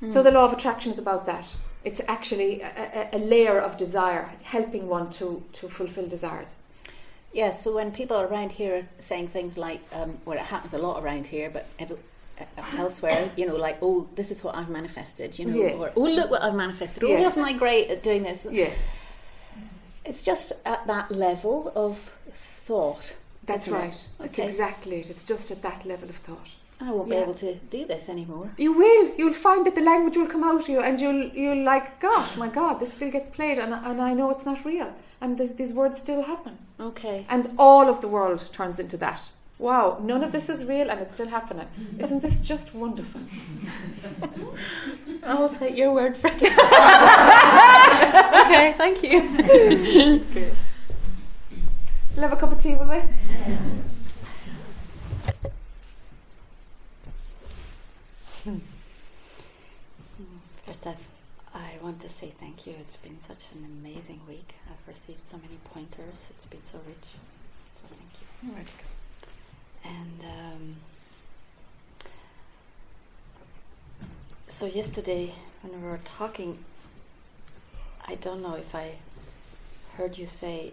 So 0.08 0.20
Hmm. 0.20 0.24
the 0.24 0.32
law 0.32 0.46
of 0.46 0.54
attraction 0.54 0.92
is 0.92 1.00
about 1.00 1.26
that. 1.26 1.56
It's 1.84 2.02
actually 2.08 2.62
a, 2.62 3.10
a, 3.12 3.18
a 3.18 3.20
layer 3.20 3.58
of 3.60 3.76
desire, 3.78 4.30
helping 4.44 4.88
one 4.88 5.10
to 5.12 5.44
to 5.54 5.68
fulfill 5.68 6.08
desires. 6.08 6.56
Yeah, 7.34 7.52
so 7.52 7.74
when 7.76 7.92
people 7.92 8.18
around 8.22 8.52
here 8.54 8.76
are 8.78 8.88
saying 9.00 9.28
things 9.30 9.58
like, 9.58 9.82
um, 9.94 10.18
well, 10.26 10.38
it 10.38 10.46
happens 10.46 10.74
a 10.74 10.78
lot 10.80 11.04
around 11.04 11.28
here, 11.28 11.50
but 11.50 11.66
elsewhere, 12.78 13.30
you 13.36 13.46
know, 13.46 13.56
like, 13.56 13.78
oh, 13.82 14.08
this 14.16 14.32
is 14.32 14.44
what 14.44 14.56
I've 14.56 14.70
manifested, 14.70 15.38
you 15.38 15.46
know, 15.46 15.56
Yes. 15.56 15.78
or 15.78 15.92
oh, 15.96 16.02
look 16.10 16.32
what 16.32 16.42
I've 16.42 16.56
manifested. 16.56 17.04
Oh, 17.04 17.08
Yes. 17.08 17.22
wasn't 17.24 17.46
I 17.46 17.54
great 17.54 17.90
at 17.92 18.02
doing 18.04 18.24
this? 18.24 18.48
Yes. 18.50 18.78
It's 20.06 20.24
just 20.24 20.54
at 20.66 20.88
that 20.88 21.12
level 21.12 21.72
of 21.76 22.14
thought. 22.34 23.16
That's 23.46 23.68
it? 23.68 23.72
right. 23.74 24.08
It's 24.20 24.40
Okay. 24.40 24.44
exactly 24.44 25.00
it. 25.00 25.10
It's 25.10 25.24
just 25.24 25.52
at 25.52 25.62
that 25.62 25.86
level 25.86 26.10
of 26.10 26.16
thought. 26.16 26.56
I 26.82 26.92
won't 26.92 27.10
Yeah. 27.10 27.16
be 27.18 27.22
able 27.24 27.34
to 27.36 27.56
do 27.56 27.86
this 27.86 28.08
anymore. 28.08 28.52
You 28.58 28.72
will. 28.72 29.12
You'll 29.18 29.34
find 29.34 29.66
that 29.66 29.76
the 29.76 29.82
language 29.82 30.16
will 30.16 30.28
come 30.28 30.44
out 30.46 30.62
of 30.62 30.70
you, 30.70 30.80
and 30.80 31.00
you'll 31.02 31.26
you'll 31.42 31.64
like, 31.64 32.00
gosh, 32.00 32.38
my 32.38 32.48
God, 32.48 32.80
this 32.80 32.94
still 32.94 33.12
gets 33.12 33.28
played, 33.30 33.60
and 33.60 33.74
and 33.74 34.02
I 34.02 34.14
know 34.14 34.30
it's 34.30 34.46
not 34.46 34.64
real, 34.64 34.94
and 35.20 35.38
this, 35.38 35.52
these 35.54 35.74
words 35.74 36.00
still 36.00 36.22
happen. 36.24 36.58
Okay. 36.80 37.26
And 37.30 37.54
all 37.58 37.90
of 37.90 38.00
the 38.00 38.08
world 38.08 38.46
turns 38.54 38.80
into 38.80 38.98
that. 38.98 39.30
Wow, 39.60 40.00
none 40.02 40.24
of 40.24 40.32
this 40.32 40.48
is 40.48 40.64
real, 40.64 40.90
and 40.90 41.02
it's 41.02 41.12
still 41.12 41.28
happening. 41.28 41.68
Mm-hmm. 41.78 42.02
Isn't 42.02 42.22
this 42.22 42.38
just 42.38 42.74
wonderful? 42.74 43.20
I'll 45.24 45.50
take 45.50 45.76
your 45.76 45.94
word 45.94 46.16
for 46.16 46.28
it. 46.28 46.36
okay, 48.46 48.74
thank 48.78 49.04
you. 49.04 49.20
okay. 50.32 50.56
We'll 52.16 52.22
have 52.22 52.32
a 52.32 52.38
cup 52.38 52.54
of 52.54 52.62
tea, 52.64 52.76
will 52.76 52.88
we? 52.88 53.02
First 60.66 60.88
off, 60.88 61.04
I 61.54 61.72
want 61.84 62.00
to 62.00 62.08
say 62.08 62.30
thank 62.30 62.66
you. 62.66 62.76
It's 62.80 62.96
been 62.96 63.20
such 63.20 63.48
an 63.54 63.66
amazing 63.66 64.22
week. 64.26 64.56
I've 64.70 64.88
received 64.88 65.28
so 65.28 65.36
many 65.36 65.58
pointers. 65.66 66.30
It's 66.30 66.46
been 66.46 66.64
so 66.64 66.80
rich. 66.88 67.16
So 67.82 67.88
thank 67.92 68.10
you. 68.56 68.89
And 69.84 70.22
um, 70.24 70.76
so 74.48 74.66
yesterday, 74.66 75.32
when 75.62 75.82
we 75.82 75.88
were 75.88 76.00
talking, 76.04 76.58
I 78.08 78.16
don't 78.16 78.42
know 78.42 78.56
if 78.56 78.76
I 78.76 78.94
heard 79.96 80.18
you 80.18 80.26
say, 80.26 80.72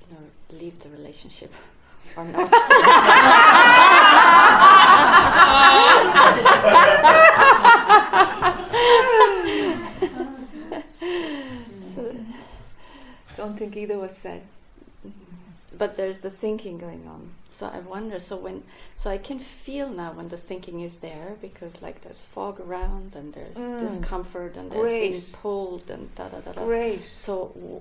you 0.00 0.14
know, 0.14 0.58
leave 0.58 0.78
the 0.80 0.88
relationship 0.88 1.52
or 2.16 2.24
not. 2.24 2.50
so, 11.80 12.16
Don't 13.36 13.56
think 13.58 13.76
either 13.76 13.98
was 13.98 14.16
said. 14.16 14.42
But 15.80 15.96
there's 15.96 16.18
the 16.18 16.30
thinking 16.44 16.76
going 16.86 17.04
on. 17.14 17.22
So 17.48 17.64
I 17.78 17.80
wonder. 17.94 18.18
So 18.20 18.36
when, 18.36 18.62
so 18.96 19.06
I 19.10 19.18
can 19.28 19.38
feel 19.38 19.88
now 20.02 20.10
when 20.18 20.28
the 20.28 20.36
thinking 20.36 20.80
is 20.88 20.94
there 20.98 21.30
because 21.40 21.72
like 21.86 21.98
there's 22.02 22.20
fog 22.34 22.60
around 22.60 23.16
and 23.18 23.32
there's 23.36 23.56
Mm. 23.56 23.78
discomfort 23.86 24.52
and 24.58 24.66
there's 24.70 24.90
being 24.90 25.22
pulled 25.42 25.86
and 25.94 26.04
da 26.16 26.28
da 26.32 26.38
da 26.46 26.52
da. 26.52 26.64
Great. 26.64 27.00
So 27.12 27.32
w- 27.54 27.80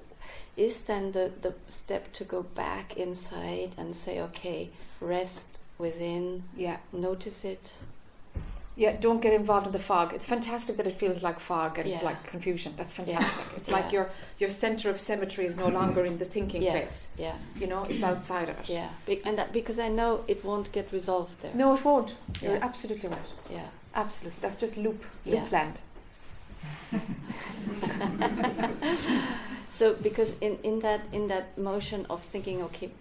is 0.55 0.75
then 0.83 1.11
the 1.11 1.25
the 1.45 1.53
step 1.67 2.03
to 2.19 2.23
go 2.35 2.41
back 2.65 2.87
inside 3.05 3.71
and 3.77 3.89
say, 3.95 4.13
okay, 4.27 4.69
rest 5.01 5.47
within. 5.77 6.43
Yeah. 6.65 6.77
Notice 6.93 7.39
it. 7.53 7.73
Yeah, 8.79 8.95
don't 8.97 9.21
get 9.21 9.33
involved 9.33 9.67
in 9.67 9.73
the 9.73 9.85
fog. 9.91 10.13
It's 10.13 10.25
fantastic 10.25 10.77
that 10.77 10.87
it 10.87 10.95
feels 10.95 11.21
like 11.21 11.41
fog 11.41 11.77
and 11.79 11.89
Yeah. 11.89 11.99
like 12.01 12.23
confusion. 12.23 12.75
That's 12.77 12.97
Yeah. 12.97 13.03
fantastic. 13.03 13.57
It's 13.57 13.67
Yeah. 13.67 13.75
like 13.75 13.91
your 13.91 14.09
your 14.41 14.49
center 14.49 14.89
of 14.89 15.01
symmetry 15.01 15.45
is 15.45 15.57
no 15.57 15.65
mm-hmm. 15.65 15.75
longer 15.79 16.05
in 16.05 16.17
the 16.17 16.23
thinking 16.23 16.61
Yeah. 16.61 16.71
place. 16.71 17.09
Yeah. 17.17 17.35
You 17.59 17.67
know, 17.67 17.83
it's 17.89 18.03
outside 18.03 18.47
of 18.47 18.57
it. 18.61 18.69
Yeah. 18.69 18.87
Be- 19.05 19.21
and 19.25 19.37
that 19.37 19.51
because 19.51 19.79
I 19.79 19.89
know 19.89 20.23
it 20.27 20.45
won't 20.45 20.71
get 20.71 20.93
resolved 20.93 21.41
there. 21.41 21.51
No, 21.53 21.73
it 21.73 21.83
won't. 21.83 22.15
You're 22.41 22.55
Yeah. 22.55 22.69
absolutely 22.69 23.09
right. 23.09 23.29
Yeah. 23.51 23.67
Absolutely. 23.93 24.39
That's 24.39 24.55
just 24.55 24.77
loop 24.77 25.03
Yeah. 25.25 25.41
loop 25.41 25.51
land. 25.51 25.81
so 29.67 29.93
because 30.07 30.37
in, 30.39 30.57
in 30.63 30.79
that 30.79 31.01
in 31.11 31.27
that 31.27 31.57
motion 31.57 32.05
of 32.09 32.23
thinking 32.23 32.63
okay 32.63 32.91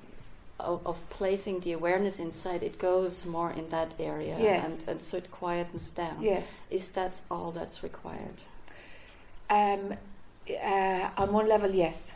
of, 0.61 0.87
of 0.87 1.09
placing 1.11 1.61
the 1.61 1.73
awareness 1.73 2.19
inside 2.21 2.63
it 2.63 2.79
goes 2.79 3.25
more 3.27 3.51
in 3.53 3.69
that 3.69 3.93
area 3.99 4.37
Yes. 4.41 4.81
and, 4.81 4.89
and 4.91 5.03
so 5.03 5.17
it 5.19 5.31
quietens 5.31 5.95
down 5.95 6.17
Yes. 6.21 6.65
is 6.71 6.89
that 6.91 7.21
all 7.31 7.53
that's 7.53 7.83
required 7.83 8.43
Um, 9.51 9.95
uh, 10.63 11.11
on 11.23 11.33
one 11.33 11.49
level, 11.49 11.71
yes. 11.71 12.15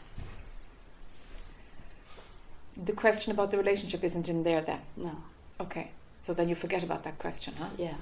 The 2.76 2.92
question 2.92 3.32
about 3.32 3.50
the 3.50 3.58
relationship 3.58 4.02
isn't 4.04 4.28
in 4.28 4.42
there 4.42 4.60
then. 4.60 4.80
no 4.96 5.12
Okay. 5.60 5.90
So 6.16 6.34
then 6.34 6.48
you 6.48 6.54
forget 6.54 6.82
about 6.82 7.02
that 7.04 7.18
question, 7.18 7.54
huh? 7.58 7.68
yeah 7.78 7.94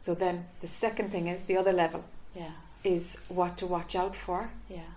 So 0.00 0.14
then 0.14 0.46
the 0.60 0.66
second 0.68 1.10
thing 1.10 1.28
is 1.28 1.44
the 1.44 1.56
other 1.56 1.72
level 1.72 2.02
yeah 2.34 2.52
is 2.84 3.16
what 3.28 3.56
to 3.58 3.66
watch 3.66 3.94
out 3.94 4.16
for. 4.16 4.50
yeah 4.68 4.90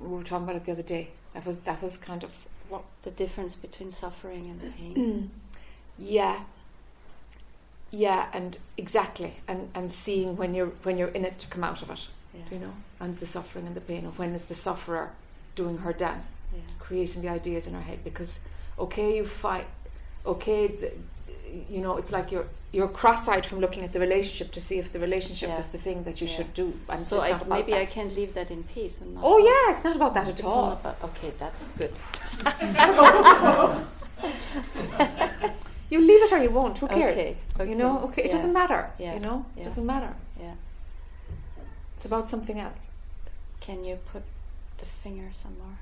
We 0.00 0.08
were 0.08 0.22
talking 0.24 0.44
about 0.44 0.56
it 0.56 0.64
the 0.64 0.72
other 0.72 0.82
day. 0.96 1.08
That 1.34 1.44
was 1.46 1.56
that 1.58 1.82
was 1.82 1.96
kind 1.96 2.24
of 2.24 2.32
what 2.74 2.84
the 3.02 3.10
difference 3.10 3.54
between 3.54 3.90
suffering 3.90 4.50
and 4.50 4.74
pain 4.76 5.30
yeah. 5.98 6.40
Yeah, 7.90 8.26
and 8.32 8.58
exactly, 8.76 9.36
and 9.46 9.70
and 9.72 9.88
seeing 9.90 10.36
when 10.36 10.52
you're 10.52 10.72
when 10.82 10.98
you're 10.98 11.14
in 11.18 11.24
it 11.24 11.38
to 11.38 11.46
come 11.46 11.62
out 11.62 11.80
of 11.80 11.90
it, 11.90 12.08
yeah 12.34 12.40
you 12.50 12.58
know, 12.58 12.74
and 12.98 13.16
the 13.18 13.26
suffering 13.26 13.68
and 13.68 13.76
the 13.76 13.80
pain, 13.80 14.04
and 14.04 14.18
when 14.18 14.34
is 14.34 14.46
the 14.46 14.54
sufferer 14.56 15.12
doing 15.54 15.78
her 15.78 15.92
dance, 15.92 16.38
yeah 16.52 16.60
creating 16.80 17.22
the 17.22 17.28
ideas 17.28 17.68
in 17.68 17.74
her 17.74 17.82
head? 17.82 18.02
Because 18.02 18.40
okay, 18.78 19.16
you 19.16 19.24
fight, 19.24 19.68
okay, 20.26 20.66
the, 20.66 20.92
you 21.74 21.80
know, 21.80 21.96
it's 22.00 22.12
like 22.12 22.30
you're 22.32 22.46
you're 22.72 22.88
cross-eyed 23.00 23.46
from 23.46 23.60
looking 23.60 23.84
at 23.84 23.92
the 23.92 24.00
relationship 24.00 24.50
to 24.52 24.60
see 24.60 24.78
if 24.82 24.90
the 24.92 24.98
relationship 24.98 25.48
Yeah. 25.48 25.58
is 25.62 25.68
the 25.68 25.78
thing 25.78 26.02
that 26.04 26.20
you 26.20 26.26
Yeah. 26.26 26.36
should 26.36 26.52
do. 26.54 26.66
And 26.88 27.00
so 27.10 27.20
I, 27.20 27.30
maybe 27.56 27.72
I 27.74 27.86
can 27.86 28.08
leave 28.18 28.32
that 28.34 28.50
in 28.50 28.64
peace 28.64 29.00
and 29.00 29.14
not 29.14 29.22
Oh 29.28 29.38
yeah, 29.38 29.72
it's 29.72 29.84
not 29.84 29.94
about 29.96 30.12
that 30.14 30.26
at 30.28 30.38
it's 30.40 30.48
all. 30.48 30.66
not 30.70 30.80
about, 30.80 30.96
okay 31.10 31.30
that's 31.38 31.68
good 31.80 31.94
You 35.90 36.00
leave 36.00 36.22
it 36.26 36.32
or 36.32 36.42
you 36.42 36.50
won't. 36.50 36.78
Who 36.78 36.88
cares? 36.88 37.18
Okay, 37.20 37.36
You 37.70 37.76
know, 37.76 37.98
okay, 37.98 38.06
okay, 38.08 38.22
it 38.22 38.26
yeah, 38.26 38.32
doesn't 38.36 38.52
matter. 38.52 38.90
yeah, 38.98 39.14
You 39.14 39.20
know, 39.20 39.46
it 39.56 39.64
doesn't 39.64 39.86
matter. 39.86 40.12
yeah 40.40 40.54
It's 41.96 42.06
about 42.06 42.28
something 42.28 42.58
else. 42.58 42.90
can 43.60 43.84
you 43.84 43.96
put 44.12 44.22
the 44.78 44.86
finger 44.86 45.28
somewhere 45.32 45.78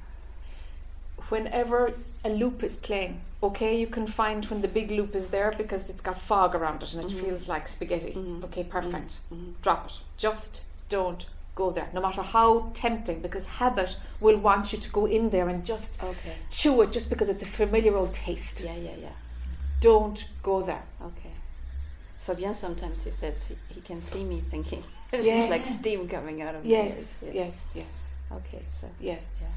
Whenever 1.28 1.92
a 2.24 2.28
loop 2.30 2.62
is 2.62 2.76
playing, 2.76 3.20
okay, 3.42 3.78
you 3.78 3.86
can 3.86 4.06
find 4.06 4.44
when 4.46 4.60
the 4.60 4.68
big 4.68 4.90
loop 4.90 5.14
is 5.14 5.28
there 5.28 5.52
because 5.56 5.88
it's 5.90 6.00
got 6.00 6.18
fog 6.18 6.54
around 6.54 6.82
it 6.82 6.94
and 6.94 7.04
it 7.04 7.10
Mhm. 7.10 7.20
feels 7.24 7.48
like 7.48 7.66
spaghetti. 7.68 8.12
Mhm. 8.14 8.44
Okay, 8.44 8.64
perfect. 8.64 9.18
Mhm. 9.32 9.54
Drop 9.62 9.86
it. 9.86 9.94
Just 10.16 10.62
don't 10.88 11.26
go 11.54 11.70
there. 11.70 11.88
No 11.92 12.00
matter 12.00 12.22
how 12.22 12.70
tempting, 12.74 13.20
because 13.20 13.46
habit 13.46 13.96
will 14.20 14.38
want 14.38 14.72
you 14.72 14.78
to 14.78 14.90
go 14.90 15.06
in 15.06 15.30
there 15.30 15.48
and 15.48 15.64
just 15.64 16.02
okay 16.02 16.34
chew 16.50 16.80
it 16.82 16.92
just 16.92 17.08
because 17.10 17.28
it's 17.28 17.42
a 17.42 17.46
familiar 17.46 17.96
old 17.96 18.12
taste. 18.14 18.60
yeah 18.60 18.76
yeah 18.76 18.96
yeah 19.00 19.16
Don't 19.80 20.28
go 20.42 20.62
there. 20.62 20.84
Okay. 21.02 21.32
Fabien 22.20 22.54
sometimes 22.54 23.02
he 23.04 23.10
says 23.10 23.48
he, 23.48 23.56
he 23.74 23.80
can 23.80 24.00
see 24.00 24.22
me 24.24 24.40
thinking. 24.40 24.84
Yes. 25.12 25.24
it's 25.24 25.50
like 25.50 25.60
steam 25.80 26.08
coming 26.08 26.40
out 26.40 26.54
of 26.54 26.64
me. 26.64 26.70
Yes, 26.70 27.14
ears. 27.22 27.34
Yeah. 27.34 27.42
yes, 27.44 27.72
yes, 27.76 28.06
Okay, 28.30 28.62
so 28.66 28.86
yes. 29.00 29.38
yeah, 29.42 29.48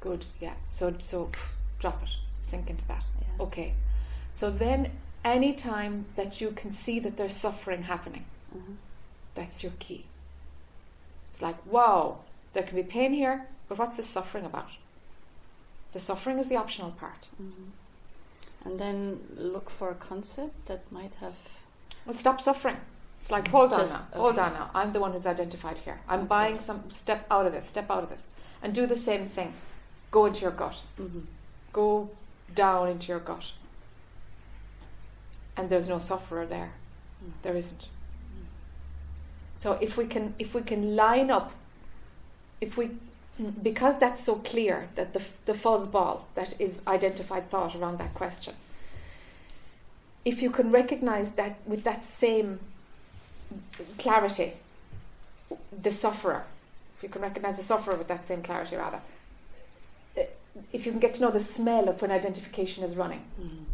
Good. 0.00 0.24
Yeah. 0.40 0.54
So 0.70 0.94
so 0.98 1.26
pff, 1.26 1.38
drop 1.78 2.02
it. 2.02 2.10
Sink 2.42 2.70
into 2.70 2.86
that. 2.88 3.04
yeah. 3.20 3.44
Okay. 3.44 3.74
So 4.32 4.50
then 4.50 4.92
any 5.24 5.52
time 5.52 6.06
that 6.16 6.40
you 6.40 6.50
can 6.52 6.72
see 6.72 6.98
that 7.00 7.16
there's 7.16 7.34
suffering 7.34 7.82
happening, 7.82 8.24
Mhm. 8.56 8.76
that's 9.34 9.62
your 9.62 9.72
key. 9.78 10.06
It's 11.28 11.42
like, 11.42 11.56
wow, 11.66 12.20
there 12.54 12.62
can 12.62 12.76
be 12.76 12.82
pain 12.82 13.12
here, 13.12 13.46
but 13.68 13.78
what's 13.78 13.96
the 13.96 14.02
suffering 14.02 14.44
about? 14.46 14.70
The 15.92 16.00
suffering 16.00 16.38
is 16.38 16.48
the 16.48 16.56
optional 16.56 16.92
part. 16.92 17.28
Mhm. 17.40 17.70
And 18.64 18.78
then 18.78 19.20
look 19.36 19.68
for 19.70 19.90
a 19.90 19.94
concept 19.94 20.66
that 20.66 20.90
might 20.90 21.14
have. 21.16 21.36
Well, 22.06 22.14
stop 22.14 22.40
suffering. 22.40 22.78
It's 23.20 23.30
like, 23.30 23.48
hold 23.48 23.72
on 23.74 23.80
Just- 23.80 23.94
now, 23.94 24.06
hold 24.14 24.32
okay. 24.38 24.42
on 24.42 24.52
now. 24.54 24.70
I'm 24.74 24.92
the 24.92 25.00
one 25.00 25.12
who's 25.12 25.26
identified 25.26 25.78
here. 25.80 26.00
I'm 26.08 26.20
Okay. 26.20 26.28
buying 26.28 26.58
some, 26.58 26.88
step 26.90 27.26
out 27.30 27.46
of 27.46 27.52
this, 27.52 27.66
step 27.68 27.90
out 27.90 28.02
of 28.02 28.08
this. 28.08 28.30
And 28.62 28.74
do 28.74 28.86
the 28.86 28.96
same 28.96 29.26
thing. 29.26 29.54
Go 30.10 30.26
into 30.26 30.42
your 30.42 30.50
gut. 30.50 30.82
Mhm. 30.98 31.26
Go 31.72 32.10
down 32.54 32.88
into 32.88 33.08
your 33.08 33.20
gut. 33.20 33.52
And 35.56 35.68
there's 35.70 35.88
no 35.88 35.98
sufferer 35.98 36.46
there. 36.46 36.72
Mm. 37.24 37.32
There 37.42 37.56
isn't. 37.56 37.86
So 39.54 39.72
if 39.80 39.96
we 39.98 40.06
can, 40.06 40.34
if 40.38 40.54
we 40.54 40.62
can 40.62 40.96
line 40.96 41.30
up, 41.30 41.52
if 42.60 42.76
we, 42.78 42.90
because 43.62 43.98
that's 43.98 44.22
so 44.24 44.36
clear 44.36 44.88
that 44.94 45.12
the 45.12 45.22
the 45.44 45.54
fuzz 45.54 45.86
ball 45.86 46.26
that 46.34 46.58
is 46.60 46.82
identified 46.86 47.50
thought 47.50 47.74
around 47.76 47.98
that 47.98 48.14
question. 48.14 48.54
If 50.24 50.42
you 50.42 50.50
can 50.50 50.70
recognize 50.70 51.32
that 51.32 51.58
with 51.66 51.84
that 51.84 52.04
same 52.04 52.60
clarity, 53.98 54.54
the 55.82 55.90
sufferer, 55.90 56.44
if 56.96 57.02
you 57.02 57.08
can 57.08 57.22
recognize 57.22 57.56
the 57.56 57.62
sufferer 57.62 57.96
with 57.96 58.08
that 58.08 58.24
same 58.24 58.42
clarity, 58.42 58.76
rather, 58.76 59.00
if 60.72 60.86
you 60.86 60.92
can 60.92 61.00
get 61.00 61.14
to 61.14 61.20
know 61.20 61.30
the 61.30 61.40
smell 61.40 61.88
of 61.88 62.00
when 62.02 62.10
identification 62.10 62.84
is 62.84 62.96
running, 62.96 63.22
Mhm. 63.40 63.64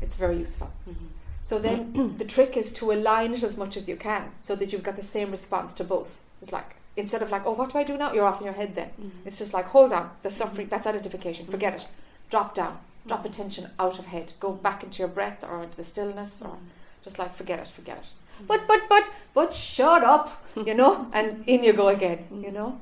it's 0.00 0.16
very 0.16 0.38
useful. 0.38 0.70
Mhm. 0.88 1.08
So 1.42 1.58
then 1.58 2.14
the 2.18 2.24
trick 2.24 2.56
is 2.56 2.72
to 2.74 2.92
align 2.92 3.34
it 3.34 3.42
as 3.42 3.56
much 3.56 3.76
as 3.76 3.88
you 3.88 3.96
can 3.96 4.32
so 4.42 4.54
that 4.56 4.72
you've 4.72 4.82
got 4.82 4.96
the 4.96 5.02
same 5.02 5.30
response 5.30 5.74
to 5.74 5.84
both. 5.84 6.20
It's 6.40 6.52
like, 6.52 6.76
instead 6.96 7.22
of 7.22 7.30
like, 7.30 7.44
oh, 7.46 7.52
what 7.52 7.72
do 7.72 7.78
I 7.78 7.84
do 7.84 7.96
now? 7.96 8.12
You're 8.12 8.26
off 8.26 8.40
in 8.40 8.44
your 8.44 8.54
head 8.54 8.74
then. 8.74 8.90
Mhm. 9.00 9.10
It's 9.26 9.38
just 9.38 9.52
like, 9.52 9.66
hold 9.66 9.92
on, 9.92 10.10
the 10.22 10.28
mm-hmm. 10.28 10.38
suffering, 10.38 10.68
that's 10.68 10.86
identification, 10.86 11.46
forget 11.46 11.74
mm-hmm. 11.74 11.86
it. 11.86 12.30
Drop 12.30 12.54
down, 12.54 12.78
drop 13.06 13.20
mm-hmm. 13.20 13.28
attention 13.28 13.70
out 13.78 13.98
of 13.98 14.06
head, 14.06 14.32
go 14.40 14.52
back 14.52 14.82
into 14.82 14.98
your 14.98 15.08
breath 15.08 15.44
or 15.44 15.62
into 15.62 15.76
the 15.76 15.84
stillness 15.84 16.42
or 16.42 16.58
just 17.02 17.18
like, 17.18 17.34
forget 17.34 17.58
it, 17.58 17.68
forget 17.68 17.98
it. 17.98 18.08
But, 18.48 18.66
but, 18.66 18.80
but, 18.88 19.10
but 19.34 19.52
shut 19.52 20.02
up, 20.02 20.42
you 20.66 20.74
know, 20.74 21.08
and 21.12 21.44
in 21.46 21.62
you 21.62 21.72
go 21.72 21.88
again, 21.88 22.26
you 22.44 22.50
know? 22.50 22.80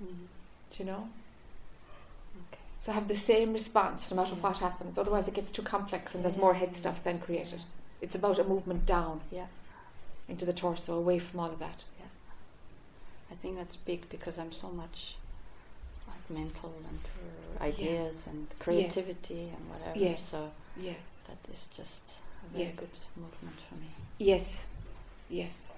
Do 0.00 0.78
you 0.78 0.84
know? 0.84 1.08
So 2.82 2.90
have 2.90 3.06
the 3.06 3.14
same 3.14 3.52
response 3.52 4.10
no 4.10 4.16
matter 4.16 4.34
what 4.34 4.56
happens. 4.56 4.98
Otherwise, 4.98 5.28
it 5.28 5.34
gets 5.34 5.52
too 5.52 5.62
complex 5.62 6.16
and 6.16 6.24
there's 6.24 6.36
more 6.36 6.54
head 6.54 6.74
stuff 6.74 7.04
than 7.04 7.20
created. 7.20 7.60
It's 8.00 8.16
about 8.16 8.40
a 8.40 8.44
movement 8.44 8.86
down 8.86 9.20
Yeah. 9.30 9.46
into 10.28 10.44
the 10.44 10.52
torso, 10.52 10.96
away 10.98 11.20
from 11.20 11.38
all 11.38 11.50
of 11.52 11.60
that. 11.60 11.84
I 13.30 13.34
think 13.36 13.54
that's 13.56 13.76
big 13.76 14.08
because 14.08 14.36
I'm 14.36 14.50
so 14.50 14.68
much 14.68 15.16
like 16.08 16.28
mental 16.28 16.74
and 16.88 16.98
ideas 17.62 18.26
and 18.26 18.48
creativity 18.58 19.48
and 19.56 19.70
whatever. 19.70 19.96
Yes. 19.96 20.22
So 20.30 20.50
Yes. 20.76 21.18
that 21.28 21.38
is 21.52 21.68
just 21.68 22.02
a 22.44 22.48
very 22.52 22.64
Yes. 22.64 22.80
good 22.80 22.98
movement 23.22 23.60
for 23.60 23.76
me. 23.76 23.90
Yes. 24.18 24.64
Yes. 25.30 25.72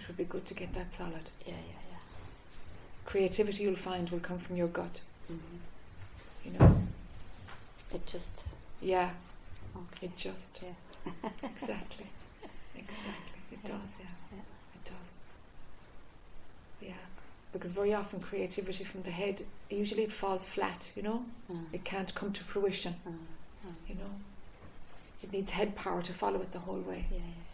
It 0.00 0.08
would 0.08 0.16
be 0.16 0.24
good 0.24 0.46
to 0.46 0.54
get 0.54 0.72
that 0.72 0.90
solid. 0.90 1.30
Yeah, 1.46 1.52
yeah, 1.52 1.81
Creativity 3.04 3.62
you'll 3.64 3.74
find 3.76 4.08
will 4.10 4.20
come 4.20 4.38
from 4.38 4.56
your 4.56 4.68
gut. 4.68 5.00
yeah. 5.28 5.36
hmm 5.36 5.56
You 6.44 6.58
know? 6.58 6.82
It 7.94 8.06
just. 8.06 8.30
Yeah. 8.80 9.10
Okay. 9.76 10.06
It 10.06 10.16
just 10.16 10.60
Yeah. 10.62 11.12
exactly. 11.42 12.06
Exactly. 12.76 13.38
It 13.52 13.58
Yeah. 13.64 13.70
does, 13.78 13.98
yeah. 14.00 14.06
Yeah. 14.32 14.42
It 14.76 14.84
does. 14.84 15.18
Yeah. 16.80 17.02
Because 17.52 17.72
very 17.72 17.92
often 17.92 18.20
creativity 18.20 18.84
from 18.84 19.02
the 19.02 19.10
head 19.10 19.42
usually 19.70 20.02
it 20.04 20.12
falls 20.12 20.46
flat, 20.46 20.90
you 20.96 21.02
know? 21.02 21.24
Mm. 21.50 21.66
It 21.72 21.84
can't 21.84 22.14
come 22.14 22.32
to 22.32 22.42
fruition, 22.44 22.94
Mm. 23.06 23.12
Mm. 23.66 23.74
you 23.88 23.94
know. 23.96 24.10
It 25.22 25.32
needs 25.32 25.50
head 25.52 25.76
power 25.76 26.02
to 26.02 26.12
follow 26.12 26.40
it 26.40 26.50
the 26.52 26.58
whole 26.60 26.80
way. 26.80 27.06
Yeah, 27.10 27.18
yeah, 27.18 27.52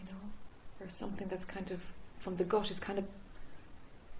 you 0.00 0.06
know, 0.10 0.84
or 0.84 0.88
something 0.88 1.28
that's 1.28 1.44
kind 1.44 1.70
of 1.70 1.80
from 2.18 2.36
the 2.36 2.44
gut 2.44 2.70
is 2.70 2.80
kind 2.80 2.98
of 2.98 3.04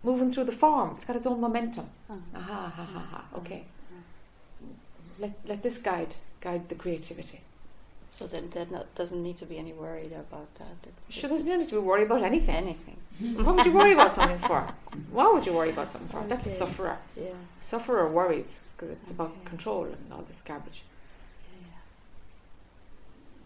moving 0.03 0.31
through 0.33 0.45
the 0.45 0.53
form. 0.53 0.91
It's 0.95 1.05
got 1.05 1.17
its 1.17 1.27
own 1.27 1.41
momentum. 1.41 1.89
Mm. 2.11 2.23
Aha, 2.35 2.73
ha, 2.77 2.85
ha, 2.85 3.01
ha. 3.13 3.25
Okay. 3.39 3.65
Mm. 3.93 4.75
Let 5.19 5.33
let 5.47 5.63
this 5.63 5.79
guide 5.79 6.15
guide 6.41 6.69
the 6.69 6.75
creativity. 6.75 7.41
So 8.13 8.27
then 8.27 8.51
there 8.51 8.67
doesn't 8.97 9.23
need 9.23 9.37
to 9.37 9.47
be 9.47 9.57
any 9.57 9.73
worried 9.73 10.13
about 10.13 10.53
that. 10.57 10.77
It's 10.89 11.07
Sure, 11.15 11.31
there's 11.31 11.47
no 11.47 11.57
need 11.57 11.69
to 11.69 11.75
be 11.81 11.87
worried 11.91 12.07
about 12.07 12.23
anything. 12.25 12.57
anything. 12.57 12.97
what 13.45 13.55
would 13.57 13.67
you 13.67 13.73
worry 13.73 13.93
about 13.93 14.15
something 14.15 14.39
for? 14.39 14.67
Why 15.13 15.31
would 15.33 15.47
you 15.47 15.53
worry 15.53 15.71
about 15.71 15.91
something 15.93 16.09
for? 16.11 16.27
That's 16.27 16.45
a 16.47 16.49
Okay. 16.49 16.59
sufferer. 16.59 16.99
Yeah. 17.17 17.39
Sufferer 17.61 18.09
worries 18.09 18.59
because 18.77 18.91
it's 18.91 19.11
about 19.13 19.33
control 19.45 19.85
and 19.85 20.13
all 20.13 20.23
this 20.29 20.43
garbage. 20.43 20.83
Yeah. 21.63 21.83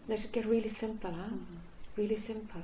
Let 0.07 0.25
it 0.25 0.31
get 0.31 0.45
really 0.45 0.69
simple, 0.69 1.11
huh? 1.11 1.29
Mhm. 1.29 1.59
Really 1.97 2.15
simple. 2.15 2.61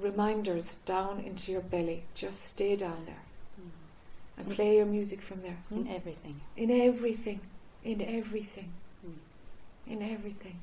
Reminders 0.00 0.76
down 0.86 1.20
into 1.20 1.52
your 1.52 1.60
belly. 1.60 2.04
Just 2.14 2.42
stay 2.44 2.74
down 2.76 3.04
there 3.04 3.22
Mhm. 3.58 3.70
and 4.38 4.50
play 4.50 4.76
your 4.76 4.86
music 4.86 5.20
from 5.20 5.42
there. 5.42 5.58
In 5.70 5.84
hmm? 5.84 5.92
everything. 5.92 6.40
In 6.56 6.70
everything. 6.70 7.40
In 7.84 8.00
everything. 8.00 8.72
Mm. 9.06 9.18
In 9.86 10.02
everything. 10.02 10.58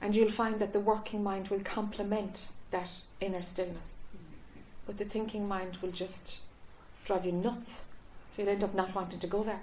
And 0.00 0.14
you'll 0.14 0.30
find 0.30 0.58
that 0.60 0.72
the 0.72 0.80
working 0.80 1.22
mind 1.22 1.48
will 1.48 1.60
complement 1.60 2.48
that 2.70 3.02
inner 3.20 3.42
stillness. 3.42 4.02
But 4.86 4.98
the 4.98 5.04
thinking 5.04 5.48
mind 5.48 5.78
will 5.78 5.90
just 5.90 6.40
drive 7.04 7.24
you 7.24 7.32
nuts. 7.32 7.84
So 8.28 8.42
you'll 8.42 8.52
end 8.52 8.64
up 8.64 8.74
not 8.74 8.94
wanting 8.94 9.20
to 9.20 9.26
go 9.26 9.42
there 9.42 9.62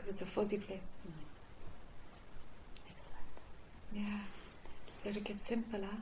because 0.00 0.08
it's 0.08 0.22
a 0.22 0.26
fuzzy 0.26 0.58
place. 0.58 0.88
Excellent. 2.90 3.26
Yeah. 3.92 4.20
Let 5.04 5.16
it 5.16 5.24
get 5.24 5.42
simple, 5.42 5.80
huh? 5.82 5.96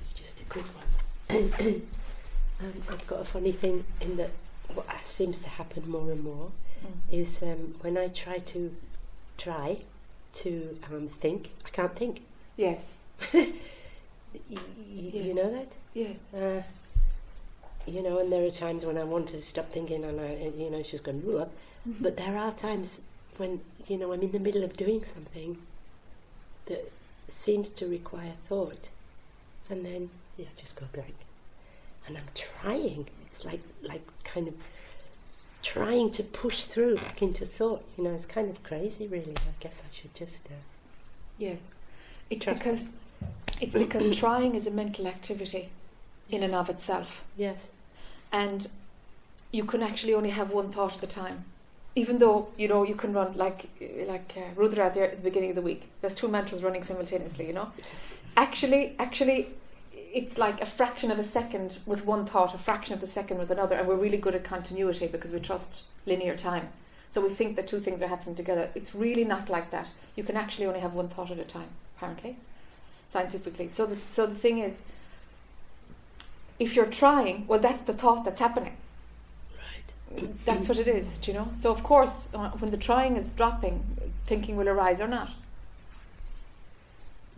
It's 0.00 0.12
just 0.12 0.40
a 0.40 0.44
quick 0.44 0.64
one. 0.66 0.86
um, 2.60 2.72
I've 2.90 3.06
got 3.06 3.20
a 3.20 3.24
funny 3.24 3.52
thing 3.52 3.84
in 4.00 4.16
that 4.16 4.30
what 4.74 4.86
seems 5.04 5.40
to 5.40 5.48
happen 5.48 5.88
more 5.90 6.10
and 6.10 6.22
more 6.24 6.50
Mm. 6.82 7.14
is 7.20 7.40
um, 7.44 7.76
when 7.82 7.96
I 7.96 8.08
try 8.08 8.38
to 8.38 8.74
try 9.38 9.76
to 10.32 10.76
um, 10.90 11.06
think, 11.06 11.52
I 11.64 11.68
can't 11.68 11.94
think. 11.94 12.22
Yes. 12.56 12.94
Y- 13.32 13.52
y- 14.50 14.58
You 14.90 15.32
know 15.32 15.48
that? 15.52 15.76
Yes. 15.94 16.34
Uh, 16.34 16.62
you 17.86 18.02
know, 18.02 18.18
and 18.18 18.30
there 18.32 18.46
are 18.46 18.50
times 18.50 18.84
when 18.84 18.98
I 18.98 19.04
want 19.04 19.28
to 19.28 19.40
stop 19.40 19.70
thinking, 19.70 20.04
and 20.04 20.20
I, 20.20 20.52
you 20.56 20.70
know, 20.70 20.82
just 20.82 21.04
going. 21.04 21.20
Blah. 21.20 21.46
But 22.00 22.16
there 22.16 22.36
are 22.36 22.52
times 22.52 23.00
when 23.38 23.60
you 23.88 23.98
know 23.98 24.12
I'm 24.12 24.22
in 24.22 24.32
the 24.32 24.38
middle 24.38 24.62
of 24.64 24.76
doing 24.76 25.04
something 25.04 25.58
that 26.66 26.90
seems 27.28 27.70
to 27.70 27.86
require 27.86 28.32
thought, 28.42 28.90
and 29.70 29.84
then 29.84 30.10
yeah, 30.36 30.46
just 30.56 30.78
go 30.78 30.86
blank. 30.92 31.14
And 32.06 32.16
I'm 32.16 32.28
trying. 32.34 33.06
It's 33.26 33.44
like 33.44 33.60
like 33.82 34.06
kind 34.24 34.48
of 34.48 34.54
trying 35.62 36.10
to 36.12 36.22
push 36.22 36.64
through 36.64 36.96
back 36.96 37.22
into 37.22 37.46
thought. 37.46 37.84
You 37.96 38.04
know, 38.04 38.10
it's 38.14 38.26
kind 38.26 38.50
of 38.50 38.62
crazy, 38.62 39.06
really. 39.06 39.34
I 39.36 39.54
guess 39.60 39.82
I 39.84 39.94
should 39.94 40.14
just. 40.14 40.46
Uh, 40.46 40.54
Yes. 41.38 41.70
It's 42.30 42.44
because 42.44 42.90
it's 43.60 43.74
because 43.74 44.16
trying 44.16 44.54
is 44.54 44.66
a 44.66 44.70
mental 44.70 45.06
activity 45.06 45.70
in 46.32 46.42
and 46.42 46.54
of 46.54 46.68
itself. 46.68 47.22
yes. 47.36 47.70
and 48.32 48.68
you 49.52 49.64
can 49.64 49.82
actually 49.82 50.14
only 50.14 50.30
have 50.30 50.50
one 50.50 50.72
thought 50.72 50.96
at 50.96 51.02
a 51.02 51.06
time. 51.06 51.44
Even 51.94 52.18
though 52.18 52.48
you 52.56 52.68
know 52.68 52.82
you 52.84 52.94
can 52.94 53.12
run 53.12 53.36
like 53.36 53.68
like 54.08 54.34
uh, 54.36 54.40
Rudra 54.56 54.90
there 54.94 55.10
at 55.10 55.16
the 55.18 55.22
beginning 55.22 55.50
of 55.50 55.56
the 55.56 55.62
week. 55.62 55.90
There's 56.00 56.14
two 56.14 56.26
mantras 56.26 56.62
running 56.62 56.82
simultaneously. 56.82 57.46
You 57.46 57.52
know, 57.52 57.70
actually, 58.34 58.96
actually, 58.98 59.48
it's 59.92 60.38
like 60.38 60.62
a 60.62 60.66
fraction 60.66 61.10
of 61.10 61.18
a 61.18 61.22
second 61.22 61.78
with 61.84 62.06
one 62.06 62.24
thought, 62.24 62.54
a 62.54 62.58
fraction 62.58 62.94
of 62.94 63.00
the 63.02 63.06
second 63.06 63.36
with 63.36 63.50
another, 63.50 63.76
and 63.76 63.86
we're 63.86 63.96
really 63.96 64.16
good 64.16 64.34
at 64.34 64.42
continuity 64.42 65.06
because 65.06 65.32
we 65.32 65.40
trust 65.40 65.82
linear 66.06 66.34
time. 66.34 66.70
So 67.08 67.20
we 67.20 67.28
think 67.28 67.56
that 67.56 67.66
two 67.66 67.78
things 67.78 68.00
are 68.00 68.06
happening 68.06 68.34
together. 68.34 68.70
It's 68.74 68.94
really 68.94 69.24
not 69.24 69.50
like 69.50 69.70
that. 69.70 69.90
You 70.16 70.24
can 70.24 70.34
actually 70.34 70.64
only 70.64 70.80
have 70.80 70.94
one 70.94 71.08
thought 71.08 71.30
at 71.30 71.38
a 71.38 71.44
time, 71.44 71.68
apparently, 71.94 72.38
scientifically. 73.06 73.68
So 73.68 73.84
the, 73.84 73.96
so 74.08 74.26
the 74.26 74.34
thing 74.34 74.60
is, 74.60 74.80
if 76.62 76.76
you're 76.76 76.86
trying, 76.86 77.46
well, 77.48 77.58
that's 77.58 77.82
the 77.82 77.92
thought 77.92 78.24
that's 78.24 78.38
happening. 78.40 78.76
Right. 79.58 80.34
That's 80.44 80.68
what 80.68 80.78
it 80.78 80.86
is, 80.86 81.16
do 81.16 81.32
you 81.32 81.38
know? 81.38 81.48
So, 81.54 81.72
of 81.72 81.82
course, 81.82 82.28
uh, 82.32 82.50
when 82.60 82.70
the 82.70 82.76
trying 82.76 83.16
is 83.16 83.30
dropping, 83.30 83.84
thinking 84.26 84.56
will 84.56 84.68
arise 84.68 85.00
or 85.00 85.08
not. 85.08 85.30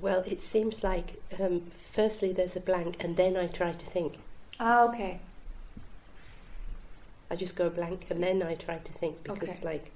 Well, 0.00 0.22
it 0.26 0.42
seems 0.42 0.84
like 0.84 1.22
um, 1.40 1.62
firstly 1.74 2.32
there's 2.32 2.56
a 2.56 2.60
blank, 2.60 3.02
and 3.02 3.16
then 3.16 3.36
I 3.36 3.46
try 3.46 3.72
to 3.72 3.86
think. 3.86 4.18
Ah, 4.60 4.84
okay. 4.88 5.20
I 7.30 7.36
just 7.36 7.56
go 7.56 7.70
blank, 7.70 8.06
and 8.10 8.22
then 8.22 8.42
I 8.42 8.54
try 8.54 8.76
to 8.76 8.92
think 8.92 9.22
because, 9.24 9.48
Okay. 9.60 9.64
like, 9.72 9.90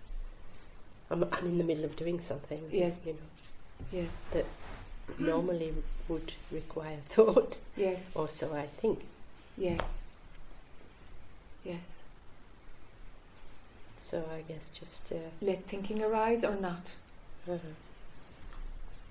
I'm, 1.10 1.22
I'm 1.24 1.46
in 1.46 1.58
the 1.58 1.64
middle 1.64 1.84
of 1.84 1.96
doing 1.96 2.18
something. 2.20 2.62
Yes. 2.70 3.02
You 3.06 3.12
know, 3.12 3.18
Yes. 3.92 4.24
that 4.32 4.46
normally 5.18 5.74
would 6.08 6.32
require 6.50 6.96
thought, 7.10 7.58
Yes. 7.76 8.10
or 8.14 8.28
so 8.28 8.54
I 8.54 8.66
think. 8.80 9.00
Yes. 9.58 9.98
Yes. 11.64 11.98
So 13.96 14.24
I 14.34 14.42
guess 14.42 14.68
just. 14.70 15.12
Uh, 15.12 15.16
Let 15.42 15.66
thinking 15.66 16.02
arise 16.02 16.44
or 16.44 16.54
not. 16.56 16.94
uh, 17.50 17.58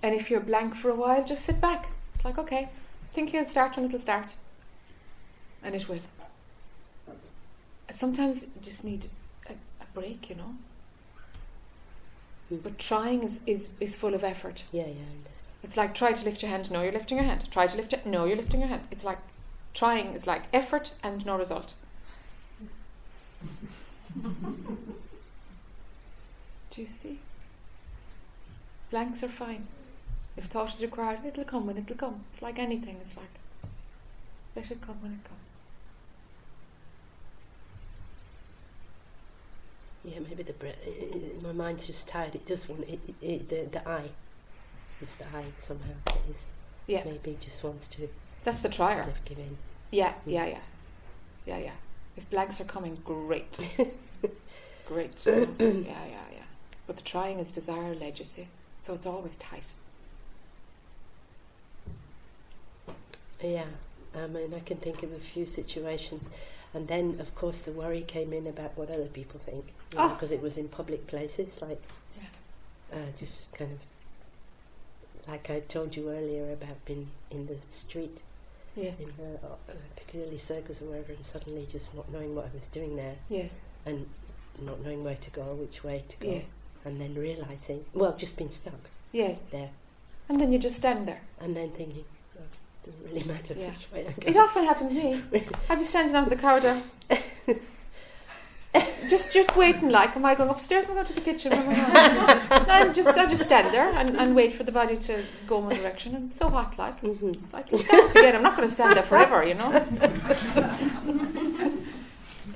And 0.02 0.16
if 0.16 0.32
you're 0.32 0.40
blank 0.40 0.76
for 0.76 0.90
a 0.90 0.96
while, 0.96 1.24
just 1.24 1.44
sit 1.46 1.60
back. 1.60 1.90
It's 2.14 2.24
like, 2.24 2.38
okay, 2.38 2.70
thinking 3.12 3.40
will 3.40 3.48
start 3.48 3.76
when 3.76 3.86
it'll 3.86 4.00
start. 4.00 4.34
And 5.62 5.76
it 5.76 5.90
will. 5.90 6.00
Sometimes 7.92 8.44
you 8.44 8.62
just 8.62 8.84
need 8.86 9.08
a, 9.50 9.54
a 9.54 9.86
break, 9.94 10.30
you 10.30 10.36
know. 10.36 10.56
But 12.50 12.80
trying 12.80 13.24
is, 13.24 13.42
is, 13.46 13.70
is 13.82 13.96
full 13.96 14.14
of 14.14 14.24
effort. 14.24 14.64
Yeah, 14.72 14.84
yeah, 14.84 14.88
I 14.88 15.18
understand. 15.18 15.48
It's 15.64 15.76
like 15.76 15.94
try 15.94 16.14
to 16.14 16.24
lift 16.26 16.42
your 16.42 16.50
hand. 16.52 16.72
No, 16.72 16.82
you're 16.82 16.94
lifting 16.94 17.18
your 17.18 17.26
hand. 17.26 17.50
Try 17.52 17.68
to 17.68 17.76
lift 17.76 17.92
it. 17.92 18.06
No, 18.06 18.24
you're 18.24 18.38
lifting 18.38 18.62
your 18.62 18.70
hand. 18.70 18.84
It's 18.92 19.04
like 19.04 19.18
trying 19.78 20.14
is 20.14 20.26
like 20.28 20.44
effort 20.54 20.94
and 21.04 21.26
no 21.26 21.38
result. 21.38 21.74
Do 26.72 26.82
you 26.82 26.88
see? 26.88 27.20
Blanks 28.92 29.24
are 29.24 29.28
fine. 29.30 29.68
If 30.36 30.46
thought 30.46 30.74
is 30.74 30.82
required, 30.82 31.20
it'll 31.26 31.44
come 31.44 31.66
when 31.68 31.78
it'll 31.78 31.96
come. 31.96 32.22
It's 32.32 32.42
like 32.42 32.60
anything. 32.60 32.98
It's 33.02 33.16
like 33.18 33.30
let 34.56 34.72
it 34.72 34.82
come 34.82 35.02
when 35.02 35.14
it 35.14 35.24
comes. 35.24 35.38
Yeah, 40.04 40.20
maybe 40.28 40.44
the 40.44 40.54
bre- 40.54 40.68
i- 40.68 41.16
i- 41.16 41.44
my 41.44 41.52
mind's 41.52 41.86
just 41.88 42.08
tired. 42.08 42.34
It 42.36 42.46
just 42.46 42.70
want 42.70 42.84
it, 42.84 43.00
it, 43.08 43.16
it, 43.22 43.50
the 43.50 43.66
the 43.80 43.88
I. 43.90 44.10
It's 45.02 45.16
the 45.16 45.26
I 45.26 45.46
somehow. 45.60 45.94
That 46.06 46.20
is 46.30 46.52
Yeah. 46.88 47.04
maybe 47.06 47.38
just 47.42 47.64
wants 47.64 47.88
to. 47.90 48.08
That's 48.48 48.60
the 48.62 48.70
trier. 48.70 49.02
of 49.02 49.38
in. 49.38 49.58
Yeah, 49.92 50.14
yeah, 50.26 50.46
yeah, 50.46 50.60
yeah, 51.46 51.58
yeah. 51.58 51.72
If 52.16 52.30
blanks 52.30 52.62
are 52.62 52.64
coming, 52.64 52.98
great, 53.04 53.60
great. 54.86 55.12
yeah, 55.26 55.44
yeah, 55.60 56.28
yeah. 56.32 56.48
But 56.88 56.96
the 56.96 57.04
trying 57.04 57.40
is 57.40 57.52
desire 57.52 57.94
led, 57.94 58.20
you 58.20 58.24
see. 58.24 58.48
So 58.80 58.94
it's 58.94 59.06
always 59.06 59.36
tight. 59.36 59.70
Yeah, 63.44 63.66
I 64.16 64.28
mean, 64.28 64.54
I 64.54 64.62
can 64.62 64.78
think 64.78 65.04
of 65.04 65.12
a 65.12 65.20
few 65.20 65.46
situations, 65.46 66.30
and 66.74 66.88
then 66.88 67.18
of 67.20 67.36
course 67.36 67.60
the 67.60 67.74
worry 67.74 68.02
came 68.02 68.32
in 68.32 68.48
about 68.48 68.78
what 68.78 68.90
other 68.90 69.08
people 69.08 69.42
think, 69.42 69.74
Ah. 69.98 70.08
because 70.14 70.32
it 70.32 70.42
was 70.42 70.58
in 70.58 70.70
public 70.70 71.06
places, 71.06 71.62
like 71.62 71.82
Yeah. 72.18 72.98
uh, 72.98 73.12
just 73.18 73.52
kind 73.52 73.74
of 73.74 75.28
like 75.28 75.50
I 75.50 75.60
told 75.60 75.98
you 75.98 76.10
earlier 76.10 76.54
about 76.54 76.86
being 76.86 77.10
in 77.30 77.48
the 77.48 77.58
street 77.68 78.22
Yes. 78.78 79.02
in 79.02 79.12
the 79.18 79.36
uh, 79.46 79.56
Piccadilly 79.96 80.38
Circus 80.38 80.82
or 80.82 80.86
wherever, 80.86 81.12
and 81.12 81.26
suddenly 81.26 81.66
just 81.70 81.96
not 81.96 82.12
knowing 82.14 82.36
what 82.36 82.46
I 82.46 82.56
was 82.58 82.70
doing 82.70 82.96
there, 82.96 83.16
Yes. 83.28 83.64
and 83.86 84.06
not 84.62 84.80
knowing 84.84 85.04
where 85.04 85.16
to 85.16 85.30
go, 85.32 85.44
which 85.56 85.84
way 85.84 86.04
to 86.08 86.18
go, 86.18 86.30
Yes. 86.30 86.64
and 86.86 87.02
then 87.02 87.14
realizing, 87.16 87.84
well, 87.94 88.16
just 88.16 88.38
being 88.38 88.52
stuck 88.52 88.90
Yes. 89.12 89.50
there, 89.50 89.72
And 90.30 90.40
then 90.40 90.52
you 90.54 90.60
just 90.60 90.78
stand 90.78 91.08
there. 91.08 91.22
and 91.42 91.56
then 91.56 91.70
thinking, 91.72 92.06
well, 92.36 92.46
it 92.84 92.92
doesn't 92.92 93.06
really 93.14 93.28
matter 93.28 93.54
Yeah. 93.58 93.70
which 93.72 93.92
way 93.92 94.02
I 94.08 94.12
go. 94.12 94.28
It 94.30 94.38
often 94.38 94.64
happens 94.66 94.94
to 94.94 95.04
me. 95.04 95.22
I'll 95.70 95.78
be 95.78 95.84
standing 95.84 96.16
on 96.16 96.30
the 96.30 96.36
corridor. 96.36 96.80
just 99.10 99.34
just 99.34 99.56
waiting 99.56 99.90
like, 99.90 100.16
am 100.16 100.26
I 100.26 100.36
going 100.36 100.50
upstairs? 100.50 100.86
Am 100.86 100.92
I 100.92 100.96
going 100.96 101.08
to 101.08 101.14
the 101.14 101.22
kitchen? 101.22 101.54
Am 101.54 101.70
I 101.70 101.76
going? 101.76 102.70
and 102.70 102.96
just 102.96 103.18
I 103.18 103.26
just 103.26 103.44
stand 103.44 103.74
there 103.74 103.90
and, 103.90 104.18
and 104.18 104.36
wait 104.36 104.54
for 104.54 104.64
the 104.64 104.72
body 104.72 104.98
to 104.98 105.24
go 105.48 105.60
one 105.60 105.76
direction 105.76 106.16
and 106.16 106.34
so 106.34 106.50
hot 106.50 106.78
like. 106.78 107.02
Mm-hmm. 107.02 107.46
So 107.48 107.58
I 107.58 107.62
can 107.62 107.78
stand 107.78 108.12
again. 108.12 108.36
I'm 108.36 108.44
not 108.44 108.56
going 108.56 108.68
to 108.68 108.74
stand 108.74 108.96
there 108.96 109.04
forever, 109.04 109.44
you 109.46 109.54
know. 109.54 109.72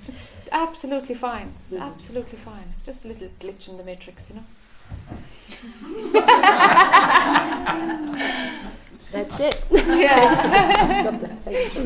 it's 0.07 0.34
absolutely 0.52 1.15
fine. 1.15 1.53
It's 1.69 1.80
absolutely 1.80 2.38
fine. 2.38 2.65
It's 2.73 2.84
just 2.84 3.06
a 3.06 3.07
little 3.07 3.30
glitch 3.39 3.69
in 3.69 3.77
the 3.77 3.84
matrix, 3.84 4.30
you 4.30 4.35
know. 4.38 4.45
That's 9.11 9.39
it. 9.39 9.61
Yeah. 9.72 11.03
God 11.03 11.19
bless. 11.19 11.39
Thank 11.41 11.76
you. 11.76 11.84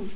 Yeah. 0.00 0.10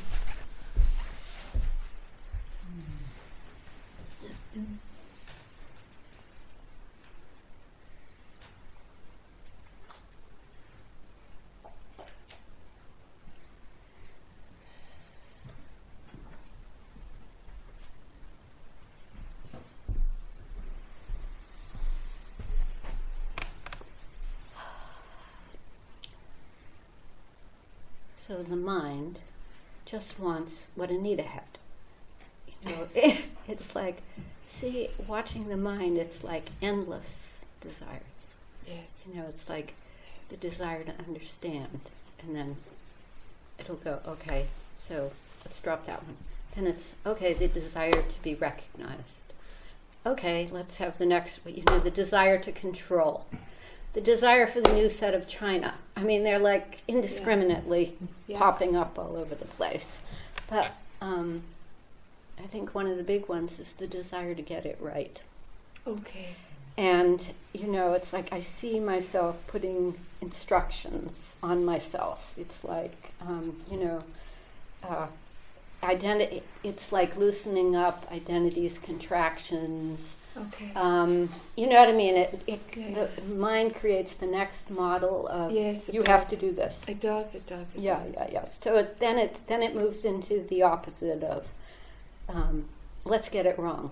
So 28.29 28.43
the 28.43 28.55
mind 28.55 29.21
just 29.85 30.19
wants 30.19 30.67
what 30.75 30.91
Anita 30.91 31.23
had. 31.23 31.57
You 32.61 32.69
know, 32.69 32.87
it's 33.47 33.75
like, 33.75 34.03
see, 34.47 34.89
watching 35.07 35.49
the 35.49 35.57
mind, 35.57 35.97
it's 35.97 36.23
like 36.23 36.51
endless 36.61 37.47
desires. 37.59 38.35
Yes. 38.67 38.93
You 39.07 39.15
know, 39.15 39.25
it's 39.27 39.49
like 39.49 39.73
the 40.29 40.37
desire 40.37 40.83
to 40.83 40.93
understand, 41.07 41.79
and 42.21 42.35
then 42.35 42.57
it'll 43.57 43.77
go, 43.77 43.99
okay, 44.07 44.45
so 44.77 45.11
let's 45.43 45.59
drop 45.59 45.87
that 45.87 46.03
one. 46.03 46.17
Then 46.55 46.67
it's, 46.67 46.93
okay, 47.07 47.33
the 47.33 47.47
desire 47.47 47.91
to 47.91 48.21
be 48.21 48.35
recognized. 48.35 49.33
Okay, 50.05 50.47
let's 50.51 50.77
have 50.77 50.99
the 50.99 51.05
next, 51.07 51.39
you 51.47 51.63
know, 51.67 51.79
the 51.79 51.89
desire 51.89 52.37
to 52.37 52.51
control. 52.51 53.25
The 53.93 54.01
desire 54.01 54.45
for 54.47 54.61
the 54.61 54.73
new 54.73 54.89
set 54.89 55.13
of 55.13 55.27
china. 55.27 55.75
I 55.95 56.03
mean, 56.03 56.23
they're 56.23 56.39
like 56.39 56.81
indiscriminately 56.87 57.97
Yeah. 58.27 58.37
popping 58.37 58.75
up 58.75 58.97
all 58.99 59.15
over 59.17 59.35
the 59.35 59.45
place. 59.45 60.01
But 60.49 60.71
um, 61.01 61.43
I 62.37 62.43
think 62.43 62.73
one 62.75 62.87
of 62.87 62.97
the 62.97 63.03
big 63.03 63.27
ones 63.27 63.59
is 63.59 63.73
the 63.73 63.87
desire 63.87 64.35
to 64.35 64.41
get 64.41 64.65
it 64.65 64.77
right. 64.79 65.21
Okay. 65.87 66.35
And, 66.77 67.33
you 67.53 67.67
know, 67.67 67.93
it's 67.93 68.13
like 68.13 68.31
I 68.31 68.39
see 68.39 68.79
myself 68.79 69.45
putting 69.47 69.95
instructions 70.21 71.35
on 71.43 71.65
myself. 71.65 72.33
It's 72.37 72.63
like, 72.63 73.11
um, 73.21 73.57
you 73.69 73.77
know, 73.77 73.99
uh, 74.83 75.07
identity, 75.83 76.43
it's 76.63 76.91
like 76.91 77.17
loosening 77.17 77.75
up 77.75 78.07
identities, 78.11 78.77
contractions. 78.79 80.15
Okay. 80.47 80.71
Um, 80.75 81.29
you 81.57 81.67
know 81.67 81.79
what 81.79 81.89
I 81.89 81.93
mean? 81.93 82.15
It, 82.15 82.41
it, 82.47 82.59
Yeah. 82.75 83.05
The 83.05 83.21
mind 83.35 83.75
creates 83.75 84.13
the 84.13 84.27
next 84.27 84.69
model 84.69 85.27
of 85.27 85.51
Yes, 85.51 85.89
you 85.93 86.01
have 86.07 86.29
to 86.29 86.35
do 86.35 86.51
this. 86.51 86.85
It 86.87 86.99
does. 86.99 87.35
It 87.35 87.45
does. 87.45 87.75
It 87.75 87.81
yeah, 87.81 87.99
does. 87.99 88.13
yeah, 88.13 88.27
yeah. 88.31 88.43
So 88.45 88.75
it, 88.77 88.99
then 88.99 89.17
it 89.17 89.41
then 89.47 89.61
it 89.61 89.75
moves 89.75 90.05
into 90.05 90.41
the 90.47 90.61
opposite 90.63 91.23
of 91.23 91.51
um, 92.27 92.65
let's 93.05 93.29
get 93.29 93.45
it 93.45 93.57
wrong. 93.59 93.91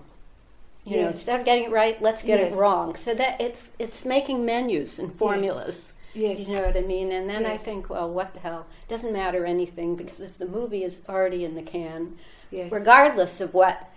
You 0.84 1.02
know, 1.02 1.08
instead 1.08 1.40
of 1.40 1.44
getting 1.44 1.64
it 1.64 1.70
right, 1.70 2.00
let's 2.00 2.22
get 2.22 2.38
Yes. 2.40 2.52
it 2.54 2.56
wrong. 2.56 2.96
So 2.96 3.12
that 3.14 3.40
it's 3.40 3.70
it's 3.78 4.04
making 4.06 4.44
menus 4.46 4.98
and 4.98 5.12
formulas. 5.12 5.92
Yes. 6.14 6.40
You 6.40 6.54
know 6.54 6.62
what 6.62 6.76
I 6.76 6.80
mean? 6.80 7.12
And 7.12 7.28
then 7.28 7.44
I 7.44 7.58
think, 7.58 7.90
well, 7.90 8.10
what 8.10 8.32
the 8.32 8.40
hell? 8.40 8.66
Doesn't 8.88 9.12
matter 9.12 9.44
anything 9.44 9.94
because 9.96 10.20
if 10.22 10.38
the 10.38 10.46
movie 10.46 10.82
is 10.82 11.02
already 11.08 11.44
in 11.44 11.54
the 11.54 11.62
can, 11.62 12.16
Yes. 12.50 12.72
regardless 12.72 13.40
of 13.42 13.52
what 13.52 13.90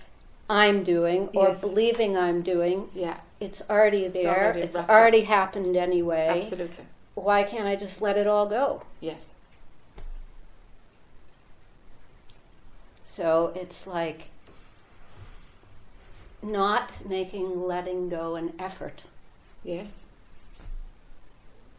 I'm 0.52 0.84
doing 0.84 1.30
or 1.34 1.48
Yes. 1.48 1.62
believing 1.62 2.18
I'm 2.18 2.42
doing, 2.42 2.90
Yeah. 2.94 3.22
it's 3.40 3.62
already 3.70 4.10
there. 4.10 4.44
already 4.44 4.62
It's 4.64 4.76
already 4.76 5.22
happened 5.22 5.78
anyway. 5.78 6.28
Absolutely. 6.28 6.86
Why 7.16 7.44
can't 7.44 7.66
I 7.68 7.78
just 7.78 8.02
let 8.02 8.18
it 8.18 8.28
all 8.28 8.48
go? 8.48 8.84
Yes. 9.00 9.34
So 13.06 13.54
it's 13.56 13.88
like 13.88 14.28
not 16.42 17.06
making 17.08 17.66
letting 17.66 18.10
go 18.10 18.36
an 18.36 18.54
effort. 18.60 19.04
Yes. 19.64 20.04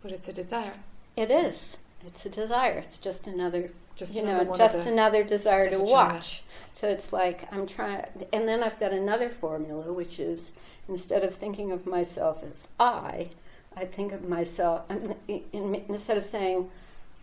But 0.02 0.12
it's 0.12 0.28
a 0.28 0.32
desire. 0.32 0.74
It 1.14 1.30
is. 1.30 1.76
It's 2.06 2.24
a 2.24 2.30
desire. 2.30 2.78
It's 2.78 2.98
just 2.98 3.26
another, 3.26 3.70
Just 3.94 4.14
you 4.14 4.22
another 4.22 4.44
know, 4.44 4.56
just 4.56 4.86
another 4.86 5.22
desire 5.24 5.70
to 5.70 5.78
watch. 5.78 6.44
So 6.72 6.88
it's 6.88 7.12
like 7.12 7.52
I'm 7.52 7.66
trying, 7.66 8.06
and 8.32 8.48
then 8.48 8.62
I've 8.62 8.80
got 8.80 8.92
another 8.92 9.28
formula, 9.28 9.92
which 9.92 10.18
is 10.18 10.52
instead 10.88 11.22
of 11.22 11.34
thinking 11.34 11.70
of 11.70 11.86
myself 11.86 12.42
as 12.42 12.64
I, 12.80 13.28
I 13.76 13.84
think 13.84 14.12
of 14.12 14.28
myself 14.28 14.90
in, 14.90 15.16
in, 15.52 15.82
instead 15.88 16.16
of 16.16 16.24
saying 16.24 16.70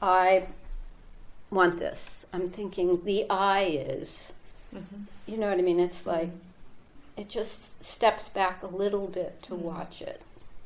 I 0.02 0.48
want 1.50 1.80
this. 1.80 2.26
I'm 2.32 2.48
thinking 2.48 3.04
the 3.04 3.30
I 3.30 3.64
is. 3.64 4.32
Mhm. 4.74 5.06
You 5.26 5.38
know 5.38 5.50
what 5.50 5.58
I 5.58 5.62
mean? 5.62 5.80
It's 5.80 6.06
like 6.06 6.30
mm-hmm. 6.30 7.22
it 7.22 7.30
just 7.30 7.84
steps 7.84 8.30
back 8.30 8.62
a 8.64 8.68
little 8.68 9.08
bit 9.08 9.42
to 9.44 9.54
mm-hmm. 9.54 9.64
watch 9.64 10.02
it. 10.02 10.22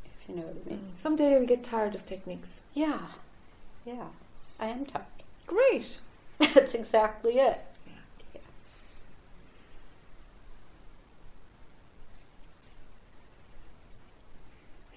If 0.05 0.29
you 0.29 0.35
know 0.35 0.43
what 0.43 0.57
I 0.65 0.69
mean. 0.69 0.79
Mm. 0.79 0.97
Someday 0.97 1.31
you'll 1.31 1.45
get 1.45 1.63
tired 1.63 1.95
of 1.95 2.05
techniques. 2.05 2.59
Yeah, 2.73 2.99
yeah. 3.85 4.07
I 4.59 4.67
am 4.67 4.85
tired. 4.85 5.05
Great. 5.47 5.97
That's 6.39 6.73
exactly 6.73 7.33
it. 7.39 7.59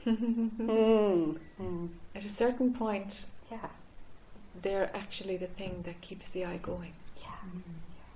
Mm. 0.06 1.38
Mm. 1.60 1.88
At 2.14 2.24
a 2.24 2.28
certain 2.28 2.72
point, 2.72 3.26
Yeah. 3.50 3.68
they're 4.62 4.90
actually 4.96 5.36
the 5.36 5.46
thing 5.46 5.82
that 5.82 6.00
keeps 6.00 6.28
the 6.28 6.44
I 6.44 6.56
going. 6.58 6.92
Yeah. 7.20 7.30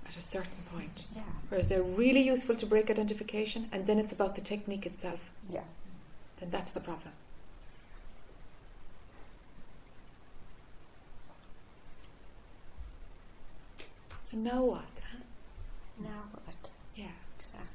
At 0.07 0.17
a 0.17 0.21
certain 0.21 0.63
point. 0.73 1.05
Yeah. 1.15 1.23
Whereas 1.49 1.67
they're 1.67 1.83
really 1.83 2.21
useful 2.21 2.55
to 2.55 2.65
break 2.65 2.89
identification, 2.89 3.69
and 3.71 3.87
then 3.87 3.99
it's 3.99 4.11
about 4.13 4.35
the 4.35 4.41
technique 4.41 4.85
itself. 4.85 5.31
Yeah. 5.49 5.63
Then 6.39 6.49
that's 6.49 6.71
the 6.71 6.79
problem. 6.79 7.13
And 14.31 14.43
now 14.43 14.63
what? 14.63 14.83
Huh? 15.11 15.23
Now 15.99 16.23
what? 16.45 16.71
Yeah. 16.95 17.05
Exactly. 17.39 17.67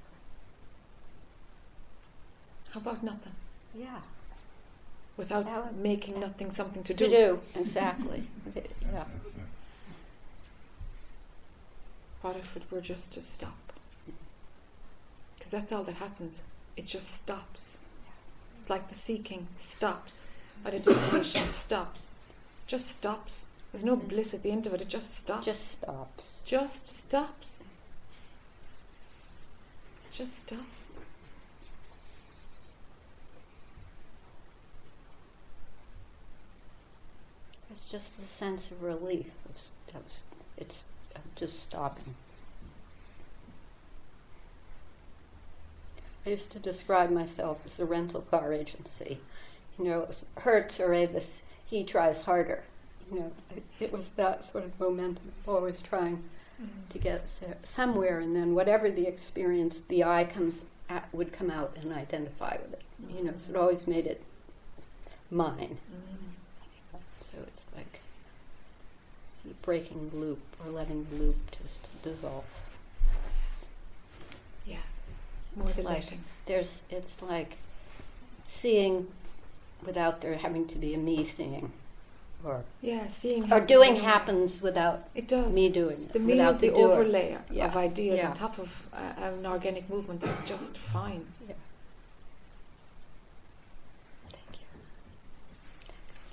How 2.70 2.81
about 2.81 3.03
nothing? 3.03 3.33
Yeah. 3.74 4.01
Without 5.16 5.45
would- 5.47 5.77
making 5.77 6.20
nothing 6.20 6.51
something 6.51 6.83
to 6.85 6.95
do. 6.95 7.05
To 7.05 7.11
do. 7.11 7.41
do 7.55 7.61
exactly. 7.61 8.27
yeah. 8.93 9.05
What 12.23 12.37
if 12.37 12.57
it 12.57 12.62
were 12.70 12.81
just 12.81 13.12
to 13.15 13.23
stop? 13.23 13.73
Because 15.37 15.51
that's 15.51 15.73
all 15.73 15.85
that 15.85 15.97
happens. 15.97 16.43
It 16.77 16.87
just 16.87 17.15
stops. 17.15 17.78
It's 18.59 18.69
like 18.70 18.89
the 18.89 18.95
seeking 18.95 19.47
stops. 19.55 20.27
Identification 20.65 21.45
stops. 21.45 22.11
Just 22.66 22.89
stops. 22.89 23.47
There's 23.73 23.85
no 23.85 23.97
bliss 23.97 24.33
at 24.35 24.43
the 24.43 24.51
end 24.51 24.67
of 24.67 24.75
it. 24.75 24.81
It 24.81 24.89
just 24.89 25.17
stops. 25.17 25.45
Just 25.45 25.69
stops. 25.69 26.43
Just 26.47 26.87
stops. 26.87 27.63
It 30.09 30.15
just 30.15 30.39
stops. 30.39 30.93
It's 37.71 37.91
just 37.91 38.17
the 38.17 38.25
sense 38.25 38.71
of 38.71 38.83
relief. 38.83 39.33
Of, 39.49 39.55
s- 39.55 39.73
of 39.95 40.03
s- 40.07 40.25
it's 40.57 40.87
just 41.35 41.61
stopping. 41.61 42.15
I 46.25 46.31
used 46.31 46.51
to 46.53 46.59
describe 46.59 47.11
myself 47.11 47.61
as 47.67 47.79
a 47.79 47.85
rental 47.85 48.23
car 48.23 48.53
agency. 48.53 49.21
You 49.79 49.85
know, 49.85 50.01
it 50.01 50.09
was 50.09 50.27
Hertz 50.39 50.81
or 50.81 50.93
Avis, 50.95 51.43
he 51.67 51.85
tries 51.85 52.23
harder. 52.23 52.65
You 53.11 53.20
know, 53.20 53.33
it, 53.55 53.62
it 53.81 53.93
was 53.93 54.11
that 54.11 54.45
sort 54.45 54.65
of 54.65 54.78
momentum, 54.81 55.33
always 55.47 55.81
trying 55.81 56.24
mm-hmm. 56.61 56.89
to 56.89 56.99
get 56.99 57.28
somewhere, 57.62 58.20
and 58.20 58.35
then 58.35 58.55
whatever 58.55 58.91
the 58.91 59.07
experience, 59.07 59.83
the 59.83 60.05
I 60.05 60.24
comes 60.24 60.65
at, 60.89 61.09
would 61.12 61.33
come 61.33 61.51
out 61.51 61.77
and 61.81 61.93
identify 61.93 62.57
with 62.62 62.73
it. 62.73 62.83
You 63.09 63.24
know, 63.24 63.35
so 63.37 63.53
it 63.53 63.57
always 63.57 63.87
made 63.87 64.07
it 64.07 64.23
mine. 65.31 65.78
Mm-hmm. 65.93 66.99
So 67.20 67.39
it's 67.47 67.66
like 67.74 68.01
breaking 69.62 70.11
the 70.11 70.16
loop 70.16 70.41
or 70.65 70.70
letting 70.70 71.07
the 71.11 71.16
loop 71.16 71.37
just 71.61 71.89
dissolve. 72.03 72.45
Yeah. 74.65 74.77
More 75.55 75.69
It's 75.69 75.78
like 75.78 76.05
there's 76.47 76.83
it's 76.91 77.23
like 77.23 77.57
seeing 78.47 79.09
without 79.85 80.20
there 80.20 80.37
having 80.37 80.66
to 80.69 80.78
be 80.78 80.95
a 80.95 80.99
me 80.99 81.24
seeing 81.24 81.73
or 82.47 82.64
Yeah, 82.81 83.09
seeing 83.09 83.52
or 83.52 83.60
doing 83.60 83.97
happens 83.97 84.62
without 84.62 85.09
It 85.14 85.27
does. 85.28 85.55
me 85.55 85.68
doing 85.68 86.02
it. 86.05 86.12
The 86.12 86.18
me 86.20 86.40
is 86.40 86.59
the, 86.59 86.68
doer. 86.70 86.93
overlay 86.93 87.36
Yeah. 87.51 87.66
of 87.66 87.77
ideas 87.77 88.18
Yeah. 88.18 88.28
on 88.28 88.35
top 88.35 88.59
of 88.59 88.82
uh, 88.93 89.12
an 89.28 89.44
organic 89.47 89.90
movement 89.90 90.20
that's 90.20 90.48
just 90.48 90.78
fine. 90.78 91.27
Yeah. 91.48 91.55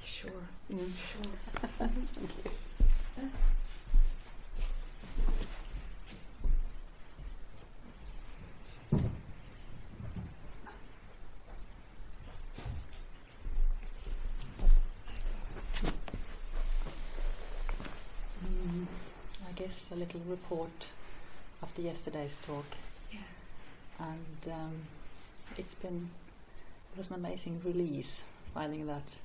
Sure. 0.05 0.31
Mm. 0.71 0.91
Sure. 0.95 1.69
Thank 1.77 1.93
you. 2.45 2.51
Mm, 18.45 18.85
I 19.45 19.51
guess 19.63 19.91
a 19.93 19.95
little 19.95 20.19
report 20.27 20.89
after 21.61 21.81
yesterday's 21.81 22.37
talk. 22.37 22.65
Yeah. 23.11 23.19
And 23.99 24.53
um, 24.53 24.73
it's 25.57 25.73
been, 25.73 26.09
it 26.93 26.97
was 26.97 27.09
an 27.09 27.15
amazing 27.15 27.61
release 27.63 28.25
finding 28.53 28.87
that 28.87 29.19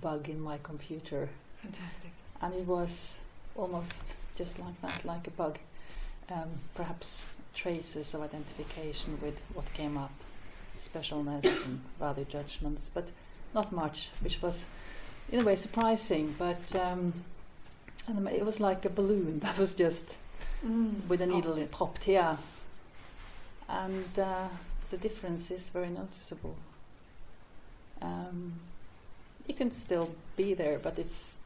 bug 0.00 0.28
in 0.28 0.40
my 0.40 0.58
computer. 0.64 1.28
Fantastic. 1.58 2.10
And 2.40 2.54
it 2.54 2.66
was 2.66 3.20
almost 3.54 4.16
just 4.36 4.58
like 4.58 4.80
that, 4.82 5.04
like 5.04 5.28
a 5.28 5.30
bug. 5.30 5.58
Um, 6.28 6.50
perhaps 6.74 7.28
traces 7.54 8.14
of 8.14 8.22
identification 8.22 9.18
with 9.22 9.40
what 9.54 9.72
came 9.74 9.96
up, 9.96 10.12
specialness 10.80 11.64
and 11.66 11.80
value 12.00 12.24
judgments, 12.24 12.90
but 12.92 13.12
not 13.54 13.70
much, 13.70 14.10
which 14.22 14.42
was 14.42 14.64
in 15.30 15.40
a 15.40 15.44
way 15.44 15.54
surprising. 15.54 16.34
But 16.36 16.74
um, 16.74 17.12
and 18.08 18.28
it 18.28 18.44
was 18.44 18.60
like 18.60 18.84
a 18.84 18.90
balloon 18.90 19.38
that 19.44 19.58
was 19.58 19.74
just 19.74 20.16
Mm, 20.64 21.08
with 21.08 21.20
a 21.20 21.26
needle 21.26 21.54
popped. 21.56 21.70
popped, 21.72 22.06
yeah. 22.08 22.36
And 23.68 24.16
uh, 24.18 24.46
the 24.90 24.96
difference 24.96 25.50
is 25.50 25.70
very 25.70 25.90
noticeable. 25.90 26.54
Um, 28.00 28.52
it 29.48 29.56
can 29.56 29.72
still 29.72 30.10
be 30.36 30.54
there, 30.54 30.78
but 30.78 30.98
it's 31.00 31.38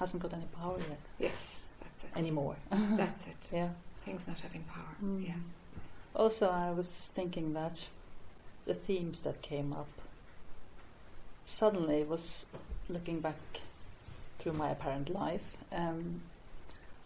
hasn't 0.00 0.20
got 0.22 0.32
any 0.32 0.46
power 0.46 0.78
yet 0.78 0.98
Yes, 1.20 1.66
that's 1.80 2.02
it. 2.04 2.10
anymore. 2.16 2.56
That's 2.96 3.28
it. 3.28 3.36
yeah. 3.52 3.68
Things 4.04 4.26
not 4.26 4.40
having 4.40 4.64
power. 4.64 4.96
Mm. 5.04 5.26
Yeah. 5.28 5.34
Also, 6.16 6.48
I 6.50 6.70
was 6.72 7.10
thinking 7.14 7.52
that 7.52 7.86
the 8.66 8.74
themes 8.74 9.20
that 9.20 9.42
came 9.42 9.72
up 9.72 9.88
suddenly 11.44 12.02
was 12.04 12.46
looking 12.88 13.20
back 13.20 13.36
through 14.38 14.54
my 14.54 14.70
apparent 14.70 15.08
life, 15.12 15.56
um, 15.72 16.20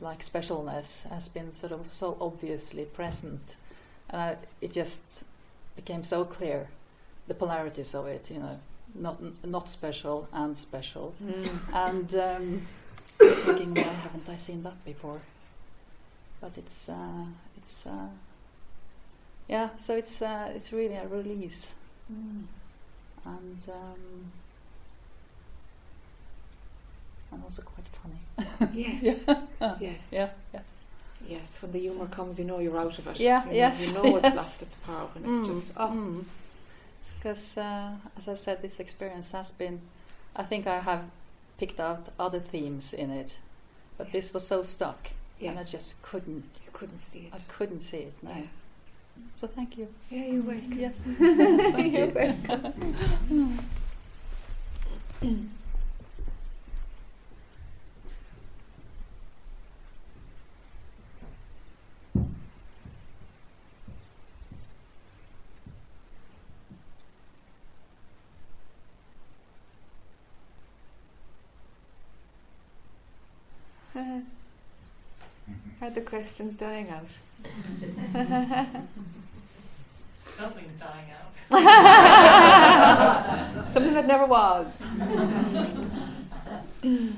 like 0.01 0.20
specialness 0.23 1.09
has 1.11 1.28
been 1.28 1.53
sort 1.55 1.73
of 1.73 1.81
so 1.93 2.16
obviously 2.20 2.85
present, 2.85 3.57
and 4.11 4.20
I, 4.20 4.36
it 4.61 4.73
just 4.73 5.24
became 5.77 6.05
so 6.05 6.24
clear 6.24 6.69
the 7.28 7.35
polarities 7.35 7.95
of 7.95 8.07
it. 8.07 8.31
You 8.31 8.39
know, 8.39 8.59
not 8.95 9.19
not 9.45 9.69
special 9.69 10.28
and 10.32 10.57
special, 10.57 11.15
Mm. 11.23 11.49
and 11.73 12.15
um, 12.15 12.66
thinking, 13.19 13.74
why 13.74 13.82
haven't 13.82 14.28
I 14.28 14.36
seen 14.36 14.62
that 14.62 14.85
before? 14.85 15.20
But 16.41 16.59
it's 16.59 16.89
uh, 16.89 17.24
it's. 17.57 17.86
Uh, 17.86 18.09
yeah, 19.49 19.69
so 19.77 19.95
it's 19.97 20.23
uh, 20.23 20.53
it's 20.57 20.73
really 20.73 20.95
a 20.97 21.07
release, 21.07 21.74
and 22.09 22.49
um, 23.24 23.28
and 23.28 23.61
also 27.44 27.62
quite 27.62 27.86
funny. 28.02 28.20
Yes. 28.74 29.02
yeah. 29.60 29.76
Yes. 29.80 30.08
Yeah. 30.12 30.30
Yeah. 30.52 30.60
Yes. 31.28 31.58
When 31.62 31.72
the 31.72 31.78
humour 31.80 32.06
comes, 32.06 32.38
you 32.38 32.44
know 32.44 32.58
you're 32.58 32.78
out 32.78 32.98
of 32.98 33.06
it. 33.06 33.20
Yeah, 33.20 33.42
You 33.44 33.50
know, 33.50 33.56
yes, 33.56 33.86
You 33.88 33.94
know 33.94 34.04
yes. 34.16 34.24
it's 34.24 34.36
lost 34.36 34.62
its 34.62 34.76
power 34.76 35.08
when 35.14 35.24
it's 35.24 35.46
Mm, 35.46 35.54
just 35.54 35.72
oh. 35.76 35.88
mm. 35.88 36.24
Because, 37.16 37.56
uh, 37.56 37.90
as 38.18 38.28
I 38.28 38.34
said, 38.34 38.60
this 38.60 38.80
experience 38.80 39.30
has 39.32 39.50
been. 39.52 39.80
I 40.36 40.42
think 40.42 40.66
I 40.66 40.80
have 40.80 41.04
picked 41.58 41.80
out 41.80 42.08
other 42.18 42.40
themes 42.40 42.92
in 42.92 43.10
it, 43.10 43.38
but 43.96 44.12
this 44.12 44.34
was 44.34 44.46
so 44.46 44.62
stuck, 44.62 45.08
and 45.40 45.58
I 45.58 45.64
just 45.64 46.02
couldn't. 46.02 46.44
You 46.66 46.70
couldn't 46.72 46.98
see 46.98 47.20
it. 47.20 47.32
I 47.32 47.38
couldn't 47.48 47.80
see 47.80 47.98
it. 48.08 48.12
No. 48.22 48.30
Yeah. 48.30 48.42
So 49.36 49.46
thank 49.46 49.78
you. 49.78 49.88
Yeah, 50.10 50.24
you're 50.26 50.42
welcome. 50.42 50.72
Yes. 50.78 50.96
Thank 51.18 51.92
you're 51.94 52.06
you. 52.06 52.12
welcome. 52.14 53.58
Are 75.85 75.90
the 75.90 76.01
questions 76.01 76.56
dying 76.56 76.89
out? 76.89 77.05
Something's 80.35 80.81
dying 80.81 81.11
out. 81.12 81.28
Something 83.70 83.93
that 83.93 84.06
never 84.06 84.24
was. 84.24 84.66
Hmm. 86.81 87.11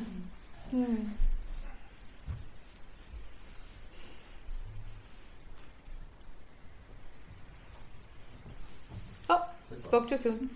Oh, 9.30 9.46
spoke 9.78 10.08
too 10.08 10.16
soon. 10.16 10.50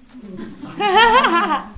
I 0.67 1.71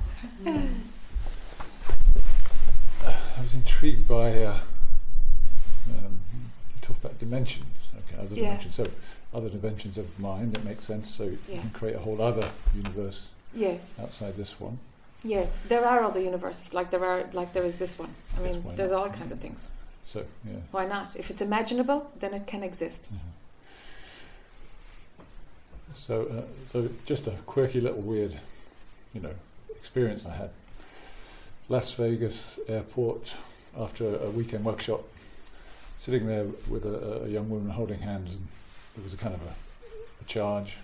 was 3.39 3.53
intrigued 3.53 4.07
by 4.07 4.31
uh, 4.31 4.37
you 4.47 4.53
talk 4.53 4.72
about 7.03 7.19
dimensions, 7.19 7.89
okay, 7.99 8.21
other 8.21 8.35
Yeah. 8.35 8.43
dimensions. 8.49 8.75
So 8.75 8.87
other 9.33 9.49
dimensions 9.49 9.97
of 9.97 10.15
the 10.15 10.21
mind. 10.21 10.55
It 10.57 10.63
makes 10.63 10.85
sense. 10.85 11.09
So 11.09 11.23
you 11.25 11.37
can 11.47 11.69
create 11.71 11.95
a 11.95 11.99
whole 11.99 12.21
other 12.21 12.49
universe 12.75 13.29
Yes. 13.53 13.91
outside 13.99 14.35
this 14.37 14.59
one. 14.59 14.79
Yes, 15.23 15.59
there 15.69 15.85
are 15.85 16.03
other 16.03 16.19
universes, 16.19 16.73
like 16.73 16.89
there 16.91 17.05
are, 17.05 17.29
like 17.33 17.53
there 17.53 17.63
is 17.63 17.77
this 17.77 17.97
one. 17.97 18.09
I 18.37 18.43
Yes, 18.43 18.55
mean, 18.55 18.75
there's 18.75 18.91
not? 18.91 18.99
all 19.07 19.09
kinds 19.09 19.31
of 19.31 19.39
things. 19.39 19.67
So 20.05 20.25
yeah. 20.45 20.59
Why 20.71 20.85
not? 20.85 21.15
If 21.15 21.29
it's 21.31 21.41
imaginable, 21.41 22.11
then 22.19 22.33
it 22.33 22.45
can 22.45 22.61
exist. 22.63 23.07
So, 25.93 26.25
uh, 26.25 26.41
so 26.65 26.89
just 27.05 27.27
a 27.27 27.31
quirky 27.45 27.79
little 27.79 28.01
weird, 28.01 28.37
you 29.13 29.21
know, 29.21 29.33
experience 29.75 30.25
I 30.25 30.31
had. 30.33 30.49
Las 31.69 31.93
Vegas 31.93 32.59
airport 32.67 33.35
after 33.79 34.17
a 34.17 34.29
weekend 34.29 34.65
workshop, 34.65 35.01
sitting 36.03 36.25
there 36.25 36.45
with 36.67 36.83
a, 36.83 37.23
a 37.23 37.29
young 37.29 37.49
woman 37.49 37.69
holding 37.69 37.99
hands, 37.99 38.33
and 38.33 38.45
there 38.93 39.03
was 39.03 39.13
a 39.13 39.17
kind 39.17 39.33
of 39.33 39.41
a, 39.43 39.53
a 40.21 40.25
charge, 40.25 40.75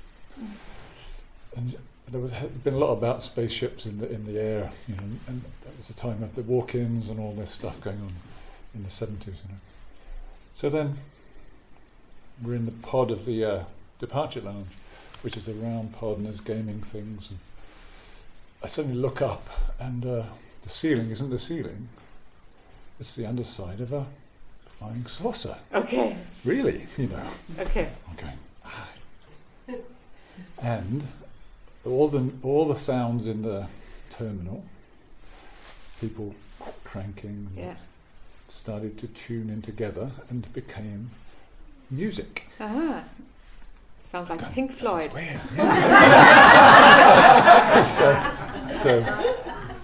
and 1.57 1.75
there 2.07 2.21
was 2.21 2.31
had 2.31 2.63
been 2.63 2.73
a 2.73 2.77
lot 2.77 2.93
about 2.93 3.21
spaceships 3.21 3.85
in 3.85 3.99
the 3.99 4.09
in 4.09 4.23
the 4.23 4.39
air, 4.39 4.71
you 4.87 4.95
know, 4.95 5.03
and 5.27 5.41
that 5.65 5.75
was 5.75 5.89
the 5.89 5.93
time 5.93 6.23
of 6.23 6.35
the 6.35 6.41
walk-ins 6.43 7.09
and 7.09 7.19
all 7.19 7.33
this 7.33 7.51
stuff 7.51 7.81
going 7.81 7.99
on 7.99 8.13
in 8.73 8.81
the 8.83 8.89
seventies, 8.89 9.41
you 9.45 9.51
know. 9.51 9.59
So 10.55 10.69
then 10.69 10.93
we're 12.41 12.55
in 12.55 12.65
the 12.65 12.71
pod 12.71 13.11
of 13.11 13.25
the 13.25 13.43
uh, 13.43 13.63
departure 13.99 14.39
lounge, 14.39 14.71
which 15.21 15.35
is 15.35 15.49
a 15.49 15.53
round 15.53 15.91
pod 15.91 16.15
and 16.15 16.27
there's 16.27 16.39
gaming 16.39 16.81
things. 16.81 17.29
And 17.29 17.39
I 18.63 18.67
suddenly 18.67 18.97
look 18.97 19.21
up 19.21 19.45
and 19.81 20.05
uh, 20.05 20.23
the 20.61 20.69
ceiling 20.69 21.09
isn't 21.09 21.29
the 21.29 21.37
ceiling, 21.37 21.89
it's 23.01 23.17
the 23.17 23.25
underside 23.25 23.81
of 23.81 23.91
a 23.91 24.05
flying 24.79 25.05
saucer. 25.05 25.57
Okay. 25.73 26.15
Really, 26.45 26.85
you 26.97 27.07
know. 27.07 27.27
Okay. 27.59 27.89
Okay. 28.13 28.33
And 30.61 31.05
all 31.85 32.07
the 32.07 32.31
all 32.43 32.65
the 32.65 32.75
sounds 32.77 33.27
in 33.27 33.41
the 33.41 33.67
terminal, 34.09 34.63
people 36.01 36.33
cranking, 36.83 37.49
Yeah. 37.55 37.75
started 38.47 38.97
to 38.99 39.07
tune 39.07 39.49
in 39.49 39.61
together 39.61 40.11
and 40.29 40.51
became 40.53 41.11
music. 41.89 42.47
Ah. 42.59 43.03
Sounds 44.03 44.29
like 44.29 44.51
Pink 44.53 44.71
Floyd. 44.71 45.11
so, 47.85 48.07
so, 48.83 48.91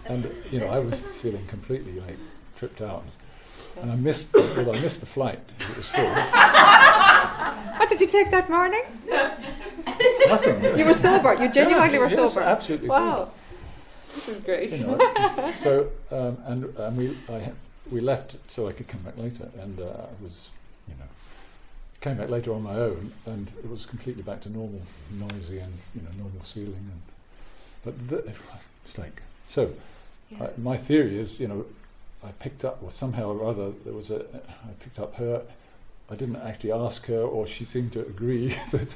and 0.05 0.29
you 0.51 0.59
know, 0.59 0.67
I 0.67 0.79
was 0.79 0.99
feeling 0.99 1.45
completely 1.47 1.99
like 1.99 2.17
tripped 2.55 2.81
out, 2.81 3.03
and 3.81 3.91
I 3.91 3.95
missed. 3.95 4.33
Well, 4.33 4.75
I 4.75 4.79
missed 4.79 4.99
the 4.99 5.05
flight. 5.05 5.39
It 5.59 5.77
was 5.77 5.89
full. 5.89 6.05
What 7.77 7.89
did 7.89 7.99
you 8.01 8.07
take 8.07 8.31
that 8.31 8.49
morning? 8.49 8.81
Nothing. 10.27 10.77
You 10.79 10.85
were 10.85 10.93
sober. 10.93 11.33
You 11.35 11.51
genuinely 11.51 11.99
were 11.99 12.09
Yes, 12.09 12.33
sober. 12.33 12.45
absolutely 12.45 12.89
Wow. 12.89 13.31
This 14.13 14.29
is 14.29 14.39
great. 14.39 14.71
You 14.71 14.87
know, 14.87 15.51
so 15.55 15.91
um, 16.09 16.37
and 16.45 16.75
and 16.77 16.97
we 16.97 17.17
I, 17.29 17.51
we 17.91 17.99
left 17.99 18.37
so 18.47 18.67
I 18.67 18.71
could 18.71 18.87
come 18.87 19.01
back 19.01 19.17
later, 19.17 19.49
and 19.59 19.79
uh, 19.79 19.83
I 19.83 20.23
was 20.23 20.49
you 20.87 20.95
know 20.95 21.09
came 21.99 22.15
back 22.17 22.29
later 22.29 22.53
on 22.53 22.63
my 22.63 22.75
own, 22.75 23.11
and 23.25 23.51
it 23.63 23.69
was 23.69 23.85
completely 23.85 24.23
back 24.23 24.39
to 24.41 24.49
normal, 24.49 24.81
noisy 25.11 25.59
and 25.59 25.73
you 25.93 26.01
know 26.01 26.11
normal 26.17 26.43
ceiling, 26.43 26.89
and 26.93 27.01
but 27.83 28.07
the, 28.09 28.33
it's 28.85 28.97
like 28.97 29.21
so. 29.47 29.73
I, 30.41 30.49
my 30.57 30.77
theory 30.77 31.19
is 31.19 31.39
you 31.39 31.47
know 31.49 31.65
I 32.25 32.31
picked 32.39 32.65
up 32.65 32.81
or 32.83 32.91
somehow 32.91 33.31
or 33.31 33.47
other 33.49 33.71
there 33.83 33.93
was 33.93 34.09
a 34.11 34.25
I 34.69 34.71
picked 34.79 34.99
up 34.99 35.15
her. 35.15 35.43
I 36.09 36.15
didn't 36.15 36.35
actually 36.37 36.71
ask 36.71 37.05
her, 37.07 37.21
or 37.21 37.47
she 37.47 37.63
seemed 37.65 37.91
to 37.93 37.99
agree 38.01 38.47
that 38.71 38.95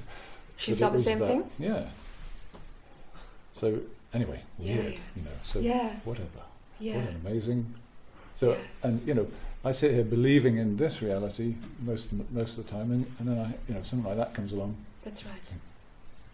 She 0.58 0.72
that 0.74 0.78
saw 0.80 0.90
the 0.90 1.00
same 1.00 1.20
that. 1.20 1.28
thing? 1.28 1.44
Yeah. 1.58 1.90
So 3.56 3.80
anyway, 4.14 4.42
Yeah, 4.60 4.76
weird, 4.76 4.94
yeah. 4.94 5.00
you 5.16 5.22
know. 5.24 5.38
So 5.44 5.60
Yeah. 5.60 5.96
whatever. 6.06 6.42
Yeah. 6.80 6.98
What 6.98 7.10
an 7.10 7.16
amazing. 7.26 7.74
So 8.36 8.58
and 8.84 9.06
you 9.08 9.14
know, 9.14 9.28
I 9.66 9.72
sit 9.74 9.92
here 9.94 10.04
believing 10.04 10.58
in 10.58 10.78
this 10.78 11.02
reality 11.02 11.56
most 11.82 12.10
most 12.32 12.58
of 12.58 12.66
the 12.66 12.72
time, 12.72 12.92
and, 12.92 13.06
and 13.20 13.28
then 13.28 13.38
I 13.40 13.48
you 13.68 13.76
know 13.76 13.84
something 13.84 14.08
like 14.08 14.18
that 14.18 14.34
comes 14.34 14.54
along. 14.54 14.76
That's 15.04 15.26
right. 15.26 15.48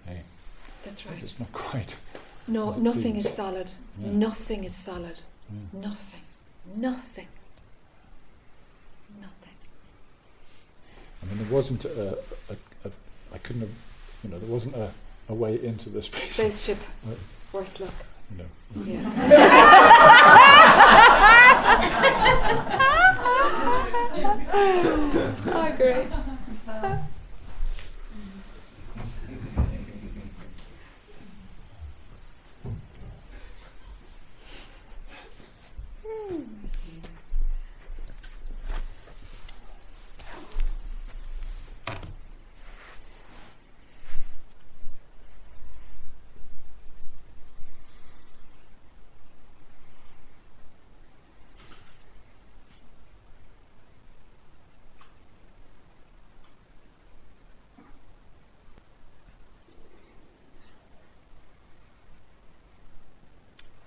Hey, 0.07 0.21
That's 0.83 1.05
right. 1.07 1.17
it's 1.23 1.39
not 1.39 1.51
quite. 1.51 1.95
No, 2.47 2.69
as 2.69 2.77
it 2.77 2.81
nothing 2.83 3.15
is 3.15 3.27
solid. 3.33 3.71
Nothing 3.97 4.63
is 4.65 4.75
solid. 4.75 5.17
Nothing. 5.73 6.21
Nothing. 6.73 7.27
Nothing. 9.21 9.53
I 11.21 11.25
mean, 11.27 11.37
there 11.37 11.53
wasn't 11.53 11.85
a, 11.85 12.17
a, 12.49 12.55
a 12.85 12.91
I 13.33 13.37
couldn't 13.39 13.61
have, 13.61 13.71
you 14.23 14.29
know, 14.29 14.39
there 14.39 14.49
wasn't 14.49 14.75
a, 14.75 14.91
a 15.29 15.33
way 15.33 15.61
into 15.63 15.89
the 15.89 16.01
space. 16.01 16.33
Spaceship. 16.33 16.77
Worse 17.53 17.79
luck. 17.79 17.93
you 18.31 18.37
know, 18.37 18.45
oh, 25.47 25.73
great. 25.77 26.07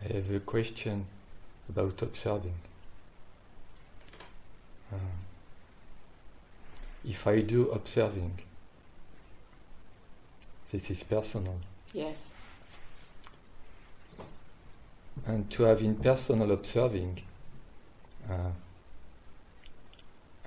I 0.01 0.13
have 0.15 0.31
a 0.31 0.38
question 0.49 1.05
about 1.69 2.01
observing. 2.01 2.59
Uh, 4.91 4.97
if 7.05 7.27
I 7.27 7.43
do 7.43 7.69
observing, 7.69 8.39
this 10.73 10.91
is 10.91 11.05
personal. 11.05 11.59
Yes. 11.93 12.33
And 15.27 15.51
to 15.51 15.65
have 15.65 15.83
impersonal 15.83 16.51
observing, 16.53 17.21
uh, 18.31 18.53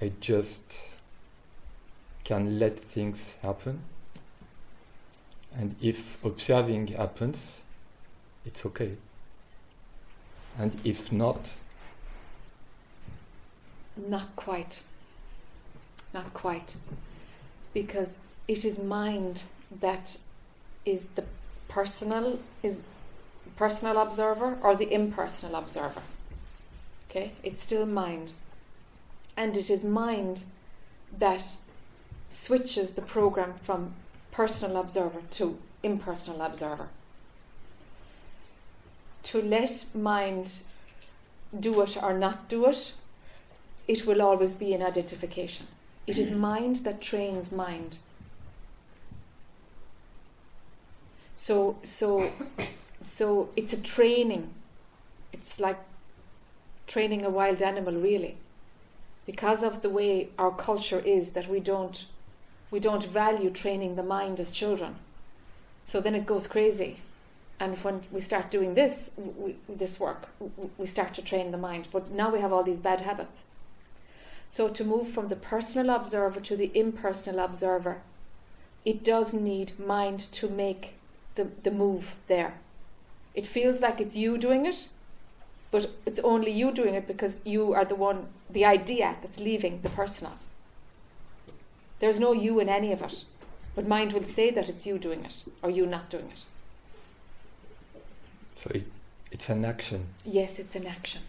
I 0.01 0.11
just 0.19 0.79
can 2.23 2.57
let 2.57 2.79
things 2.79 3.35
happen. 3.43 3.83
And 5.55 5.75
if 5.79 6.17
observing 6.25 6.87
happens, 6.87 7.59
it's 8.43 8.65
okay. 8.65 8.97
And 10.57 10.79
if 10.83 11.11
not, 11.11 11.55
Not 13.97 14.35
quite. 14.35 14.81
Not 16.13 16.33
quite. 16.33 16.75
Because 17.73 18.17
it 18.47 18.65
is 18.65 18.79
mind 18.79 19.43
that 19.79 20.17
is 20.85 21.07
the 21.15 21.25
personal 21.67 22.39
is 22.63 22.83
personal 23.55 23.97
observer 24.01 24.57
or 24.61 24.75
the 24.75 24.91
impersonal 24.93 25.55
observer. 25.55 26.01
Okay? 27.09 27.33
It's 27.43 27.61
still 27.61 27.85
mind. 27.85 28.31
And 29.37 29.55
it 29.55 29.69
is 29.69 29.83
mind 29.83 30.43
that 31.17 31.57
switches 32.29 32.93
the 32.93 33.01
program 33.01 33.53
from 33.61 33.93
personal 34.31 34.77
observer 34.77 35.21
to 35.31 35.57
impersonal 35.83 36.41
observer. 36.41 36.87
To 39.23 39.41
let 39.41 39.85
mind 39.93 40.59
do 41.57 41.81
it 41.81 42.01
or 42.01 42.17
not 42.17 42.49
do 42.49 42.65
it, 42.67 42.93
it 43.87 44.05
will 44.05 44.21
always 44.21 44.53
be 44.53 44.73
an 44.73 44.81
identification. 44.81 45.67
It 46.07 46.17
is 46.17 46.31
mm-hmm. 46.31 46.39
mind 46.39 46.75
that 46.77 47.01
trains 47.01 47.51
mind. 47.51 47.97
So, 51.35 51.77
so, 51.83 52.31
so 53.03 53.49
it's 53.55 53.73
a 53.73 53.81
training. 53.81 54.53
It's 55.33 55.59
like 55.59 55.79
training 56.87 57.25
a 57.25 57.29
wild 57.29 57.61
animal, 57.61 57.93
really, 57.93 58.37
because 59.25 59.63
of 59.63 59.81
the 59.81 59.89
way 59.89 60.29
our 60.37 60.51
culture 60.51 60.99
is 60.99 61.31
that 61.31 61.47
we 61.49 61.59
don't, 61.59 62.05
we 62.69 62.79
don't 62.79 63.03
value 63.03 63.49
training 63.49 63.95
the 63.95 64.03
mind 64.03 64.39
as 64.39 64.51
children. 64.51 64.95
So 65.83 65.99
then 65.99 66.15
it 66.15 66.25
goes 66.25 66.47
crazy, 66.47 66.99
and 67.61 67.77
when 67.83 68.01
we 68.11 68.19
start 68.19 68.49
doing 68.49 68.73
this, 68.73 69.11
we, 69.15 69.55
this 69.69 69.99
work, 69.99 70.29
we- 70.79 70.87
start 70.87 71.13
to 71.13 71.21
train 71.21 71.51
the 71.51 71.59
mind. 71.59 71.87
But 71.91 72.09
now 72.09 72.31
we 72.31 72.39
have 72.39 72.51
all 72.51 72.63
these 72.63 72.79
bad 72.79 73.01
habits. 73.01 73.43
So 74.47 74.67
to 74.69 74.83
move 74.83 75.07
from 75.07 75.27
the 75.27 75.35
personal 75.35 75.95
observer 75.95 76.39
to 76.39 76.57
the 76.57 76.71
impersonal 76.73 77.39
observer, 77.39 78.01
it 78.83 79.03
does 79.03 79.31
need 79.31 79.79
mind 79.79 80.19
to 80.39 80.49
make 80.49 80.95
the, 81.35 81.49
the 81.61 81.69
move 81.69 82.15
there. 82.25 82.55
It 83.35 83.45
feels 83.45 83.79
like 83.79 84.01
it's 84.01 84.15
you 84.15 84.39
doing 84.39 84.65
it, 84.65 84.87
but 85.69 85.91
it's 86.03 86.19
only 86.21 86.51
you 86.51 86.71
doing 86.71 86.95
it 86.95 87.05
because 87.07 87.41
you 87.45 87.73
are 87.73 87.85
the 87.85 87.95
one, 87.95 88.25
the 88.49 88.65
idea 88.65 89.17
that's 89.21 89.39
leaving 89.39 89.81
the 89.83 89.89
personal. 89.89 90.33
There's 91.99 92.19
no 92.19 92.33
you 92.33 92.59
in 92.59 92.69
any 92.69 92.91
of 92.91 93.03
it, 93.03 93.25
but 93.75 93.87
mind 93.87 94.13
will 94.13 94.23
say 94.23 94.49
that 94.49 94.67
it's 94.67 94.87
you 94.87 94.97
doing 94.97 95.23
it 95.23 95.43
or 95.61 95.69
you 95.69 95.85
not 95.85 96.09
doing 96.09 96.31
it. 96.31 96.41
So 98.53 98.71
it, 98.73 98.85
it's 99.31 99.49
an 99.49 99.65
action. 99.65 100.07
Yes, 100.25 100.59
it's 100.59 100.75
an 100.75 100.85
action. 100.85 101.21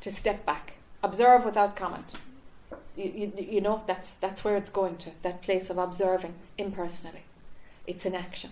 To 0.00 0.10
step 0.10 0.46
back, 0.46 0.74
observe 1.02 1.44
without 1.44 1.76
comment. 1.76 2.14
You, 2.96 3.12
you, 3.14 3.32
you 3.38 3.60
know, 3.60 3.82
that's, 3.86 4.14
that's 4.14 4.44
where 4.44 4.56
it's 4.56 4.70
going 4.70 4.96
to, 4.98 5.10
that 5.22 5.42
place 5.42 5.70
of 5.70 5.78
observing 5.78 6.34
impersonally. 6.58 7.22
It's 7.86 8.04
an 8.04 8.14
action. 8.14 8.50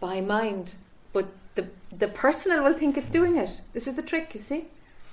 By 0.00 0.20
mind, 0.20 0.74
but 1.12 1.26
the, 1.54 1.68
the 1.96 2.08
personal 2.08 2.62
will 2.62 2.74
think 2.74 2.96
it's 2.96 3.10
doing 3.10 3.36
it. 3.36 3.60
This 3.72 3.86
is 3.86 3.94
the 3.94 4.02
trick, 4.02 4.34
you 4.34 4.40
see? 4.40 4.66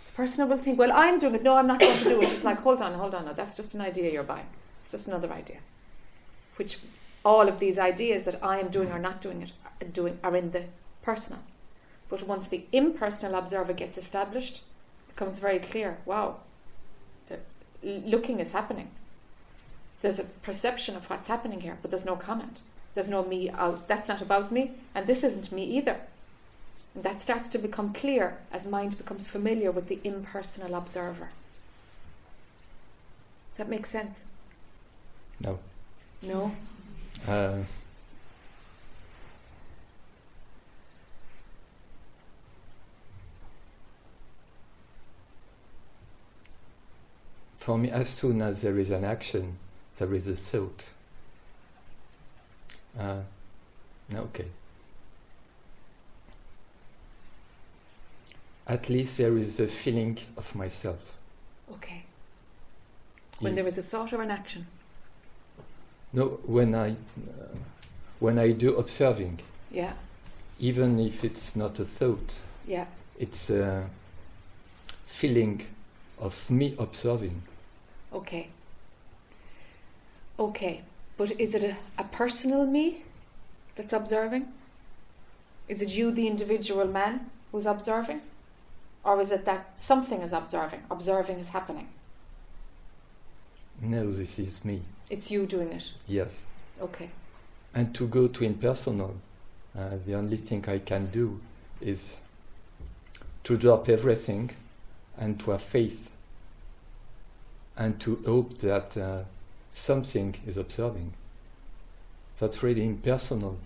The 0.07 0.13
personal 0.15 0.47
will 0.47 0.57
think, 0.57 0.77
well, 0.79 0.91
I'm 0.93 1.19
doing 1.19 1.35
it. 1.35 1.43
No, 1.43 1.55
I'm 1.55 1.67
not 1.67 1.79
going 1.79 1.97
to 1.97 2.09
do 2.09 2.21
it. 2.21 2.29
It's 2.29 2.43
like, 2.43 2.61
hold 2.61 2.81
on, 2.81 2.93
hold 2.93 3.15
on. 3.15 3.25
No, 3.25 3.33
that's 3.33 3.55
just 3.55 3.73
an 3.73 3.81
idea 3.81 4.11
you're 4.11 4.23
buying. 4.23 4.47
It's 4.81 4.91
just 4.91 5.07
another 5.07 5.31
idea. 5.31 5.57
Which 6.57 6.79
all 7.23 7.47
of 7.47 7.59
these 7.59 7.79
ideas 7.79 8.25
that 8.25 8.43
I 8.43 8.59
am 8.59 8.69
doing 8.69 8.91
or 8.91 8.99
not 8.99 9.21
doing 9.21 9.41
it 9.41 9.51
are, 9.81 9.87
doing, 9.87 10.19
are 10.23 10.35
in 10.35 10.51
the 10.51 10.65
personal. 11.01 11.41
But 12.09 12.23
once 12.23 12.47
the 12.47 12.65
impersonal 12.71 13.37
observer 13.37 13.73
gets 13.73 13.97
established, 13.97 14.57
it 14.57 15.15
becomes 15.15 15.39
very 15.39 15.59
clear 15.59 15.97
wow, 16.05 16.37
the 17.27 17.39
looking 17.83 18.39
is 18.39 18.51
happening. 18.51 18.89
There's 20.01 20.19
a 20.19 20.25
perception 20.25 20.95
of 20.95 21.09
what's 21.09 21.27
happening 21.27 21.61
here, 21.61 21.77
but 21.81 21.89
there's 21.89 22.05
no 22.05 22.15
comment. 22.15 22.61
There's 22.93 23.09
no 23.09 23.23
me 23.23 23.49
out. 23.49 23.87
That's 23.87 24.07
not 24.07 24.21
about 24.21 24.51
me, 24.51 24.71
and 24.93 25.07
this 25.07 25.23
isn't 25.23 25.51
me 25.51 25.63
either. 25.63 26.01
And 26.93 27.03
that 27.03 27.21
starts 27.21 27.47
to 27.49 27.57
become 27.57 27.93
clear 27.93 28.37
as 28.51 28.67
mind 28.67 28.97
becomes 28.97 29.27
familiar 29.27 29.71
with 29.71 29.87
the 29.87 29.99
impersonal 30.03 30.75
observer. 30.75 31.29
Does 33.51 33.57
that 33.59 33.69
make 33.69 33.85
sense? 33.85 34.23
No. 35.39 35.59
No? 36.21 36.55
Uh, 37.27 37.59
for 47.63 47.77
me, 47.77 47.89
as 47.89 48.09
soon 48.09 48.41
as 48.41 48.61
there 48.61 48.77
is 48.77 48.91
an 48.91 49.05
action, 49.05 49.57
there 49.97 50.13
is 50.13 50.27
a 50.27 50.35
thought. 50.35 50.89
Uh, 52.99 53.21
okay. 54.13 54.47
At 58.67 58.89
least 58.89 59.17
there 59.17 59.37
is 59.37 59.61
a 59.61 59.67
feeling 59.67 60.17
of 60.35 60.53
myself. 60.55 61.13
Okay. 61.71 62.03
When 63.39 63.53
Yeah. 63.53 63.55
there 63.61 63.67
is 63.67 63.77
a 63.77 63.83
thought 63.83 64.11
or 64.11 64.21
an 64.21 64.29
action. 64.31 64.67
No, 66.11 66.41
when 66.45 66.75
I 66.75 66.89
uh, 66.91 67.55
when 68.19 68.37
I 68.39 68.51
do 68.51 68.75
observing, 68.75 69.39
Yeah. 69.71 69.93
even 70.59 70.99
if 70.99 71.23
it's 71.23 71.55
not 71.55 71.79
a 71.79 71.85
thought, 71.85 72.39
Yeah. 72.67 72.87
it's 73.17 73.49
a 73.49 73.89
feeling 75.05 75.65
of 76.19 76.49
me 76.49 76.75
observing. 76.77 77.41
Okay. 78.13 78.49
Okay. 80.39 80.81
But 81.17 81.39
is 81.39 81.55
it 81.55 81.63
a, 81.63 81.77
a 81.97 82.03
personal 82.05 82.65
me 82.65 83.03
that's 83.75 83.93
observing? 83.93 84.47
Is 85.67 85.81
it 85.81 85.89
you, 85.89 86.11
the 86.11 86.27
individual 86.27 86.85
man, 86.85 87.29
who's 87.51 87.65
observing? 87.65 88.21
Or 89.03 89.19
is 89.19 89.31
it 89.31 89.45
that 89.45 89.75
something 89.75 90.21
is 90.21 90.33
observing? 90.33 90.83
Observing 90.89 91.39
is 91.39 91.49
happening. 91.49 91.89
No, 93.81 94.11
this 94.11 94.39
is 94.39 94.63
me. 94.63 94.81
It's 95.09 95.29
you 95.31 95.45
doing 95.45 95.71
it. 95.71 95.91
Yes. 96.07 96.45
Okay. 96.81 97.09
And 97.73 97.93
to 97.95 98.07
go 98.07 98.27
to 98.27 98.43
impersonal, 98.43 99.15
uh, 99.77 99.89
the 100.05 100.15
only 100.15 100.37
thing 100.37 100.63
I 100.67 100.79
can 100.79 101.07
do 101.07 101.39
is 101.81 102.19
to 103.43 103.57
drop 103.57 103.89
everything 103.89 104.51
and 105.17 105.39
to 105.41 105.51
have 105.51 105.61
faith 105.61 106.12
and 107.77 107.99
to 108.01 108.15
hope 108.25 108.57
that 108.59 108.95
uh, 108.97 109.23
something 109.71 110.35
is 110.45 110.57
observing. 110.57 111.13
That's 112.39 112.63
really 112.63 112.83
impersonal. 112.83 113.57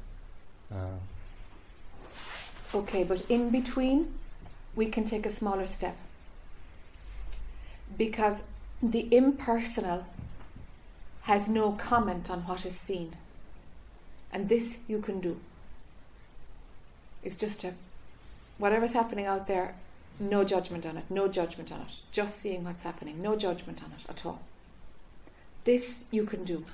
Uh, 0.71 0.97
Okay, 2.73 3.05
but 3.05 3.23
in 3.29 3.49
between, 3.49 4.13
we 4.75 4.87
can 4.87 5.05
take 5.05 5.25
a 5.25 5.29
smaller 5.29 5.67
step. 5.67 5.95
Because 7.97 8.43
the 8.83 9.07
impersonal 9.15 10.05
has 11.23 11.47
no 11.47 11.71
comment 11.71 12.29
on 12.29 12.41
what 12.41 12.65
is 12.65 12.77
seen. 12.77 13.15
And 14.33 14.49
this 14.49 14.77
you 14.87 14.99
can 14.99 15.21
do. 15.21 15.39
It's 17.23 17.37
just 17.37 17.63
a, 17.63 17.73
whatever's 18.57 18.93
happening 18.93 19.25
out 19.25 19.47
there, 19.47 19.75
no 20.19 20.43
judgment 20.43 20.85
on 20.85 20.97
it, 20.97 21.05
no 21.09 21.27
judgment 21.27 21.71
on 21.71 21.81
it. 21.81 21.93
Just 22.11 22.37
seeing 22.37 22.63
what's 22.63 22.83
happening, 22.83 23.21
no 23.21 23.35
judgment 23.35 23.81
on 23.83 23.91
it 23.91 24.09
at 24.09 24.25
all. 24.25 24.41
This 25.63 26.05
you 26.11 26.23
can 26.23 26.43
do. 26.43 26.65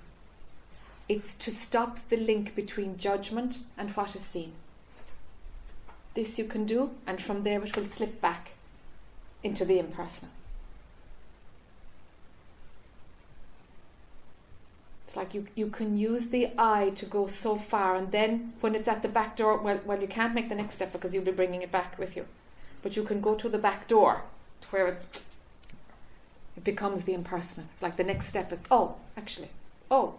It's 1.10 1.34
to 1.36 1.52
stop 1.52 2.00
the 2.10 2.18
link 2.18 2.56
between 2.56 2.98
judgment 2.98 3.60
and 3.78 3.92
what 3.92 4.16
is 4.16 4.22
seen. 4.22 4.54
This 6.14 6.38
you 6.38 6.46
can 6.46 6.66
do, 6.66 6.92
and 7.08 7.22
from 7.22 7.42
there 7.42 7.62
it 7.64 7.76
will 7.76 7.86
slip 7.86 8.22
back 8.22 8.52
into 9.44 9.66
the 9.66 9.80
impersonal. 9.80 10.32
It's 15.06 15.18
like 15.18 15.34
you, 15.34 15.48
you 15.56 15.68
can 15.68 15.98
use 15.98 16.30
the 16.30 16.52
I 16.58 16.92
to 16.92 17.06
go 17.06 17.28
so 17.28 17.56
far, 17.56 17.96
and 17.96 18.12
then 18.12 18.54
when 18.62 18.74
it's 18.74 18.88
at 18.88 19.02
the 19.02 19.10
back 19.10 19.36
door, 19.36 19.58
well, 19.58 19.80
well, 19.86 20.02
you 20.02 20.08
can't 20.08 20.34
make 20.34 20.50
the 20.50 20.56
next 20.56 20.76
step 20.76 20.92
because 20.94 21.14
you'll 21.14 21.26
be 21.26 21.32
bringing 21.32 21.62
it 21.62 21.72
back 21.72 22.00
with 22.00 22.16
you. 22.16 22.26
But 22.84 22.96
you 22.96 23.04
can 23.04 23.22
go 23.22 23.34
to 23.34 23.50
the 23.50 23.58
back 23.58 23.88
door 23.88 24.22
to 24.62 24.68
where 24.68 24.88
it's 24.88 25.24
it 26.56 26.64
becomes 26.64 27.06
the 27.06 27.14
impersonal. 27.14 27.68
It's 27.72 27.82
like 27.82 27.96
the 27.96 28.04
next 28.04 28.28
step 28.28 28.52
is 28.52 28.64
oh, 28.70 28.96
actually, 29.18 29.50
oh, 29.90 30.16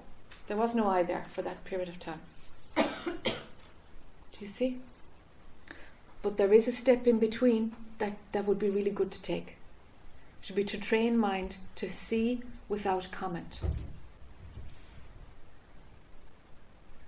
there 0.48 0.56
was 0.56 0.74
no 0.74 0.88
I 0.88 1.02
there 1.02 1.26
for 1.30 1.42
that 1.42 1.64
period 1.64 1.88
of 1.88 2.00
time. 2.00 2.20
Do 2.76 4.40
you 4.40 4.48
see? 4.48 4.78
But 6.22 6.36
there 6.36 6.52
is 6.52 6.66
a 6.66 6.72
step 6.72 7.06
in 7.06 7.18
between 7.18 7.72
that, 7.98 8.16
that 8.32 8.46
would 8.46 8.58
be 8.58 8.70
really 8.70 8.90
good 8.90 9.10
to 9.12 9.22
take. 9.22 9.56
It 10.40 10.46
should 10.46 10.56
be 10.56 10.64
to 10.64 10.78
train 10.78 11.16
mind 11.16 11.58
to 11.76 11.88
see 11.88 12.42
without 12.68 13.08
comment. 13.12 13.60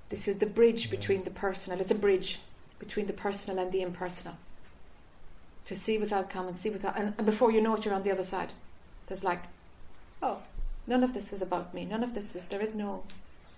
This 0.09 0.29
is 0.29 0.37
the 0.37 0.47
bridge 0.47 0.91
between 0.91 1.25
the 1.25 1.31
personal. 1.31 1.81
It's 1.81 1.91
a 1.91 1.97
bridge 1.97 2.39
between 2.79 3.07
the 3.07 3.13
personal 3.13 3.59
and 3.63 3.73
the 3.73 3.83
impersonal. 3.83 4.37
To 5.67 5.75
see 5.75 5.99
without 5.99 6.31
comment, 6.31 6.57
see 6.57 6.71
without, 6.71 6.99
and, 6.99 7.15
and 7.19 7.27
before 7.27 7.51
you 7.51 7.61
know 7.61 7.75
it, 7.75 7.85
you're 7.85 7.95
on 7.95 8.03
the 8.03 8.13
other 8.13 8.23
side. 8.23 8.53
There's 9.07 9.25
like, 9.25 9.43
oh, 10.23 10.39
none 10.87 11.03
of 11.03 11.13
this 11.15 11.33
is 11.33 11.43
about 11.43 11.75
me. 11.75 11.85
None 11.85 12.03
of 12.03 12.15
this 12.15 12.35
is, 12.35 12.45
there 12.45 12.61
is 12.61 12.75
no 12.75 13.03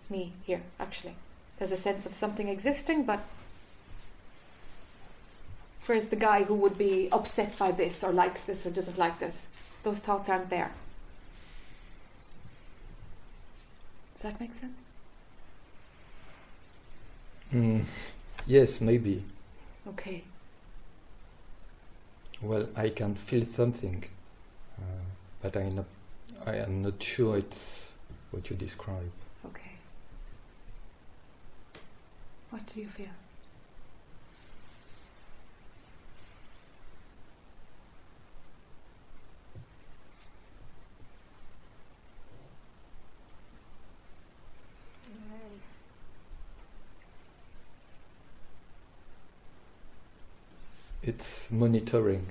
me 0.08 0.32
here, 0.44 0.62
actually. 0.80 1.14
There's 1.58 1.72
a 1.72 1.76
sense 1.76 2.06
of 2.06 2.14
something 2.14 2.48
existing, 2.48 3.04
but 3.04 3.20
Whereas 5.88 6.08
the 6.08 6.16
guy 6.16 6.44
who 6.44 6.54
would 6.54 6.76
be 6.76 7.08
upset 7.10 7.58
by 7.58 7.70
this 7.70 8.04
or 8.04 8.12
likes 8.12 8.44
this 8.44 8.66
or 8.66 8.70
doesn't 8.70 8.98
like 8.98 9.20
this, 9.20 9.46
those 9.84 10.00
thoughts 10.00 10.28
aren't 10.28 10.50
there. 10.50 10.70
Does 14.12 14.22
that 14.24 14.38
make 14.38 14.52
sense? 14.52 14.80
mm, 17.54 17.86
yes, 18.46 18.82
maybe. 18.82 19.24
Okay. 19.88 20.24
Well, 22.40 22.68
I 22.76 22.90
can 22.90 23.14
feel 23.16 23.44
something, 23.44 24.04
uh, 24.78 24.84
but 25.42 25.56
I 25.56 25.68
not, 25.70 25.86
I 26.46 26.56
am 26.56 26.82
not 26.82 27.02
sure 27.02 27.36
it's 27.38 27.88
what 28.30 28.48
you 28.48 28.56
describe. 28.56 29.10
Okay. 29.46 29.72
What 32.50 32.64
do 32.66 32.80
you 32.80 32.86
feel? 32.86 33.17
It's 51.08 51.50
monitoring. 51.50 52.26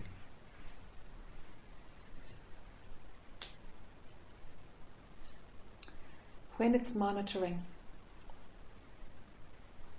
When 6.57 6.75
it's 6.75 6.93
monitoring, 6.93 7.63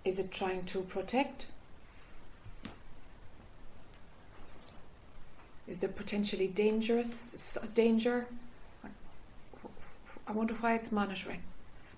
is 0.04 0.20
it 0.20 0.30
trying 0.30 0.64
to 0.66 0.82
protect? 0.82 1.46
Is 5.66 5.80
there 5.80 5.90
potentially 5.90 6.46
dangerous 6.46 7.58
danger? 7.74 8.28
I 10.24 10.30
wonder 10.30 10.54
why 10.54 10.76
it's 10.76 10.92
monitoring. 10.92 11.42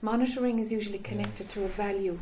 Monitoring 0.00 0.58
is 0.58 0.72
usually 0.72 0.98
connected 0.98 1.50
to 1.50 1.62
a 1.62 1.68
value, 1.68 2.20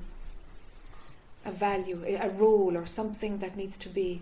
a 1.45 1.53
value, 1.53 2.03
a 2.05 2.17
a 2.17 2.31
role, 2.31 2.77
or 2.77 2.87
something 2.87 3.39
that 3.39 3.57
needs 3.57 3.79
to 3.79 3.89
be. 3.89 4.21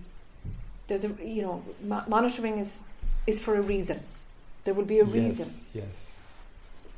There's 0.88 1.04
a 1.04 1.08
you 1.24 1.42
know 1.42 1.62
mo- 1.82 2.04
monitoring 2.08 2.58
is 2.58 2.84
is 3.26 3.40
for 3.40 3.56
a 3.56 3.60
reason. 3.62 4.00
There 4.64 4.74
will 4.74 4.84
be 4.84 4.98
a 5.00 5.04
Yes, 5.04 5.14
reason. 5.14 5.48
Yes. 5.74 6.12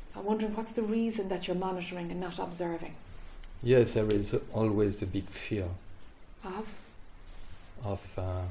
So 0.07 0.19
I'm 0.19 0.25
wondering 0.25 0.55
what's 0.55 0.71
the 0.73 0.81
reason 0.83 1.29
that 1.29 1.47
you're 1.47 1.55
monitoring 1.57 2.09
and 2.11 2.19
not 2.19 2.39
observing 2.39 2.95
Yes, 3.61 3.93
there 3.93 4.07
is 4.11 4.33
always 4.53 4.95
the 4.95 5.05
big 5.05 5.27
fear 5.29 5.67
of. 6.43 6.67
of 7.83 8.01
uh, 8.17 8.41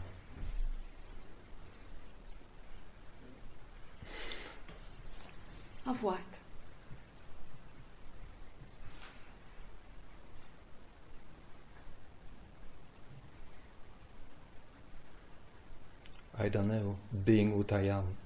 Of 5.86 6.02
what? 6.02 6.18
I 16.40 16.48
don't 16.48 16.68
know, 16.68 16.96
being 17.24 17.58
what 17.58 17.72
I 17.72 17.86
am. 17.86 18.16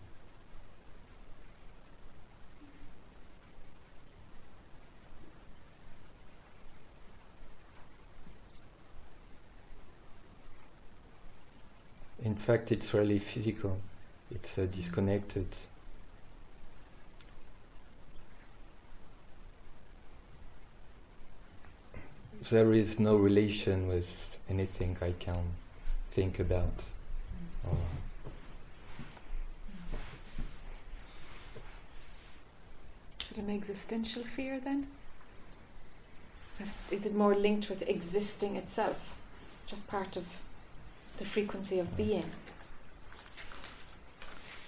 In 12.22 12.36
fact, 12.36 12.70
it's 12.70 12.92
really 12.92 13.18
physical. 13.18 13.78
It's 14.30 14.58
uh, 14.58 14.66
disconnected. 14.70 15.46
There 22.50 22.72
is 22.72 23.00
no 23.00 23.16
relation 23.16 23.88
with 23.88 24.38
anything 24.48 24.98
I 25.00 25.12
can 25.12 25.54
think 26.10 26.38
about. 26.38 26.84
Is 33.20 33.30
it 33.32 33.38
an 33.38 33.50
existential 33.50 34.24
fear 34.24 34.60
then? 34.60 34.88
Is, 36.60 36.76
is 36.90 37.06
it 37.06 37.14
more 37.14 37.34
linked 37.34 37.68
with 37.68 37.88
existing 37.88 38.56
itself? 38.56 39.10
Just 39.66 39.88
part 39.88 40.16
of 40.16 40.24
the 41.18 41.24
frequency 41.24 41.78
of 41.78 41.96
being? 41.96 42.30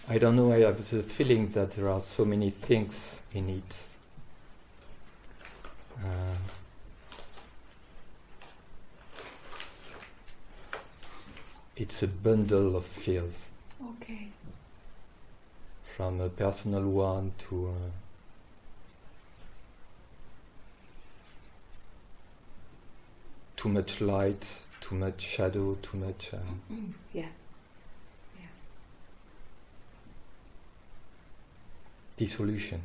I 0.09 0.19
don't 0.19 0.37
know, 0.37 0.53
I 0.53 0.61
have 0.61 0.89
the 0.91 1.03
feeling 1.03 1.49
that 1.49 1.73
there 1.73 1.89
are 1.89 2.01
so 2.01 2.25
many 2.25 2.51
things 2.51 3.21
in 3.33 3.49
it. 3.49 3.85
Uh, 5.99 6.37
it's 11.77 12.03
a 12.03 12.07
bundle 12.09 12.77
of 12.77 12.85
fears, 12.87 13.47
Okay. 13.91 14.29
from 15.97 16.21
a 16.21 16.29
personal 16.29 16.83
one 16.89 17.33
to 17.39 17.67
uh, 17.69 17.91
too 23.57 23.69
much 23.69 24.01
light, 24.01 24.61
too 24.81 24.95
much 24.95 25.21
shadow, 25.21 25.75
too 25.83 25.97
much. 25.97 26.33
Um, 26.35 26.95
Yeah. 27.13 27.27
dissolution. 32.17 32.81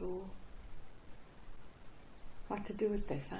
So, 0.00 0.22
what 2.48 2.64
to 2.64 2.72
do 2.72 2.88
with 2.88 3.06
this, 3.06 3.28
huh? 3.28 3.36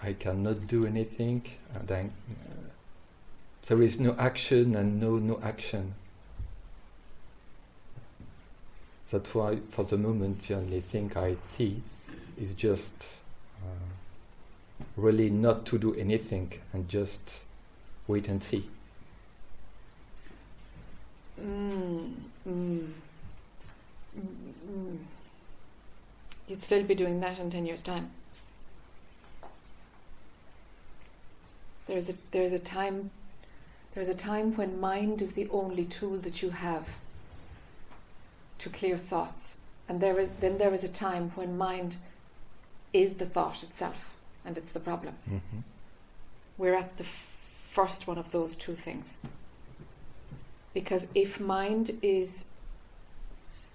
I 0.00 0.12
cannot 0.12 0.68
do 0.68 0.86
anything, 0.86 1.42
I, 1.74 1.94
uh, 1.94 2.04
there 3.66 3.82
is 3.82 3.98
no 3.98 4.14
action 4.18 4.76
and 4.76 5.00
no 5.00 5.16
no 5.18 5.40
action. 5.42 5.94
That's 9.10 9.34
why, 9.34 9.58
for 9.68 9.82
the 9.82 9.98
moment, 9.98 10.42
the 10.42 10.54
only 10.54 10.80
thing 10.80 11.12
I 11.16 11.36
see 11.56 11.82
is 12.40 12.54
just 12.54 12.92
uh, 13.60 14.84
really 14.96 15.28
not 15.28 15.66
to 15.66 15.78
do 15.78 15.92
anything 15.96 16.52
and 16.72 16.88
just 16.88 17.40
wait 18.06 18.28
and 18.28 18.42
see. 18.42 18.68
Mm, 21.42 22.12
mm, 22.48 22.88
mm. 24.18 24.98
You'd 26.48 26.62
still 26.62 26.82
be 26.82 26.94
doing 26.94 27.20
that 27.20 27.38
in 27.38 27.50
10 27.50 27.64
years' 27.66 27.82
time. 27.82 28.10
There's 31.86 32.08
a, 32.10 32.14
there's 32.30 32.52
a 32.52 32.58
time 32.58 33.10
there's 33.92 34.08
a 34.08 34.14
time 34.14 34.54
when 34.54 34.78
mind 34.80 35.20
is 35.20 35.32
the 35.32 35.48
only 35.50 35.84
tool 35.84 36.16
that 36.18 36.42
you 36.42 36.50
have 36.50 36.96
to 38.58 38.68
clear 38.68 38.96
thoughts. 38.96 39.56
And 39.88 40.00
there 40.00 40.16
is 40.20 40.30
then 40.38 40.58
there 40.58 40.72
is 40.72 40.84
a 40.84 40.88
time 40.88 41.32
when 41.34 41.58
mind 41.58 41.96
is 42.92 43.14
the 43.14 43.26
thought 43.26 43.64
itself 43.64 44.10
and 44.44 44.56
it's 44.56 44.70
the 44.70 44.78
problem. 44.80 45.14
Mhm. 45.28 45.64
We're 46.56 46.74
at 46.76 46.96
the 46.98 47.04
f- 47.04 47.36
first 47.68 48.06
one 48.06 48.18
of 48.18 48.30
those 48.30 48.54
two 48.54 48.76
things. 48.76 49.16
Because 50.72 51.08
if 51.14 51.40
mind 51.40 51.98
is 52.02 52.44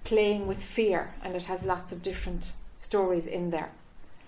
playing 0.03 0.47
with 0.47 0.63
fear 0.63 1.13
and 1.23 1.35
it 1.35 1.45
has 1.45 1.63
lots 1.65 1.91
of 1.91 2.01
different 2.01 2.53
stories 2.76 3.26
in 3.27 3.51
there, 3.51 3.72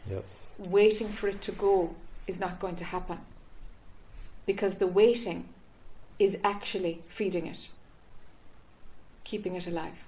Yes. 0.09 0.47
waiting 0.57 1.09
for 1.09 1.27
it 1.27 1.41
to 1.43 1.51
go 1.51 1.95
is 2.25 2.39
not 2.39 2.59
going 2.59 2.75
to 2.77 2.83
happen. 2.83 3.19
Because 4.45 4.75
the 4.77 4.87
waiting 4.87 5.47
is 6.19 6.37
actually 6.43 7.03
feeding 7.07 7.45
it, 7.45 7.69
keeping 9.23 9.55
it 9.55 9.67
alive. 9.67 10.03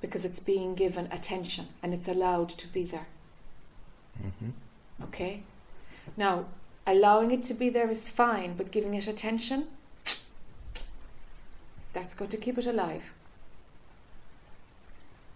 Because 0.00 0.24
it's 0.24 0.40
being 0.40 0.74
given 0.74 1.08
attention 1.10 1.68
and 1.82 1.92
it's 1.94 2.08
allowed 2.08 2.48
to 2.50 2.66
be 2.68 2.84
there. 2.84 3.06
Mhm. 4.22 4.52
Okay? 5.02 5.42
Now, 6.16 6.46
allowing 6.86 7.30
it 7.30 7.42
to 7.44 7.54
be 7.54 7.68
there 7.68 7.90
is 7.90 8.08
fine, 8.08 8.54
but 8.56 8.70
giving 8.70 8.94
it 8.94 9.06
attention, 9.06 9.68
that's 11.92 12.14
going 12.14 12.30
to 12.30 12.36
keep 12.36 12.58
it 12.58 12.66
alive. 12.66 13.12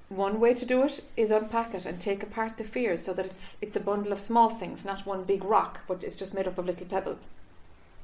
One 0.09 0.39
way 0.39 0.55
to 0.55 0.67
do 0.67 0.83
it 0.85 1.03
is 1.17 1.31
unpack 1.31 1.75
it 1.75 1.87
and 1.87 2.01
take 2.01 2.23
apart 2.23 2.57
the 2.57 2.65
fears 2.65 3.03
so 3.03 3.13
that 3.15 3.27
it's 3.27 3.57
it's 3.61 3.75
a 3.75 3.81
bundle 3.81 4.13
of 4.13 4.21
small 4.21 4.51
things, 4.51 4.85
not 4.85 5.07
one 5.07 5.25
big 5.25 5.43
rock, 5.45 5.81
but 5.89 6.05
it's 6.05 6.19
just 6.19 6.35
made 6.35 6.47
up 6.47 6.59
of 6.59 6.67
little 6.67 6.87
pebbles. 6.87 7.29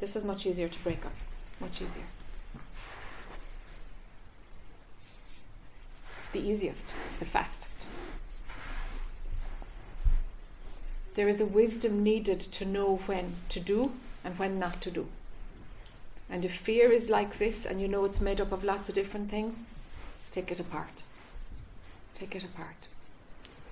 This 0.01 0.17
is 0.17 0.25
much 0.25 0.47
easier 0.47 0.67
to 0.67 0.79
break 0.81 1.05
up. 1.05 1.13
Much 1.61 1.83
easier. 1.83 2.07
It's 6.17 6.29
the 6.29 6.41
easiest, 6.41 6.95
it's 7.07 7.19
the 7.19 7.25
fastest. 7.27 7.87
There 11.15 11.29
is 11.29 11.41
a 11.41 11.47
wisdom 11.47 12.03
needed 12.03 12.41
to 12.41 12.65
know 12.65 12.97
when 13.07 13.37
to 13.51 13.61
do 13.61 13.93
and 14.25 14.39
when 14.39 14.59
not 14.59 14.81
to 14.83 14.91
do. 14.91 15.09
And 16.31 16.45
if 16.45 16.55
fear 16.55 16.91
is 16.93 17.11
like 17.11 17.39
this 17.39 17.67
and 17.67 17.81
you 17.81 17.89
know 17.89 18.05
it's 18.05 18.21
made 18.21 18.41
up 18.41 18.53
of 18.53 18.63
lots 18.63 18.89
of 18.89 18.95
different 18.95 19.31
things, 19.31 19.63
take 20.31 20.53
it 20.53 20.61
apart. 20.61 21.03
Take 22.15 22.37
it 22.37 22.45
apart. 22.45 22.77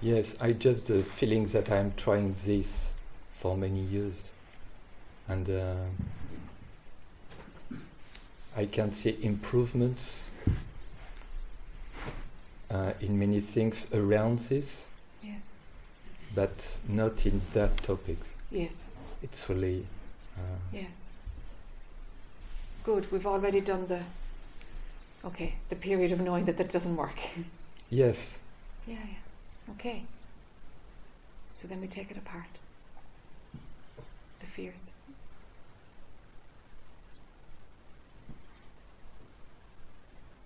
Yes, 0.00 0.36
I 0.40 0.52
just 0.52 0.88
the 0.88 1.02
feeling 1.02 1.46
that 1.46 1.70
I'm 1.70 1.92
trying 1.96 2.34
this 2.46 2.90
for 3.34 3.56
many 3.56 3.80
years, 3.80 4.30
and 5.28 5.48
uh, 5.48 5.74
I 8.56 8.66
can 8.66 8.92
see 8.92 9.16
improvements 9.22 10.30
uh, 12.70 12.92
in 13.00 13.18
many 13.18 13.40
things 13.40 13.86
around 13.92 14.38
this, 14.40 14.86
Yes. 15.22 15.52
but 16.34 16.78
not 16.88 17.26
in 17.26 17.40
that 17.54 17.76
topic. 17.78 18.18
Yes. 18.50 18.88
It's 19.22 19.48
really 19.48 19.84
uh, 20.36 20.40
Yes. 20.72 21.10
Good. 22.88 23.12
We've 23.12 23.26
already 23.26 23.60
done 23.60 23.86
the. 23.86 24.00
Okay, 25.22 25.56
the 25.68 25.76
period 25.76 26.10
of 26.10 26.22
knowing 26.22 26.46
that 26.46 26.56
that 26.56 26.72
doesn't 26.72 26.96
work. 26.96 27.18
yes. 27.90 28.38
yeah, 28.86 28.94
yeah. 28.94 29.72
Okay. 29.74 30.04
So 31.52 31.68
then 31.68 31.82
we 31.82 31.86
take 31.86 32.10
it 32.10 32.16
apart. 32.16 32.46
The 34.40 34.46
fears. 34.46 34.90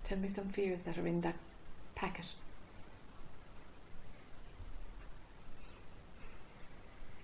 Tell 0.02 0.18
me 0.18 0.26
some 0.26 0.48
fears 0.48 0.82
that 0.82 0.98
are 0.98 1.06
in 1.06 1.20
that 1.20 1.36
packet. 1.94 2.32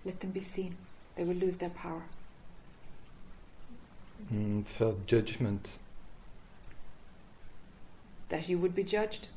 Let 0.04 0.20
them 0.20 0.30
be 0.30 0.42
seen. 0.42 0.76
They 1.16 1.24
will 1.24 1.34
lose 1.34 1.56
their 1.56 1.70
power. 1.70 2.04
Mm, 4.32 4.66
first 4.66 4.98
judgment. 5.06 5.70
That 8.28 8.48
you 8.48 8.58
would 8.58 8.74
be 8.74 8.82
judged. 8.84 9.28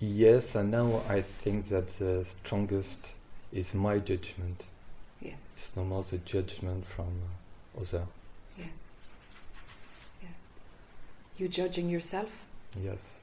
Yes, 0.00 0.54
and 0.54 0.70
now 0.70 1.02
I 1.08 1.22
think 1.22 1.68
that 1.68 1.98
the 1.98 2.24
strongest 2.24 3.10
is 3.52 3.74
my 3.74 3.98
judgment. 3.98 4.64
Yes. 5.20 5.50
It's 5.54 5.72
no 5.76 5.84
more 5.84 6.04
the 6.04 6.18
judgment 6.18 6.86
from 6.86 7.06
uh, 7.76 7.80
other. 7.80 8.06
Yes. 8.56 8.90
Yes. 10.22 10.42
You 11.36 11.48
judging 11.48 11.88
yourself, 11.90 12.44
Yes. 12.80 13.18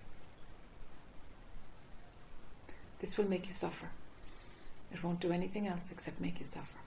this 2.99 3.17
will 3.17 3.29
make 3.29 3.47
you 3.47 3.53
suffer. 3.53 3.87
It 4.93 5.03
won't 5.03 5.19
do 5.19 5.31
anything 5.31 5.67
else 5.67 5.91
except 5.91 6.19
make 6.19 6.39
you 6.39 6.45
suffer. 6.45 6.79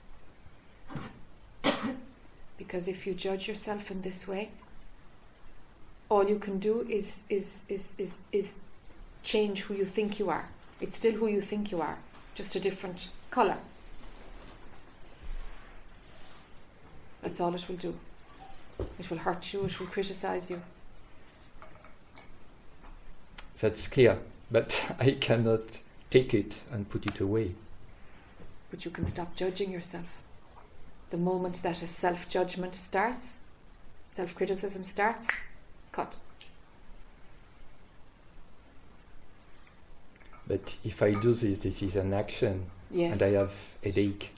Because 2.59 2.89
if 2.89 3.07
you 3.07 3.13
judge 3.13 3.47
yourself 3.47 3.89
in 3.89 4.01
this 4.01 4.27
way, 4.27 4.49
all 6.09 6.27
you 6.27 6.37
can 6.37 6.59
do 6.59 6.85
is, 6.89 7.23
is, 7.29 7.63
is, 7.69 7.93
is, 7.97 8.17
is 8.33 8.59
change 9.23 9.61
who 9.61 9.73
you 9.73 9.85
think 9.85 10.19
you 10.19 10.29
are. 10.29 10.49
It's 10.81 10.97
still 10.97 11.13
who 11.13 11.27
you 11.27 11.39
think 11.39 11.71
you 11.71 11.81
are, 11.81 11.97
just 12.35 12.55
a 12.57 12.59
different 12.59 13.09
colour. 13.31 13.57
That's 17.21 17.39
all 17.39 17.55
it 17.55 17.65
will 17.69 17.77
do. 17.77 17.95
It 18.99 19.09
will 19.09 19.19
hurt 19.19 19.53
you, 19.53 19.63
it 19.63 19.79
will 19.79 19.87
criticise 19.87 20.51
you. 20.51 20.61
That's 23.61 23.87
clear, 23.87 24.19
but 24.51 24.95
I 24.99 25.11
cannot 25.11 25.79
take 26.09 26.33
it 26.33 26.63
and 26.73 26.89
put 26.89 27.05
it 27.05 27.21
away. 27.21 27.55
But 28.69 28.83
you 28.83 28.91
can 28.91 29.05
stop 29.05 29.33
judging 29.35 29.71
yourself. 29.71 30.19
The 31.09 31.17
moment 31.17 31.61
that 31.63 31.81
a 31.81 31.87
self 31.87 32.29
judgment 32.29 32.75
starts, 32.75 33.37
self 34.05 34.35
criticism 34.35 34.83
starts, 34.83 35.27
cut. 35.91 36.17
But 40.47 40.77
if 40.83 41.01
I 41.03 41.13
do 41.13 41.33
this, 41.33 41.59
this 41.59 41.81
is 41.83 41.95
an 41.95 42.13
action, 42.13 42.65
Yes. 42.91 43.21
and 43.21 43.35
I 43.35 43.39
have 43.39 43.53
headache. 43.83 44.33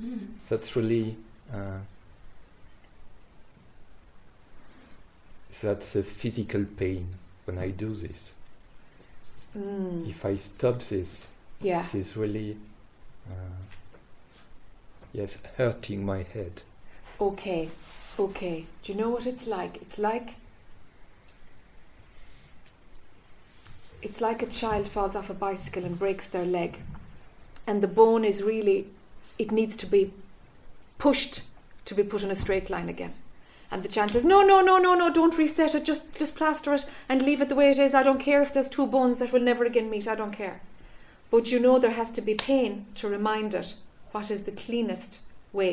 Mm. 0.00 0.18
That's 0.48 0.76
really 0.76 1.16
uh, 1.52 1.78
that's 5.62 5.96
a 5.96 6.02
physical 6.02 6.64
pain 6.64 7.08
when 7.46 7.58
I 7.58 7.70
do 7.70 7.94
this. 7.94 8.34
Mm. 9.56 10.06
If 10.08 10.24
I 10.26 10.36
stop 10.36 10.80
this, 10.82 11.26
Yeah. 11.62 11.78
this 11.80 11.94
is 11.94 12.16
really 12.16 12.58
uh, 13.30 13.32
yes 15.16 15.38
hurting 15.56 16.04
my 16.04 16.22
head. 16.22 16.62
Okay, 17.18 17.70
okay. 18.18 18.66
Do 18.82 18.92
you 18.92 18.98
know 18.98 19.08
what 19.08 19.26
it's 19.26 19.46
like? 19.46 19.80
It's 19.80 19.98
like 19.98 20.36
it's 24.02 24.20
like 24.20 24.42
a 24.42 24.46
child 24.46 24.86
falls 24.86 25.16
off 25.16 25.30
a 25.30 25.34
bicycle 25.34 25.84
and 25.84 25.98
breaks 25.98 26.26
their 26.26 26.44
leg, 26.44 26.82
and 27.66 27.82
the 27.82 27.88
bone 27.88 28.24
is 28.24 28.42
really 28.42 28.88
it 29.38 29.50
needs 29.50 29.74
to 29.76 29.86
be 29.86 30.12
pushed 30.98 31.40
to 31.86 31.94
be 31.94 32.02
put 32.02 32.22
in 32.22 32.30
a 32.30 32.34
straight 32.34 32.68
line 32.68 32.90
again. 32.90 33.14
And 33.70 33.82
the 33.82 33.88
chance 33.88 34.14
is 34.14 34.24
no, 34.24 34.42
no, 34.42 34.60
no, 34.60 34.78
no, 34.78 34.94
no. 34.94 35.12
Don't 35.12 35.38
reset 35.38 35.74
it. 35.74 35.84
Just 35.84 36.14
just 36.14 36.36
plaster 36.36 36.74
it 36.74 36.84
and 37.08 37.22
leave 37.22 37.40
it 37.40 37.48
the 37.48 37.54
way 37.54 37.70
it 37.70 37.78
is. 37.78 37.94
I 37.94 38.02
don't 38.02 38.20
care 38.20 38.42
if 38.42 38.52
there's 38.52 38.68
two 38.68 38.86
bones 38.86 39.16
that 39.16 39.32
will 39.32 39.40
never 39.40 39.64
again 39.64 39.88
meet. 39.88 40.06
I 40.06 40.14
don't 40.14 40.30
care. 40.32 40.60
But 41.30 41.50
you 41.50 41.58
know 41.58 41.78
there 41.78 41.92
has 41.92 42.10
to 42.12 42.20
be 42.20 42.34
pain 42.34 42.84
to 42.96 43.08
remind 43.08 43.54
it 43.54 43.74
what 44.16 44.30
is 44.30 44.42
the 44.44 44.52
cleanest 44.66 45.20
way 45.52 45.72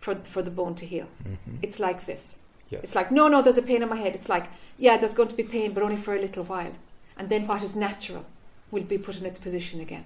for 0.00 0.14
for 0.34 0.42
the 0.42 0.54
bone 0.60 0.74
to 0.82 0.86
heal. 0.92 1.08
Mhm. 1.24 1.58
It's 1.66 1.78
like 1.88 2.00
this. 2.10 2.36
Yes. 2.70 2.82
It's 2.84 2.94
like 3.00 3.08
no, 3.18 3.28
no. 3.28 3.42
There's 3.42 3.58
a 3.64 3.68
pain 3.70 3.82
in 3.82 3.88
my 3.88 4.00
head. 4.04 4.14
It's 4.18 4.30
like 4.36 4.46
yeah, 4.78 4.96
there's 4.98 5.14
going 5.20 5.28
to 5.34 5.36
be 5.42 5.46
pain, 5.58 5.68
but 5.74 5.82
only 5.82 6.00
for 6.06 6.14
a 6.14 6.20
little 6.26 6.44
while, 6.52 6.74
and 7.18 7.28
then 7.28 7.46
what 7.46 7.62
is 7.62 7.76
natural 7.76 8.24
will 8.72 8.84
be 8.94 8.98
put 8.98 9.18
in 9.20 9.26
its 9.26 9.38
position 9.38 9.80
again. 9.80 10.04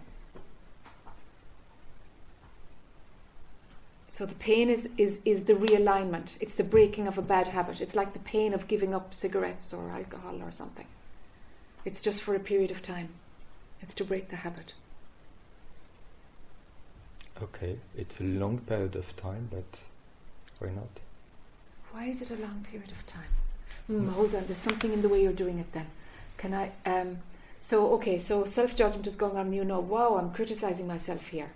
So 4.09 4.25
the 4.27 4.35
pain 4.51 4.71
is, 4.71 4.89
is, 4.97 5.21
is 5.25 5.45
the 5.45 5.53
realignment. 5.55 6.37
It's 6.41 6.55
the 6.55 6.65
breaking 6.65 7.07
of 7.09 7.19
a 7.19 7.23
bad 7.23 7.49
habit. 7.49 7.81
It's 7.81 7.95
like 7.95 8.13
the 8.13 8.19
pain 8.35 8.55
of 8.55 8.67
giving 8.67 8.95
up 8.95 9.13
cigarettes 9.13 9.75
or 9.75 9.91
alcohol 9.91 10.41
or 10.43 10.53
something. 10.53 10.87
It's 11.85 12.01
just 12.01 12.23
for 12.23 12.35
a 12.35 12.41
period 12.41 12.71
of 12.71 12.81
time. 12.81 13.09
It's 13.83 13.95
to 13.97 14.05
break 14.05 14.29
the 14.29 14.37
habit. 14.37 14.75
Okay, 17.43 17.79
it's 17.97 18.21
a 18.21 18.25
long 18.25 18.59
period 18.59 18.97
of 18.97 19.15
time, 19.17 19.49
but 19.51 19.81
why 20.59 20.71
not? 20.71 21.01
Why 21.93 22.07
is 22.07 22.23
it 22.23 22.31
a 22.31 22.37
long 22.37 22.67
period 22.71 22.91
of 22.93 23.05
time? 23.07 23.29
Mm, 23.91 24.11
hold 24.11 24.35
on, 24.35 24.47
there's 24.47 24.59
something 24.59 24.93
in 24.93 25.03
the 25.03 25.09
way 25.09 25.23
you're 25.23 25.33
doing 25.33 25.59
it 25.59 25.73
then. 25.73 25.87
Can 26.39 26.55
I? 26.55 26.73
Um, 26.85 27.19
so, 27.61 27.93
okay, 27.95 28.19
so 28.19 28.45
self 28.45 28.75
judgment 28.75 29.07
is 29.07 29.17
going 29.17 29.37
on, 29.37 29.53
you 29.53 29.65
know, 29.65 29.81
wow, 29.81 30.17
I'm 30.17 30.31
criticizing 30.33 30.87
myself 30.87 31.29
here. 31.29 31.51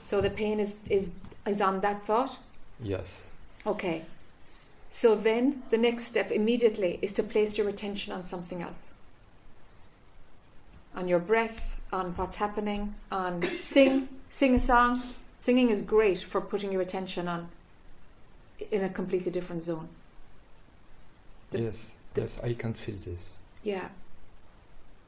So 0.00 0.20
the 0.20 0.30
pain 0.30 0.60
is, 0.60 0.74
is, 0.88 1.10
is 1.46 1.60
on 1.60 1.80
that 1.80 2.02
thought? 2.02 2.38
Yes. 2.80 3.26
Okay. 3.66 4.04
So 4.88 5.14
then 5.14 5.62
the 5.70 5.78
next 5.78 6.04
step 6.04 6.30
immediately 6.30 6.98
is 7.02 7.12
to 7.12 7.22
place 7.22 7.58
your 7.58 7.68
attention 7.68 8.12
on 8.12 8.24
something 8.24 8.62
else. 8.62 8.94
On 10.94 11.08
your 11.08 11.18
breath, 11.18 11.78
on 11.92 12.16
what's 12.16 12.36
happening, 12.36 12.94
on 13.12 13.42
sing, 13.60 14.08
sing 14.28 14.54
a 14.54 14.58
song. 14.58 15.02
Singing 15.38 15.70
is 15.70 15.82
great 15.82 16.20
for 16.20 16.40
putting 16.40 16.72
your 16.72 16.82
attention 16.82 17.28
on 17.28 17.48
in 18.70 18.82
a 18.82 18.88
completely 18.88 19.30
different 19.30 19.62
zone. 19.62 19.88
The- 21.50 21.60
yes, 21.60 21.92
yes, 22.16 22.40
I 22.42 22.54
can 22.54 22.74
feel 22.74 22.96
this. 22.96 23.28
Yeah. 23.62 23.88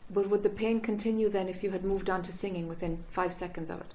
But 0.09 0.29
would 0.29 0.43
the 0.43 0.51
pain 0.51 0.81
continue 0.81 1.29
then 1.29 1.49
if 1.49 1.63
you 1.63 1.71
had 1.71 1.85
moved 1.85 2.11
on 2.11 2.23
to 2.23 2.33
singing 2.33 2.69
within 2.69 3.05
five 3.11 3.33
seconds 3.33 3.71
of 3.71 3.81
it? 3.81 3.95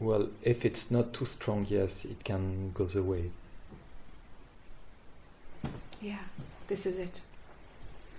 Well, 0.00 0.28
if 0.42 0.64
it's 0.64 0.90
not 0.90 1.12
too 1.12 1.24
strong, 1.24 1.66
yes, 1.68 2.04
it 2.04 2.22
can 2.22 2.70
go 2.72 2.88
away. 2.94 3.30
Yeah, 6.00 6.24
this 6.68 6.86
is 6.86 6.98
it. 6.98 7.20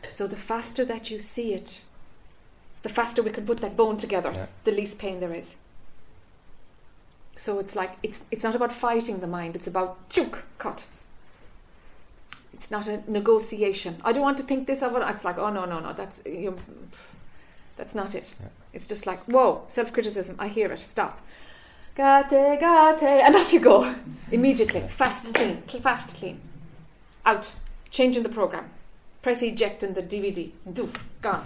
So 0.10 0.28
the 0.28 0.36
faster 0.36 0.86
that 0.86 1.10
you 1.12 1.20
see 1.20 1.54
it, 1.54 1.82
the 2.82 2.90
faster 2.90 3.22
we 3.22 3.32
can 3.32 3.46
put 3.46 3.60
that 3.60 3.76
bone 3.76 3.98
together, 3.98 4.32
Yeah. 4.34 4.46
the 4.64 4.72
least 4.72 4.98
pain 5.00 5.20
there 5.20 5.34
is. 5.34 5.56
So 7.36 7.60
it's 7.60 7.76
like 7.76 7.92
it's 8.04 8.22
it's 8.32 8.44
not 8.44 8.56
about 8.56 8.72
fighting 8.72 9.20
the 9.20 9.28
mind, 9.28 9.56
it's 9.56 9.68
about 9.68 10.10
chook, 10.10 10.46
cut. 10.58 10.86
It's 12.54 12.70
not 12.72 12.88
a 12.88 13.02
negotiation. 13.08 13.96
I 14.04 14.12
don't 14.12 14.24
want 14.24 14.38
to 14.40 14.44
think 14.44 14.68
this 14.68 14.82
of 14.82 14.96
it. 14.96 15.04
It's 15.08 15.24
like, 15.24 15.38
oh 15.38 15.50
no, 15.50 15.66
no, 15.66 15.80
no, 15.80 15.94
that's 15.94 16.22
you 16.26 16.58
that's 17.78 17.96
not 17.96 18.14
it. 18.16 18.34
It's 18.74 18.88
just 18.88 19.06
like, 19.08 19.24
whoa, 19.26 19.64
self 19.68 19.94
criticism, 19.94 20.36
I 20.40 20.48
hear 20.50 20.72
it, 20.72 20.80
stop. 20.80 21.22
Gate, 21.96 22.30
gate, 22.30 23.04
and 23.26 23.36
off 23.36 23.52
you 23.54 23.60
go. 23.60 23.96
Immediately. 24.32 24.82
Fast, 24.90 25.34
clean, 25.34 25.62
fast, 25.82 26.16
clean. 26.16 26.40
Out. 27.26 27.52
Changing 27.90 28.24
the 28.24 28.30
program. 28.30 28.70
Press 29.22 29.42
eject 29.44 29.84
in 29.84 29.94
the 29.94 30.02
DVD. 30.02 30.50
Doof, 30.68 30.96
gone. 31.22 31.46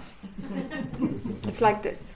it's 1.44 1.60
like 1.60 1.82
this. 1.82 2.12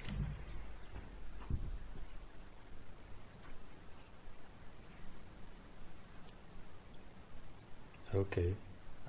Okay, 8.14 8.54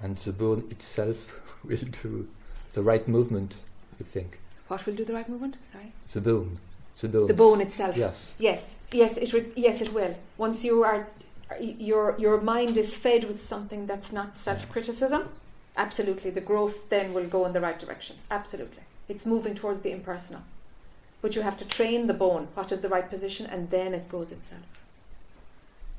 and 0.02 0.18
the 0.18 0.34
bone 0.34 0.66
itself 0.70 1.40
will 1.64 1.78
do 1.78 2.28
the 2.74 2.84
right 2.84 3.08
movement. 3.08 3.58
You 4.00 4.06
think 4.06 4.40
What 4.68 4.86
will 4.86 4.94
do 4.96 5.06
the 5.06 5.14
right 5.14 5.28
movement? 5.30 5.58
Sorry. 5.72 5.92
the 6.14 6.22
bone, 6.22 6.60
the 7.00 7.08
bone, 7.08 7.28
The 7.28 7.34
bone 7.34 7.62
itself. 7.62 7.96
Yes. 7.96 8.34
Yes. 8.38 8.76
Yes. 8.92 9.18
It. 9.18 9.34
Re- 9.34 9.52
yes. 9.56 9.82
It 9.82 9.94
will. 9.94 10.16
Once 10.38 10.66
you 10.66 10.84
are, 10.84 11.08
your 11.60 12.16
your 12.20 12.42
mind 12.42 12.78
is 12.78 12.94
fed 12.94 13.24
with 13.26 13.40
something 13.42 13.86
that's 13.86 14.12
not 14.12 14.36
self-criticism. 14.36 15.30
Absolutely, 15.80 16.30
the 16.30 16.42
growth 16.42 16.90
then 16.90 17.14
will 17.14 17.26
go 17.26 17.46
in 17.46 17.54
the 17.54 17.62
right 17.62 17.80
direction. 17.80 18.18
Absolutely, 18.30 18.84
it's 19.08 19.26
moving 19.26 19.56
towards 19.56 19.82
the 19.82 19.94
impersonal. 19.94 20.42
But 21.22 21.38
you 21.38 21.42
have 21.42 21.56
to 21.56 21.66
train 21.66 22.08
the 22.08 22.14
bone. 22.14 22.50
What 22.54 22.74
is 22.74 22.82
the 22.82 22.90
right 22.90 23.10
position, 23.10 23.46
and 23.46 23.70
then 23.70 23.94
it 23.94 24.10
goes 24.10 24.34
itself. 24.34 24.62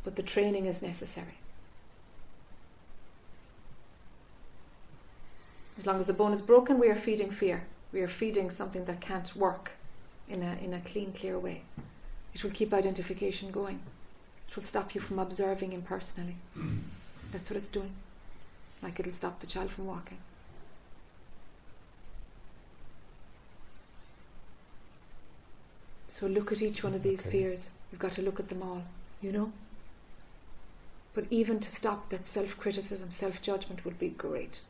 But 0.04 0.16
the 0.16 0.22
training 0.22 0.66
is 0.66 0.82
necessary. 0.82 1.38
As 5.78 5.86
long 5.86 5.98
as 5.98 6.06
the 6.06 6.12
bone 6.12 6.34
is 6.34 6.42
broken, 6.42 6.78
we 6.78 6.90
are 6.90 6.94
feeding 6.94 7.30
fear. 7.30 7.64
We 7.90 8.02
are 8.02 8.08
feeding 8.08 8.50
something 8.50 8.84
that 8.84 9.00
can't 9.00 9.34
work 9.34 9.72
in 10.28 10.42
a, 10.42 10.58
in 10.62 10.74
a 10.74 10.80
clean, 10.80 11.12
clear 11.12 11.38
way. 11.38 11.62
It 12.34 12.44
will 12.44 12.50
keep 12.50 12.74
identification 12.74 13.50
going. 13.50 13.80
It 14.46 14.56
will 14.56 14.62
stop 14.62 14.94
you 14.94 15.00
from 15.00 15.18
observing 15.18 15.72
impersonally. 15.72 16.36
That's 17.32 17.48
what 17.48 17.56
it's 17.56 17.68
doing. 17.68 17.94
Like 18.82 18.98
it'll 18.98 19.12
stop 19.12 19.40
the 19.40 19.46
child 19.46 19.70
from 19.70 19.86
walking. 19.86 20.18
So 26.08 26.26
look 26.26 26.52
at 26.52 26.60
each 26.60 26.84
one 26.84 26.94
of 26.94 27.02
these 27.02 27.26
Okay. 27.26 27.42
fears. 27.42 27.70
You've 27.90 28.00
got 28.00 28.12
to 28.12 28.22
look 28.22 28.38
at 28.40 28.48
them 28.48 28.62
all, 28.62 28.82
you 29.20 29.32
know? 29.32 29.52
But 31.14 31.24
even 31.30 31.60
to 31.60 31.70
stop 31.70 32.08
that 32.10 32.26
self 32.26 32.56
criticism, 32.58 33.10
self 33.10 33.40
judgment 33.42 33.84
would 33.84 33.98
be 33.98 34.08
great. 34.10 34.60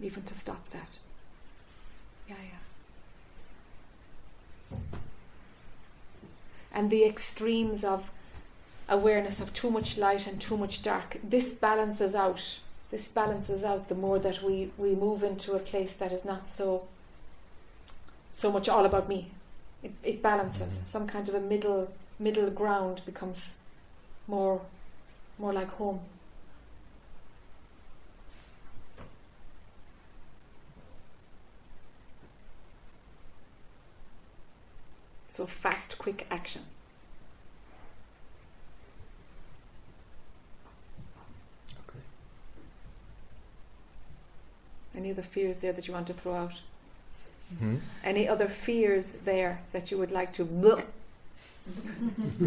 Even 0.00 0.22
to 0.24 0.34
stop 0.34 0.68
that. 0.70 0.98
Yeah, 2.28 2.36
yeah. 2.42 2.58
And 6.72 6.90
the 6.90 7.04
extremes 7.04 7.84
of 7.84 8.10
awareness 8.88 9.40
of 9.40 9.52
too 9.52 9.70
much 9.70 9.96
light 9.96 10.26
and 10.26 10.40
too 10.40 10.56
much 10.56 10.82
dark, 10.82 11.18
this 11.22 11.52
balances 11.52 12.14
out. 12.14 12.58
This 12.94 13.08
balances 13.08 13.64
out 13.64 13.88
the 13.88 13.96
more 13.96 14.20
that 14.20 14.40
we, 14.40 14.70
we 14.78 14.94
move 14.94 15.24
into 15.24 15.54
a 15.54 15.58
place 15.58 15.94
that 15.94 16.12
is 16.12 16.24
not 16.24 16.46
so 16.46 16.86
so 18.30 18.52
much 18.52 18.68
all 18.68 18.84
about 18.84 19.08
me. 19.08 19.32
It, 19.82 19.90
it 20.04 20.22
balances. 20.22 20.74
Mm-hmm. 20.74 20.84
Some 20.84 21.06
kind 21.08 21.28
of 21.28 21.34
a 21.34 21.40
middle 21.40 21.90
middle 22.20 22.50
ground 22.50 23.02
becomes 23.04 23.56
more 24.28 24.60
more 25.40 25.52
like 25.52 25.70
home. 25.70 26.02
So 35.26 35.46
fast, 35.46 35.98
quick 35.98 36.28
action. 36.30 36.62
Any 44.96 45.10
other 45.10 45.22
fears 45.22 45.58
there 45.58 45.72
that 45.72 45.88
you 45.88 45.94
want 45.94 46.06
to 46.06 46.12
throw 46.12 46.34
out? 46.34 46.60
Hmm? 47.58 47.76
Any 48.02 48.28
other 48.28 48.48
fears 48.48 49.12
there 49.24 49.60
that 49.72 49.90
you 49.90 49.98
would 49.98 50.10
like 50.10 50.32
to? 50.34 50.78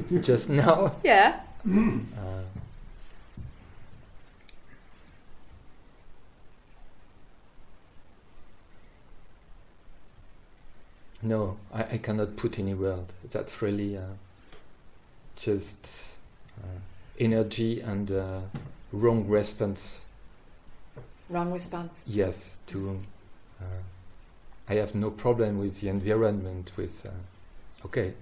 Just 0.21 0.49
now. 0.49 0.95
Yeah. 1.03 1.41
Uh, 1.65 2.43
no, 11.21 11.57
I, 11.73 11.83
I 11.83 11.97
cannot 11.97 12.37
put 12.37 12.59
any 12.59 12.73
word. 12.73 13.05
That's 13.29 13.61
really 13.61 13.97
uh, 13.97 14.01
just 15.35 16.11
uh, 16.61 16.79
energy 17.19 17.81
and 17.81 18.11
uh, 18.11 18.39
wrong 18.91 19.27
response. 19.27 20.01
Wrong 21.29 21.51
response. 21.51 22.03
Yes, 22.07 22.59
to. 22.67 22.99
Uh, 23.59 23.65
I 24.69 24.75
have 24.75 24.95
no 24.95 25.11
problem 25.11 25.59
with 25.59 25.81
the 25.81 25.89
environment. 25.89 26.71
With 26.77 27.05
uh, 27.05 27.85
okay. 27.85 28.13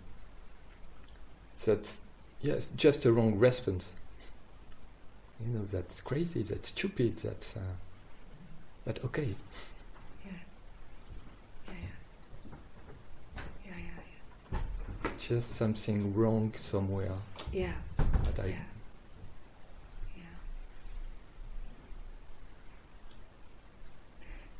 That's 1.65 2.01
yes, 2.41 2.69
just 2.75 3.05
a 3.05 3.11
wrong 3.11 3.37
response. 3.37 3.89
You 5.39 5.53
know 5.53 5.65
that's 5.65 6.01
crazy. 6.01 6.41
That's 6.43 6.69
stupid. 6.69 7.17
That's. 7.17 7.55
Uh, 7.55 7.59
but 8.85 9.03
okay. 9.05 9.35
Yeah. 10.25 10.31
Yeah, 11.67 11.73
yeah. 13.35 13.41
Yeah, 13.65 13.71
yeah, 14.53 14.59
Just 15.19 15.55
something 15.55 16.13
wrong 16.15 16.53
somewhere. 16.55 17.13
Yeah. 17.51 17.73
But 17.97 18.39
I. 18.39 18.47
Yeah. 18.47 18.55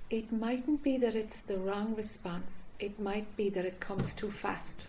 It 0.10 0.32
mightn't 0.32 0.84
be 0.84 0.98
that 0.98 1.16
it's 1.16 1.42
the 1.42 1.58
wrong 1.58 1.96
response, 1.96 2.70
it 2.80 3.00
might 3.00 3.36
be 3.36 3.50
that 3.50 3.66
it 3.66 3.80
comes 3.80 4.14
too 4.14 4.30
fast. 4.30 4.86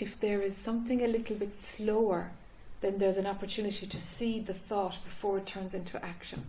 If 0.00 0.18
there 0.18 0.40
is 0.40 0.56
something 0.56 1.02
a 1.02 1.08
little 1.08 1.36
bit 1.36 1.54
slower, 1.54 2.30
then 2.80 2.98
there's 2.98 3.16
an 3.16 3.26
opportunity 3.26 3.86
to 3.86 4.00
see 4.00 4.38
the 4.38 4.54
thought 4.54 4.98
before 5.04 5.38
it 5.38 5.46
turns 5.46 5.74
into 5.74 6.02
action. 6.04 6.46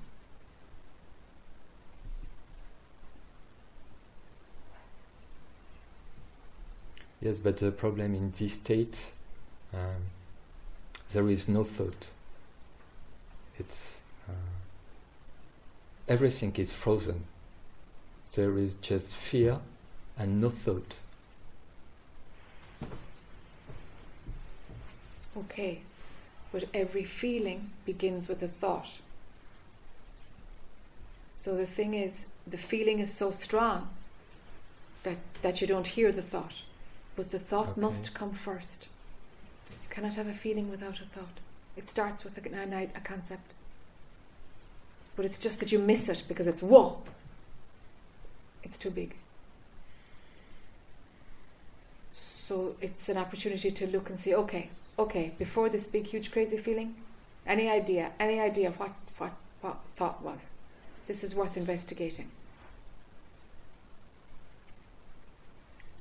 Yes, 7.21 7.39
but 7.39 7.57
the 7.57 7.71
problem 7.71 8.15
in 8.15 8.31
this 8.37 8.53
state, 8.53 9.11
um, 9.73 10.11
there 11.11 11.27
is 11.27 11.49
no 11.49 11.65
thought. 11.65 12.07
It's 13.59 13.97
uh, 14.27 14.31
everything 16.07 16.55
is 16.55 16.71
frozen. 16.71 17.25
There 18.35 18.57
is 18.57 18.75
just 18.75 19.15
fear 19.15 19.59
and 20.17 20.39
no 20.41 20.49
thought. 20.49 20.95
Okay, 25.37 25.81
but 26.51 26.65
every 26.73 27.03
feeling 27.03 27.71
begins 27.85 28.27
with 28.27 28.41
a 28.43 28.47
thought. 28.47 28.99
So 31.31 31.55
the 31.55 31.65
thing 31.65 31.93
is, 31.93 32.25
the 32.45 32.57
feeling 32.57 32.99
is 32.99 33.13
so 33.13 33.31
strong 33.31 33.89
that, 35.03 35.17
that 35.41 35.61
you 35.61 35.67
don't 35.67 35.87
hear 35.87 36.11
the 36.11 36.21
thought. 36.21 36.63
But 37.15 37.31
the 37.31 37.39
thought 37.39 37.69
Okay. 37.69 37.81
must 37.81 38.13
come 38.13 38.31
first. 38.31 38.87
You 39.69 39.89
cannot 39.89 40.15
have 40.15 40.27
a 40.27 40.33
feeling 40.33 40.69
without 40.69 40.99
a 40.99 41.05
thought. 41.05 41.39
It 41.79 41.87
starts 41.87 42.25
with 42.25 42.37
a, 42.37 42.41
a, 42.53 42.83
a 42.93 42.99
concept. 42.99 43.53
But 45.15 45.23
it's 45.23 45.39
just 45.39 45.61
that 45.61 45.71
you 45.71 45.79
miss 45.79 46.09
it 46.09 46.25
because 46.27 46.45
it's 46.45 46.61
whoa. 46.61 47.01
It's 48.63 48.77
too 48.77 48.89
big. 48.91 49.15
So 52.11 52.75
it's 52.81 53.07
an 53.07 53.15
opportunity 53.15 53.71
to 53.71 53.87
look 53.87 54.09
and 54.09 54.19
see, 54.19 54.35
okay, 54.35 54.71
okay, 54.97 55.31
before 55.39 55.69
this 55.69 55.87
big, 55.87 56.07
huge, 56.07 56.31
crazy 56.31 56.57
feeling, 56.57 56.95
any 57.47 57.69
idea, 57.69 58.11
any 58.19 58.41
idea 58.41 58.71
what, 58.71 58.91
what, 59.17 59.31
what 59.61 59.77
thought 59.95 60.21
was? 60.21 60.49
This 61.07 61.23
is 61.23 61.33
worth 61.33 61.55
investigating. 61.55 62.29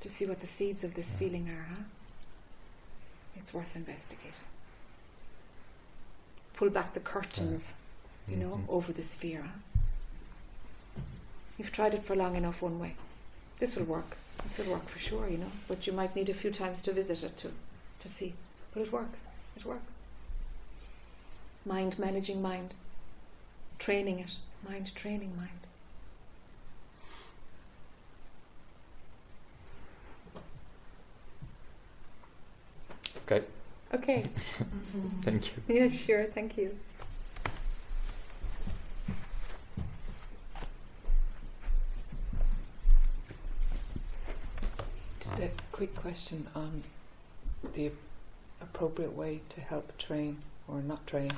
To 0.00 0.10
see 0.10 0.26
what 0.26 0.40
the 0.40 0.48
seeds 0.48 0.82
of 0.82 0.94
this 0.94 1.14
feeling 1.14 1.48
are, 1.48 1.68
huh? 1.72 1.82
It's 3.36 3.54
worth 3.54 3.76
investigating. 3.76 4.48
Pull 6.58 6.70
back 6.70 6.92
the 6.92 6.98
curtains, 6.98 7.74
you 8.26 8.36
know, 8.36 8.56
Mhm. 8.56 8.68
over 8.68 8.92
this 8.92 9.14
fear. 9.14 9.52
You've 11.56 11.70
tried 11.70 11.94
it 11.94 12.04
for 12.04 12.16
long 12.16 12.34
enough 12.34 12.60
one 12.60 12.80
way. 12.80 12.96
This 13.60 13.76
will 13.76 13.84
work. 13.84 14.16
This 14.42 14.58
will 14.58 14.72
work 14.72 14.88
for 14.88 14.98
sure, 14.98 15.28
you 15.28 15.38
know. 15.38 15.52
But 15.68 15.86
you 15.86 15.92
might 15.92 16.16
need 16.16 16.28
a 16.28 16.34
few 16.34 16.50
times 16.50 16.82
to 16.82 16.92
visit 16.92 17.22
it 17.22 17.36
to, 17.36 17.52
to 18.00 18.08
see. 18.08 18.34
But 18.74 18.82
it 18.82 18.90
works. 18.90 19.20
It 19.56 19.64
works. 19.64 19.98
Mind 21.64 21.96
managing 21.96 22.42
mind. 22.42 22.74
Training 23.78 24.18
it. 24.18 24.38
Mind 24.68 24.92
training 24.96 25.36
mind. 25.36 25.60
Okay. 33.24 33.44
Okay. 33.94 34.28
Thank 35.22 35.56
you. 35.56 35.62
Yeah, 35.68 35.88
sure. 35.88 36.24
Thank 36.24 36.56
you. 36.56 36.76
Just 45.20 45.38
a 45.38 45.50
quick 45.72 45.94
question 45.94 46.46
on 46.54 46.82
the 47.74 47.90
appropriate 48.60 49.16
way 49.16 49.40
to 49.48 49.60
help 49.60 49.96
train 49.98 50.38
or 50.66 50.80
not 50.80 51.06
train 51.06 51.30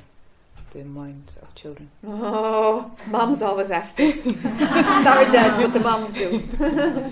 the 0.73 0.85
minds 0.85 1.37
of 1.37 1.55
children? 1.55 1.91
Oh, 2.07 2.91
moms 3.09 3.43
always 3.43 3.71
ask 3.71 3.97
this. 3.97 4.23
Sorry, 4.23 5.31
dads, 5.31 5.63
but 5.63 5.73
the 5.73 5.81
moms 5.81 6.13
do. 6.13 6.43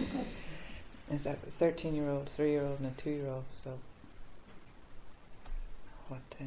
Is 1.11 1.25
that 1.25 1.39
a 1.47 1.51
13 1.51 1.95
year 1.95 2.09
old, 2.09 2.29
3 2.29 2.51
year 2.51 2.63
old, 2.63 2.79
and 2.81 2.89
a 2.89 2.91
2 2.91 3.11
year 3.11 3.29
old? 3.29 3.45
So, 3.49 3.79
what, 6.09 6.21
uh, 6.41 6.45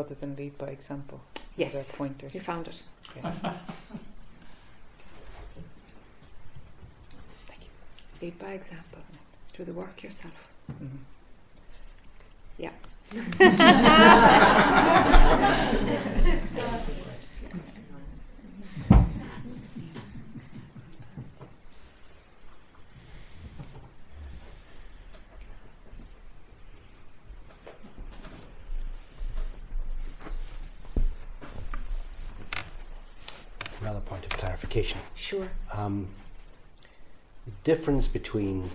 other 0.00 0.14
than 0.14 0.36
lead 0.36 0.56
by 0.58 0.68
example? 0.68 1.20
Yes, 1.56 1.72
there 1.72 1.84
pointers. 1.96 2.34
you 2.34 2.40
found 2.40 2.68
it. 2.68 2.82
Okay. 3.16 3.22
Lead 8.22 8.38
by 8.38 8.52
example. 8.52 9.00
Do 9.56 9.64
the 9.64 9.72
work 9.72 10.02
yourself. 10.02 10.48
Mhm. 10.72 10.98
Yeah. 12.58 12.70
Another 33.80 34.00
point 34.00 34.24
of 34.24 34.30
clarification. 34.74 35.00
Sure. 35.14 35.48
Um, 35.72 36.08
the 37.46 37.52
difference 37.62 38.08
between 38.08 38.70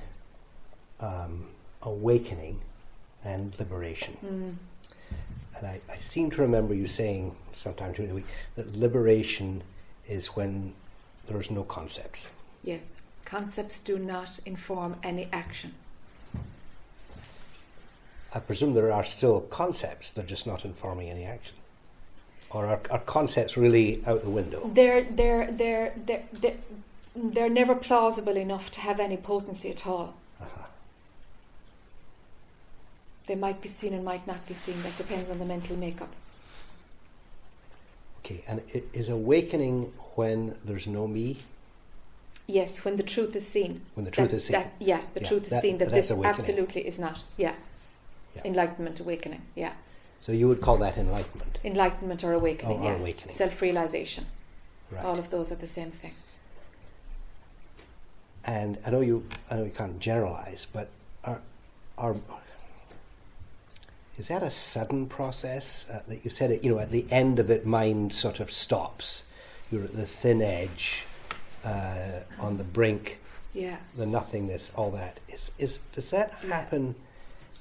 um, 0.99 1.47
awakening 1.81 2.61
and 3.23 3.57
liberation. 3.59 4.17
Mm. 4.23 4.55
And 5.57 5.67
I, 5.67 5.81
I 5.91 5.97
seem 5.97 6.29
to 6.31 6.41
remember 6.41 6.73
you 6.73 6.87
saying 6.87 7.35
sometime 7.53 7.91
during 7.93 8.09
the 8.09 8.15
week 8.15 8.27
that 8.55 8.73
liberation 8.75 9.63
is 10.07 10.27
when 10.27 10.73
there's 11.27 11.51
no 11.51 11.63
concepts. 11.63 12.29
Yes. 12.63 12.97
Concepts 13.25 13.79
do 13.79 13.99
not 13.99 14.39
inform 14.45 14.95
any 15.03 15.27
action. 15.31 15.73
I 18.33 18.39
presume 18.39 18.73
there 18.73 18.91
are 18.91 19.05
still 19.05 19.41
concepts, 19.41 20.11
they're 20.11 20.23
just 20.23 20.45
not 20.45 20.63
informing 20.63 21.09
any 21.09 21.25
action. 21.25 21.57
Or 22.51 22.65
are, 22.65 22.81
are 22.89 22.99
concepts 22.99 23.55
really 23.57 24.03
out 24.07 24.23
the 24.23 24.29
window? 24.29 24.69
They're, 24.73 25.03
they're, 25.03 25.51
they're, 25.51 25.93
they're, 26.05 26.23
they're, 26.33 26.57
they're 27.15 27.49
never 27.49 27.75
plausible 27.75 28.37
enough 28.37 28.71
to 28.71 28.79
have 28.81 28.99
any 28.99 29.17
potency 29.17 29.69
at 29.69 29.85
all. 29.85 30.15
Uh-huh. 30.41 30.63
They 33.27 33.35
might 33.35 33.61
be 33.61 33.69
seen 33.69 33.93
and 33.93 34.03
might 34.03 34.25
not 34.25 34.47
be 34.47 34.55
seen. 34.55 34.81
That 34.81 34.97
depends 34.97 35.29
on 35.29 35.37
the 35.37 35.45
mental 35.45 35.75
makeup. 35.77 36.11
Okay, 38.25 38.43
and 38.47 38.61
is 38.93 39.09
awakening 39.09 39.93
when 40.15 40.55
there's 40.65 40.87
no 40.87 41.07
me? 41.07 41.39
Yes, 42.47 42.83
when 42.83 42.95
the 42.97 43.03
truth 43.03 43.35
is 43.35 43.47
seen. 43.47 43.81
When 43.93 44.05
the 44.05 44.11
truth 44.11 44.31
That- 44.31 44.35
is 44.37 44.45
seen. 44.45 44.53
that- 44.53 44.73
yeah, 44.79 45.01
the 45.13 45.21
Yeah, 45.21 45.27
truth 45.27 45.43
is 45.43 45.49
that- 45.51 45.61
seen 45.61 45.77
that 45.77 45.89
this 45.89 46.09
awakening. 46.09 46.35
absolutely 46.35 46.81
is 46.87 46.97
not. 46.97 47.23
Yeah. 47.37 47.53
Enlightenment, 48.43 48.99
awakening. 48.99 49.41
Yeah. 49.55 49.73
So 50.21 50.31
you 50.31 50.47
would 50.47 50.61
call 50.61 50.77
that 50.77 50.97
enlightenment? 50.97 51.59
Enlightenment 51.63 52.23
or 52.23 52.33
awakening. 52.33 52.79
Oh, 52.79 52.83
or 52.83 52.91
yeah. 52.91 52.97
awakening. 52.97 53.33
Self 53.35 53.61
realization. 53.61 54.25
Right. 54.91 55.05
All 55.05 55.17
of 55.17 55.29
those 55.29 55.51
are 55.51 55.55
the 55.55 55.67
same 55.67 55.91
thing. 55.91 56.13
And 58.45 58.77
I 58.85 58.89
know 58.91 59.01
you, 59.01 59.25
I 59.49 59.55
know 59.55 59.63
you 59.65 59.71
can't 59.71 59.99
generalize, 59.99 60.65
but 60.71 60.89
are, 61.23 61.41
are, 61.97 62.15
is 64.17 64.27
that 64.29 64.41
a 64.43 64.49
sudden 64.49 65.07
process 65.07 65.87
uh, 65.89 66.01
that 66.07 66.23
you 66.23 66.29
said 66.31 66.51
it? 66.51 66.63
You 66.63 66.71
know, 66.71 66.79
at 66.79 66.91
the 66.91 67.05
end 67.11 67.39
of 67.39 67.49
it, 67.51 67.65
mind 67.65 68.13
sort 68.13 68.39
of 68.39 68.51
stops. 68.51 69.23
You're 69.71 69.83
at 69.83 69.95
the 69.95 70.05
thin 70.05 70.41
edge, 70.41 71.05
uh, 71.63 72.21
on 72.39 72.57
the 72.57 72.63
brink, 72.63 73.19
Yeah. 73.53 73.77
the 73.95 74.05
nothingness, 74.05 74.71
all 74.75 74.89
that. 74.91 75.19
Is 75.29 75.51
is 75.59 75.79
does 75.93 76.09
that 76.11 76.33
happen? 76.33 76.95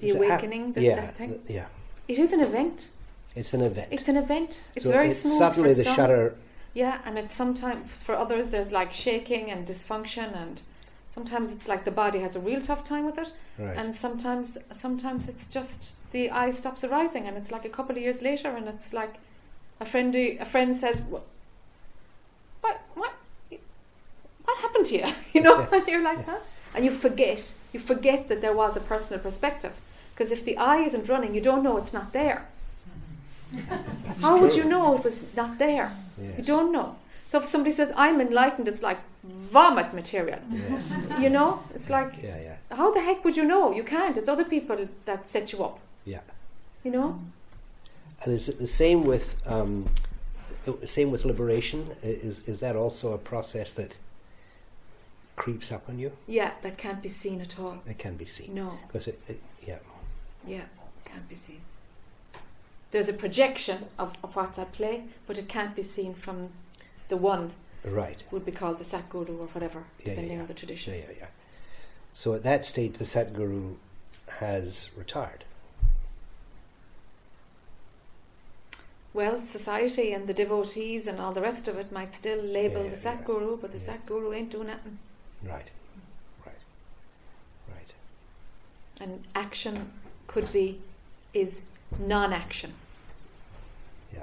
The 0.01 0.07
does 0.07 0.15
it 0.17 0.23
hap- 0.29 0.41
awakening, 0.43 0.75
yeah, 0.79 0.95
that 0.97 1.17
thing? 1.17 1.29
th- 1.31 1.41
yeah. 1.49 1.67
It 2.09 2.19
is 2.19 2.33
an 2.33 2.41
event. 2.41 2.89
It's 3.37 3.53
an 3.55 3.61
event. 3.63 3.89
It's 3.91 4.09
an 4.09 4.17
event. 4.17 4.63
It's 4.75 4.85
So 4.85 4.91
very 4.91 5.09
it's 5.11 5.21
smooth. 5.21 5.39
suddenly 5.39 5.69
for 5.71 5.75
the 5.77 5.85
some. 5.85 5.95
shutter- 5.97 6.35
Yeah, 6.75 6.99
and 7.05 7.19
it's 7.19 7.35
sometimes 7.35 8.03
for 8.03 8.15
others 8.15 8.49
there's 8.51 8.73
like 8.73 8.93
shaking 8.93 9.51
and 9.51 9.67
dysfunction, 9.67 10.35
and 10.35 10.63
sometimes 11.07 11.53
it's 11.53 11.69
like 11.69 11.85
the 11.85 11.91
body 11.91 12.21
has 12.21 12.35
a 12.37 12.41
real 12.41 12.61
tough 12.61 12.83
time 12.85 13.05
with 13.05 13.19
it, 13.19 13.33
Right. 13.59 13.77
and 13.77 13.95
sometimes 13.95 14.59
sometimes 14.73 15.29
it's 15.29 15.47
just 15.47 15.97
the 16.13 16.31
I 16.31 16.51
stops 16.51 16.83
arising, 16.85 17.27
and 17.29 17.37
it's 17.37 17.51
like 17.51 17.65
a 17.65 17.69
couple 17.69 17.97
of 17.97 18.03
years 18.03 18.23
later, 18.23 18.49
and 18.57 18.69
it's 18.69 18.93
like 18.93 19.15
a 19.81 19.85
friend 19.87 20.15
a 20.17 20.45
friend 20.45 20.75
says, 20.75 21.01
"What? 21.01 21.25
What? 22.63 22.79
What, 22.95 23.13
what 24.45 24.59
happened 24.59 24.87
to 24.87 24.95
you?" 24.99 25.07
You 25.35 25.43
know, 25.43 25.69
and 25.73 25.87
you're 25.93 26.03
like, 26.03 26.25
"Huh?" 26.27 26.39
And 26.75 26.85
you 26.85 26.91
forget. 26.91 27.55
You 27.73 27.81
forget 27.81 28.29
that 28.29 28.41
there 28.41 28.55
was 28.55 28.77
a 28.77 28.81
personal 28.81 29.21
perspective, 29.23 29.73
because 30.19 30.33
if 30.33 30.45
the 30.45 30.57
I 30.57 30.79
isn't 30.79 31.09
running, 31.09 31.33
you 31.33 31.41
don't 31.41 31.63
know 31.63 31.77
it's 31.77 31.93
not 31.93 32.13
there. 32.13 32.49
How 34.21 34.37
would 34.41 34.57
you 34.57 34.65
know 34.65 34.97
it 34.97 35.05
was 35.05 35.21
not 35.37 35.59
there? 35.59 35.93
You 36.37 36.43
don't 36.43 36.73
know. 36.73 36.97
So 37.27 37.39
if 37.39 37.45
somebody 37.47 37.73
says 37.73 37.93
I'm 37.97 38.21
enlightened, 38.21 38.67
it's 38.67 38.83
like 38.83 38.99
vomit 39.23 39.95
material. 39.95 40.41
Yes. 40.51 40.93
You 41.21 41.31
know, 41.31 41.63
it's 41.75 41.89
like 41.89 42.13
Yeah, 42.23 42.41
yeah, 42.47 42.57
how 42.77 42.93
the 42.93 43.01
heck 43.01 43.25
would 43.25 43.37
you 43.37 43.45
know? 43.45 43.73
You 43.73 43.85
can't. 43.85 44.17
It's 44.17 44.29
other 44.29 44.45
people 44.45 44.89
that 45.05 45.29
set 45.29 45.53
you 45.53 45.63
up. 45.63 45.79
yeah. 46.05 46.25
You 46.85 46.91
know. 46.91 47.21
And 48.25 48.35
is 48.35 48.49
it 48.49 48.59
the 48.59 48.67
same 48.67 49.05
with 49.05 49.37
um, 49.47 49.87
same 50.85 51.11
with 51.13 51.25
liberation? 51.25 51.81
Is 52.03 52.41
is 52.49 52.59
that 52.61 52.75
also 52.77 53.13
a 53.13 53.19
process 53.19 53.73
that 53.75 53.99
creeps 55.37 55.71
up 55.71 55.89
on 55.89 55.99
you? 55.99 56.11
Yeah, 56.27 56.51
that 56.63 56.77
can't 56.79 57.03
be 57.03 57.09
seen 57.09 57.41
at 57.41 57.59
all. 57.59 57.77
It 57.87 57.99
can 57.99 58.17
be 58.17 58.27
seen. 58.27 58.55
No. 58.55 58.79
Because 58.87 59.09
it, 59.09 59.19
it, 59.29 59.41
yeah. 60.49 60.57
Yeah, 60.57 60.63
can't 61.05 61.29
be 61.29 61.37
seen. 61.37 61.61
There's 62.91 63.09
a 63.09 63.13
projection 63.13 63.87
of, 63.99 64.17
of 64.23 64.35
what's 64.35 64.59
at 64.59 64.73
play, 64.73 65.05
but 65.27 65.37
it 65.39 65.49
can't 65.49 65.77
be 65.77 65.83
seen 65.83 66.15
from 66.15 66.51
the 67.09 67.17
one. 67.17 67.53
Right. 67.85 68.25
Would 68.31 68.47
be 68.47 68.53
called 68.53 68.79
the 68.79 68.85
Satguru 68.85 69.39
or 69.41 69.47
whatever, 69.49 69.85
Yeah, 70.01 70.05
yeah, 70.05 70.11
depending 70.11 70.37
yeah. 70.37 70.41
on 70.43 70.47
the 70.47 70.55
tradition. 70.55 70.95
Yeah, 70.95 71.01
yeah, 71.01 71.17
yeah. 71.21 71.27
So 72.13 72.35
at 72.35 72.43
that 72.45 72.65
stage, 72.65 72.95
the 72.99 73.05
Satguru 73.05 73.77
has 74.41 74.91
retired. 74.97 75.45
Well, 79.15 79.41
society 79.41 80.13
and 80.13 80.27
the 80.27 80.35
devotees 80.35 81.07
and 81.07 81.21
all 81.21 81.33
the 81.33 81.41
rest 81.41 81.67
of 81.67 81.77
it 81.77 81.91
might 81.91 82.15
still 82.15 82.41
label 82.41 82.85
Yeah, 82.85 82.91
the 82.91 83.03
yeah, 83.03 83.57
but 83.61 83.73
the 83.73 83.79
Satguru 83.79 84.35
ain't 84.35 84.51
doing 84.51 84.69
nothing. 84.69 84.99
Right. 85.43 85.71
Right. 86.45 86.63
Right. 87.69 87.93
And 89.01 89.27
action 89.35 89.93
could 90.41 90.53
be, 90.53 90.79
is 91.35 91.63
non 91.99 92.33
action. 92.33 92.73
Yeah. 94.15 94.23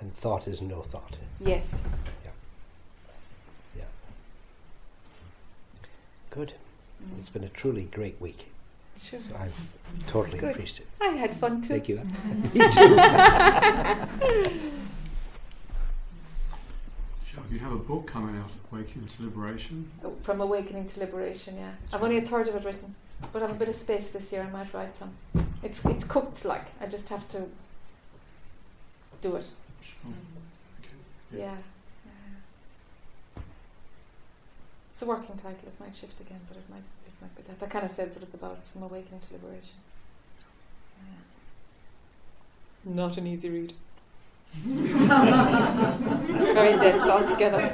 And 0.00 0.14
thought 0.14 0.46
is 0.46 0.62
no 0.62 0.82
thought. 0.82 1.16
Yes. 1.40 1.82
Yeah. 2.24 2.30
Yeah. 3.76 3.82
Good. 6.30 6.52
Mm. 7.02 7.18
It's 7.18 7.28
been 7.28 7.42
a 7.42 7.48
truly 7.48 7.84
great 7.84 8.20
week. 8.20 8.52
Sure. 9.00 9.20
So 9.20 9.34
I 9.34 9.48
totally 10.06 10.38
Good. 10.38 10.50
appreciate 10.50 10.86
it. 11.00 11.04
I 11.04 11.08
had 11.16 11.34
fun 11.34 11.62
too. 11.62 11.68
Thank 11.68 11.88
you. 11.88 11.96
Me 12.54 12.68
too. 12.70 12.94
You 17.50 17.58
have 17.60 17.72
a 17.72 17.76
book 17.76 18.06
coming 18.06 18.36
out, 18.36 18.50
Awakening 18.70 19.08
to 19.08 19.22
Liberation. 19.22 19.90
From 20.22 20.42
awakening 20.42 20.86
to 20.88 21.00
liberation, 21.00 21.56
yeah. 21.56 21.70
I've 21.92 22.02
only 22.02 22.18
a 22.18 22.20
third 22.20 22.46
of 22.46 22.54
it 22.56 22.62
written, 22.64 22.94
but 23.32 23.42
I 23.42 23.46
have 23.46 23.56
a 23.56 23.58
bit 23.58 23.68
of 23.68 23.76
space 23.76 24.08
this 24.08 24.32
year. 24.32 24.42
I 24.42 24.50
might 24.50 24.72
write 24.72 24.96
some. 24.96 25.16
It's 25.62 25.84
it's 25.84 26.04
cooked 26.04 26.44
like 26.44 26.66
I 26.80 26.86
just 26.86 27.08
have 27.08 27.28
to 27.30 27.46
do 29.20 29.36
it. 29.36 29.46
Mm. 30.06 30.12
Yeah. 31.32 31.38
yeah. 31.46 31.56
It's 34.90 35.02
a 35.02 35.06
working 35.06 35.36
title. 35.36 35.58
It 35.66 35.78
might 35.80 35.94
shift 35.94 36.20
again, 36.20 36.40
but 36.48 36.56
it 36.56 36.64
might 36.70 36.84
it 37.06 37.12
might 37.20 37.36
be 37.36 37.42
that. 37.42 37.58
That 37.60 37.70
kind 37.70 37.84
of 37.84 37.90
says 37.90 38.14
what 38.14 38.22
it's 38.22 38.34
about. 38.34 38.58
It's 38.60 38.70
from 38.70 38.84
awakening 38.84 39.20
to 39.20 39.32
liberation. 39.34 39.76
Yeah. 40.98 42.94
Not 42.94 43.18
an 43.18 43.26
easy 43.26 43.50
read. 43.50 43.72
it's 44.54 46.52
very 46.54 46.78
dense 46.78 47.08
altogether. 47.08 47.70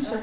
Sure. 0.00 0.22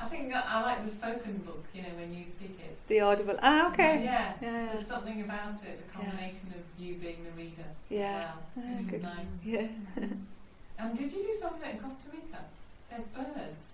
I 0.00 0.04
think 0.06 0.32
I 0.34 0.62
like 0.62 0.84
the 0.84 0.90
spoken 0.90 1.38
book, 1.38 1.64
you 1.74 1.82
know, 1.82 1.88
when 1.96 2.12
you 2.12 2.24
speak 2.24 2.58
it. 2.62 2.76
The 2.88 3.00
audible. 3.00 3.36
Ah, 3.42 3.70
okay. 3.72 4.04
Yeah, 4.04 4.32
Yeah, 4.40 4.50
yeah. 4.52 4.72
there's 4.72 4.86
something 4.86 5.20
about 5.22 5.54
it, 5.64 5.74
the 5.86 5.98
combination 5.98 6.48
of 6.58 6.82
you 6.82 6.94
being 6.96 7.24
the 7.24 7.30
reader. 7.42 7.64
Yeah. 7.88 8.30
well, 8.56 8.66
Ah, 8.66 8.82
good. 8.90 9.02
nice. 9.02 9.26
Yeah. 9.44 9.66
and 10.78 10.98
did 10.98 11.12
you 11.12 11.22
do 11.22 11.34
something 11.40 11.70
in 11.70 11.78
Costa 11.78 12.08
Rica? 12.12 12.38
There's 12.90 13.04
birds. 13.14 13.64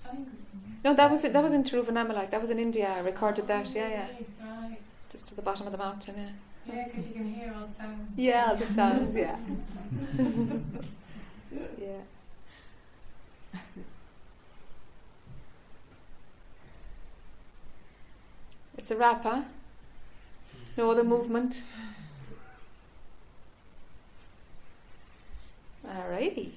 No, 0.84 0.92
that 0.94 1.10
was 1.10 1.22
that 1.22 1.42
was 1.42 1.52
in 1.52 1.64
Tiruvannamalai. 1.64 2.30
That 2.30 2.40
was 2.40 2.50
in 2.50 2.58
India. 2.58 2.88
I 2.88 3.00
recorded 3.00 3.46
that. 3.48 3.68
Yeah, 3.74 3.88
yeah. 3.88 4.06
Right. 4.42 4.78
Just 5.10 5.26
to 5.28 5.34
the 5.34 5.42
bottom 5.42 5.66
of 5.66 5.72
the 5.72 5.78
mountain, 5.78 6.14
yeah. 6.18 6.74
Yeah, 6.74 6.84
because 6.88 7.06
you 7.08 7.14
can 7.14 7.32
hear 7.32 7.54
all 7.56 7.66
the 7.66 7.74
sounds. 7.74 8.10
Yeah, 8.16 8.54
the 8.54 8.66
sounds, 8.66 9.14
yeah. 9.24 9.36
yeah. 11.78 12.02
It's 18.84 18.90
a 18.90 18.96
wrap, 18.96 19.22
huh? 19.22 19.44
No 20.76 20.90
other 20.90 21.04
movement. 21.04 21.62
Alrighty. 25.88 26.50